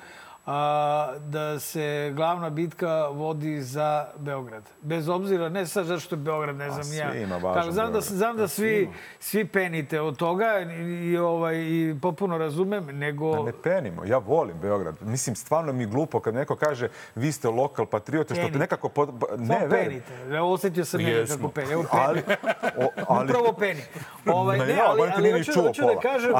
a, 0.46 1.14
da 1.18 1.60
se 1.60 2.12
glavna 2.14 2.50
bitka 2.50 3.06
vodi 3.08 3.62
za 3.62 4.06
Beograd. 4.16 4.62
Bez 4.82 5.08
obzira, 5.08 5.48
ne 5.48 5.66
sad 5.66 5.86
zašto 5.86 6.14
je 6.14 6.18
Beograd, 6.18 6.56
ne 6.56 6.70
znam 6.70 6.98
ja. 6.98 7.28
Kako, 7.54 7.70
znam 7.70 7.92
da, 7.92 8.00
znam 8.00 8.36
da 8.36 8.48
svi, 8.48 8.90
svi 9.20 9.44
penite 9.44 10.00
od 10.00 10.16
toga 10.16 10.60
i, 10.60 11.10
i, 11.10 11.18
ovaj, 11.18 11.56
i 11.56 11.96
popuno 12.02 12.38
razumem, 12.38 12.86
nego... 12.86 13.42
Ne 13.42 13.52
penimo, 13.62 14.04
ja 14.04 14.18
volim 14.18 14.58
Beograd. 14.58 14.96
Mislim, 15.00 15.36
stvarno 15.36 15.72
mi 15.72 15.82
je 15.82 15.86
glupo 15.86 16.20
kad 16.20 16.34
neko 16.34 16.56
kaže 16.56 16.88
vi 17.14 17.32
ste 17.32 17.48
lokal 17.48 17.86
patriote, 17.86 18.34
što 18.34 18.42
te 18.42 18.42
Penite. 18.42 18.58
nekako... 18.58 18.88
Pod... 18.88 19.08
Ne, 19.38 19.46
Samo 19.46 19.70
penite. 19.70 20.12
Evo, 20.30 20.52
osetio 20.52 20.84
sam 20.84 21.00
mene 21.02 21.12
Jesmo. 21.12 21.36
kako 21.36 21.48
penite. 21.48 21.72
Evo, 21.72 21.84
Ali, 21.90 22.22
penite. 22.22 22.46
o, 22.78 22.88
ali, 23.08 23.24
Upravo 23.30 23.52
penite. 23.52 24.00
Ovaj, 24.26 24.58
ne, 24.58 24.72
ja, 24.72 24.84
ali, 24.86 25.02
ali 25.16 25.32
ni 25.32 25.38
hoću, 25.38 25.62
hoću 25.62 25.82
da 25.82 26.00
kažem... 26.00 26.32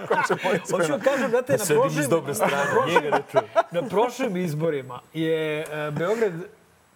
hoću 0.72 0.92
da 0.92 0.98
kažem, 0.98 1.30
da 1.30 1.42
te 1.42 1.52
na 1.52 1.58
Sedim 1.58 1.82
prošlim, 1.82 2.02
iz 2.02 2.08
dobre 2.08 2.34
strane, 2.34 2.54
njega 2.94 3.16
ne 3.16 3.22
čujem. 3.30 3.44
na 3.70 3.82
prošlim 3.82 4.36
izborima 4.36 5.00
je 5.14 5.60
e, 5.60 5.90
Beograd 5.90 6.32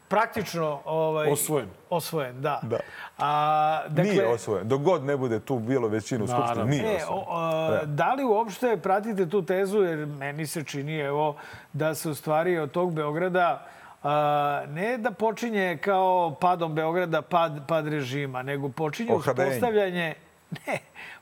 praktično 0.09 0.81
ovaj, 0.85 1.33
Osvojen. 1.33 1.69
Osvojen, 1.91 2.41
da. 2.43 2.61
Da. 2.63 2.79
A, 3.19 3.83
dakle, 3.89 4.11
Nije 4.13 4.27
osvojen. 4.29 4.69
Dok 4.69 4.81
god 4.83 5.05
ne 5.05 5.17
bude 5.17 5.41
tu 5.41 5.59
bilo 5.59 5.89
većinu 5.89 6.25
u 6.25 6.29
Skupštini, 6.29 6.65
nije 6.71 6.83
E, 6.83 6.97
osvojen. 6.97 7.25
o, 7.29 7.37
a, 7.37 7.85
da 7.85 8.15
li 8.15 8.25
uopšte 8.25 8.77
pratite 8.77 9.29
tu 9.29 9.43
tezu, 9.45 9.79
jer 9.79 10.07
meni 10.07 10.47
se 10.47 10.65
čini 10.65 10.99
evo, 10.99 11.37
da 11.73 11.95
se 11.95 12.09
u 12.09 12.15
stvari 12.15 12.59
od 12.59 12.71
tog 12.71 12.95
Beograda 12.95 13.67
a, 14.03 14.63
ne 14.69 14.99
da 14.99 15.11
počinje 15.11 15.79
kao 15.81 16.37
padom 16.41 16.75
Beograda 16.75 17.23
pad, 17.23 17.61
pad 17.69 17.89
režima, 17.89 18.43
nego 18.43 18.69
počinje 18.69 19.15
uspostavljanje 19.15 20.15
ne, 20.67 20.79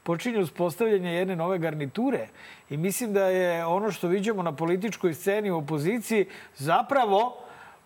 počinje 0.09 0.41
uspostavljanje 0.41 1.11
jedne 1.13 1.37
nove 1.37 1.59
garniture. 1.59 2.29
I 2.71 2.77
mislim 2.77 3.13
da 3.13 3.25
je 3.25 3.67
ono 3.67 3.91
što 3.93 4.09
vidimo 4.09 4.43
na 4.43 4.55
političkoj 4.57 5.15
sceni 5.15 5.51
u 5.51 5.59
opoziciji 5.59 6.27
zapravo 6.57 7.37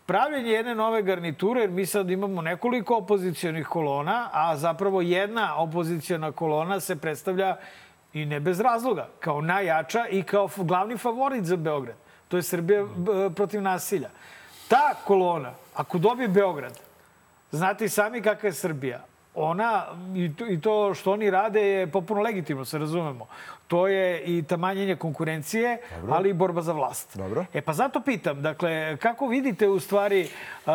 pravljenje 0.06 0.50
jedne 0.50 0.74
nove 0.74 1.02
garniture, 1.02 1.60
jer 1.60 1.70
mi 1.70 1.86
sad 1.86 2.10
imamo 2.10 2.42
nekoliko 2.42 2.96
opozicionih 2.96 3.66
kolona, 3.66 4.28
a 4.32 4.56
zapravo 4.56 5.00
jedna 5.00 5.56
opoziciona 5.58 6.32
kolona 6.32 6.80
se 6.80 6.96
predstavlja 6.96 7.56
i 8.12 8.26
ne 8.26 8.40
bez 8.40 8.60
razloga, 8.60 9.08
kao 9.20 9.40
najjača 9.40 10.06
i 10.10 10.22
kao 10.22 10.48
glavni 10.56 10.96
favorit 10.96 11.44
za 11.44 11.56
Beograd. 11.56 11.96
To 12.28 12.36
je 12.36 12.42
Srbija 12.42 12.86
protiv 13.34 13.62
nasilja. 13.62 14.10
Ta 14.68 14.94
kolona, 15.04 15.54
ako 15.74 15.98
dobije 15.98 16.28
Beograd, 16.28 16.78
znate 17.50 17.84
i 17.84 17.88
sami 17.88 18.22
kakva 18.22 18.48
je 18.48 18.52
Srbija. 18.52 19.06
Ona, 19.34 19.84
i 20.14 20.36
to, 20.36 20.46
i 20.46 20.60
to 20.60 20.94
što 20.94 21.12
oni 21.12 21.30
rade 21.30 21.62
je 21.62 21.86
popuno 21.86 22.22
legitimno, 22.22 22.64
se 22.64 22.78
razumemo. 22.78 23.26
To 23.68 23.88
je 23.88 24.22
i 24.22 24.42
tamanjenje 24.42 24.96
konkurencije, 24.96 25.78
Dobro. 25.96 26.14
ali 26.14 26.30
i 26.30 26.32
borba 26.32 26.62
za 26.62 26.72
vlast. 26.72 27.16
Dobro. 27.16 27.44
E 27.54 27.60
pa 27.60 27.72
zato 27.72 28.00
pitam, 28.00 28.42
dakle, 28.42 28.96
kako 28.96 29.26
vidite 29.26 29.68
u 29.68 29.80
stvari 29.80 30.28
a, 30.66 30.72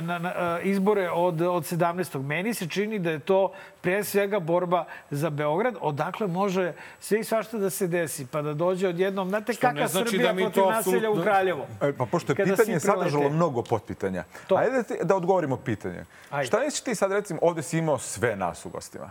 na, 0.00 0.18
na, 0.18 0.60
izbore 0.62 1.10
od, 1.10 1.40
od 1.40 1.62
17. 1.62 2.22
Meni 2.22 2.54
se 2.54 2.68
čini 2.68 2.98
da 2.98 3.10
je 3.10 3.18
to 3.18 3.52
pre 3.80 4.04
svega 4.04 4.40
borba 4.40 4.84
za 5.10 5.30
Beograd, 5.30 5.74
odakle 5.80 6.26
može 6.26 6.72
sve 7.00 7.20
i 7.20 7.24
svašta 7.24 7.58
da 7.58 7.70
se 7.70 7.86
desi, 7.86 8.26
pa 8.26 8.42
da 8.42 8.54
dođe 8.54 8.88
odjednom, 8.88 9.28
znate 9.28 9.52
Što 9.52 9.66
ne 9.66 9.72
kakva 9.72 9.88
znači 9.88 10.10
Srbija 10.10 10.26
da 10.26 10.32
mi 10.32 10.42
protiv 10.42 10.62
to 10.62 10.70
nasilja 10.70 11.10
u 11.10 11.22
Kraljevo. 11.22 11.66
E, 11.82 11.92
Pa 11.92 12.06
pošto 12.06 12.32
je 12.32 12.36
pitanje 12.36 12.80
sadržalo 12.80 13.28
mnogo 13.28 13.62
potpitanja. 13.62 14.24
To. 14.46 14.56
Ajde 14.56 14.70
da, 14.72 14.82
ti- 14.82 14.98
da 15.02 15.16
odgovorimo 15.16 15.56
pitanje. 15.56 16.04
Ajde. 16.30 16.46
Šta 16.46 16.60
misliš 16.60 16.80
ti 16.80 16.94
sad, 16.94 17.12
recimo, 17.12 17.38
ovde 17.42 17.62
si 17.62 17.78
imao 17.78 17.97
sve 17.98 18.36
nas 18.36 18.66
u 18.66 18.70
gostima. 18.70 19.10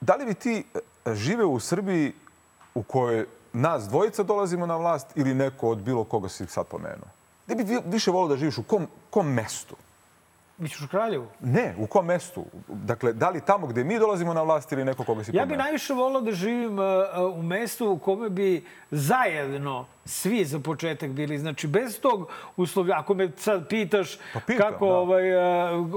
Da 0.00 0.14
li 0.14 0.26
bi 0.26 0.34
ti 0.34 0.64
e, 1.04 1.14
živeo 1.14 1.48
u 1.48 1.60
Srbiji 1.60 2.12
u 2.74 2.82
kojoj 2.82 3.26
nas 3.52 3.84
dvojica 3.84 4.22
dolazimo 4.22 4.66
na 4.66 4.76
vlast 4.76 5.06
ili 5.14 5.34
neko 5.34 5.68
od 5.68 5.78
bilo 5.78 6.04
koga 6.04 6.28
si 6.28 6.46
sad 6.46 6.66
pomenuo? 6.66 7.08
Gde 7.46 7.54
bi 7.54 7.64
vi- 7.64 7.82
više 7.86 8.10
volio 8.10 8.28
da 8.28 8.36
živiš? 8.36 8.58
U 8.58 8.62
kom, 8.62 8.86
kom 9.10 9.26
mestu? 9.28 9.76
Misliš 10.58 10.82
u 10.82 10.88
Kraljevu? 10.88 11.26
Ne, 11.40 11.74
u 11.78 11.86
kom 11.86 12.06
mestu? 12.06 12.44
Dakle, 12.68 13.12
da 13.12 13.30
li 13.30 13.40
tamo 13.40 13.66
gde 13.66 13.84
mi 13.84 13.98
dolazimo 13.98 14.34
na 14.34 14.42
vlast 14.42 14.72
ili 14.72 14.84
neko 14.84 15.04
koga 15.04 15.24
si 15.24 15.30
Ja 15.30 15.34
pomenuo? 15.34 15.46
bi 15.48 15.62
najviše 15.62 15.94
volao 15.94 16.20
da 16.20 16.32
živim 16.32 16.78
uh, 16.78 16.84
uh, 17.30 17.38
u 17.38 17.42
mestu 17.42 17.90
u 17.90 17.98
kome 17.98 18.30
bi 18.30 18.64
zajedno 18.90 19.86
svi 20.04 20.44
za 20.44 20.60
početak 20.60 21.10
bili. 21.10 21.38
Znači, 21.38 21.66
bez 21.66 22.00
tog 22.00 22.26
uslovlja, 22.56 22.98
ako 22.98 23.14
me 23.14 23.30
sad 23.36 23.68
pitaš 23.68 24.18
Pa 24.34 24.40
pitam, 24.40 24.72
kako, 24.72 24.86
da. 24.86 24.94
ovaj, 24.94 25.22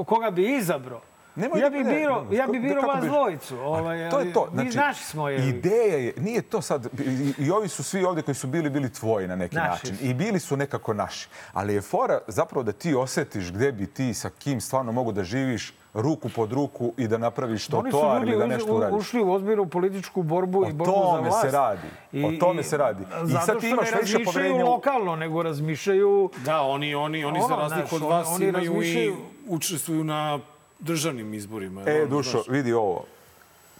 koga 0.05 0.31
bi 0.31 0.57
izabrao, 0.57 1.01
Nemoj 1.39 1.59
ja 1.59 1.63
da- 1.63 1.69
bi 1.69 1.83
ne, 1.83 1.93
biro, 1.93 2.23
ne, 2.23 2.37
ja 2.37 2.47
bi 2.47 2.69
kako 2.69 2.87
vas 2.87 3.05
dvojicu. 3.05 3.57
Ovaj, 3.57 4.09
to 4.09 4.19
je 4.19 4.33
to. 4.33 4.47
ali 4.49 4.63
Mi 4.63 4.71
naši 4.71 5.03
smo 5.03 5.29
je. 5.29 5.47
Ideja 5.49 5.97
je, 5.97 6.13
nije 6.17 6.41
to 6.43 6.61
sad, 6.61 6.85
i, 6.99 7.33
i 7.39 7.51
ovi 7.51 7.67
su 7.67 7.83
svi 7.83 8.03
ovde 8.03 8.21
koji 8.21 8.35
su 8.35 8.47
bili, 8.47 8.69
bili 8.69 8.89
tvoji 8.91 9.27
na 9.27 9.35
neki 9.35 9.55
Naši 9.55 9.69
način. 9.71 9.97
su. 9.97 10.03
I 10.03 10.13
bili 10.13 10.39
su 10.39 10.57
nekako 10.57 10.93
naši. 10.93 11.27
Ali 11.53 11.73
je 11.73 11.81
fora 11.81 12.19
zapravo 12.27 12.63
da 12.63 12.71
ti 12.71 12.95
osetiš 12.95 13.51
gde 13.51 13.71
bi 13.71 13.87
ti 13.87 14.13
sa 14.13 14.29
kim 14.31 14.61
stvarno 14.61 14.91
mogu 14.91 15.11
da 15.11 15.23
živiš 15.23 15.73
ruku 15.93 16.29
pod 16.29 16.51
ruku 16.51 16.93
i 16.97 17.07
da 17.07 17.17
napraviš 17.17 17.67
to 17.67 17.77
Oni 17.77 17.91
su 17.91 17.97
to 17.97 18.17
ili 18.17 18.37
da 18.37 18.47
nešto 18.47 18.73
uradiš. 18.73 18.97
ušli 18.97 19.21
u 19.21 19.31
ozbiljnu 19.31 19.65
političku 19.67 20.23
borbu 20.23 20.59
i 20.59 20.69
O 20.69 20.73
borbu 20.73 20.85
za 20.85 20.91
tome 20.93 21.21
vlast. 21.21 21.41
se 21.41 21.51
radi. 21.51 21.87
O 22.15 22.39
tome 22.39 22.63
se 22.63 22.77
radi. 22.77 23.03
I 23.27 23.31
sad 23.35 23.59
ti 23.59 23.69
imaš 23.69 23.87
više 24.01 24.17
u- 24.53 24.57
lokalno, 24.59 25.15
nego 25.15 25.43
razmišljaju... 25.43 26.29
Da, 26.37 26.61
oni, 26.61 26.95
oni, 26.95 27.25
oni 27.25 27.39
za 27.39 27.45
Ono, 27.45 27.55
razliku 27.57 27.87
znaš, 27.89 27.93
od 27.93 28.01
oni- 28.01 28.11
vas 28.11 28.27
oni 28.29 28.45
imaju 28.47 28.71
razmišljaju- 28.71 29.09
i 29.09 29.15
učestvuju 29.47 30.03
na 30.03 30.39
državnim 30.79 31.33
izborima. 31.33 31.83
E, 31.83 31.95
Ono, 31.95 32.05
Dušo, 32.07 32.29
znaš, 32.31 32.47
vidi 32.47 32.73
ovo. 32.73 33.05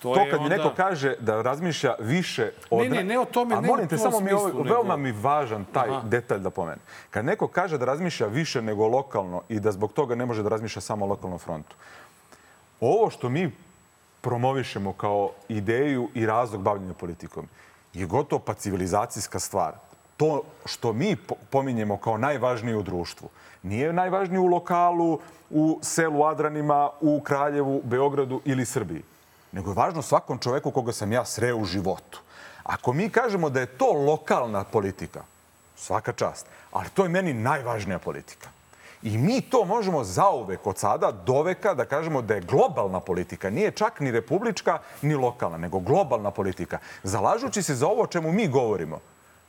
to, 0.02 0.10
To 0.10 0.22
kad 0.22 0.40
mi 0.40 0.46
onda- 0.46 0.58
neko 0.58 0.72
kaže 0.78 1.16
da 1.20 1.42
razmišlja 1.42 1.96
više 2.00 2.52
od... 2.70 2.80
Ne, 2.82 2.90
ne, 2.90 3.04
ne 3.04 3.20
o 3.20 3.26
tome, 3.26 3.56
A 3.56 3.62
ne 3.62 3.68
molim 3.68 3.88
te, 3.88 3.98
samo 3.98 4.20
mi 4.20 4.32
ovo, 4.32 4.44
smislu, 4.44 4.64
veoma 4.64 4.98
mi 4.98 5.12
važan 5.14 5.66
taj 5.66 5.90
Aha. 5.90 6.02
detalj 6.02 6.40
da 6.40 6.50
pomenem. 6.50 6.80
Kad 7.10 7.26
neko 7.26 7.48
kaže 7.48 7.78
da 7.78 7.86
razmišlja 7.86 8.28
više 8.28 8.62
nego 8.62 8.88
lokalno 8.88 9.42
i 9.50 9.60
da 9.60 9.72
zbog 9.72 9.94
toga 9.94 10.16
ne 10.16 10.26
može 10.26 10.44
da 10.44 10.50
razmišlja 10.50 10.82
samo 10.82 11.06
o 11.06 11.10
lokalnom 11.10 11.40
frontu. 11.40 11.76
Ovo 12.80 13.10
što 13.10 13.30
mi 13.30 13.52
promovišemo 14.22 14.94
kao 14.94 15.32
ideju 15.50 16.10
i 16.14 16.26
razlog 16.26 16.62
bavljenja 16.62 16.94
politikom 16.94 17.48
je 17.94 18.06
gotovo 18.06 18.40
pa 18.40 18.54
civilizacijska 18.54 19.40
stvar. 19.40 19.74
To 20.18 20.44
što 20.66 20.94
mi 20.94 21.16
po- 21.18 21.36
pominjemo 21.50 21.98
kao 21.98 22.18
najvažnije 22.18 22.76
u 22.78 22.84
društvu 22.84 23.30
nije 23.64 23.94
najvažnije 23.94 24.40
u 24.40 24.48
lokalu, 24.48 25.20
u 25.50 25.80
selu 25.82 26.24
Adranima, 26.24 26.90
u 27.02 27.22
Kraljevu, 27.22 27.82
Beogradu 27.84 28.42
ili 28.46 28.66
Srbiji. 28.66 29.04
Nego 29.52 29.72
je 29.72 29.76
važno 29.76 30.02
svakom 30.02 30.38
čoveku 30.38 30.72
koga 30.72 30.92
sam 30.92 31.12
ja 31.12 31.26
sreo 31.26 31.58
u 31.58 31.66
životu. 31.66 32.22
Ako 32.64 32.94
mi 32.94 33.10
kažemo 33.10 33.50
da 33.50 33.60
je 33.60 33.66
to 33.66 33.92
lokalna 33.92 34.64
politika, 34.64 35.24
svaka 35.76 36.14
čast, 36.14 36.46
ali 36.72 36.90
to 36.94 37.04
je 37.04 37.10
meni 37.10 37.34
najvažnija 37.34 38.00
politika. 38.00 38.50
I 39.04 39.18
mi 39.18 39.42
to 39.42 39.66
možemo 39.66 40.04
zauvek 40.04 40.68
od 40.68 40.78
sada, 40.78 41.12
do 41.12 41.42
veka, 41.42 41.74
da 41.74 41.86
kažemo 41.86 42.22
da 42.22 42.36
je 42.36 42.42
globalna 42.42 43.00
politika. 43.00 43.50
Nije 43.50 43.72
čak 43.72 44.00
ni 44.00 44.12
republička, 44.12 44.80
ni 45.02 45.16
lokalna, 45.16 45.58
nego 45.58 45.80
globalna 45.80 46.32
politika. 46.32 46.80
Zalažući 47.04 47.64
se 47.64 47.76
za 47.76 47.88
ovo 47.88 48.04
o 48.04 48.08
čemu 48.08 48.32
mi 48.32 48.48
govorimo, 48.48 49.00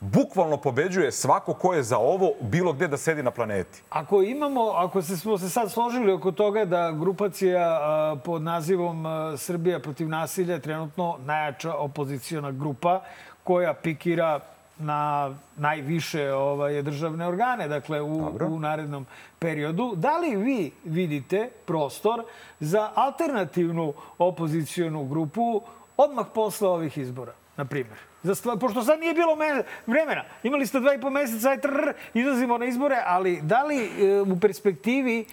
bukvalno 0.00 0.56
pobeđuje 0.56 1.12
svako 1.12 1.54
ko 1.54 1.74
je 1.74 1.82
za 1.82 1.98
ovo 1.98 2.32
bilo 2.40 2.72
gde 2.72 2.88
da 2.88 2.96
sedi 2.96 3.22
na 3.22 3.30
planeti. 3.30 3.82
Ako 3.90 4.22
imamo, 4.22 4.60
ako 4.70 5.02
se, 5.02 5.16
smo 5.16 5.38
se 5.38 5.50
sad 5.50 5.70
složili 5.72 6.12
oko 6.12 6.32
toga 6.32 6.64
da 6.64 6.92
grupacija 6.92 7.80
pod 8.24 8.42
nazivom 8.42 9.04
Srbija 9.36 9.80
protiv 9.80 10.08
nasilja 10.08 10.54
je 10.54 10.60
trenutno 10.60 11.16
najjača 11.24 11.74
opozicijona 11.74 12.50
grupa 12.50 13.00
koja 13.44 13.74
pikira 13.74 14.40
na 14.78 15.34
najviše 15.56 16.32
ovaj, 16.32 16.82
državne 16.82 17.26
organe, 17.26 17.68
dakle 17.68 18.00
u, 18.00 18.30
u 18.48 18.58
narednom 18.58 19.06
periodu. 19.38 19.92
Da 19.96 20.18
li 20.18 20.36
vi 20.36 20.72
vidite 20.84 21.50
prostor 21.66 22.24
za 22.60 22.90
alternativnu 22.94 23.92
opozicijonu 24.18 25.04
grupu 25.04 25.62
odmah 25.96 26.26
posle 26.34 26.68
ovih 26.68 26.98
izbora, 26.98 27.32
na 27.56 27.64
primjer? 27.64 28.09
Za 28.22 28.34
stvar, 28.34 28.58
pošto 28.58 28.82
sad 28.82 29.00
nije 29.00 29.14
bilo 29.14 29.36
me, 29.36 29.62
vremena. 29.86 30.24
Imali 30.42 30.66
ste 30.66 30.80
dva 30.80 30.94
i 30.94 31.00
po 31.00 31.10
meseca, 31.10 31.50
aj 31.50 31.60
trr, 31.60 31.92
izlazimo 32.14 32.58
na 32.58 32.64
izbore, 32.64 33.02
ali 33.06 33.40
da 33.42 33.62
li 33.62 33.84
e, 33.84 34.20
u 34.20 34.40
perspektivi 34.40 35.24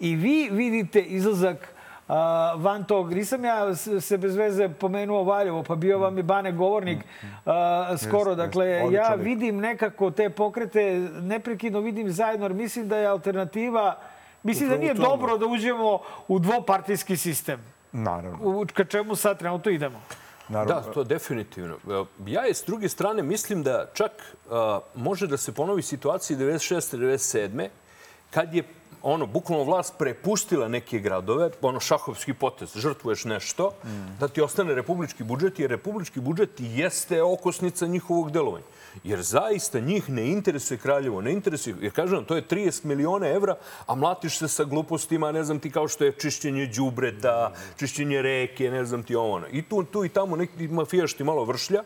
i 0.00 0.16
vi 0.16 0.48
vidite 0.52 1.00
izlazak 1.00 1.74
a, 2.08 2.54
van 2.56 2.84
tog. 2.84 3.14
Nisam 3.14 3.44
ja 3.44 3.74
se 3.74 4.18
bez 4.18 4.36
veze 4.36 4.68
pomenuo 4.68 5.22
Valjevo, 5.22 5.62
pa 5.62 5.74
bio 5.74 5.98
vam 5.98 6.16
je 6.16 6.22
Bane 6.22 6.52
govornik 6.52 6.98
a, 7.46 7.94
skoro. 8.08 8.34
Dakle, 8.34 8.66
ja 8.92 9.14
vidim 9.14 9.56
nekako 9.56 10.10
te 10.10 10.30
pokrete, 10.30 11.08
neprekidno 11.22 11.80
vidim 11.80 12.10
zajedno, 12.10 12.46
jer 12.46 12.54
mislim 12.54 12.88
da 12.88 12.96
je 12.96 13.06
alternativa, 13.06 13.98
mislim 14.42 14.68
da 14.68 14.76
nije 14.76 14.94
dobro 14.94 15.38
da 15.38 15.46
uđemo 15.46 15.98
u 16.28 16.38
dvopartijski 16.38 17.16
sistem. 17.16 17.60
Naravno. 17.92 18.38
U 18.42 18.66
ka 18.74 18.84
čemu 18.84 19.14
sad 19.14 19.38
trenutno 19.38 19.70
idemo. 19.70 20.02
Naravno. 20.48 20.74
Da, 20.74 20.92
to 20.92 21.04
definitivno. 21.04 21.76
Ja 22.26 22.42
je 22.42 22.54
s 22.54 22.64
druge 22.66 22.88
strane 22.88 23.22
mislim 23.22 23.62
da 23.62 23.86
čak 23.94 24.12
a, 24.50 24.80
može 24.94 25.26
da 25.26 25.36
se 25.36 25.52
ponovi 25.52 25.82
situacija 25.82 26.38
96. 26.38 26.96
97. 26.96 27.68
kad 28.30 28.54
je 28.54 28.62
ono, 29.02 29.26
bukvalno 29.26 29.64
vlast 29.64 29.94
prepustila 29.98 30.68
neke 30.68 30.98
gradove, 30.98 31.50
ono 31.62 31.80
šahovski 31.80 32.34
potez, 32.34 32.72
žrtvuješ 32.76 33.24
nešto, 33.24 33.72
mm. 33.84 34.16
da 34.20 34.28
ti 34.28 34.40
ostane 34.40 34.74
republički 34.74 35.24
budžet, 35.24 35.58
jer 35.58 35.70
republički 35.70 36.20
budžet 36.20 36.50
jeste 36.58 37.22
okosnica 37.22 37.86
njihovog 37.86 38.30
delovanja. 38.30 38.64
Jer 39.04 39.22
zaista 39.22 39.80
njih 39.80 40.10
ne 40.10 40.26
interesuje 40.26 40.78
Kraljevo, 40.78 41.20
ne 41.20 41.32
interesuje, 41.32 41.76
jer 41.80 41.92
kažem, 41.92 42.24
to 42.24 42.36
je 42.36 42.48
30 42.48 42.84
miliona 42.84 43.28
evra, 43.28 43.56
a 43.86 43.94
mlatiš 43.94 44.38
se 44.38 44.48
sa 44.48 44.64
glupostima, 44.64 45.32
ne 45.32 45.44
znam 45.44 45.58
ti, 45.58 45.70
kao 45.70 45.88
što 45.88 46.04
je 46.04 46.12
čišćenje 46.12 46.66
džubreta, 46.66 47.52
čišćenje 47.78 48.22
reke, 48.22 48.70
ne 48.70 48.84
znam 48.84 49.02
ti 49.02 49.16
ono. 49.16 49.46
I 49.52 49.62
tu, 49.62 49.84
tu 49.84 50.04
i 50.04 50.08
tamo 50.08 50.36
neki 50.36 50.68
mafijaš 50.68 51.14
ti 51.14 51.24
malo 51.24 51.44
vršlja 51.44 51.82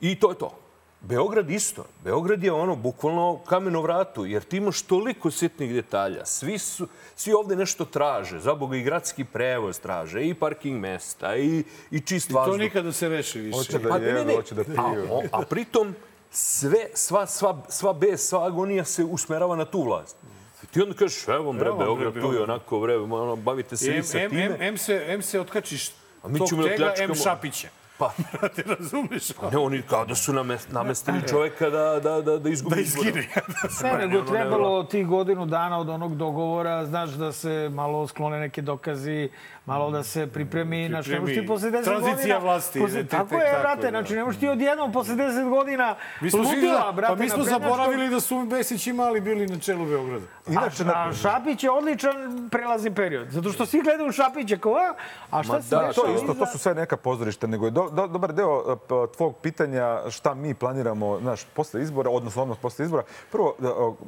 i 0.00 0.14
to 0.20 0.30
je 0.30 0.38
to. 0.38 0.64
Beograd 1.08 1.50
isto. 1.50 1.84
Beograd 2.04 2.44
je 2.44 2.52
ono, 2.52 2.76
bukvalno 2.76 3.40
kameno 3.46 3.82
vratu, 3.82 4.26
jer 4.26 4.42
ti 4.42 4.56
imaš 4.56 4.82
toliko 4.82 5.30
sitnih 5.30 5.74
detalja. 5.74 6.26
Svi, 6.26 6.58
su, 6.58 6.88
svi 7.16 7.32
ovde 7.32 7.56
nešto 7.56 7.84
traže. 7.84 8.40
Za 8.40 8.54
Boga 8.54 8.76
i 8.76 8.82
gradski 8.82 9.24
prevoz 9.24 9.80
traže, 9.80 10.24
i 10.26 10.34
parking 10.34 10.80
mesta, 10.80 11.36
i, 11.36 11.64
i 11.90 12.00
čist 12.00 12.30
I 12.30 12.32
vazduh. 12.32 12.54
to 12.54 12.58
nikada 12.58 12.92
se 12.92 13.08
reši 13.08 13.40
više. 13.40 13.58
Hoće 13.58 13.78
da 13.78 13.88
Pa 13.88 13.98
hoće 14.36 14.54
da 14.54 14.64
piju. 14.64 15.08
A, 15.32 15.38
a 15.38 15.42
pritom 15.42 15.94
sve, 16.36 16.88
sva, 16.94 17.26
sva, 17.26 17.62
sva 17.68 17.92
bes, 17.92 18.28
sva 18.28 18.46
agonija 18.46 18.84
se 18.84 19.04
usmerava 19.04 19.56
na 19.56 19.64
tu 19.64 19.82
vlast. 19.82 20.16
I 20.62 20.66
ti 20.66 20.82
onda 20.82 20.94
kažeš, 20.94 21.28
evo 21.28 21.52
bre, 21.52 21.66
Evo, 21.66 21.76
bre, 21.76 21.84
Beograd, 21.84 22.12
tu 22.12 22.32
je 22.32 22.42
onako, 22.42 22.80
bre, 22.80 22.96
ono, 22.96 23.36
bavite 23.36 23.76
se 23.76 23.90
vi 23.90 23.96
M, 23.96 24.04
sa 24.04 24.18
M, 24.18 24.30
time. 24.30 24.44
M, 24.44 24.56
M, 24.60 24.78
se, 24.78 25.04
M 25.08 25.22
se 25.22 25.40
otkačiš 25.40 25.90
A 26.22 26.28
mi 26.28 26.38
tog 26.38 26.48
ćemo 26.48 26.62
da 26.62 26.68
tega, 26.68 26.94
M. 26.98 27.14
Šapića. 27.14 27.68
Pa, 27.98 28.10
Ti 28.54 28.62
razumeš? 28.62 29.28
ne, 29.52 29.58
oni 29.58 29.82
kao 29.82 30.04
da 30.04 30.14
su 30.14 30.32
namest, 30.32 30.72
namestili 30.72 31.18
čoveka 31.28 31.70
da, 31.70 32.00
da, 32.00 32.20
da, 32.22 32.38
da 32.38 32.48
izgubi 32.50 32.74
Da 32.74 32.80
izgine. 32.82 33.28
Ne, 33.82 33.98
nego 33.98 34.18
je 34.18 34.26
trebalo 34.26 34.84
tih 34.84 35.06
godinu 35.06 35.46
dana 35.46 35.78
od 35.78 35.88
onog 35.88 36.16
dogovora, 36.16 36.86
znaš, 36.86 37.10
da 37.10 37.32
se 37.32 37.70
malo 37.72 38.06
sklone 38.06 38.40
neke 38.40 38.62
dokazi, 38.62 39.28
malo 39.66 39.90
da 39.90 40.02
se 40.02 40.26
pripremi, 40.26 40.88
znači 40.88 41.10
ne 41.10 41.20
možeš 41.20 41.36
ti 41.36 41.46
posle 41.46 41.70
10 41.70 41.72
godina... 41.74 42.00
Tranzicija 42.00 42.38
vlasti, 42.38 42.80
Posle, 42.80 43.00
tek- 43.00 43.08
tako 43.08 43.34
je, 43.34 43.58
brate, 43.60 43.82
da. 43.82 43.88
znači 43.90 44.14
ne 44.14 44.24
možeš 44.24 44.40
ti 44.40 44.48
odjednom 44.48 44.92
posle 44.92 45.14
10 45.14 45.48
godina 45.50 45.96
Mi 46.20 46.30
smo, 46.30 46.38
ludila, 46.40 46.82
za- 46.86 46.92
brate, 46.92 47.14
pa 47.14 47.22
mi 47.22 47.28
smo 47.30 47.44
zaboravili 47.44 48.08
da 48.08 48.20
su 48.20 48.38
Besić 48.40 48.86
imali 48.86 49.20
bili 49.20 49.46
na 49.46 49.58
čelu 49.58 49.86
Beograda. 49.86 50.26
Inače, 50.48 50.84
A 50.86 51.12
Šapić 51.12 51.64
je 51.64 51.70
odličan 51.70 52.14
prelazni 52.50 52.94
period. 52.94 53.30
Zato 53.30 53.52
što 53.52 53.66
svi 53.66 53.82
gledaju 53.82 54.12
Šapića 54.12 54.56
kao, 54.56 54.72
a, 54.72 54.94
a 55.30 55.42
šta 55.42 55.62
se 55.62 55.68
Da, 55.70 55.92
to 55.92 56.14
isto, 56.14 56.34
to 56.34 56.46
su 56.46 56.58
sve 56.58 56.74
neka 56.74 56.96
pozorišta, 56.96 57.46
nego 57.46 57.64
je 57.64 57.70
do, 57.70 57.83
do, 57.90 58.06
dobar 58.06 58.32
deo 58.32 58.72
e, 58.72 58.76
p- 58.76 59.12
tvog 59.16 59.34
pitanja 59.42 60.10
šta 60.10 60.34
mi 60.34 60.54
planiramo, 60.54 61.18
znaš, 61.20 61.44
posle 61.44 61.82
izbora, 61.82 62.10
odnosno 62.10 62.42
odmah 62.42 62.58
posle 62.62 62.84
izbora. 62.84 63.02
Prvo, 63.32 63.54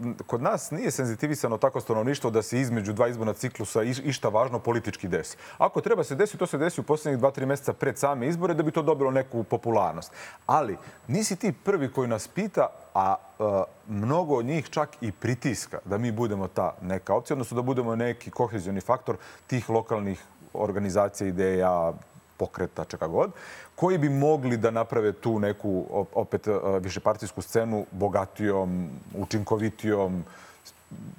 m, 0.03 0.15
kod 0.27 0.43
nas 0.43 0.71
nije 0.71 0.91
senzitivisano 0.91 1.59
tako 1.59 1.81
stanovništvo 1.81 2.31
da 2.31 2.43
se 2.43 2.61
između 2.61 2.93
dva 2.93 3.09
izborna 3.09 3.33
ciklusa 3.33 3.83
iš, 3.83 3.99
išta 3.99 4.29
važno 4.29 4.59
politički 4.59 5.09
desi. 5.09 5.37
Ako 5.59 5.81
treba 5.81 6.05
se 6.05 6.15
desiti, 6.15 6.39
to 6.39 6.47
se 6.47 6.59
desi 6.59 6.81
u 6.81 6.85
poslednjih 6.85 7.19
dva, 7.19 7.31
tri 7.31 7.47
meseca 7.47 7.73
pred 7.73 7.99
same 7.99 8.27
izbore 8.29 8.55
da 8.55 8.63
bi 8.63 8.71
to 8.71 8.83
dobilo 8.83 9.11
neku 9.11 9.43
popularnost. 9.43 10.13
Ali 10.47 10.77
nisi 11.09 11.37
ti 11.37 11.53
prvi 11.53 11.93
koji 11.93 12.09
nas 12.09 12.29
pita, 12.29 12.69
a 12.95 13.15
e, 13.39 13.43
mnogo 13.89 14.35
od 14.35 14.45
njih 14.45 14.71
čak 14.71 14.97
i 15.01 15.13
pritiska 15.13 15.79
da 15.85 15.99
mi 15.99 16.13
budemo 16.13 16.49
ta 16.49 16.75
neka 16.83 17.15
opcija, 17.15 17.35
odnosno 17.35 17.55
da 17.55 17.63
budemo 17.63 17.97
neki 17.97 18.31
kohezioni 18.31 18.81
faktor 18.81 19.17
tih 19.47 19.71
lokalnih 19.71 20.23
organizacija, 20.53 21.29
ideja, 21.29 21.93
pokreta, 22.37 22.85
čega 22.85 23.07
god, 23.07 23.31
koji 23.77 23.99
bi 23.99 24.09
mogli 24.09 24.57
da 24.57 24.71
naprave 24.71 25.13
tu 25.13 25.39
neku, 25.39 25.85
op- 25.91 26.15
opet, 26.15 26.49
e, 26.49 26.53
višepartijsku 26.81 27.43
scenu 27.43 27.87
bogatijom, 27.91 28.89
učinkovitijom, 29.15 30.25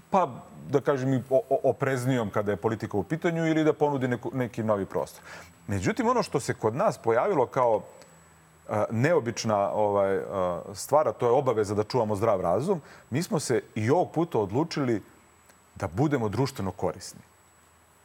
pa 0.10 0.28
da 0.70 0.82
kažem 0.82 1.14
i 1.14 1.24
opreznijom 1.64 2.30
kada 2.30 2.52
je 2.52 2.58
politika 2.58 2.98
u 2.98 3.04
pitanju 3.04 3.48
ili 3.48 3.64
da 3.64 3.74
ponudi 3.74 4.08
neku, 4.08 4.32
neki 4.34 4.64
novi 4.64 4.86
prostor. 4.86 5.22
Međutim, 5.68 6.08
ono 6.08 6.24
što 6.24 6.40
se 6.40 6.54
kod 6.54 6.76
nas 6.76 6.98
pojavilo 6.98 7.46
kao 7.46 7.82
a, 8.70 8.86
neobična 8.92 9.72
ovaj, 9.72 10.18
a, 10.18 10.62
stvar, 10.74 11.14
to 11.20 11.26
je 11.26 11.32
obaveza 11.32 11.76
da 11.76 11.84
čuvamo 11.84 12.16
zdrav 12.16 12.42
razum, 12.42 12.82
mi 13.10 13.24
smo 13.24 13.40
se 13.40 13.62
i 13.76 13.90
ovog 13.90 14.12
puta 14.12 14.40
odlučili 14.40 15.02
da 15.76 15.88
budemo 15.88 16.30
društveno 16.30 16.72
korisni. 16.72 17.22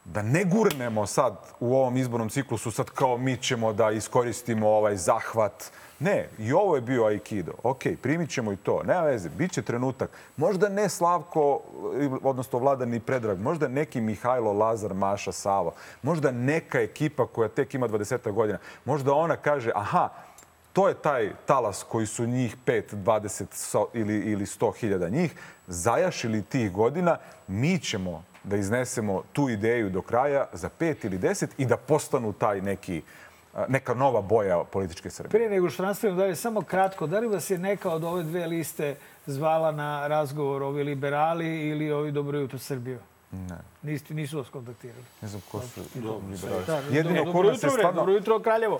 Da 0.05 0.21
ne 0.21 0.43
gurnemo 0.43 1.05
sad 1.07 1.35
u 1.59 1.75
ovom 1.75 1.97
izbornom 1.97 2.29
ciklusu 2.29 2.71
sad 2.71 2.89
kao 2.89 3.17
mi 3.17 3.37
ćemo 3.37 3.73
da 3.73 3.91
iskoristimo 3.91 4.69
ovaj 4.69 4.95
zahvat. 4.95 5.71
Ne, 5.99 6.29
i 6.39 6.53
ovo 6.53 6.75
je 6.75 6.81
bio 6.81 7.05
Aikido. 7.05 7.51
Ok, 7.63 7.79
primit 8.01 8.29
ćemo 8.29 8.51
i 8.51 8.55
to. 8.55 8.81
Nema 8.83 9.01
veze, 9.01 9.29
bit 9.29 9.51
će 9.51 9.61
trenutak. 9.61 10.09
Možda 10.37 10.69
ne 10.69 10.89
Slavko, 10.89 11.61
odnosno 12.23 12.59
Vladan 12.59 12.93
i 12.93 12.99
Predrag, 12.99 13.39
možda 13.39 13.67
neki 13.67 14.01
Mihajlo, 14.01 14.53
Lazar, 14.53 14.93
Maša, 14.93 15.31
Sava, 15.31 15.71
možda 16.01 16.31
neka 16.31 16.79
ekipa 16.79 17.27
koja 17.27 17.49
tek 17.49 17.73
ima 17.73 17.87
20 17.87 18.31
godina, 18.31 18.57
možda 18.85 19.13
ona 19.13 19.35
kaže, 19.35 19.71
aha, 19.75 20.09
to 20.73 20.87
je 20.87 20.93
taj 20.93 21.31
talas 21.45 21.83
koji 21.83 22.05
su 22.05 22.25
njih 22.27 22.55
5, 22.65 22.95
20 22.95 23.45
so, 23.51 23.87
ili, 23.93 24.19
ili 24.19 24.45
100 24.45 24.75
hiljada 24.75 25.09
njih 25.09 25.35
zajašili 25.67 26.41
tih 26.41 26.71
godina, 26.71 27.17
mi 27.47 27.79
ćemo 27.79 28.23
da 28.43 28.55
iznesemo 28.57 29.23
tu 29.33 29.49
ideju 29.49 29.89
do 29.89 30.01
kraja 30.01 30.45
za 30.53 30.69
5 30.79 31.05
ili 31.05 31.19
10 31.19 31.47
i 31.57 31.65
da 31.65 31.77
postanu 31.77 32.33
taj 32.33 32.61
neki, 32.61 33.01
neka 33.67 33.93
nova 33.93 34.21
boja 34.21 34.63
političke 34.63 35.09
Srbije. 35.09 35.29
Prije 35.29 35.49
nego 35.49 35.69
što 35.69 35.83
nastavimo 35.83 36.19
dalje, 36.19 36.35
samo 36.35 36.61
kratko, 36.61 37.07
da 37.07 37.19
li 37.19 37.27
vas 37.27 37.49
je 37.49 37.57
neka 37.57 37.89
od 37.89 38.03
ove 38.03 38.23
dve 38.23 38.47
liste 38.47 38.95
zvala 39.25 39.71
na 39.71 40.07
razgovor 40.07 40.63
ovi 40.63 40.83
liberali 40.83 41.69
ili 41.69 41.91
ovi 41.91 42.11
Dobro 42.11 42.39
jutro 42.39 42.59
Srbiju? 42.59 42.99
Ne. 43.31 43.57
Niste, 43.81 44.13
nisu 44.13 44.37
vas 44.37 44.49
kontaktirali? 44.49 45.03
Ne 45.21 45.27
znam 45.27 45.41
ko 45.51 45.61
su 45.61 45.81
liberali. 46.31 46.65
Da, 46.67 46.81
Jedino 46.91 47.31
ko 47.31 47.43
nas 47.43 47.63
je 47.63 47.69
stvarno... 47.69 47.91
Dobro 47.91 48.13
jutro, 48.13 48.39
Kraljevo. 48.39 48.79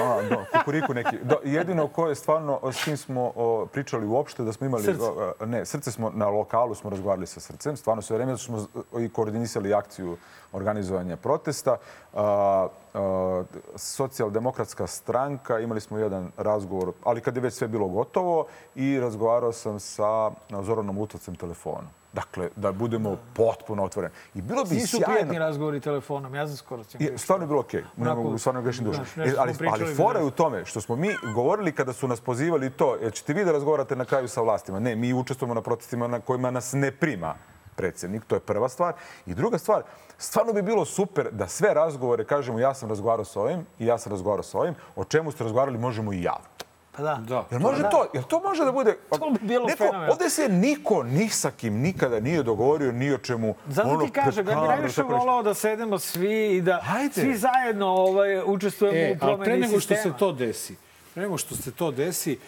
A, 0.00 0.22
do, 0.28 0.44
kukuriku 0.52 0.94
neki. 0.94 1.18
Do, 1.22 1.36
jedino 1.44 1.88
ko 1.88 2.08
je 2.08 2.14
stvarno, 2.14 2.60
s 2.72 2.84
kim 2.84 2.96
smo 2.96 3.32
o, 3.36 3.66
pričali 3.72 4.06
uopšte, 4.06 4.42
da 4.42 4.52
smo 4.52 4.66
imali... 4.66 4.82
Srce. 4.82 5.02
o, 5.02 5.46
ne, 5.46 5.64
srce 5.66 5.92
smo, 5.92 6.10
na 6.14 6.28
lokalu 6.28 6.74
smo 6.74 6.90
razgovarali 6.90 7.26
sa 7.26 7.40
srcem, 7.40 7.76
stvarno 7.76 8.02
sve 8.02 8.16
vreme, 8.16 8.38
smo 8.38 8.66
i 8.98 9.08
koordinisali 9.08 9.74
akciju 9.74 10.16
organizovanja 10.52 11.16
protesta. 11.16 11.76
A, 12.14 12.68
a, 12.94 13.44
socijaldemokratska 13.76 14.86
stranka, 14.86 15.58
imali 15.58 15.80
smo 15.80 15.98
jedan 15.98 16.30
razgovor, 16.36 16.92
ali 17.04 17.20
kad 17.20 17.36
je 17.36 17.42
već 17.42 17.54
sve 17.54 17.68
bilo 17.68 17.88
gotovo, 17.88 18.46
i 18.74 19.00
razgovarao 19.00 19.52
sam 19.52 19.80
sa 19.80 20.30
Zoranom 20.62 20.98
Lutovcem 20.98 21.36
telefonom. 21.36 21.90
Dakle, 22.16 22.48
da 22.56 22.72
budemo 22.72 23.16
potpuno 23.34 23.84
otvoreni. 23.84 24.14
I 24.34 24.42
bilo 24.42 24.64
bi 24.64 24.74
Nisu 24.74 24.96
sjajno... 24.96 25.06
prijatni 25.06 25.38
razgovori 25.38 25.80
telefonom, 25.80 26.34
ja 26.34 26.46
sam 26.46 26.56
skoro 26.56 26.84
sam 26.84 27.02
Je, 27.02 27.18
stvarno 27.18 27.44
je 27.44 27.48
bilo 27.48 27.60
okej. 27.60 27.80
Ne 27.80 28.02
Onako, 28.02 28.22
mogu 28.22 28.38
stvarno 28.38 28.62
grešim 28.62 28.84
dušu. 28.84 29.00
E, 29.00 29.34
ali, 29.38 29.54
ali 29.72 29.94
fora 29.94 30.20
je 30.20 30.24
u 30.24 30.30
tome 30.30 30.64
što 30.64 30.80
smo 30.80 30.96
mi 30.96 31.14
govorili 31.34 31.72
kada 31.72 31.92
su 31.92 32.08
nas 32.08 32.20
pozivali 32.20 32.70
to, 32.70 32.96
jer 33.02 33.12
ćete 33.12 33.32
vi 33.32 33.44
da 33.44 33.52
razgovarate 33.52 33.96
na 33.96 34.04
kraju 34.04 34.28
sa 34.28 34.40
vlastima. 34.40 34.80
Ne, 34.80 34.96
mi 34.96 35.14
učestvujemo 35.14 35.54
na 35.54 35.62
protestima 35.62 36.08
na 36.08 36.20
kojima 36.20 36.50
nas 36.50 36.72
ne 36.72 36.90
prima 36.90 37.34
predsjednik, 37.76 38.24
to 38.24 38.36
je 38.36 38.40
prva 38.40 38.68
stvar. 38.68 38.94
I 39.26 39.34
druga 39.34 39.58
stvar, 39.58 39.82
stvarno 40.18 40.52
bi 40.52 40.62
bilo 40.62 40.84
super 40.84 41.28
da 41.32 41.48
sve 41.48 41.74
razgovore 41.74 42.24
kažemo 42.24 42.58
ja 42.58 42.74
sam 42.74 42.88
razgovarao 42.88 43.24
sa 43.24 43.40
ovim 43.40 43.66
i 43.78 43.86
ja 43.86 43.98
sam 43.98 44.12
razgovarao 44.12 44.42
sa 44.42 44.58
ovim, 44.58 44.74
o 44.96 45.04
čemu 45.04 45.32
ste 45.32 45.44
razgovarali 45.44 45.78
možemo 45.78 46.12
i 46.12 46.22
javno. 46.22 46.55
Pa 46.96 47.02
da. 47.02 47.14
Da. 47.18 47.44
Jel 47.50 47.60
može 47.60 47.82
Da. 47.82 47.90
to? 47.90 48.06
Jel 48.14 48.22
to 48.24 48.40
može 48.40 48.64
da 48.64 48.72
bude... 48.72 48.96
To 49.10 49.30
bi 49.30 49.38
bilo 49.42 49.66
Neko, 49.66 49.76
fenomenalno. 49.78 50.12
ovde 50.12 50.30
se 50.30 50.48
niko 50.48 51.02
ni 51.04 51.28
sa 51.30 51.50
kim 51.50 51.74
nikada 51.74 52.20
nije 52.20 52.42
dogovorio 52.42 52.92
ni 52.92 53.12
o 53.12 53.18
čemu. 53.18 53.54
Zato 53.66 53.88
ono, 53.88 54.04
ti 54.04 54.12
kažem, 54.12 54.48
ja 54.48 54.54
bih 54.54 54.68
najviše 54.68 55.02
volao 55.02 55.42
da 55.42 55.54
sedemo 55.54 55.98
svi 55.98 56.46
i 56.48 56.60
da 56.60 56.80
Hajde. 56.82 57.12
svi 57.14 57.36
zajedno 57.36 57.86
ovaj, 57.88 58.42
učestvujemo 58.44 58.98
E, 58.98 59.12
u 59.12 59.18
promeni 59.18 59.44
pre 59.44 59.56
nego 59.58 59.70
što 59.70 59.94
sistema. 59.94 60.14
se 60.14 60.18
to 60.18 60.32
desi, 60.34 60.76
pre 61.14 61.22
nego 61.22 61.38
što 61.38 61.56
se 61.56 61.70
to 61.72 61.90
desi, 61.90 62.38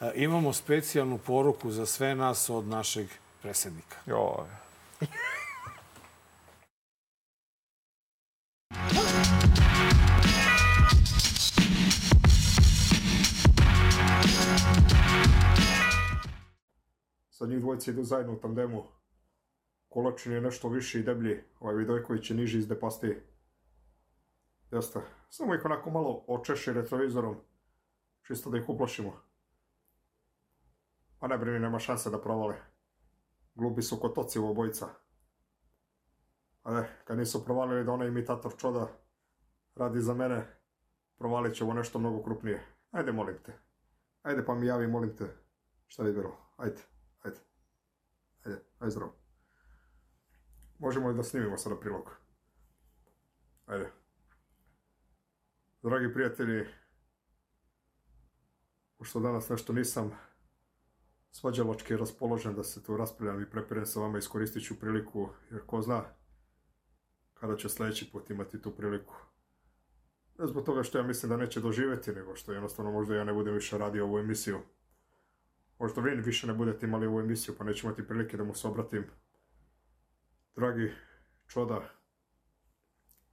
a, 0.00 0.10
imamo 0.12 0.52
specijalnu 0.52 1.18
poruku 1.18 1.70
za 1.70 1.86
sve 1.86 2.14
nas 2.14 2.50
od 2.50 2.66
našeg 2.66 3.06
predsjednika. 3.42 3.96
Joj. 4.06 4.46
Sad 17.36 17.48
njih 17.48 17.60
dvojica 17.60 17.90
idu 17.90 18.02
zajedno 18.02 18.32
u 18.32 18.40
tandemu. 18.40 18.84
Kolačin 19.88 20.32
je 20.32 20.40
nešto 20.40 20.68
viši 20.68 21.00
i 21.00 21.02
deblji, 21.02 21.42
ovaj 21.60 21.74
Vidojković 21.74 22.30
je 22.30 22.36
niži 22.36 22.58
iz 22.58 22.68
depasti. 22.68 23.16
Jeste. 24.70 25.00
Samo 25.28 25.54
ih 25.54 25.64
onako 25.64 25.90
malo 25.90 26.24
očeši 26.28 26.72
retrovizorom, 26.72 27.36
čisto 28.22 28.50
da 28.50 28.58
ih 28.58 28.68
uplašimo. 28.68 29.12
Pa 31.18 31.28
ne 31.28 31.38
brini, 31.38 31.58
nema 31.58 31.78
šanse 31.78 32.10
da 32.10 32.20
provale. 32.20 32.56
Glupi 33.54 33.82
su 33.82 34.00
ko 34.00 34.08
toci 34.08 34.38
u 34.38 34.48
obojica. 34.50 34.88
A 36.62 36.74
ne, 36.74 36.88
kad 37.04 37.18
nisu 37.18 37.44
provalili 37.44 37.84
da 37.84 37.92
onaj 37.92 38.08
imitator 38.08 38.56
čoda 38.56 38.88
radi 39.74 40.00
za 40.00 40.14
mene, 40.14 40.46
provalit 41.18 41.54
ćemo 41.54 41.74
nešto 41.74 41.98
mnogo 41.98 42.22
krupnije. 42.22 42.66
Ajde, 42.90 43.12
molim 43.12 43.36
te. 43.44 43.58
Ajde 44.22 44.46
pa 44.46 44.54
mi 44.54 44.66
javi, 44.66 44.86
molim 44.86 45.16
te. 45.16 45.36
Šta 45.86 46.02
bi 46.02 46.12
bilo? 46.12 46.36
Ajde, 46.56 46.95
ajde. 48.46 48.60
Ajde 48.78 48.90
zdravo. 48.90 49.14
Možemo 50.78 51.08
li 51.08 51.16
da 51.16 51.22
snimimo 51.22 51.58
sada 51.58 51.76
prilog? 51.76 52.10
Ajde. 53.66 53.90
Dragi 55.82 56.12
prijatelji, 56.12 56.66
pošto 58.98 59.20
danas 59.20 59.48
nešto 59.48 59.72
nisam 59.72 60.12
svađaločki 61.30 61.96
raspoložen 61.96 62.54
da 62.54 62.64
se 62.64 62.82
tu 62.82 62.96
raspravljam 62.96 63.42
i 63.42 63.50
prepirem 63.50 63.86
sa 63.86 64.00
vama, 64.00 64.18
iskoristit 64.18 64.64
ću 64.64 64.80
priliku, 64.80 65.28
jer 65.50 65.60
ko 65.66 65.82
zna 65.82 66.04
kada 67.34 67.56
će 67.56 67.68
sljedeći 67.68 68.10
put 68.12 68.30
imati 68.30 68.62
tu 68.62 68.70
priliku. 68.70 69.14
Ne 70.38 70.46
zbog 70.46 70.64
toga 70.64 70.82
što 70.82 70.98
ja 70.98 71.04
mislim 71.04 71.30
da 71.30 71.36
neće 71.36 71.60
doživjeti, 71.60 72.12
nego 72.12 72.36
što 72.36 72.52
jednostavno 72.52 72.90
možda 72.92 73.14
ja 73.14 73.24
ne 73.24 73.32
budem 73.32 73.54
više 73.54 73.78
radio 73.78 74.04
ovu 74.04 74.18
emisiju. 74.18 74.58
Možda 75.78 76.00
vi 76.00 76.20
više 76.20 76.46
ne 76.46 76.54
budete 76.54 76.86
imali 76.86 77.06
ovu 77.06 77.20
emisiju, 77.20 77.54
pa 77.58 77.64
neću 77.64 77.86
imati 77.86 78.06
prilike 78.06 78.36
da 78.36 78.44
mu 78.44 78.54
se 78.54 78.68
obratim. 78.68 79.04
Dragi 80.56 80.92
čoda, 81.46 81.88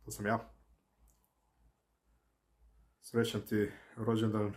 to 0.05 0.11
sam 0.11 0.25
ja. 0.25 0.49
Srećan 3.01 3.41
ti 3.41 3.71
rođendan, 3.95 4.53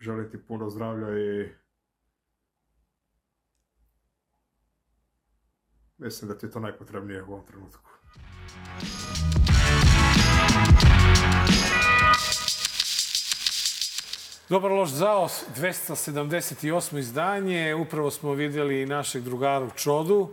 želim 0.00 0.30
ti 0.30 0.46
puno 0.46 0.70
zdravlja 0.70 1.18
i 1.18 1.48
mislim 5.98 6.28
da 6.28 6.38
ti 6.38 6.46
je 6.46 6.50
to 6.50 6.60
najpotrebnije 6.60 7.22
u 7.22 7.32
ovom 7.32 7.46
trenutku. 7.46 7.90
Dobar 14.48 14.70
loš 14.70 14.88
zao, 14.90 15.28
278. 15.56 16.98
izdanje. 16.98 17.74
Upravo 17.74 18.10
smo 18.10 18.32
vidjeli 18.32 18.82
i 18.82 18.86
našeg 18.86 19.22
drugaru 19.22 19.70
Čodu, 19.70 20.28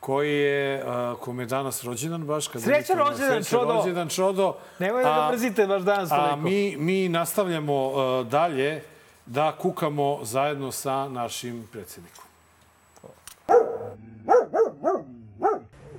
koji 0.00 0.32
je, 0.32 0.82
a, 0.86 1.14
kome 1.20 1.42
je 1.42 1.46
danas 1.46 1.84
rođendan 1.84 2.24
baš. 2.24 2.48
Kad 2.48 2.62
Srećan 2.62 2.98
rođendan, 2.98 3.28
srećan 3.42 3.42
Čodo! 3.60 3.72
rođendan, 3.72 4.08
Čodo. 4.08 4.56
Nemoj 4.78 5.02
da 5.02 5.08
ga 5.10 5.20
A- 5.20 5.30
mrzite 5.32 5.66
baš 5.66 5.82
danas 5.82 6.12
A 6.12 6.16
toliko. 6.16 6.36
mi, 6.36 6.76
mi 6.76 7.08
nastavljamo 7.08 7.74
a, 7.90 8.22
dalje 8.22 8.82
da 9.26 9.52
kukamo 9.52 10.18
zajedno 10.22 10.72
sa 10.72 11.08
našim 11.08 11.68
predsjednikom. 11.72 12.24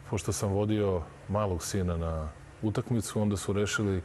pošto 0.10 0.32
sam 0.34 0.49
vodio 0.49 1.02
malog 1.30 1.64
sina 1.64 1.98
na 1.98 2.30
utakmicu, 2.62 3.22
onda 3.22 3.38
su 3.38 3.53
rešili 3.53 4.02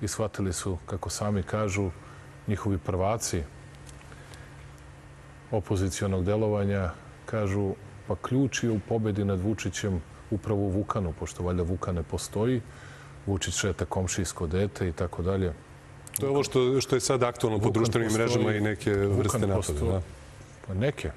i 0.00 0.08
shvatili 0.08 0.52
su, 0.52 0.78
kako 0.86 1.10
sami 1.10 1.42
kažu, 1.42 1.90
njihovi 2.46 2.78
prvaci 2.78 3.42
opozicionog 5.50 6.24
delovanja, 6.24 6.90
kažu, 7.26 7.74
pa 8.08 8.16
ključ 8.16 8.62
je 8.62 8.70
u 8.70 8.80
pobedi 8.88 9.24
nad 9.24 9.40
Vučićem 9.40 10.02
upravo 10.30 10.60
u 10.60 10.68
Vukanu, 10.68 11.12
pošto 11.20 11.42
valjda 11.42 11.62
Vukan 11.62 11.94
ne 11.94 12.02
postoji, 12.02 12.60
Vučić 13.26 13.54
šeta 13.54 13.84
komšijsko 13.84 14.46
dete 14.46 14.88
i 14.88 14.92
tako 14.92 15.22
dalje. 15.22 15.52
To 16.20 16.26
je 16.26 16.30
ovo 16.30 16.42
što, 16.42 16.80
što 16.80 16.96
je 16.96 17.00
sad 17.00 17.22
aktualno 17.22 17.58
po 17.58 17.70
društvenim 17.70 18.08
postoji, 18.08 18.28
mrežama 18.28 18.54
i 18.54 18.60
neke 18.60 18.92
vrste 18.92 19.46
napada. 19.46 19.80
Da. 19.80 20.02
Pa 20.66 20.74
neke. 20.74 21.10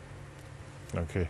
Okay. 0.93 1.25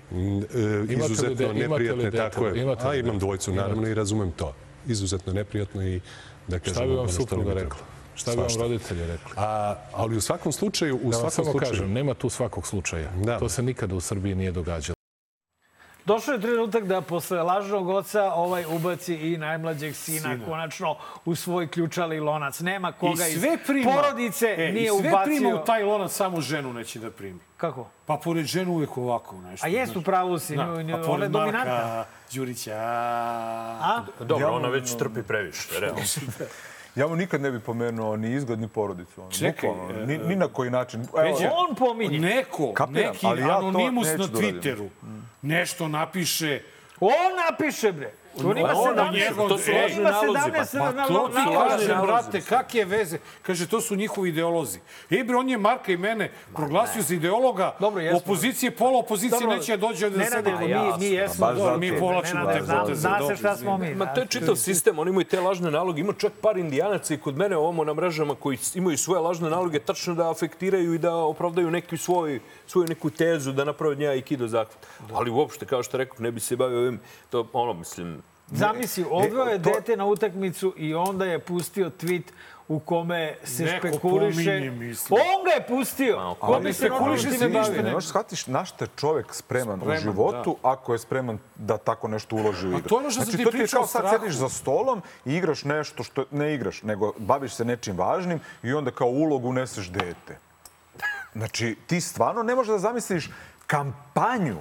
E, 0.53 0.79
li 0.79 0.93
izuzetno 0.93 1.35
de- 1.35 1.43
imate 1.43 1.53
li 1.53 1.67
neprijatne, 1.69 2.03
dete? 2.03 2.17
tako 2.17 2.47
je. 2.47 2.61
Imate 2.61 2.87
A 2.87 2.95
imam 2.95 3.19
Imate. 3.21 3.51
naravno, 3.51 3.87
i 3.87 3.93
razumem 3.93 4.31
to. 4.31 4.53
Izuzetno 4.87 5.33
neprijatno 5.33 5.87
i 5.87 6.01
da 6.47 6.59
kažem... 6.59 6.73
Šta 6.73 6.85
bi 6.85 6.93
vam 6.95 7.09
supruga 7.09 7.53
bi 7.53 7.59
rekla? 7.59 7.94
Šta 8.15 8.31
bi 8.31 8.37
vam 8.37 8.47
roditelji 8.59 9.07
rekli? 9.07 9.31
A, 9.37 9.75
ali 9.93 10.17
u 10.17 10.21
svakom 10.21 10.51
slučaju, 10.51 10.95
u 10.95 11.05
da 11.05 11.13
svakom 11.13 11.31
samo 11.31 11.51
slučaju... 11.51 11.71
kažem, 11.71 11.93
nema 11.93 12.13
tu 12.13 12.29
svakog 12.29 12.67
slučaja. 12.67 13.09
Da. 13.15 13.39
To 13.39 13.49
se 13.49 13.61
nikada 13.63 13.95
u 13.95 14.01
Srbiji 14.01 14.35
nije 14.35 14.51
događalo. 14.51 14.95
Došao 16.05 16.33
je 16.33 16.41
trenutak 16.41 16.83
da 16.83 17.01
posle 17.01 17.41
lažnog 17.43 17.89
oca 17.89 18.33
ovaj 18.33 18.65
ubaci 18.65 19.15
i 19.15 19.37
najmlađeg 19.37 19.95
sina, 19.95 20.33
Sina. 20.33 20.45
konačno 20.45 20.95
u 21.25 21.35
svoj 21.35 21.67
ključali 21.67 22.19
lonac. 22.19 22.59
Nema 22.59 22.91
koga 22.91 23.27
iz 23.27 23.43
prima, 23.67 23.91
porodice 23.91 24.55
e, 24.57 24.71
nije 24.71 24.85
i 24.85 24.87
sve 24.89 24.97
ubacio. 24.99 25.25
prima 25.25 25.49
u 25.55 25.65
taj 25.65 25.83
lonac, 25.83 26.11
samo 26.11 26.41
ženu 26.41 26.73
neće 26.73 26.99
da 26.99 27.11
primi. 27.11 27.39
Kako? 27.57 27.87
Pa 28.05 28.17
pored 28.23 28.45
ženu 28.45 28.71
uvijek 28.71 28.97
ovako 28.97 29.35
nešto. 29.41 29.65
A 29.65 29.69
jest 29.69 29.91
znaš. 29.91 30.01
u 30.01 30.05
pravu 30.05 30.39
si, 30.39 30.55
Da, 30.55 30.63
nju- 30.65 31.03
pa 31.05 31.11
ona 31.11 31.23
je 31.25 31.29
dominantna. 31.29 31.73
Marka 31.73 32.05
Đurića. 32.33 32.75
A? 32.75 34.03
Dobro, 34.19 34.51
ona 34.51 34.67
već 34.69 34.97
trpi 34.97 35.23
previše, 35.23 35.79
realno. 35.79 36.01
Ja 36.95 37.07
mu 37.07 37.15
nikad 37.15 37.41
ne 37.41 37.51
bi 37.51 37.59
pomenuo 37.59 38.15
ni 38.17 38.33
izgled, 38.33 38.59
ni 38.59 38.67
porodicu. 38.67 39.21
Ono, 39.21 39.31
Čekaj, 39.31 39.69
bukvalno, 39.69 40.05
ni, 40.05 40.13
e, 40.13 40.17
ni 40.17 40.35
na 40.35 40.47
koji 40.47 40.69
način. 40.69 41.07
Peđa, 41.15 41.51
On 41.53 41.75
pominje. 41.75 42.19
Neko, 42.19 42.73
Kapiram, 42.73 43.13
neki 43.13 43.27
ali 43.27 43.41
ja 43.41 43.57
anonimus 43.57 44.07
na 44.07 44.27
da. 44.27 44.39
Twitteru 44.39 44.87
nešto 45.41 45.87
napiše 45.87 46.61
On 46.99 47.35
napiše, 47.49 47.91
bre. 47.91 48.11
On 48.37 48.57
ima 48.57 48.69
On, 48.69 48.95
17. 48.95 49.13
njegov- 49.13 49.49
to 49.49 49.57
su 49.57 49.71
lažni 49.73 49.97
ima 49.97 50.11
nalozi, 50.11 50.33
pa. 50.33 50.65
17 50.65 50.77
Pa 50.79 50.91
na- 50.91 51.05
to 51.05 51.27
ti 51.27 51.41
kažem, 51.59 52.01
brate, 52.01 52.41
kakve 52.41 52.85
veze? 52.85 53.17
Kaže, 53.41 53.67
to 53.67 53.81
su 53.81 53.95
njihovi 53.95 54.29
ideolozi. 54.29 54.79
Ej, 55.09 55.23
bre, 55.23 55.35
on 55.35 55.49
je 55.49 55.57
Marka 55.57 55.91
i 55.91 55.97
mene 55.97 56.31
proglasio 56.55 57.01
za 57.01 57.13
ideologa 57.15 57.75
Dobro, 57.79 58.01
jesmo. 58.01 58.17
opozicije, 58.19 58.71
pola 58.71 58.99
opozicije 58.99 59.39
Dobro, 59.39 59.55
neće 59.55 59.71
da 59.71 59.87
dođe 59.87 60.09
da 60.09 60.25
sedi 60.25 60.51
kod 60.51 60.59
mi, 60.61 60.67
mi 60.99 61.05
jesmo. 61.07 61.53
dobro. 61.53 61.77
Mi 61.77 61.99
povlačimo 61.99 62.45
te 62.45 62.59
poteze, 62.61 62.95
Zna 62.95 63.19
se 63.21 63.35
šta 63.35 63.55
smo 63.55 63.77
mi. 63.77 63.95
Ma 63.95 64.05
to 64.05 64.21
je 64.21 64.27
čitav 64.27 64.55
sistem, 64.55 64.99
oni 64.99 65.11
imaju 65.11 65.25
te 65.25 65.39
lažne 65.39 65.71
naloge. 65.71 66.01
Ima 66.01 66.13
čak 66.13 66.31
par 66.41 66.57
indijanaca 66.57 67.13
i 67.13 67.17
kod 67.17 67.37
mene 67.37 67.57
ovamo 67.57 67.83
na 67.83 67.93
mrežama 67.93 68.35
koji 68.35 68.57
imaju 68.75 68.97
svoje 68.97 69.21
lažne 69.21 69.49
naloge 69.49 69.79
tačno 69.79 70.15
da 70.15 70.31
afektiraju 70.31 70.93
i 70.93 70.97
da 70.97 71.15
opravdaju 71.15 71.71
neki 71.71 71.97
svoj, 71.97 72.39
svoju 72.67 72.87
neku 72.87 73.09
tezu 73.09 73.51
da 73.51 73.63
naprave 73.65 73.91
od 73.91 73.99
njega 73.99 74.13
i 74.13 74.21
kido 74.21 74.47
zakvat. 74.47 74.77
Ali 75.13 75.31
uopšte, 75.31 75.65
kao 75.65 75.83
što 75.83 75.97
rekao, 75.97 76.15
ne 76.19 76.31
bi 76.31 76.39
se 76.39 76.55
bavio 76.55 76.79
ovim, 76.79 76.99
to 77.29 77.47
ono, 77.53 77.73
mislim, 77.73 78.21
Zamisli, 78.47 79.05
odveo 79.11 79.43
je 79.45 79.61
to- 79.61 79.69
dete 79.69 79.97
na 79.97 80.05
utakmicu 80.05 80.73
i 80.77 80.93
onda 80.95 81.25
je 81.25 81.39
pustio 81.39 81.91
tweet 81.91 82.21
u 82.67 82.79
kome 82.79 83.37
se 83.43 83.63
Neko 83.63 83.87
špekuliše. 83.87 84.43
pominje. 84.45 84.95
On 85.09 85.45
ga 85.45 85.51
je 85.51 85.65
pustio. 85.67 86.35
Ko 86.39 86.59
bi 86.59 86.73
se 86.73 86.79
spekuliše 86.79 87.23
time 87.23 87.37
se 87.37 87.45
ništa, 87.47 87.61
bavio? 87.61 87.81
Ne 87.83 87.91
možeš 87.91 88.09
shvatiš 88.09 88.47
na 88.47 88.65
šta 88.65 88.85
je 88.85 88.89
čovek 88.95 89.33
spreman, 89.33 89.79
Spreman, 89.79 89.97
u 89.97 90.01
životu 90.01 90.57
ako 90.63 90.93
je 90.93 90.99
spreman 90.99 91.37
da 91.55 91.77
tako 91.77 92.07
nešto 92.07 92.35
uloži 92.35 92.67
u 92.67 92.71
igru. 92.71 92.81
to 92.81 92.95
je 92.95 92.99
ono 92.99 93.11
što 93.11 93.21
znači, 93.21 93.37
ti 93.37 93.43
to 93.43 93.51
ti 93.51 93.57
je 93.57 93.59
pričao 93.59 93.77
kao 93.77 93.83
o 93.83 93.87
sad 93.87 94.09
sediš 94.11 94.35
za 94.35 94.49
stolom 94.49 95.01
i 95.25 95.35
igraš 95.35 95.63
nešto 95.63 96.03
što 96.03 96.25
ne 96.31 96.53
igraš, 96.53 96.83
nego 96.83 97.13
baviš 97.17 97.53
se 97.53 97.65
nečim 97.65 97.97
važnim 97.97 98.39
i 98.63 98.73
onda 98.73 98.91
kao 98.91 99.07
ulogu 99.07 99.49
uneseš 99.49 99.87
dete. 99.87 100.37
Znači, 101.33 101.77
ti 101.87 102.01
stvarno 102.01 102.43
ne 102.43 102.55
možeš 102.55 102.71
da 102.71 102.77
zamisliš 102.79 103.29
kampanju 103.67 104.57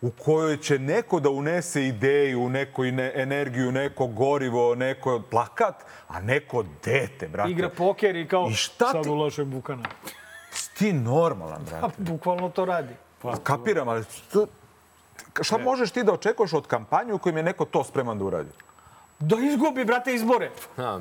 u 0.00 0.10
kojoj 0.12 0.56
će 0.56 0.78
neko 0.78 1.20
da 1.20 1.30
unese 1.30 1.84
ideju, 1.84 2.48
neko 2.48 2.84
ne, 2.84 3.12
energiju, 3.14 3.72
neko 3.72 4.06
gorivo, 4.06 4.74
neko 4.74 5.22
plakat, 5.30 5.74
a 6.08 6.20
neko 6.20 6.64
dete, 6.84 7.28
brate. 7.28 7.50
Igra 7.50 7.68
poker 7.68 8.16
i 8.16 8.28
kao 8.28 8.48
I 8.50 8.54
šta 8.54 8.86
sad 8.86 9.02
ti- 9.02 9.08
uložem 9.08 9.50
Bukana. 9.50 9.82
Ti 10.78 10.92
normalan, 10.92 11.62
brate. 11.62 11.86
A 11.86 11.90
bukvalno 11.98 12.48
to 12.48 12.64
radi. 12.64 12.94
Pa, 13.22 13.36
kapiram, 13.36 13.88
ali 13.88 14.04
to, 14.32 14.46
šta 15.42 15.58
možeš 15.58 15.90
ti 15.90 16.04
da 16.04 16.12
očekuješ 16.12 16.52
od 16.52 16.66
kampanje 16.66 17.12
u 17.12 17.18
kojoj 17.18 17.36
je 17.36 17.42
neko 17.42 17.64
to 17.64 17.84
spreman 17.84 18.18
da 18.18 18.24
uradi? 18.24 18.50
Da 19.18 19.36
izgubi, 19.38 19.84
brate, 19.84 20.14
izbore. 20.14 20.50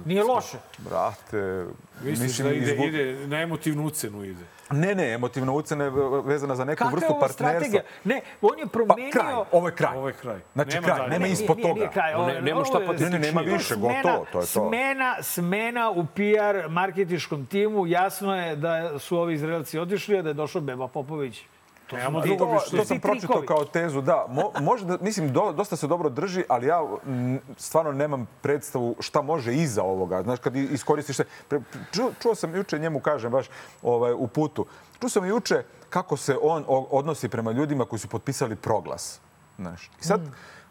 Nije 0.06 0.24
loše. 0.24 0.58
Brate, 0.80 1.66
Misliš 2.02 2.38
da 2.38 2.52
ide, 2.52 2.66
izgu- 2.68 2.84
ide 2.84 3.28
na 3.28 3.42
emotivnu 3.42 3.86
ucenu 3.86 4.24
ide? 4.24 4.44
Ne, 4.72 4.96
ne, 4.96 5.14
emotivna 5.14 5.52
ucena 5.54 5.84
je 5.84 5.92
vezana 6.24 6.56
za 6.56 6.66
neku 6.66 6.78
Kakva 6.78 6.90
je 6.90 6.96
vrstu 6.96 7.12
ovo 7.12 7.20
partnerstva. 7.20 7.50
strategija? 7.52 7.82
Ne, 8.06 8.22
on 8.42 8.60
je 8.60 8.68
promenio... 8.68 9.10
Pa 9.14 9.20
kraj, 9.20 9.34
ovo 9.52 9.68
je 9.68 9.76
kraj. 9.76 9.98
Ovo 9.98 10.08
je 10.08 10.14
kraj. 10.14 10.40
Znači 10.54 10.70
Nema 10.72 10.86
kraj, 10.86 10.98
dalje. 10.98 11.10
nema 11.10 11.26
Ne, 11.26 11.32
ispod 11.32 11.58
nije, 11.58 11.64
toga. 11.64 11.80
Nije 11.80 11.92
kraj, 11.92 12.14
ovo, 12.14 12.28
Ne- 12.28 12.42
nema 12.42 12.66
šta 12.66 12.78
je- 12.80 12.86
potrebno. 12.88 13.10
Ne, 13.10 13.20
ne, 13.20 13.28
nema 13.28 13.42
više, 13.42 13.74
Smena- 13.74 14.02
gotovo, 14.02 14.26
to 14.26 14.40
je 14.40 14.46
to. 14.46 14.68
Smena, 14.70 15.16
smena 15.24 15.90
u 15.92 16.06
PR 16.06 16.70
marketičkom 16.70 17.46
timu. 17.46 17.88
Jasno 17.88 18.36
je 18.38 18.56
da 18.56 19.00
su 19.00 19.18
ovi 19.18 19.34
Izraelci 19.34 19.80
otišli, 19.80 20.18
a 20.18 20.22
da 20.22 20.30
je 20.30 20.34
došao 20.36 20.62
Beba 20.62 20.88
Popović. 20.88 21.44
To 21.88 21.96
Nemamo 21.96 22.22
drugo 22.22 22.46
to- 22.46 22.54
mišljenje. 22.54 22.82
To 22.84 22.88
sam 22.88 23.00
pročitao 23.00 23.42
kao 23.48 23.66
tezu, 23.66 24.02
da. 24.02 24.26
Mo, 24.30 24.52
može 24.62 24.86
da, 24.86 24.98
mislim, 25.02 25.34
do, 25.34 25.52
dosta 25.52 25.76
se 25.76 25.88
dobro 25.88 26.10
drži, 26.10 26.44
ali 26.50 26.68
ja 26.68 26.82
m, 27.06 27.40
stvarno 27.58 27.92
nemam 27.92 28.28
predstavu 28.42 28.96
šta 29.00 29.22
može 29.22 29.54
iza 29.54 29.84
ovoga. 29.84 30.24
Znaš, 30.24 30.40
kad 30.40 30.56
iskoristiš 30.56 31.16
se... 31.16 31.26
Pre, 31.48 31.62
čuo, 31.92 32.12
čuo 32.22 32.36
sam 32.36 32.56
juče 32.56 32.80
njemu, 32.80 33.00
kažem, 33.00 33.32
baš 33.32 33.46
ovaj, 33.82 34.14
u 34.14 34.28
putu. 34.28 34.66
Čuo 35.00 35.10
sam 35.10 35.26
juče 35.26 35.64
kako 35.90 36.18
se 36.18 36.38
on 36.42 36.64
odnosi 36.68 37.30
prema 37.30 37.52
ljudima 37.52 37.86
koji 37.86 38.00
su 38.00 38.08
potpisali 38.08 38.56
proglas. 38.56 39.20
Znaš. 39.58 39.92
I 40.02 40.04
sad, 40.04 40.22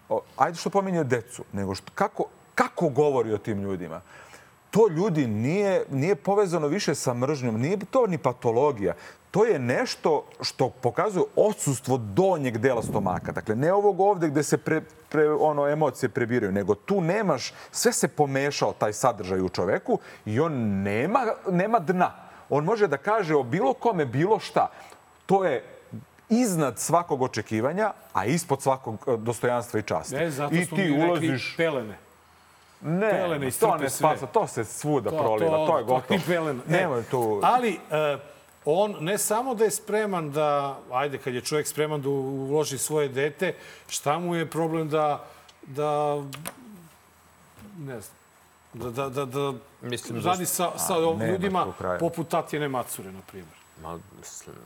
o, 0.09 0.21
ajde 0.37 0.59
što 0.59 0.71
pominje 0.71 1.05
decu, 1.05 1.45
nego 1.53 1.75
što, 1.75 1.93
kako, 1.95 2.25
kako 2.55 2.89
govori 2.89 3.33
o 3.33 3.39
tim 3.39 3.63
ljudima 3.63 4.01
to 4.75 4.89
ljudi 4.89 5.27
nije, 5.27 5.85
nije 5.91 6.15
povezano 6.15 6.67
više 6.67 6.95
sa 6.95 7.15
mržnjom, 7.15 7.61
nije 7.61 7.79
to 7.91 8.07
ni 8.07 8.19
patologija. 8.19 8.95
To 9.35 9.45
je 9.45 9.59
nešto 9.59 10.25
što 10.41 10.69
pokazuje 10.71 11.25
odsustvo 11.37 11.97
donjeg 11.97 12.59
dela 12.59 12.83
stomaka. 12.83 13.33
Dakle, 13.33 13.57
ne 13.57 13.73
ovog 13.73 14.01
ovde 14.01 14.29
gde 14.29 14.43
se 14.43 14.59
pre, 14.59 14.81
pre, 15.09 15.31
ono, 15.33 15.69
emocije 15.69 16.09
prebiraju, 16.09 16.53
nego 16.53 16.75
tu 16.75 17.01
nemaš, 17.01 17.53
sve 17.71 17.93
se 17.93 18.09
pomešao 18.09 18.73
taj 18.73 18.93
sadržaj 18.93 19.41
u 19.41 19.49
čoveku 19.49 19.99
i 20.25 20.41
on 20.41 20.53
nema, 20.83 21.27
nema 21.51 21.79
dna. 21.79 22.13
On 22.49 22.65
može 22.65 22.87
da 22.87 22.97
kaže 22.97 23.35
o 23.35 23.43
bilo 23.43 23.73
kome 23.73 24.05
bilo 24.07 24.39
šta. 24.39 24.71
To 25.27 25.45
je 25.45 25.65
iznad 26.29 26.79
svakog 26.79 27.23
očekivanja, 27.23 27.93
a 28.13 28.25
ispod 28.25 28.63
svakog 28.63 29.05
eh, 29.09 29.17
dostojanstva 29.17 29.81
i 29.81 29.83
časti. 29.83 30.15
Ne, 30.15 30.31
zato 30.31 30.55
I 30.55 30.67
ti 30.67 31.03
ulaziš... 31.09 31.55
pelene. 31.57 31.99
Ne, 32.81 33.11
pelene 33.11 33.51
to 33.51 33.77
ne 33.77 33.91
spasa, 33.91 34.27
to 34.27 34.47
se 34.47 34.65
svuda 34.65 35.11
To- 35.11 35.19
proliva, 35.19 35.51
to, 35.51 35.67
to- 35.67 35.79
je 35.79 35.87
to 35.87 35.95
gotovo. 35.95 36.19
i 36.19 36.23
pelena. 36.27 36.61
E, 36.69 36.73
Nemoj 36.73 37.03
tu... 37.03 37.41
Ali 37.43 37.81
e, 37.91 38.34
on 38.65 38.97
ne 39.01 39.19
samo 39.19 39.55
da 39.55 39.65
je 39.65 39.71
spreman 39.71 40.31
da, 40.31 40.79
ajde, 40.93 41.19
kad 41.19 41.35
je 41.35 41.41
čovjek 41.41 41.67
spreman 41.67 42.03
da 42.03 42.09
uloži 42.09 42.79
svoje 42.79 43.09
dete, 43.09 43.55
šta 43.89 44.19
mu 44.19 44.35
je 44.35 44.51
problem 44.51 44.89
da, 44.89 45.25
da 45.63 46.23
ne 47.79 48.01
znam, 48.01 48.17
da, 48.75 48.91
da, 48.91 49.09
da, 49.09 49.25
da 49.25 49.53
Mislim, 49.83 50.17
radi 50.17 50.45
zašto- 50.45 50.55
sa, 50.73 50.79
sa 50.79 50.95
A, 50.95 51.27
ljudima 51.27 51.67
poput 52.01 52.29
Tatjane 52.29 52.69
Macure, 52.69 53.13
na 53.13 53.21
primjer. 53.21 53.57
Ma, 53.83 53.99
mislim, 54.19 54.57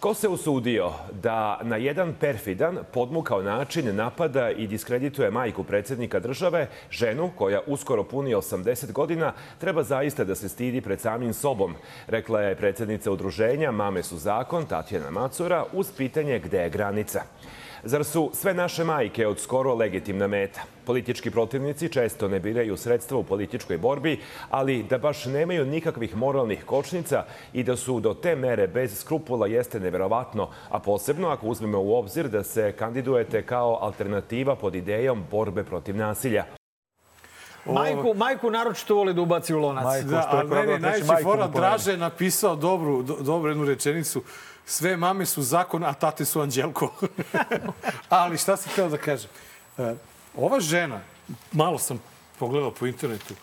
Ko 0.00 0.14
se 0.14 0.28
usudio 0.28 0.92
da 1.22 1.60
na 1.62 1.76
jedan 1.76 2.14
perfidan, 2.20 2.78
podmukao 2.92 3.42
način 3.42 3.96
napada 3.96 4.50
i 4.50 4.66
diskredituje 4.66 5.30
majku 5.30 5.64
predsjednika 5.64 6.20
države, 6.20 6.68
ženu 6.90 7.30
koja 7.36 7.60
uskoro 7.66 8.04
puni 8.04 8.34
80 8.34 8.92
godina, 8.92 9.32
treba 9.58 9.82
zaista 9.82 10.24
da 10.24 10.34
se 10.34 10.48
stidi 10.48 10.80
pred 10.80 11.00
samim 11.00 11.34
sobom, 11.34 11.74
rekla 12.06 12.40
je 12.40 12.56
predsjednica 12.56 13.10
udruženja 13.10 13.70
Mame 13.70 14.02
su 14.02 14.16
zakon, 14.16 14.66
Tatjana 14.66 15.10
Macura, 15.10 15.64
uz 15.72 15.92
pitanje 15.96 16.38
gde 16.38 16.58
je 16.58 16.70
granica. 16.70 17.22
Zar 17.86 18.04
su 18.04 18.30
sve 18.34 18.54
naše 18.54 18.84
majke 18.84 19.26
od 19.26 19.40
skoro 19.40 19.74
legitimna 19.74 20.26
meta? 20.26 20.60
Politički 20.84 21.30
protivnici 21.30 21.88
često 21.88 22.28
ne 22.28 22.40
biraju 22.40 22.76
sredstva 22.76 23.18
u 23.18 23.24
političkoj 23.24 23.78
borbi, 23.78 24.20
ali 24.50 24.82
da 24.82 24.98
baš 24.98 25.24
nemaju 25.24 25.66
nikakvih 25.66 26.16
moralnih 26.16 26.64
kočnica 26.64 27.24
i 27.52 27.62
da 27.62 27.76
su 27.76 28.00
do 28.00 28.14
te 28.14 28.36
mere 28.36 28.66
bez 28.66 28.98
skrupula 29.00 29.46
jeste 29.46 29.80
neverovatno, 29.80 30.48
a 30.70 30.78
posebno 30.78 31.28
ako 31.28 31.46
uzmemo 31.46 31.80
u 31.80 31.96
obzir 31.96 32.28
da 32.28 32.42
se 32.42 32.72
kandidujete 32.72 33.42
kao 33.42 33.78
alternativa 33.80 34.56
pod 34.56 34.74
idejom 34.74 35.24
borbe 35.30 35.64
protiv 35.64 35.96
nasilja. 35.96 36.44
Majku, 37.66 38.14
majku 38.14 38.50
naročito 38.50 38.94
voli 38.94 39.14
da 39.14 39.20
ubaci 39.20 39.54
u 39.54 39.58
lonac. 39.58 39.84
Majku. 39.84 40.08
Da, 40.08 40.22
što 40.22 40.36
je 40.36 40.40
ali 40.40 40.48
probao 40.48 40.66
meni 40.66 40.78
da 40.78 40.88
najveći 40.88 41.06
majkom 41.06 41.32
fora. 41.32 41.46
Draže 41.46 41.90
je 41.90 41.96
napisao 41.96 42.56
dobru, 42.56 43.02
do, 43.02 43.16
dobru 43.20 43.50
jednu 43.50 43.64
rečenicu. 43.64 44.22
Sve 44.66 44.96
mame 44.96 45.26
su 45.26 45.42
zakon, 45.42 45.84
a 45.84 45.92
tate 45.92 46.24
su 46.24 46.40
anđelko. 46.40 46.92
ali 48.08 48.38
šta 48.38 48.56
sam 48.56 48.72
htio 48.72 48.88
da 48.88 48.96
kažem? 48.96 49.30
E, 49.78 49.94
ova 50.36 50.60
žena, 50.60 51.00
malo 51.52 51.78
sam 51.78 52.02
pogledao 52.38 52.70
po 52.70 52.86
internetu, 52.86 53.34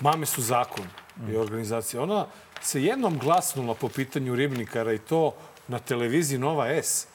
mame 0.00 0.26
su 0.26 0.42
zakon 0.42 0.86
i 1.32 1.36
organizacija. 1.36 2.02
Ona 2.02 2.26
se 2.62 2.82
jednom 2.82 3.18
glasnula 3.18 3.74
po 3.74 3.88
pitanju 3.88 4.34
ribnikara 4.34 4.92
i 4.92 4.98
to 4.98 5.34
na 5.68 5.78
televiziji 5.78 6.38
Nova 6.38 6.68
S. 6.68 7.06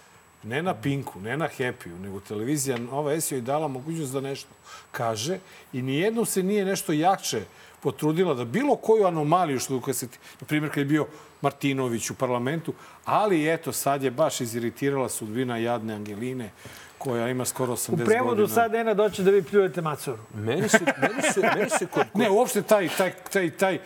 Ne 0.43 0.61
na 0.61 0.73
Pinku, 0.73 1.19
ne 1.21 1.37
na 1.37 1.49
Happy-u, 1.57 1.99
nego 1.99 2.19
televizija 2.19 2.77
Nova 2.77 3.21
S 3.21 3.31
joj 3.31 3.41
dala 3.41 3.67
mogućnost 3.67 4.13
da 4.13 4.21
nešto 4.21 4.49
kaže 4.91 5.39
i 5.73 5.81
nijednom 5.81 6.25
se 6.25 6.43
nije 6.43 6.65
nešto 6.65 6.93
jače 6.93 7.43
potrudila 7.83 8.33
da 8.33 8.45
bilo 8.45 8.75
koju 8.75 9.05
anomaliju 9.05 9.59
što 9.59 9.81
koja 9.81 9.93
se, 9.93 10.07
na 10.41 10.47
primjer 10.47 10.71
kad 10.71 10.77
je 10.77 10.85
bio 10.85 11.07
Martinović 11.41 12.09
u 12.09 12.15
parlamentu, 12.15 12.73
ali 13.05 13.53
eto 13.53 13.71
sad 13.71 14.03
je 14.03 14.11
baš 14.11 14.41
iziritirala 14.41 15.09
sudbina 15.09 15.57
jadne 15.57 15.93
Angeline 15.93 16.51
koja 16.97 17.29
ima 17.29 17.45
skoro 17.45 17.73
80 17.73 17.87
U 17.87 17.91
godina. 17.91 18.05
prevodu 18.07 18.47
sad 18.47 18.71
Nena 18.71 18.93
doće 18.93 19.23
da 19.23 19.31
vi 19.31 19.43
pljujete 19.43 19.81
Macuru. 19.81 20.17
meni 20.33 20.69
se, 20.69 20.79
meni 20.99 21.21
se, 21.23 21.41
meni 21.55 21.69
se 21.69 21.85
kod, 21.85 22.05
Ne, 22.13 22.29
uopšte 22.29 22.61
taj, 22.61 22.89
taj, 22.89 23.13
taj, 23.23 23.49
taj 23.51 23.75
e, 23.75 23.79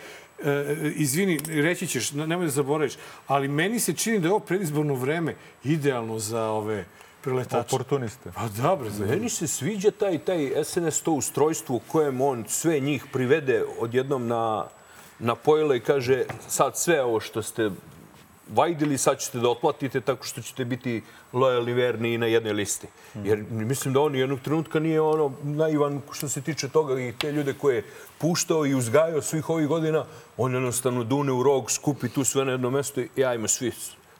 izvini, 0.96 1.38
reći 1.46 1.86
ćeš, 1.86 2.12
ne- 2.12 2.26
nemoj 2.26 2.44
da 2.44 2.50
zaboraviš, 2.52 2.92
ali 3.26 3.48
meni 3.48 3.80
se 3.80 3.92
čini 3.92 4.18
da 4.18 4.26
je 4.26 4.32
ovo 4.32 4.40
predizborno 4.40 4.94
vreme 4.94 5.34
idealno 5.64 6.18
za 6.18 6.42
ove 6.42 6.84
preletače. 7.20 7.74
Oportuniste. 7.74 8.32
Pa 8.34 8.48
dobro, 8.48 8.90
za 8.90 9.06
Meni 9.06 9.28
se 9.28 9.46
sviđa 9.46 9.90
taj, 9.90 10.18
taj 10.18 10.52
SNS 10.64 11.02
to 11.02 11.12
ustrojstvo 11.12 11.76
u 11.76 11.80
kojem 11.88 12.20
on 12.20 12.44
sve 12.48 12.80
njih 12.80 13.04
privede 13.12 13.64
odjednom 13.78 14.26
na, 14.26 14.66
na 15.18 15.34
pojele 15.34 15.76
i 15.76 15.80
kaže 15.80 16.24
sad 16.48 16.78
sve 16.78 17.02
ovo 17.02 17.20
što 17.20 17.42
ste 17.42 17.70
vajdili, 18.54 18.98
sad 18.98 19.18
ćete 19.20 19.38
da 19.38 19.50
otplatite 19.50 20.00
tako 20.00 20.24
što 20.24 20.42
ćete 20.42 20.64
biti 20.64 21.02
lojalni, 21.32 21.72
verni 21.72 22.14
i 22.14 22.18
na 22.18 22.26
jednoj 22.26 22.52
listi. 22.52 22.86
Jer 23.14 23.44
mislim 23.50 23.94
da 23.94 24.00
on 24.00 24.16
jednog 24.16 24.40
trenutka 24.40 24.80
nije 24.80 25.00
ono 25.00 25.32
naivan 25.42 26.00
što 26.12 26.28
se 26.28 26.40
tiče 26.40 26.68
toga 26.68 27.00
i 27.00 27.12
te 27.12 27.32
ljude 27.32 27.54
koje 27.54 27.76
je 27.76 27.84
puštao 28.18 28.66
i 28.66 28.74
uzgajao 28.74 29.22
svih 29.22 29.50
ovih 29.50 29.68
godina, 29.68 30.04
on 30.36 30.54
jednostavno 30.54 31.04
dune 31.04 31.32
u 31.32 31.42
rog, 31.42 31.70
skupi 31.70 32.08
tu 32.08 32.24
sve 32.24 32.44
na 32.44 32.52
jedno 32.52 32.70
mesto 32.70 33.00
i 33.16 33.24
ajmo 33.24 33.48
svi 33.48 33.72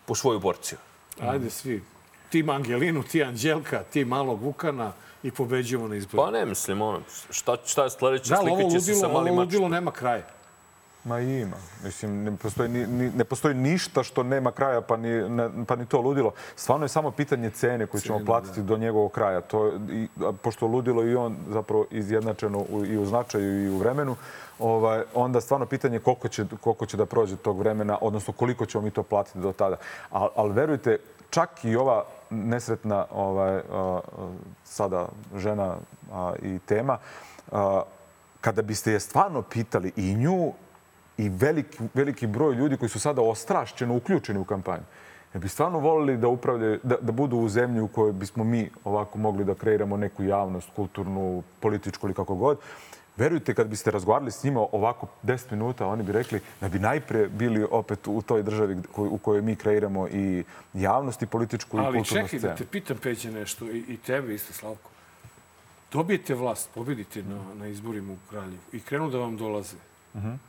po 0.07 0.15
svoju 0.15 0.41
porciju. 0.41 0.79
Ajde 1.21 1.51
svi. 1.51 1.83
Ti 2.31 2.45
Angelinu, 2.49 3.03
ti 3.03 3.25
Anđelka, 3.25 3.83
ti 3.83 4.05
malog 4.05 4.43
Vukana 4.43 4.93
i 5.23 5.31
pobeđujemo 5.31 5.89
na 5.89 5.97
izboru. 5.97 6.23
Pa 6.27 6.31
ne 6.31 6.47
mislim, 6.47 6.83
ono, 6.83 7.01
šta, 7.31 7.57
šta 7.67 7.85
je 7.85 7.91
sledeća 7.91 8.35
da, 8.35 8.41
ali 8.41 8.51
ovo 8.51 8.61
slika 8.61 8.79
će 8.79 8.81
se 8.81 8.91
ludilo, 8.91 9.01
sa 9.01 9.07
ovo 9.07 9.15
malim 9.15 9.35
mačkom. 9.35 9.45
ludilo 9.45 9.69
nema 9.69 9.91
kraja. 9.91 10.27
Ma 11.05 11.21
ima. 11.21 11.57
Mislim, 11.85 12.25
ne 12.25 12.37
postoji, 12.37 12.69
ni, 12.69 12.87
ni, 12.87 13.11
ne 13.11 13.25
postoji 13.25 13.55
ništa 13.55 14.03
što 14.03 14.23
nema 14.23 14.53
kraja, 14.53 14.81
pa 14.81 14.97
ni, 14.97 15.09
ne, 15.29 15.51
pa 15.67 15.77
ni 15.77 15.87
to 15.87 16.01
ludilo. 16.01 16.33
Stvarno 16.57 16.85
je 16.85 16.89
samo 16.89 17.11
pitanje 17.11 17.51
cene 17.51 17.87
koju 17.87 18.01
ćemo 18.01 18.21
platiti 18.27 18.63
do 18.63 18.77
njegovog 18.77 19.13
kraja. 19.13 19.41
To, 19.41 19.73
i, 19.91 20.09
a 20.25 20.33
pošto 20.43 20.67
ludilo 20.67 21.05
i 21.05 21.15
on 21.15 21.37
zapravo 21.49 21.87
izjednačeno 21.91 22.59
u, 22.59 22.85
i 22.85 22.99
u 22.99 23.07
značaju 23.07 23.65
i 23.65 23.69
u 23.69 23.79
vremenu, 23.79 24.17
ovaj, 24.59 25.03
onda 25.15 25.41
stvarno 25.41 25.67
pitanje 25.67 25.99
koliko 25.99 26.29
će, 26.29 26.45
koliko 26.61 26.87
će 26.87 26.97
da 26.97 27.07
prođe 27.07 27.37
tog 27.37 27.59
vremena, 27.59 27.99
odnosno 28.01 28.33
koliko 28.33 28.67
ćemo 28.67 28.85
mi 28.85 28.91
to 28.91 29.03
platiti 29.03 29.39
do 29.39 29.53
tada. 29.53 29.77
Ali 30.11 30.29
al 30.37 30.49
verujte, 30.49 30.99
čak 31.31 31.65
i 31.65 31.77
ova 31.77 32.05
nesretna 32.31 33.07
ovaj, 33.11 33.61
sada 34.65 35.09
žena 35.37 35.77
i 36.43 36.59
tema, 36.59 36.99
kada 38.41 38.63
biste 38.63 38.93
je 38.93 39.01
stvarno 39.01 39.43
pitali 39.43 39.93
i 39.97 40.15
nju 40.15 40.53
i 41.19 41.29
veliki, 41.29 41.79
veliki 41.95 42.27
broj 42.27 42.55
ljudi 42.55 42.77
koji 42.77 42.89
su 42.89 43.01
sada 43.01 43.23
ostrašćeno 43.23 43.97
uključeni 43.97 44.39
u 44.39 44.45
kampanju, 44.45 44.83
jer 45.35 45.43
bi 45.43 45.49
stvarno 45.49 45.79
volili 45.79 46.17
da, 46.17 46.29
upravljaju, 46.29 46.81
da, 46.83 46.97
da 47.01 47.13
budu 47.13 47.37
u 47.37 47.49
zemlji 47.49 47.81
u 47.81 47.89
kojoj 47.89 48.13
bismo 48.13 48.45
mi 48.45 48.71
ovako 48.85 49.19
mogli 49.19 49.45
da 49.45 49.55
kreiramo 49.55 49.97
neku 49.97 50.23
javnost, 50.23 50.69
kulturnu, 50.77 51.43
političku 51.61 52.07
ili 52.07 52.15
kako 52.15 52.35
god. 52.35 52.59
Verujte, 53.19 53.55
kad 53.55 53.69
biste 53.69 53.91
razgovarali 53.91 54.31
s 54.31 54.45
njima 54.45 54.61
ovako 54.73 55.07
10 55.23 55.53
minuta, 55.53 55.87
oni 55.87 56.03
bi 56.03 56.13
rekli 56.13 56.41
da 56.61 56.69
bi 56.69 56.79
najpre 56.79 57.29
bili 57.29 57.67
opet 57.71 58.07
u 58.07 58.23
toj 58.23 58.43
državi 58.43 58.77
u 58.97 59.19
kojoj 59.19 59.43
mi 59.43 59.57
kreiramo 59.57 60.09
i 60.09 60.45
javnost 60.75 61.23
i 61.23 61.27
političku 61.27 61.77
i 61.77 61.81
Ali 61.81 61.99
kulturnu 61.99 62.23
čekaj 62.29 62.39
scenu. 62.39 62.53
da 62.53 62.57
te 62.57 62.65
pitam, 62.65 62.97
Peđe, 62.97 63.31
nešto. 63.31 63.65
I, 63.65 63.85
i 63.89 63.97
tebe 63.97 64.35
isto, 64.35 64.53
Slavko. 64.53 64.91
Dobijete 65.93 66.35
vlast, 66.35 66.71
pobedite 66.75 67.23
na, 67.23 67.55
na 67.55 67.67
izborima 67.67 68.13
u 68.13 68.17
Kraljevu 68.31 68.63
i 68.73 68.81
krenu 68.81 69.11
da 69.11 69.19
vam 69.19 69.37
dolaze 69.37 69.77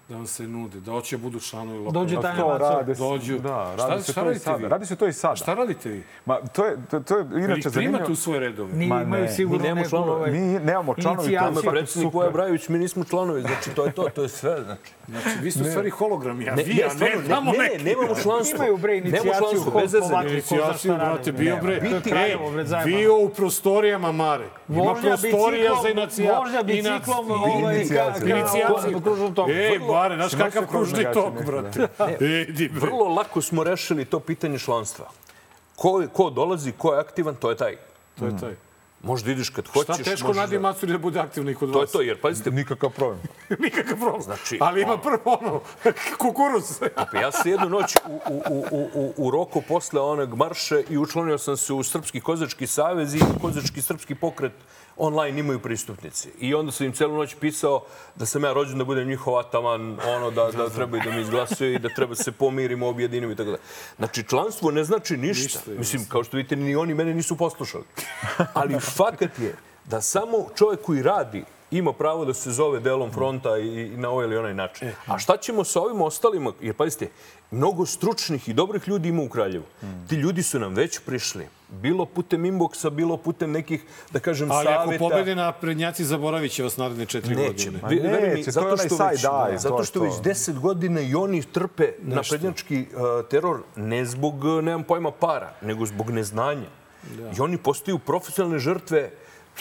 da 0.09 0.15
vam 0.15 0.27
se 0.27 0.43
nude, 0.43 0.79
da 0.79 0.91
hoće 0.91 1.17
budu 1.17 1.39
članovi 1.39 1.79
lokalne. 1.79 1.99
Dođe 1.99 2.17
rade, 2.59 2.93
Dođu. 2.93 3.39
Da, 3.39 3.73
Šta- 3.73 3.87
radi 3.87 4.03
se 4.03 4.11
šta 4.11 4.23
to 4.23 4.31
i 4.31 4.35
sada. 4.35 4.57
vi? 4.57 4.67
Radi 4.67 4.85
se 4.85 4.95
to 4.95 5.07
i 5.07 5.13
sada. 5.13 5.35
Šta 5.35 5.53
radite 5.53 5.89
vi? 5.89 6.03
Ma, 6.25 6.37
to 6.37 6.65
je, 6.65 6.77
to, 6.91 6.99
to 6.99 7.17
je 7.17 7.25
inače 7.35 7.69
zanimljivo. 7.69 7.71
primate 7.93 8.11
u 8.11 8.15
svoje 8.15 8.39
redove? 8.39 8.73
Ni, 8.73 8.87
Ma 8.87 9.03
ne. 9.03 9.29
sigurno 9.29 9.57
Mi 9.57 9.67
nemamo 9.67 9.89
članove. 9.89 10.31
Mi 10.31 10.39
nemamo 10.39 10.95
članovi. 10.95 11.31
Nama 11.31 11.61
predsjednik 11.61 12.13
Voja 12.13 12.29
Brajović, 12.29 12.69
mi 12.69 12.79
nismo 12.79 13.03
članovi, 13.03 13.41
znači 13.41 13.69
to 13.69 13.85
je 13.85 13.91
to, 13.91 14.09
to 14.09 14.23
je 14.23 14.29
sve. 14.29 14.63
Znači. 14.63 14.98
Znači, 15.11 15.39
vi 15.41 15.51
ste 15.51 15.61
u 15.61 15.65
stvari 15.65 15.89
hologrami, 15.91 16.49
a 16.49 16.55
Ne, 16.55 16.63
vi, 16.63 16.73
ne, 16.73 16.83
a 16.83 16.93
ne, 16.95 17.27
tamo 17.29 17.51
ne, 17.51 17.57
ne, 17.57 17.63
neki. 17.65 17.83
nemamo 17.83 18.15
članstvo. 18.15 18.55
Imaju, 18.55 18.77
bre, 18.77 18.93
Nemamo 18.93 19.07
inicijaciju 19.07 19.39
članstvo, 19.41 19.71
bez 19.73 19.93
veze. 19.93 19.99
povakli, 20.01 20.27
ko 20.27 20.33
Inicijaciju, 20.33 20.93
brate, 20.95 21.31
bio 21.33 21.57
bre. 21.57 21.79
Biti 21.81 22.09
E, 22.09 22.11
bre, 22.51 22.65
zajedno. 22.65 22.97
bio 22.97 23.17
u 23.17 23.29
prostorijama 23.29 24.11
Mare. 24.13 24.45
Ima 24.69 24.83
prostorija 24.93 25.17
biciklom- 25.71 25.81
za 25.81 25.89
inacija. 25.89 26.39
vožnja 26.39 26.63
biciklom, 26.63 27.31
ovaj, 27.31 27.75
inicijaciju. 27.75 28.27
Inicijaciju. 28.29 29.01
kružnom 29.01 29.33
toku. 29.33 29.51
Ej, 29.51 29.79
Mare, 29.81 30.15
znaš 30.15 30.31
kakav 30.35 30.67
kružni 30.67 31.05
tok, 31.13 31.33
brate. 31.45 31.87
Ej, 32.21 32.45
di 32.45 32.69
bre. 32.69 32.79
Vrlo 32.81 33.03
lako 33.05 33.41
smo 33.41 33.63
rešili 33.63 34.05
to 34.05 34.19
pitanje 34.19 34.59
članstva. 34.59 35.05
Ko, 35.75 36.03
ko 36.13 36.29
dolazi, 36.29 36.71
ko 36.71 36.93
je 36.93 36.99
aktivan, 36.99 37.35
to 37.35 37.49
je 37.49 37.57
taj. 37.57 37.75
To 38.19 38.25
je 38.25 38.31
taj. 38.31 38.68
Možda 39.03 39.31
ideš 39.31 39.49
kad 39.49 39.65
Šta 39.65 39.73
hoćeš. 39.73 40.05
teško 40.05 40.27
možeš 40.27 40.39
Nadi 40.39 40.55
da- 40.55 40.61
Macuri 40.61 40.91
da 40.91 40.97
bude 40.97 41.19
aktivni 41.19 41.55
kod 41.55 41.71
To 41.71 41.77
je 41.77 41.81
vas? 41.81 41.91
to, 41.91 42.01
jer 42.01 42.21
pazite, 42.21 42.51
Nikakav 42.51 42.89
problem. 42.89 43.19
Nikakav 43.59 43.97
problem. 43.97 44.21
Znači, 44.21 44.57
Ali 44.61 44.81
ima 44.81 44.93
on- 44.93 45.01
prvo 45.01 45.19
ono, 45.25 45.61
kukuruz. 46.17 46.79
Pa 47.11 47.19
ja 47.19 47.31
sam 47.31 47.51
jednu 47.51 47.69
noć 47.69 47.95
u, 48.07 48.19
u, 48.29 48.65
u, 48.71 48.89
u, 48.93 49.13
u, 49.17 49.31
roku 49.31 49.61
posle 49.61 50.01
onog 50.01 50.35
marša 50.35 50.79
i 50.89 50.97
učlanio 50.97 51.37
sam 51.37 51.57
se 51.57 51.73
u 51.73 51.83
Srpski 51.83 52.21
kozački 52.21 52.67
savez 52.67 53.15
i 53.15 53.19
kozački 53.41 53.81
srpski 53.81 54.15
pokret 54.15 54.51
online 54.99 55.39
imaju 55.39 55.59
pristupnice. 55.59 56.29
I 56.39 56.53
onda 56.53 56.71
sam 56.71 56.85
im 56.85 56.93
celu 56.93 57.17
noć 57.17 57.35
pisao 57.35 57.83
da 58.15 58.25
sam 58.25 58.43
ja 58.43 58.53
rođen 58.53 58.77
da 58.77 58.83
budem 58.83 59.07
njihov 59.07 59.39
ataman, 59.39 59.97
ono 60.07 60.31
da, 60.31 60.51
da 60.51 60.69
trebaju 60.69 61.03
da 61.05 61.11
mi 61.11 61.21
izglasuje 61.21 61.73
i 61.73 61.79
da 61.79 61.89
treba 61.89 62.15
se 62.15 62.31
pomirimo, 62.31 62.87
objedinimo 62.87 63.31
i 63.31 63.35
tako 63.35 63.51
da. 63.51 63.57
Znači, 63.97 64.23
članstvo 64.23 64.71
ne 64.71 64.83
znači 64.83 65.17
ništa. 65.17 65.43
Ništa, 65.43 65.71
Mislim, 65.71 66.05
kao 66.09 66.23
što 66.23 66.37
vidite, 66.37 66.55
ni 66.55 66.75
oni 66.75 66.93
mene 66.93 67.13
nisu 67.13 67.37
poslušali. 67.37 67.83
Ali 68.53 68.79
fakat 68.79 69.39
je 69.39 69.55
da 69.85 70.01
samo 70.01 70.47
čovjek 70.55 70.81
koji 70.81 71.01
radi 71.01 71.43
ima 71.71 71.93
pravo 71.93 72.25
da 72.25 72.33
se 72.33 72.51
zove 72.51 72.79
delom 72.79 73.11
fronta 73.11 73.57
i, 73.57 73.67
i 73.67 73.97
na 73.97 74.09
ovaj 74.09 74.25
ili 74.25 74.37
onaj 74.37 74.53
način. 74.53 74.91
A 75.05 75.19
šta 75.19 75.37
ćemo 75.37 75.63
sa 75.63 75.81
ovim 75.81 76.01
ostalima? 76.01 76.53
Jer, 76.61 76.75
pazite, 76.75 77.09
mnogo 77.51 77.85
stručnih 77.85 78.49
i 78.49 78.53
dobrih 78.53 78.87
ljudi 78.87 79.09
ima 79.09 79.21
u 79.21 79.29
Kraljevu. 79.29 79.65
Ti 80.09 80.15
ljudi 80.15 80.43
su 80.43 80.59
nam 80.59 80.73
već 80.73 80.99
prišli. 81.05 81.47
Bilo 81.71 82.05
putem 82.05 82.43
inboxa, 82.43 82.89
bilo 82.89 83.17
putem 83.17 83.51
nekih, 83.51 83.81
da 84.11 84.19
kažem, 84.19 84.51
Ali 84.51 84.67
ako 84.67 84.83
saveta. 84.83 84.99
pobede 84.99 85.35
na 85.35 85.51
prednjaci, 85.51 86.05
zaboravit 86.05 86.51
će 86.51 86.63
vas 86.63 86.77
naredne 86.77 87.05
četiri 87.05 87.35
Neće. 87.35 87.69
godine. 87.69 87.79
Mi, 87.85 87.95
neće, 87.95 88.33
to 88.33 88.37
je 88.39 88.43
zato 88.43 88.77
što 88.77 88.97
već, 88.99 89.21
to 89.21 89.57
zato 89.57 89.83
što 89.83 89.99
to. 89.99 90.05
već 90.05 90.13
deset 90.23 90.59
godina 90.59 91.01
i 91.01 91.15
oni 91.15 91.43
trpe 91.43 91.91
naprednjački 91.99 92.79
uh, 92.83 92.99
teror 93.25 93.61
ne 93.75 94.05
zbog, 94.05 94.43
uh, 94.43 94.63
nemam 94.63 94.83
pojma, 94.83 95.11
para, 95.11 95.53
nego 95.61 95.85
zbog 95.85 96.09
neznanja. 96.09 96.67
I 97.37 97.41
oni 97.41 97.57
postaju 97.57 97.99
profesionalne 97.99 98.59
žrtve 98.59 99.11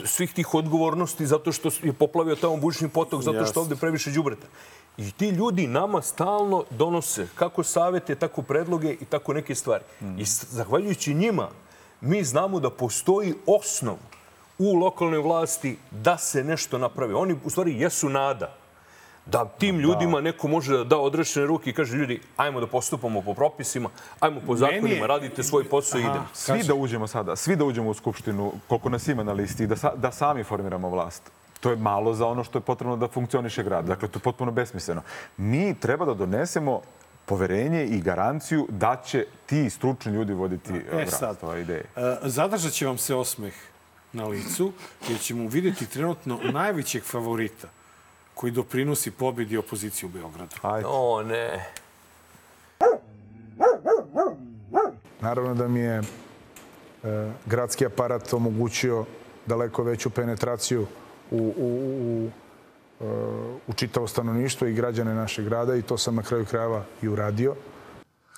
svih 0.04 0.32
tih 0.32 0.54
odgovornosti 0.54 1.26
zato 1.26 1.52
što 1.52 1.68
je 1.82 1.92
poplavio 1.92 2.36
tamo 2.36 2.56
bučni 2.56 2.88
potok, 2.88 3.22
zato 3.22 3.44
što 3.44 3.60
ovde 3.60 3.76
previše 3.76 4.10
đubreta. 4.10 4.46
I 4.96 5.12
ti 5.12 5.28
ljudi 5.28 5.66
nama 5.66 6.02
stalno 6.02 6.64
donose 6.70 7.26
kako 7.34 7.62
savete, 7.62 8.14
tako 8.14 8.42
predloge 8.42 8.92
i 8.92 9.04
tako 9.04 9.32
neke 9.32 9.54
stvari. 9.54 9.84
I 10.18 10.26
s- 10.26 10.44
zahvaljujući 10.44 11.14
njima, 11.14 11.48
mi 12.00 12.24
znamo 12.24 12.60
da 12.60 12.70
postoji 12.70 13.34
osnov 13.46 13.96
u 14.58 14.74
lokalnoj 14.74 15.18
vlasti 15.18 15.78
da 15.90 16.18
se 16.18 16.44
nešto 16.44 16.78
napravi. 16.78 17.14
Oni 17.14 17.36
u 17.44 17.50
stvari 17.50 17.80
jesu 17.80 18.08
nada 18.08 18.54
da 19.26 19.44
tim 19.46 19.78
ljudima 19.78 20.20
neko 20.20 20.48
može 20.48 20.76
da 20.76 20.84
da 20.84 20.98
odrešene 20.98 21.46
ruke 21.46 21.70
i 21.70 21.74
kaže 21.74 21.96
ljudi, 21.96 22.20
ajmo 22.36 22.60
da 22.60 22.66
postupamo 22.66 23.22
po 23.22 23.34
propisima, 23.34 23.88
ajmo 24.20 24.40
po 24.46 24.56
zakonima, 24.56 24.88
je- 24.88 25.06
radite 25.06 25.42
svoj 25.42 25.64
posao 25.64 25.98
i 25.98 26.02
idemo. 26.02 26.26
Svi 26.32 26.62
da 26.62 26.74
uđemo 26.74 27.06
sada, 27.06 27.36
svi 27.36 27.56
da 27.56 27.64
uđemo 27.64 27.90
u 27.90 27.94
Skupštinu, 27.94 28.52
koliko 28.68 28.88
nas 28.88 29.08
ima 29.08 29.22
na 29.22 29.32
listi, 29.32 29.62
i 29.62 29.66
da, 29.66 29.76
sa, 29.76 29.92
da 29.96 30.12
sami 30.12 30.44
formiramo 30.44 30.88
vlast. 30.88 31.22
To 31.60 31.70
je 31.70 31.76
malo 31.76 32.14
za 32.14 32.26
ono 32.26 32.44
što 32.44 32.58
je 32.58 32.62
potrebno 32.62 32.96
da 32.96 33.08
funkcioniše 33.08 33.62
grad. 33.62 33.84
Dakle, 33.84 34.08
to 34.08 34.18
je 34.18 34.22
potpuno 34.22 34.52
besmisleno. 34.52 35.02
Mi 35.36 35.74
treba 35.74 36.04
da 36.04 36.14
donesemo 36.14 36.80
poverenje 37.28 37.86
i 37.86 38.00
garanciju 38.00 38.66
da 38.70 39.02
će 39.06 39.26
ti 39.46 39.70
stručni 39.70 40.12
ljudi 40.12 40.32
voditi 40.32 40.72
e, 40.72 40.76
E 40.76 40.82
grad. 40.92 41.10
sad, 41.10 41.40
To 41.40 41.52
je 41.52 41.62
ideja. 41.62 41.82
e, 41.96 42.16
zadržat 42.22 42.72
će 42.72 42.86
vam 42.86 42.98
se 42.98 43.14
osmeh 43.14 43.54
na 44.12 44.26
licu, 44.26 44.72
jer 45.08 45.20
ćemo 45.20 45.48
vidjeti 45.48 45.86
trenutno 45.86 46.38
najvećeg 46.44 47.02
favorita 47.04 47.68
koji 48.34 48.52
doprinosi 48.52 49.10
pobedi 49.10 49.56
opozicije 49.56 50.06
u 50.06 50.10
Beogradu. 50.10 50.54
Ajde. 50.62 50.86
O, 50.88 51.22
ne. 51.22 51.64
Naravno 55.20 55.54
da 55.54 55.68
mi 55.68 55.80
je 55.80 55.98
e, 55.98 56.02
gradski 57.46 57.86
aparat 57.86 58.32
omogućio 58.32 59.04
daleko 59.46 59.82
veću 59.82 60.10
penetraciju 60.10 60.86
u, 61.30 61.36
u, 61.36 61.68
u, 61.98 62.30
u 63.66 63.72
čitavo 63.76 64.06
stanovništvo 64.06 64.66
i 64.66 64.72
građane 64.72 65.14
našeg 65.14 65.44
grada 65.44 65.76
i 65.76 65.82
to 65.82 65.98
sam 65.98 66.16
na 66.16 66.22
kraju 66.22 66.44
krajeva 66.44 66.84
i 67.02 67.08
uradio. 67.08 67.54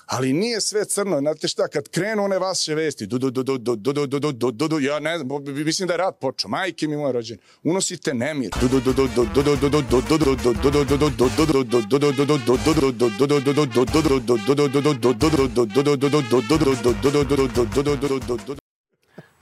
Ali 0.06 0.32
nije 0.32 0.60
sve 0.60 0.84
crno, 0.84 1.18
znate 1.18 1.48
šta, 1.48 1.68
kad 1.68 1.88
krenu 1.88 2.24
one 2.24 2.38
vaše 2.38 2.74
vesti, 2.74 3.06
du, 3.06 3.18
du, 3.18 3.30
du, 3.30 3.42
du, 3.42 3.58
du, 3.58 3.76
du, 3.76 3.92
du, 3.92 4.06
du, 4.06 4.32
du, 4.32 4.50
du, 4.50 4.68
du, 4.68 4.80
ja 4.80 4.98
ne 4.98 5.18
znam, 5.18 5.28
mislim 5.44 5.88
da 5.88 5.94
je 5.94 5.98
rat 5.98 6.20
počeo, 6.20 6.48
majke 6.48 6.88
mi 6.88 6.96
moje 6.96 7.12
rođene, 7.12 7.40
unosite 7.62 8.14
nemir. 8.14 8.50
Du, 8.60 8.68
du, 8.68 8.80
du, 8.80 8.92
du, 8.92 9.06
du, 9.06 9.24
du, 9.24 9.42
du, 9.42 9.56
du, 9.56 9.70
du, 9.70 9.78
du, 9.78 10.18
du, 10.18 10.18
du, 10.18 10.70
du, 10.70 10.70
du, 10.70 10.70
du, 10.70 11.10
du, 17.80 17.96
du, 17.96 18.20
du, 18.20 18.36
du, 18.46 18.56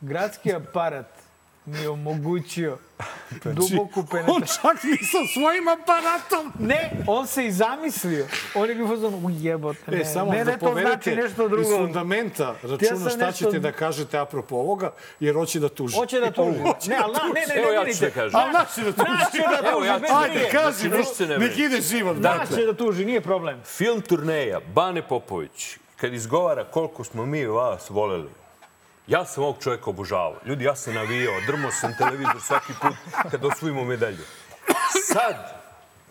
Gradski 0.01 0.53
aparat 0.53 1.28
mi 1.69 1.79
je 1.79 1.89
omogućio 1.89 2.79
duboku 3.45 4.01
On 4.01 4.07
penetraciju. 4.07 4.47
čak 4.63 4.83
ni 4.85 4.97
sa 4.99 5.19
svojim 5.33 5.69
aparatom. 5.71 6.53
Ne, 6.61 6.91
on 7.07 7.27
se 7.27 7.47
i 7.47 7.53
zamislio. 7.53 8.27
On 8.55 8.69
je 8.69 8.75
bio 8.75 8.89
fazon, 8.89 9.15
u 9.17 9.31
jebote, 9.33 9.81
ne, 9.87 10.01
E, 10.01 10.05
samo 10.05 10.33
ne, 10.33 10.45
da 10.45 10.51
ne, 10.51 10.59
to 10.59 10.75
znači 10.77 11.11
nešto 11.13 11.45
iz 11.45 11.51
drugo. 11.51 11.77
fundamenta 11.77 12.45
Ja 12.45 12.55
računa 12.65 12.79
sam 13.01 13.11
šta 13.11 13.27
nešto- 13.27 13.45
ćete 13.45 13.59
da 13.59 13.73
kažete 13.73 14.19
apropo 14.19 14.57
ovoga, 14.57 14.91
jer 15.21 15.35
hoće 15.35 15.61
da 15.61 15.69
tuži. 15.69 15.97
Hoće 15.97 16.21
da 16.21 16.31
tuži. 16.31 16.59
Hoće 16.61 16.91
Ne, 16.91 16.97
da 16.97 17.05
ali 17.05 17.13
na- 17.13 17.21
ne, 17.25 17.41
ne, 17.41 17.55
ne, 17.55 17.63
Evo 17.63 17.71
ja 17.73 17.85
ću 17.87 18.01
da 18.01 18.11
kažem. 18.11 18.41
Ali 18.41 18.53
naće 18.53 18.81
da 18.83 18.93
tuži. 18.95 19.11
Naće 19.11 19.39
da 19.53 19.69
Evo 19.69 19.79
tuži, 19.79 19.89
ja 19.89 19.99
bez 19.99 20.09
ću 20.09 20.15
da. 20.15 20.21
Ajde, 20.21 20.49
kaži, 20.51 21.05
se 21.07 21.27
ne 21.27 21.39
nek 21.39 21.59
ide 21.59 21.81
život. 21.83 22.17
Naće 22.19 22.67
da 22.67 22.75
tuži, 22.75 23.05
nije 23.05 23.21
problem. 23.21 23.61
Film 23.67 24.01
turneja 24.01 24.61
Bane 24.69 25.03
Popović, 25.03 25.77
kad 25.97 26.15
izgovara 26.15 26.65
koliko 26.65 27.05
smo 27.05 27.27
mi 27.27 27.47
vas 27.47 27.91
voleli, 27.91 28.29
ja 29.09 29.25
sam 29.25 29.45
ovog 29.45 29.57
čovjeka 29.61 29.91
obožavao. 29.91 30.37
Ljudi, 30.45 30.65
ja 30.65 30.77
sam 30.77 30.95
navijao, 30.95 31.35
drmao 31.47 31.71
sam 31.71 31.95
televizor 31.99 32.41
svaki 32.41 32.73
put 32.83 32.95
kad 33.31 33.45
osvojimo 33.45 33.85
medalju. 33.85 34.25
Sad, 35.13 35.37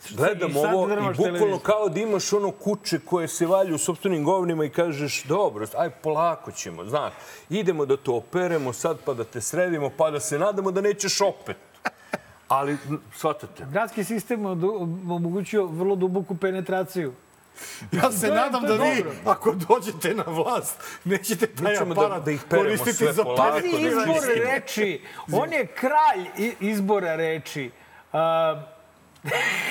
gledam 0.09 0.49
I 0.49 0.53
sad 0.53 0.73
ovo 0.73 0.83
i 0.83 0.95
bukvalno 0.95 1.13
televizor. 1.13 1.59
kao 1.63 1.89
da 1.89 1.99
imaš 1.99 2.33
ono 2.33 2.51
kuće 2.51 2.99
koje 3.05 3.27
se 3.27 3.45
valju 3.45 3.75
u 3.75 3.77
sobstvenim 3.77 4.23
govnima 4.23 4.65
i 4.65 4.69
kažeš, 4.69 5.23
dobro, 5.23 5.67
aj 5.77 5.89
polako 5.89 6.51
ćemo, 6.51 6.85
znaš, 6.85 7.13
idemo 7.49 7.85
da 7.85 7.97
to 7.97 8.15
operemo 8.15 8.73
sad 8.73 8.97
pa 9.05 9.13
da 9.13 9.23
te 9.23 9.41
sredimo 9.41 9.91
pa 9.97 10.11
da 10.11 10.19
se 10.19 10.39
nadamo 10.39 10.71
da 10.71 10.81
nećeš 10.81 11.21
opet. 11.21 11.57
Ali, 12.47 12.77
shvatate, 13.15 13.65
Gradski 13.71 14.03
sistem 14.03 14.45
omogućio 14.45 15.65
vrlo 15.65 15.95
duboku 15.95 16.37
penetraciju. 16.37 17.13
Ja 17.91 18.11
se 18.11 18.27
To 18.27 18.33
nadam 18.35 18.63
da 18.63 18.73
vi, 18.73 18.95
dobro. 18.97 19.11
ako 19.25 19.51
dođete 19.51 20.13
na 20.13 20.23
vlast, 20.27 20.75
nećete 21.03 21.47
taj 21.47 21.75
ćemo 21.77 21.93
da- 21.93 22.01
aparat 22.01 22.23
da 22.23 22.31
ih 22.31 22.41
koristiti 22.49 22.93
sve 22.93 23.13
za 23.13 23.23
polako, 23.23 23.51
Pazi 23.51 23.67
izbor 23.67 24.23
reči. 24.45 25.01
On 25.31 25.53
je 25.53 25.67
kralj 25.67 26.51
izbora 26.59 27.15
reči. 27.15 27.71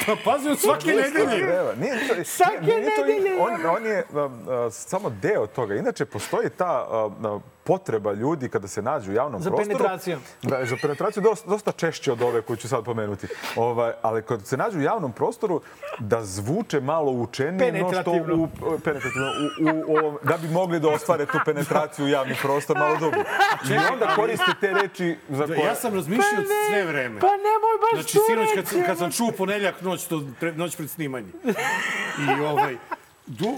Pa 0.07 0.17
pazi, 0.25 0.49
od 0.49 0.61
svake 0.61 0.87
nedelje. 0.89 1.77
Nije 1.77 2.25
Svake 2.25 2.61
nedelje, 2.61 3.41
on, 3.41 3.77
on 3.77 3.87
je 3.87 4.05
um, 4.11 4.19
uh, 4.19 4.73
samo 4.73 5.11
deo 5.11 5.47
toga. 5.47 5.75
Inače, 5.75 6.05
postoji 6.05 6.51
ta 6.51 6.89
uh, 7.25 7.43
potreba 7.67 8.13
ljudi 8.13 8.49
kada 8.49 8.69
se 8.69 8.83
nađu 8.83 9.11
u 9.11 9.15
javnom 9.15 9.43
Za 9.43 9.51
prostoru. 9.51 9.79
penetracijom. 9.79 10.21
Da, 10.43 10.65
za 10.67 10.77
penetraciju 10.83 11.23
dosta, 11.23 11.51
dosta 11.51 11.73
češće 11.73 12.13
od 12.13 12.23
ove 12.23 12.43
koju 12.43 12.57
ću 12.57 12.69
sad 12.69 12.85
pomenuti. 12.85 13.27
Ovaj, 13.57 13.93
ali 14.03 14.23
kad 14.23 14.47
se 14.47 14.57
nađu 14.57 14.79
u 14.79 14.83
javnom 14.83 15.13
prostoru, 15.13 15.61
da 15.99 16.25
zvuče 16.25 16.81
malo 16.81 17.13
učenije 17.13 17.73
no 17.73 17.93
što 18.01 18.11
u, 18.11 18.49
penetrativno, 18.85 19.29
u, 19.61 19.93
u, 19.93 19.97
ovom, 19.97 20.19
da 20.23 20.37
bi 20.37 20.49
mogli 20.49 20.81
da 20.81 20.89
ostvare 20.89 21.27
tu 21.27 21.39
penetraciju 21.45 22.05
u 22.05 22.09
javni 22.09 22.35
prostor 22.43 22.79
malo 22.79 22.97
dublje. 22.97 23.25
I 23.71 23.93
onda 23.93 24.15
koriste 24.17 24.53
te 24.61 24.73
reči 24.73 25.17
za 25.29 25.47
koje... 25.47 25.59
Ja 25.59 25.75
sam 25.75 25.95
razmišljao 25.95 26.43
sve 26.71 26.85
vreme. 26.85 27.21
Pa 27.21 27.27
nemoj 27.27 27.77
baš 27.81 28.01
Znači, 28.01 28.15
tu 28.15 28.21
sinoć 28.27 28.49
kad, 28.55 28.87
kad 28.87 28.99
sam 28.99 29.13
čuo 29.13 29.31
ponedeljak 29.39 29.83
noć, 29.83 30.05
to, 30.05 30.23
pre, 30.41 30.53
noć 30.53 30.77
pred 30.77 30.91
snimanje. 30.91 31.29
I 32.19 32.41
ovaj, 32.41 32.77
du, 33.27 33.49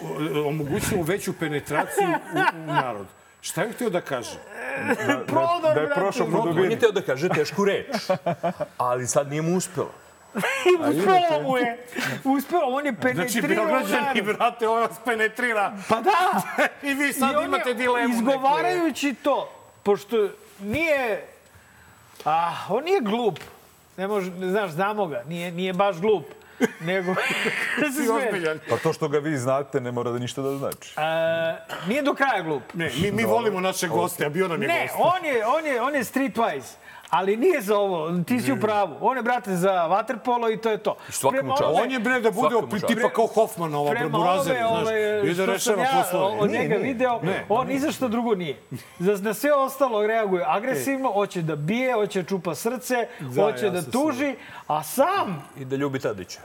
omogućimo 0.47 1.03
veću 1.03 1.33
penetraciju 1.33 2.09
u, 2.35 2.39
u 2.59 2.67
narod. 2.67 3.07
Šta 3.41 3.63
je 3.63 3.73
htio 3.73 3.91
da 3.91 4.01
kaže? 4.01 4.39
da, 5.07 5.15
da, 5.63 5.75
da 5.75 5.81
je 5.81 5.95
prošao 5.95 6.27
po 6.31 6.39
on 6.39 6.49
dubini. 6.49 6.75
je 6.75 6.79
teo 6.79 6.93
da 6.93 7.03
kaže 7.03 7.29
tešku 7.29 7.65
reč, 7.65 7.87
ali 8.79 9.07
sad 9.07 9.31
nije 9.31 9.43
mu 9.43 9.57
uspelo. 9.57 9.91
Uspelo 10.91 11.43
mu 11.43 11.57
je. 11.57 11.87
Uspelo, 12.25 12.63
on 12.67 12.87
je 12.87 12.93
Znači, 12.93 13.41
penetrirao 13.41 13.67
Beograđani, 13.67 14.23
udar. 14.23 14.35
brate, 14.37 14.69
on 14.69 14.81
vas 14.81 14.97
penetrira. 15.05 15.73
Pa 15.89 16.01
da! 16.01 16.43
I 16.89 16.95
vi 16.95 17.13
sad 17.13 17.33
I 17.33 17.37
on 17.37 17.45
imate 17.45 17.75
dilemu. 17.75 18.15
Izgovarajući 18.15 19.15
to, 19.23 19.51
pošto 19.83 20.29
nije... 20.61 21.27
A, 22.25 22.53
on 22.69 22.85
nije 22.85 23.01
glup. 23.01 23.39
Ne 23.97 24.07
može, 24.07 24.31
ne 24.31 24.51
znaš, 24.51 24.71
znamo 24.71 25.07
ga. 25.07 25.23
Nije, 25.29 25.51
nije 25.53 25.73
baš 25.73 25.97
glup. 25.97 26.25
Nego... 26.81 27.15
Si 27.97 28.09
ozbiljan. 28.09 28.59
Pa 28.71 28.77
to 28.77 28.93
što 28.93 29.09
ga 29.09 29.19
vi 29.19 29.37
znate 29.37 29.81
ne 29.81 29.93
mora 29.93 30.11
da 30.11 30.19
ništa 30.19 30.43
da 30.43 30.57
znači. 30.57 30.95
A, 30.97 31.57
nije 31.87 32.03
do 32.03 32.15
kraja 32.15 32.43
glup. 32.43 32.63
Ne, 32.75 32.91
mi, 33.03 33.13
mi 33.13 33.25
volimo 33.25 33.61
naše 33.61 33.89
goste, 33.89 34.27
a 34.27 34.29
bio 34.29 34.49
nam 34.49 34.63
je 34.63 34.69
Ne, 34.69 34.83
gost. 34.83 34.95
on 35.17 35.25
je, 35.25 35.47
on 35.47 35.67
je, 35.67 35.83
on 35.83 35.95
je 35.95 36.05
streetwise. 36.05 36.75
Ali 37.11 37.37
nije 37.37 37.61
za 37.61 37.77
ovo, 37.77 38.13
ti 38.21 38.41
si 38.41 38.53
u 38.53 38.57
pravu. 38.59 38.95
On 39.01 39.17
je, 39.17 39.23
brate, 39.23 39.57
za 39.57 39.71
waterpolo 39.71 40.49
i 40.49 40.59
to 40.59 40.71
je 40.71 40.79
to. 40.79 40.97
svaka 41.11 41.37
mu 41.37 41.41
Prema 41.41 41.55
čast. 41.55 41.71
On 41.75 41.91
je 41.91 41.99
bre 41.99 42.15
da 42.15 42.31
bude 42.31 42.41
Svaka 42.51 42.55
mu 42.57 42.63
op- 42.63 42.71
čast. 42.73 42.87
tipa 42.87 43.09
kao 43.11 43.27
Hoffman, 43.27 43.75
ova 43.75 43.91
bre 43.91 43.99
Prema 43.99 44.19
burazer, 44.19 44.53
ove, 44.55 44.69
znaš. 44.75 44.83
ove, 44.83 45.23
I 45.23 45.27
da 45.27 45.35
što 45.35 45.59
sam 45.59 45.75
rešava 45.75 45.83
ja 45.83 46.03
poslove. 46.03 46.41
od 46.41 46.51
njega 46.51 46.77
video, 46.77 47.21
Ne. 47.23 47.45
on 47.49 47.67
ni 47.67 47.79
za 47.79 47.93
što 47.93 48.09
drugo 48.09 48.35
nije. 48.35 48.57
Za, 48.99 49.19
na 49.19 49.35
sve 49.35 49.53
ostalo 49.55 50.07
reaguje 50.07 50.45
agresivno, 50.49 51.13
hoće 51.13 51.43
da 51.43 51.57
bije, 51.57 51.95
hoće 51.95 52.23
da 52.23 52.29
čupa 52.29 52.55
srce, 52.55 52.95
Da, 53.21 53.43
hoće 53.43 53.65
ja 53.65 53.71
da 53.71 53.83
tuži, 53.83 54.35
a 54.67 54.83
sam 54.83 55.45
I 55.57 55.65
da 55.65 55.77
ljubi 55.77 55.99
Tadića. 55.99 56.41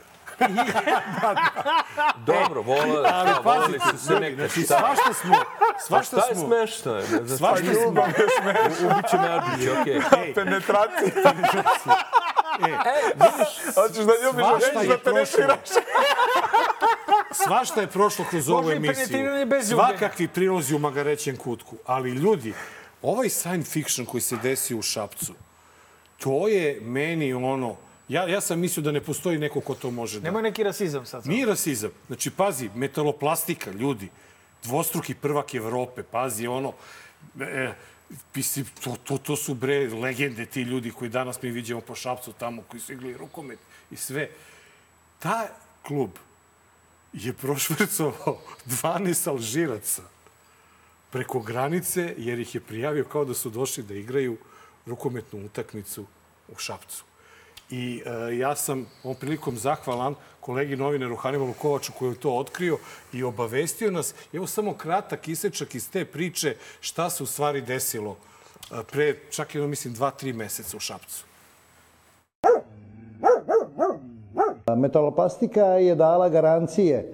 Dobro, 2.26 2.61
vola, 2.61 3.10
Ali 3.14 3.30
šta, 3.30 3.40
volali 3.44 3.80
pazite, 3.80 3.98
su 3.98 4.06
se 4.07 4.14
nekad. 4.14 4.38
znači 4.40 4.61
šta? 4.61 4.80
svašta 4.80 5.14
smo, 5.14 5.36
Pa 5.60 5.80
svašta 5.80 6.18
šta 6.18 6.30
je 6.30 6.36
smo. 6.36 6.48
smešno? 6.48 6.94
je? 6.95 7.06
Za 7.24 7.38
Svašta 7.38 7.57
šta 7.57 7.74
smo. 7.74 7.84
ljubav 7.84 8.07
je 8.07 8.28
smešno. 8.41 8.88
Ubiće 8.90 9.18
me 9.18 9.30
Adžić, 9.30 9.70
okej. 9.82 10.34
Penetracija. 10.34 11.24
Hoćeš 13.76 14.06
da 14.06 14.14
ljubiš, 14.24 14.45
je 14.82 14.88
da 14.88 14.98
penetriraš. 14.98 15.60
Svašta 17.32 17.82
je 17.82 17.88
prošlo 17.88 18.26
kroz 18.30 18.49
ovu 18.49 18.72
emisiju. 18.72 19.28
Svakakvi 19.64 20.28
prilozi 20.28 20.76
u 20.76 20.80
magarećem 20.80 21.38
kutku. 21.38 21.76
Ali 21.86 22.10
ljudi, 22.11 22.53
ovaj 23.02 23.30
science 23.30 23.72
fiction 23.72 24.06
koji 24.06 24.22
se 24.22 24.38
desio 24.38 24.78
u 24.78 24.82
Šapcu, 24.82 25.34
to 26.18 26.48
je 26.48 26.80
meni 26.82 27.34
ono... 27.34 27.76
Ja, 28.07 28.27
ja 28.27 28.41
sam 28.41 28.59
mislio 28.59 28.84
da 28.84 28.91
ne 28.91 29.01
postoji 29.01 29.38
neko 29.38 29.61
ko 29.61 29.75
to 29.75 29.91
može 29.91 30.19
da... 30.19 30.23
nemoj 30.23 30.41
neki 30.41 30.63
rasizam 30.63 31.05
sad. 31.05 31.27
Nije 31.27 31.45
rasizam. 31.45 31.91
Znači, 32.07 32.31
pazi, 32.31 32.69
metaloplastika, 32.75 33.71
ljudi. 33.71 34.09
Dvostruki 34.63 35.13
prvak 35.13 35.55
Evrope, 35.55 36.03
pazi, 36.03 36.47
ono... 36.47 36.73
E, 37.39 37.73
mislim, 38.35 38.65
to, 38.84 38.95
to, 39.03 39.17
to 39.17 39.35
su 39.35 39.53
bre 39.53 39.89
legende 39.89 40.45
ti 40.45 40.61
ljudi 40.61 40.91
koji 40.91 41.09
danas 41.09 41.41
mi 41.41 41.51
vidimo 41.51 41.81
po 41.81 41.95
Šapcu 41.95 42.34
tamo, 42.34 42.61
koji 42.61 42.81
su 42.81 42.93
igrali 42.93 43.17
rukomet 43.17 43.59
i 43.91 43.95
sve. 43.95 44.30
Ta 45.19 45.47
klub 45.81 46.09
je 47.13 47.34
prošvrcovao 47.34 48.41
12 48.84 49.30
Alžiraca 49.30 50.01
preko 51.09 51.39
granice, 51.39 52.15
jer 52.17 52.39
ih 52.39 52.55
je 52.55 52.61
prijavio 52.61 53.05
kao 53.05 53.25
da 53.25 53.34
su 53.34 53.49
došli 53.49 53.84
da 53.84 53.93
igraju 53.93 54.38
rukometnu 54.85 55.45
utakmicu 55.45 56.05
u 56.47 56.57
Šapcu. 56.57 57.03
I 57.73 58.01
e, 58.05 58.37
ja 58.37 58.55
sam 58.55 58.85
ovom 59.03 59.15
prilikom 59.15 59.57
zahvalan 59.57 60.15
kolegi 60.39 60.75
novinaru 60.75 61.15
Hanibalu 61.15 61.53
Kovaču 61.61 61.91
koji 61.99 62.09
je 62.09 62.19
to 62.19 62.35
otkrio 62.35 62.77
i 63.13 63.23
obavestio 63.23 63.91
nas. 63.91 64.13
Evo 64.33 64.47
samo 64.47 64.73
kratak 64.73 65.27
isečak 65.27 65.75
iz 65.75 65.89
te 65.91 66.05
priče 66.05 66.55
šta 66.79 67.09
se 67.09 67.23
u 67.23 67.25
stvari 67.25 67.61
desilo 67.61 68.15
e, 68.71 68.83
pre 68.91 69.15
čak 69.31 69.55
jedno, 69.55 69.67
mislim, 69.67 69.93
dva, 69.93 70.11
tri 70.11 70.33
meseca 70.33 70.77
u 70.77 70.79
Šapcu. 70.79 71.25
Metaloplastika 74.77 75.65
je 75.65 75.95
dala 75.95 76.29
garancije 76.29 76.97
e, 76.97 77.13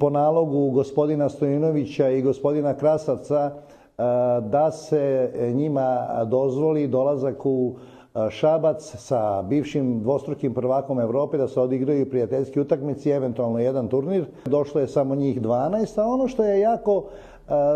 po 0.00 0.10
nalogu 0.10 0.70
gospodina 0.70 1.28
Stojinovića 1.28 2.08
i 2.08 2.22
gospodina 2.22 2.74
Krasavca 2.74 3.50
e, 3.54 4.02
da 4.40 4.70
se 4.70 5.30
njima 5.54 6.06
dozvoli 6.24 6.88
dolazak 6.88 7.46
u 7.46 7.76
e, 7.92 7.95
Šabac 8.30 8.94
sa 8.98 9.42
bivšim 9.42 10.00
dvostrukim 10.02 10.54
prvakom 10.54 11.00
Evrope 11.00 11.38
da 11.38 11.48
se 11.48 11.60
odigraju 11.60 12.10
prijateljski 12.10 12.60
utakmici, 12.60 13.10
eventualno 13.10 13.58
jedan 13.58 13.88
turnir. 13.88 14.24
Došlo 14.44 14.80
je 14.80 14.86
samo 14.86 15.14
njih 15.14 15.42
12, 15.42 16.00
a 16.00 16.06
ono 16.06 16.28
što 16.28 16.44
je 16.44 16.60
jako 16.60 17.04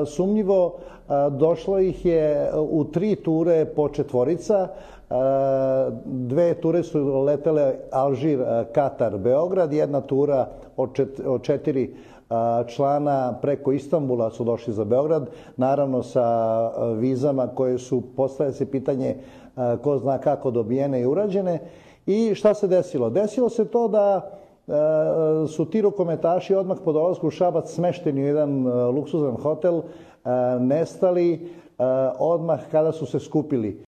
sumnjivo, 0.07 0.77
došlo 1.31 1.79
ih 1.79 2.07
je 2.07 2.51
u 2.71 2.85
tri 2.85 3.17
ture 3.17 3.65
po 3.65 3.89
četvorica, 3.89 4.69
Dve 6.05 6.55
ture 6.55 6.83
su 6.83 7.23
letele 7.23 7.75
Alžir, 7.91 8.45
Katar, 8.73 9.19
Beograd. 9.19 9.73
Jedna 9.73 10.01
tura 10.01 10.49
od, 10.77 10.95
čet, 10.95 11.21
od 11.27 11.43
četiri 11.43 11.95
člana 12.67 13.39
preko 13.43 13.73
Istambula 13.73 14.31
su 14.31 14.45
došli 14.45 14.73
za 14.73 14.85
Beograd. 14.85 15.31
Naravno 15.57 16.03
sa 16.03 16.69
vizama 16.95 17.47
koje 17.47 17.79
su, 17.79 18.03
postavlja 18.17 18.53
se 18.53 18.71
pitanje 18.71 19.17
ko 19.83 19.99
zna 19.99 20.19
kako 20.19 20.51
dobijene 20.51 21.01
i 21.01 21.07
urađene. 21.07 21.59
I 22.07 22.35
šta 22.35 22.55
se 22.55 22.69
desilo? 22.69 23.11
Desilo 23.11 23.49
se 23.49 23.65
to 23.65 23.89
da 23.89 24.31
su 25.49 25.65
ti 25.65 25.83
rukometaši 25.83 26.55
odmah 26.55 26.79
po 26.85 26.93
dolasku 26.93 27.27
u 27.27 27.31
Šabac 27.31 27.71
smešteni 27.71 28.23
u 28.23 28.27
jedan 28.27 28.67
luksuzan 28.91 29.37
hotel, 29.37 29.83
nestali 30.61 31.51
odmah 32.19 32.61
kada 32.71 32.93
su 32.93 33.07
se 33.07 33.19
skupili. 33.19 33.85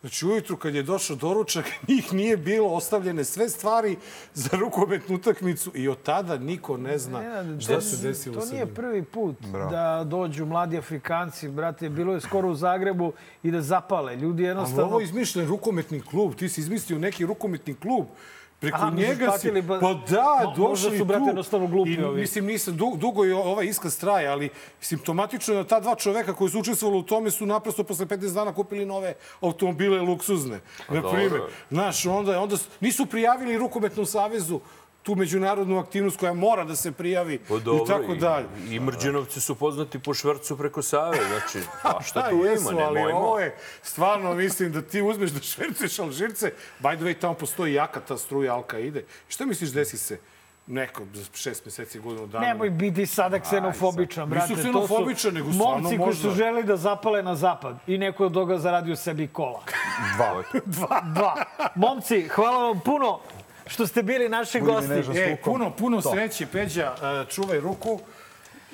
Znači, 0.00 0.26
ujutru 0.26 0.56
kad 0.56 0.74
je 0.74 0.82
došao 0.82 1.16
doručak, 1.16 1.64
njih 1.88 2.12
nije 2.12 2.36
bilo 2.36 2.68
ostavljene 2.68 3.24
sve 3.24 3.48
stvari 3.48 3.96
za 4.34 4.48
rukometnu 4.52 5.16
utakmicu 5.16 5.72
i 5.74 5.88
od 5.88 6.02
tada 6.02 6.38
niko 6.38 6.76
ne 6.76 6.98
zna 6.98 7.20
Nenad, 7.20 7.62
šta 7.62 7.74
to- 7.74 7.80
se 7.80 8.08
desilo 8.08 8.34
To 8.34 8.40
sa 8.40 8.52
nije 8.52 8.64
njim. 8.64 8.74
prvi 8.74 9.02
put 9.04 9.36
Bravo. 9.42 9.70
da 9.70 10.04
dođu 10.06 10.46
mladi 10.46 10.78
Afrikanci, 10.78 11.48
brate, 11.48 11.88
bilo 11.88 12.14
je 12.14 12.20
skoro 12.20 12.48
u 12.48 12.54
Zagrebu 12.54 13.12
i 13.42 13.50
da 13.50 13.62
zapale. 13.62 14.16
Ljudi 14.16 14.42
Ali 14.42 14.48
jednostavno... 14.48 14.84
ovo 14.84 15.00
je 15.00 15.04
izmišljen 15.04 15.46
rukometni 15.46 16.00
klub. 16.02 16.34
Ti 16.34 16.48
si 16.48 16.60
izmislio 16.60 16.98
neki 16.98 17.26
rukometni 17.26 17.74
klub. 17.74 18.06
Preko 18.60 18.76
Aha, 18.76 18.90
njega 18.90 19.14
si... 19.14 19.24
shvatili 19.24 19.62
ba- 19.62 19.80
Pa 19.80 19.94
da, 19.94 20.42
Mo- 20.44 20.56
došli 20.56 20.98
tu. 20.98 21.04
brate, 21.04 21.24
jednostavno 21.26 21.66
glupi 21.66 21.90
I, 21.90 22.02
ovi. 22.02 22.20
Mislim, 22.20 22.46
nisam, 22.46 22.76
du, 22.76 22.92
dugo 22.96 23.24
je 23.24 23.34
ovaj 23.34 23.66
iskaz 23.66 23.98
traje, 23.98 24.28
ali 24.28 24.48
simptomatično 24.80 25.54
je 25.54 25.62
da 25.62 25.68
ta 25.68 25.80
dva 25.80 25.94
čoveka 25.94 26.32
koji 26.32 26.50
su 26.50 26.60
učestvovali 26.60 27.00
u 27.00 27.04
tome 27.04 27.30
su 27.30 27.46
naprosto 27.46 27.84
posle 27.84 28.06
15 28.06 28.34
dana 28.34 28.54
kupili 28.54 28.86
nove 28.86 29.14
automobile 29.40 30.00
luksuzne. 30.00 30.60
Na 30.88 30.94
dobro. 30.94 31.10
primjer. 31.10 31.40
Znaš, 31.70 32.06
onda, 32.06 32.40
onda 32.40 32.56
nisu 32.80 33.06
prijavili 33.06 33.58
rukometnom 33.58 34.06
savezu 34.06 34.60
tu 35.08 35.14
međunarodnu 35.14 35.78
aktivnost 35.78 36.18
koja 36.18 36.32
mora 36.32 36.64
da 36.64 36.76
se 36.76 36.92
prijavi 36.92 37.38
Pa 37.48 37.58
dobro, 37.58 37.84
i 37.84 37.86
tako 37.86 38.14
dalje. 38.14 38.46
I, 38.70 38.74
i 38.74 38.80
Mrđanovci 38.80 39.40
su 39.40 39.54
poznati 39.54 39.98
po 39.98 40.14
švrcu 40.14 40.56
preko 40.58 40.82
Save, 40.82 41.18
znači, 41.28 41.66
a 41.88 42.02
šta 42.02 42.20
Da, 42.22 42.30
tu 42.30 42.44
jesu, 42.44 42.72
ima, 42.72 42.80
ali 42.80 43.00
ovo 43.00 43.38
je 43.38 43.56
stvarno, 43.82 44.34
mislim, 44.34 44.72
da 44.72 44.82
ti 44.82 45.02
uzmeš 45.02 45.30
da 45.30 45.40
šverceš 45.40 45.98
Alžirce. 45.98 46.52
By 46.80 46.96
the 46.96 47.04
way, 47.04 47.14
tamo 47.20 47.34
postoji 47.34 47.74
jaka 47.74 48.00
ta 48.00 48.16
struja 48.16 48.54
Al-Qaide. 48.54 49.02
Šta 49.28 49.46
misliš 49.46 49.70
desi 49.70 49.98
se 49.98 50.18
neko 50.66 51.02
za 51.14 51.24
šest 51.34 51.64
meseci, 51.64 51.98
godinu 51.98 52.26
dana? 52.26 52.46
Nemoj 52.46 52.70
biti 52.70 53.06
sada 53.06 53.40
ksenofobičan, 53.40 54.28
brate. 54.28 54.48
Nisu 54.48 54.60
ksenofobičan, 54.60 55.34
nego 55.34 55.52
stvarno 55.52 55.78
momci 55.78 55.96
koji 55.96 56.06
možda. 56.06 56.22
su 56.22 56.36
želi 56.36 56.64
da 56.64 56.76
zapale 56.76 57.22
na 57.22 57.34
zapad 57.34 57.76
i 57.86 57.98
neko 57.98 58.22
je 58.22 58.26
od 58.26 58.34
toga 58.34 58.58
zaradio 58.58 58.96
sebi 58.96 59.26
kola. 59.26 59.62
Dva. 60.16 60.42
Dva. 60.78 61.00
Dva. 61.14 61.34
Momci, 61.74 62.28
hvala 62.28 62.64
vam 62.64 62.80
puno 62.84 63.20
što 63.68 63.86
ste 63.86 64.02
bili 64.02 64.28
naši 64.28 64.60
Budi 64.60 64.72
gosti. 64.72 65.18
E, 65.20 65.36
puno, 65.44 65.70
puno 65.70 66.00
sreće, 66.02 66.46
Peđa, 66.46 66.94
e, 67.22 67.30
čuvaj 67.30 67.60
ruku. 67.60 68.00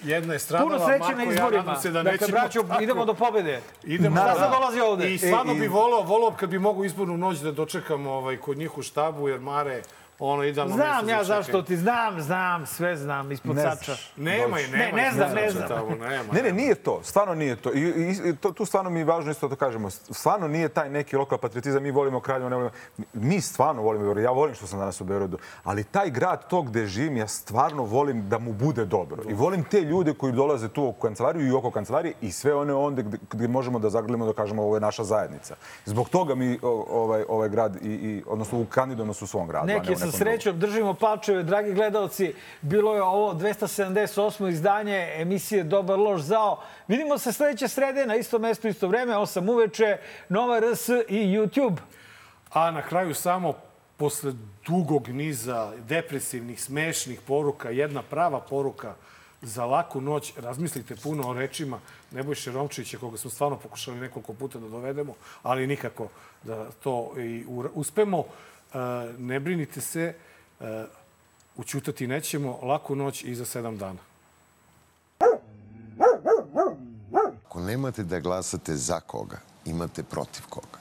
Jedna 0.02 0.32
je 0.32 0.38
stradala, 0.38 0.70
Puno 0.70 0.86
sreće 0.86 1.00
Marko, 1.00 1.16
na 1.16 1.24
ja 1.24 1.32
izborima. 1.32 1.62
nadam 1.62 1.82
se 1.82 1.90
da 1.90 2.02
dakle, 2.02 2.12
nećemo 2.12 2.30
braćo, 2.30 2.62
tako. 2.62 2.82
idemo 2.82 3.04
do 3.04 3.14
pobede. 3.14 3.60
Idemo 3.84 4.16
Šta 4.16 4.34
da. 4.34 4.48
dolazi 4.48 4.80
ovde? 4.80 5.14
I 5.14 5.18
stvarno 5.18 5.52
E, 5.52 5.54
bi 5.54 5.66
volao, 5.68 6.02
volao 6.02 6.30
kad 6.30 6.48
bi 6.48 6.58
mogu 6.58 6.84
izbornu 6.84 7.16
noć 7.16 7.38
da 7.38 7.52
dočekam 7.52 8.06
ovaj, 8.06 8.36
kod 8.36 8.58
njih 8.58 8.78
u 8.78 8.82
štabu, 8.82 9.28
jer 9.28 9.40
Mare, 9.40 9.82
ono, 10.18 10.44
idealno 10.44 10.74
Znam 10.74 10.88
mesto 10.88 11.06
za 11.06 11.12
ja 11.12 11.24
zašto 11.24 11.62
ti 11.62 11.76
znam, 11.76 12.20
znam, 12.20 12.66
sve 12.66 12.96
znam, 12.96 13.32
ispod 13.32 13.56
Ne 13.56 13.62
sača. 13.62 13.84
znaš. 13.84 14.12
Nemaj, 14.16 14.62
Dođi. 14.62 14.76
nemaj. 14.76 14.92
Ne, 14.92 15.02
ne 15.02 15.12
znam, 15.12 15.34
ne 15.34 15.50
znam. 15.50 15.68
Tamo, 15.68 15.90
nema. 15.90 16.32
Ne, 16.32 16.42
ne, 16.42 16.52
nije 16.52 16.74
to. 16.74 17.00
Stvarno 17.02 17.34
nije 17.34 17.56
to. 17.56 17.72
I, 17.74 17.80
i, 17.80 18.30
i 18.30 18.36
to, 18.36 18.52
tu 18.52 18.64
stvarno 18.64 18.90
mi 18.90 18.98
je 18.98 19.04
važno 19.04 19.30
isto 19.30 19.48
da 19.48 19.56
kažemo. 19.56 19.90
Stvarno 19.90 20.48
nije 20.48 20.68
taj 20.68 20.90
neki 20.90 21.16
lokal 21.16 21.38
patriotizam. 21.38 21.82
Mi 21.82 21.90
volimo 21.90 22.20
Kraljevo, 22.20 22.48
ne 22.48 22.56
volimo... 22.56 22.70
Mi 23.12 23.40
stvarno 23.40 23.82
volimo 23.82 24.04
Beograd. 24.04 24.24
Ja 24.24 24.30
volim 24.30 24.54
što 24.54 24.66
sam 24.66 24.78
danas 24.78 25.00
u 25.00 25.04
Beogradu. 25.04 25.38
Ali 25.64 25.84
taj 25.84 26.10
grad, 26.10 26.48
to 26.48 26.62
gde 26.62 26.86
živim, 26.86 27.16
ja 27.16 27.28
stvarno 27.28 27.82
volim 27.82 28.28
da 28.28 28.38
mu 28.38 28.52
bude 28.52 28.84
dobro. 28.84 29.22
I 29.28 29.34
volim 29.34 29.64
te 29.64 29.80
ljude 29.80 30.14
koji 30.14 30.32
dolaze 30.32 30.68
tu 30.68 30.82
u 30.82 30.92
kancelariju 30.92 31.46
i 31.46 31.52
oko 31.52 31.70
kancelarije 31.70 32.14
i 32.20 32.32
sve 32.32 32.54
one 32.54 32.74
onda 32.74 33.02
gde, 33.02 33.18
gde 33.30 33.48
možemo 33.48 33.78
da 33.78 33.90
zagrlimo 33.90 34.26
da 34.26 34.32
kažemo 34.32 34.62
ovo 34.62 34.76
je 34.76 34.80
naša 34.80 35.04
zajednica. 35.04 35.54
Zbog 35.84 36.08
toga 36.08 36.34
mi 36.34 36.58
ovaj, 36.62 37.24
ovaj 37.28 37.48
grad 37.48 37.76
i, 37.82 37.88
i 37.88 38.22
odnosno 38.26 38.66
kandidujemo 38.70 39.14
se 39.14 39.24
u 39.24 39.28
svom 39.28 39.48
gradu. 39.48 39.64
u 39.64 39.66
Neki 39.66 39.96
sa 40.10 40.18
srećom 40.18 40.58
držimo 40.58 40.94
palčeve, 40.94 41.42
dragi 41.42 41.72
gledalci. 41.72 42.34
Bilo 42.60 42.94
je 42.94 43.02
ovo 43.02 43.34
278. 43.34 44.48
izdanje 44.48 45.12
emisije 45.16 45.64
Dobar 45.64 45.98
loš 45.98 46.20
zao. 46.20 46.60
Vidimo 46.88 47.18
se 47.18 47.32
sledeće 47.32 47.68
srede 47.68 48.06
na 48.06 48.16
isto 48.16 48.38
mesto, 48.38 48.68
isto 48.68 48.88
vreme, 48.88 49.14
8 49.14 49.50
uveče, 49.50 49.98
Nova 50.28 50.60
RS 50.60 50.88
i 50.88 51.36
YouTube. 51.36 51.76
A 52.52 52.70
na 52.70 52.82
kraju 52.82 53.14
samo 53.14 53.54
posle 53.96 54.32
dugog 54.66 55.08
niza 55.08 55.72
depresivnih, 55.88 56.62
smešnih 56.62 57.20
poruka, 57.26 57.70
jedna 57.70 58.02
prava 58.02 58.40
poruka 58.40 58.94
za 59.42 59.64
laku 59.64 60.00
noć. 60.00 60.32
Razmislite 60.36 60.96
puno 60.96 61.28
o 61.28 61.32
rečima 61.32 61.80
Nebojše 62.10 62.52
Romčevića, 62.52 62.98
koga 62.98 63.16
smo 63.16 63.30
stvarno 63.30 63.58
pokušali 63.58 64.00
nekoliko 64.00 64.32
puta 64.32 64.58
da 64.58 64.68
dovedemo, 64.68 65.14
ali 65.42 65.66
nikako 65.66 66.08
da 66.42 66.70
to 66.70 67.12
i 67.18 67.44
uspemo. 67.74 68.24
Ne 69.18 69.40
brinite 69.40 69.80
se, 69.80 70.14
učutati 71.56 72.06
nećemo. 72.06 72.58
Laku 72.62 72.96
noć 72.96 73.24
i 73.24 73.34
za 73.34 73.44
sedam 73.44 73.78
dana. 73.78 74.00
Ako 77.46 77.60
nemate 77.60 78.02
da 78.02 78.20
glasate 78.20 78.76
za 78.76 79.00
koga, 79.00 79.38
imate 79.64 80.02
protiv 80.02 80.42
koga. 80.48 80.78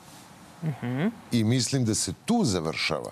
I 1.32 1.44
mislim 1.44 1.86
da 1.86 1.96
se 1.96 2.14
tu 2.26 2.44
završava. 2.44 3.12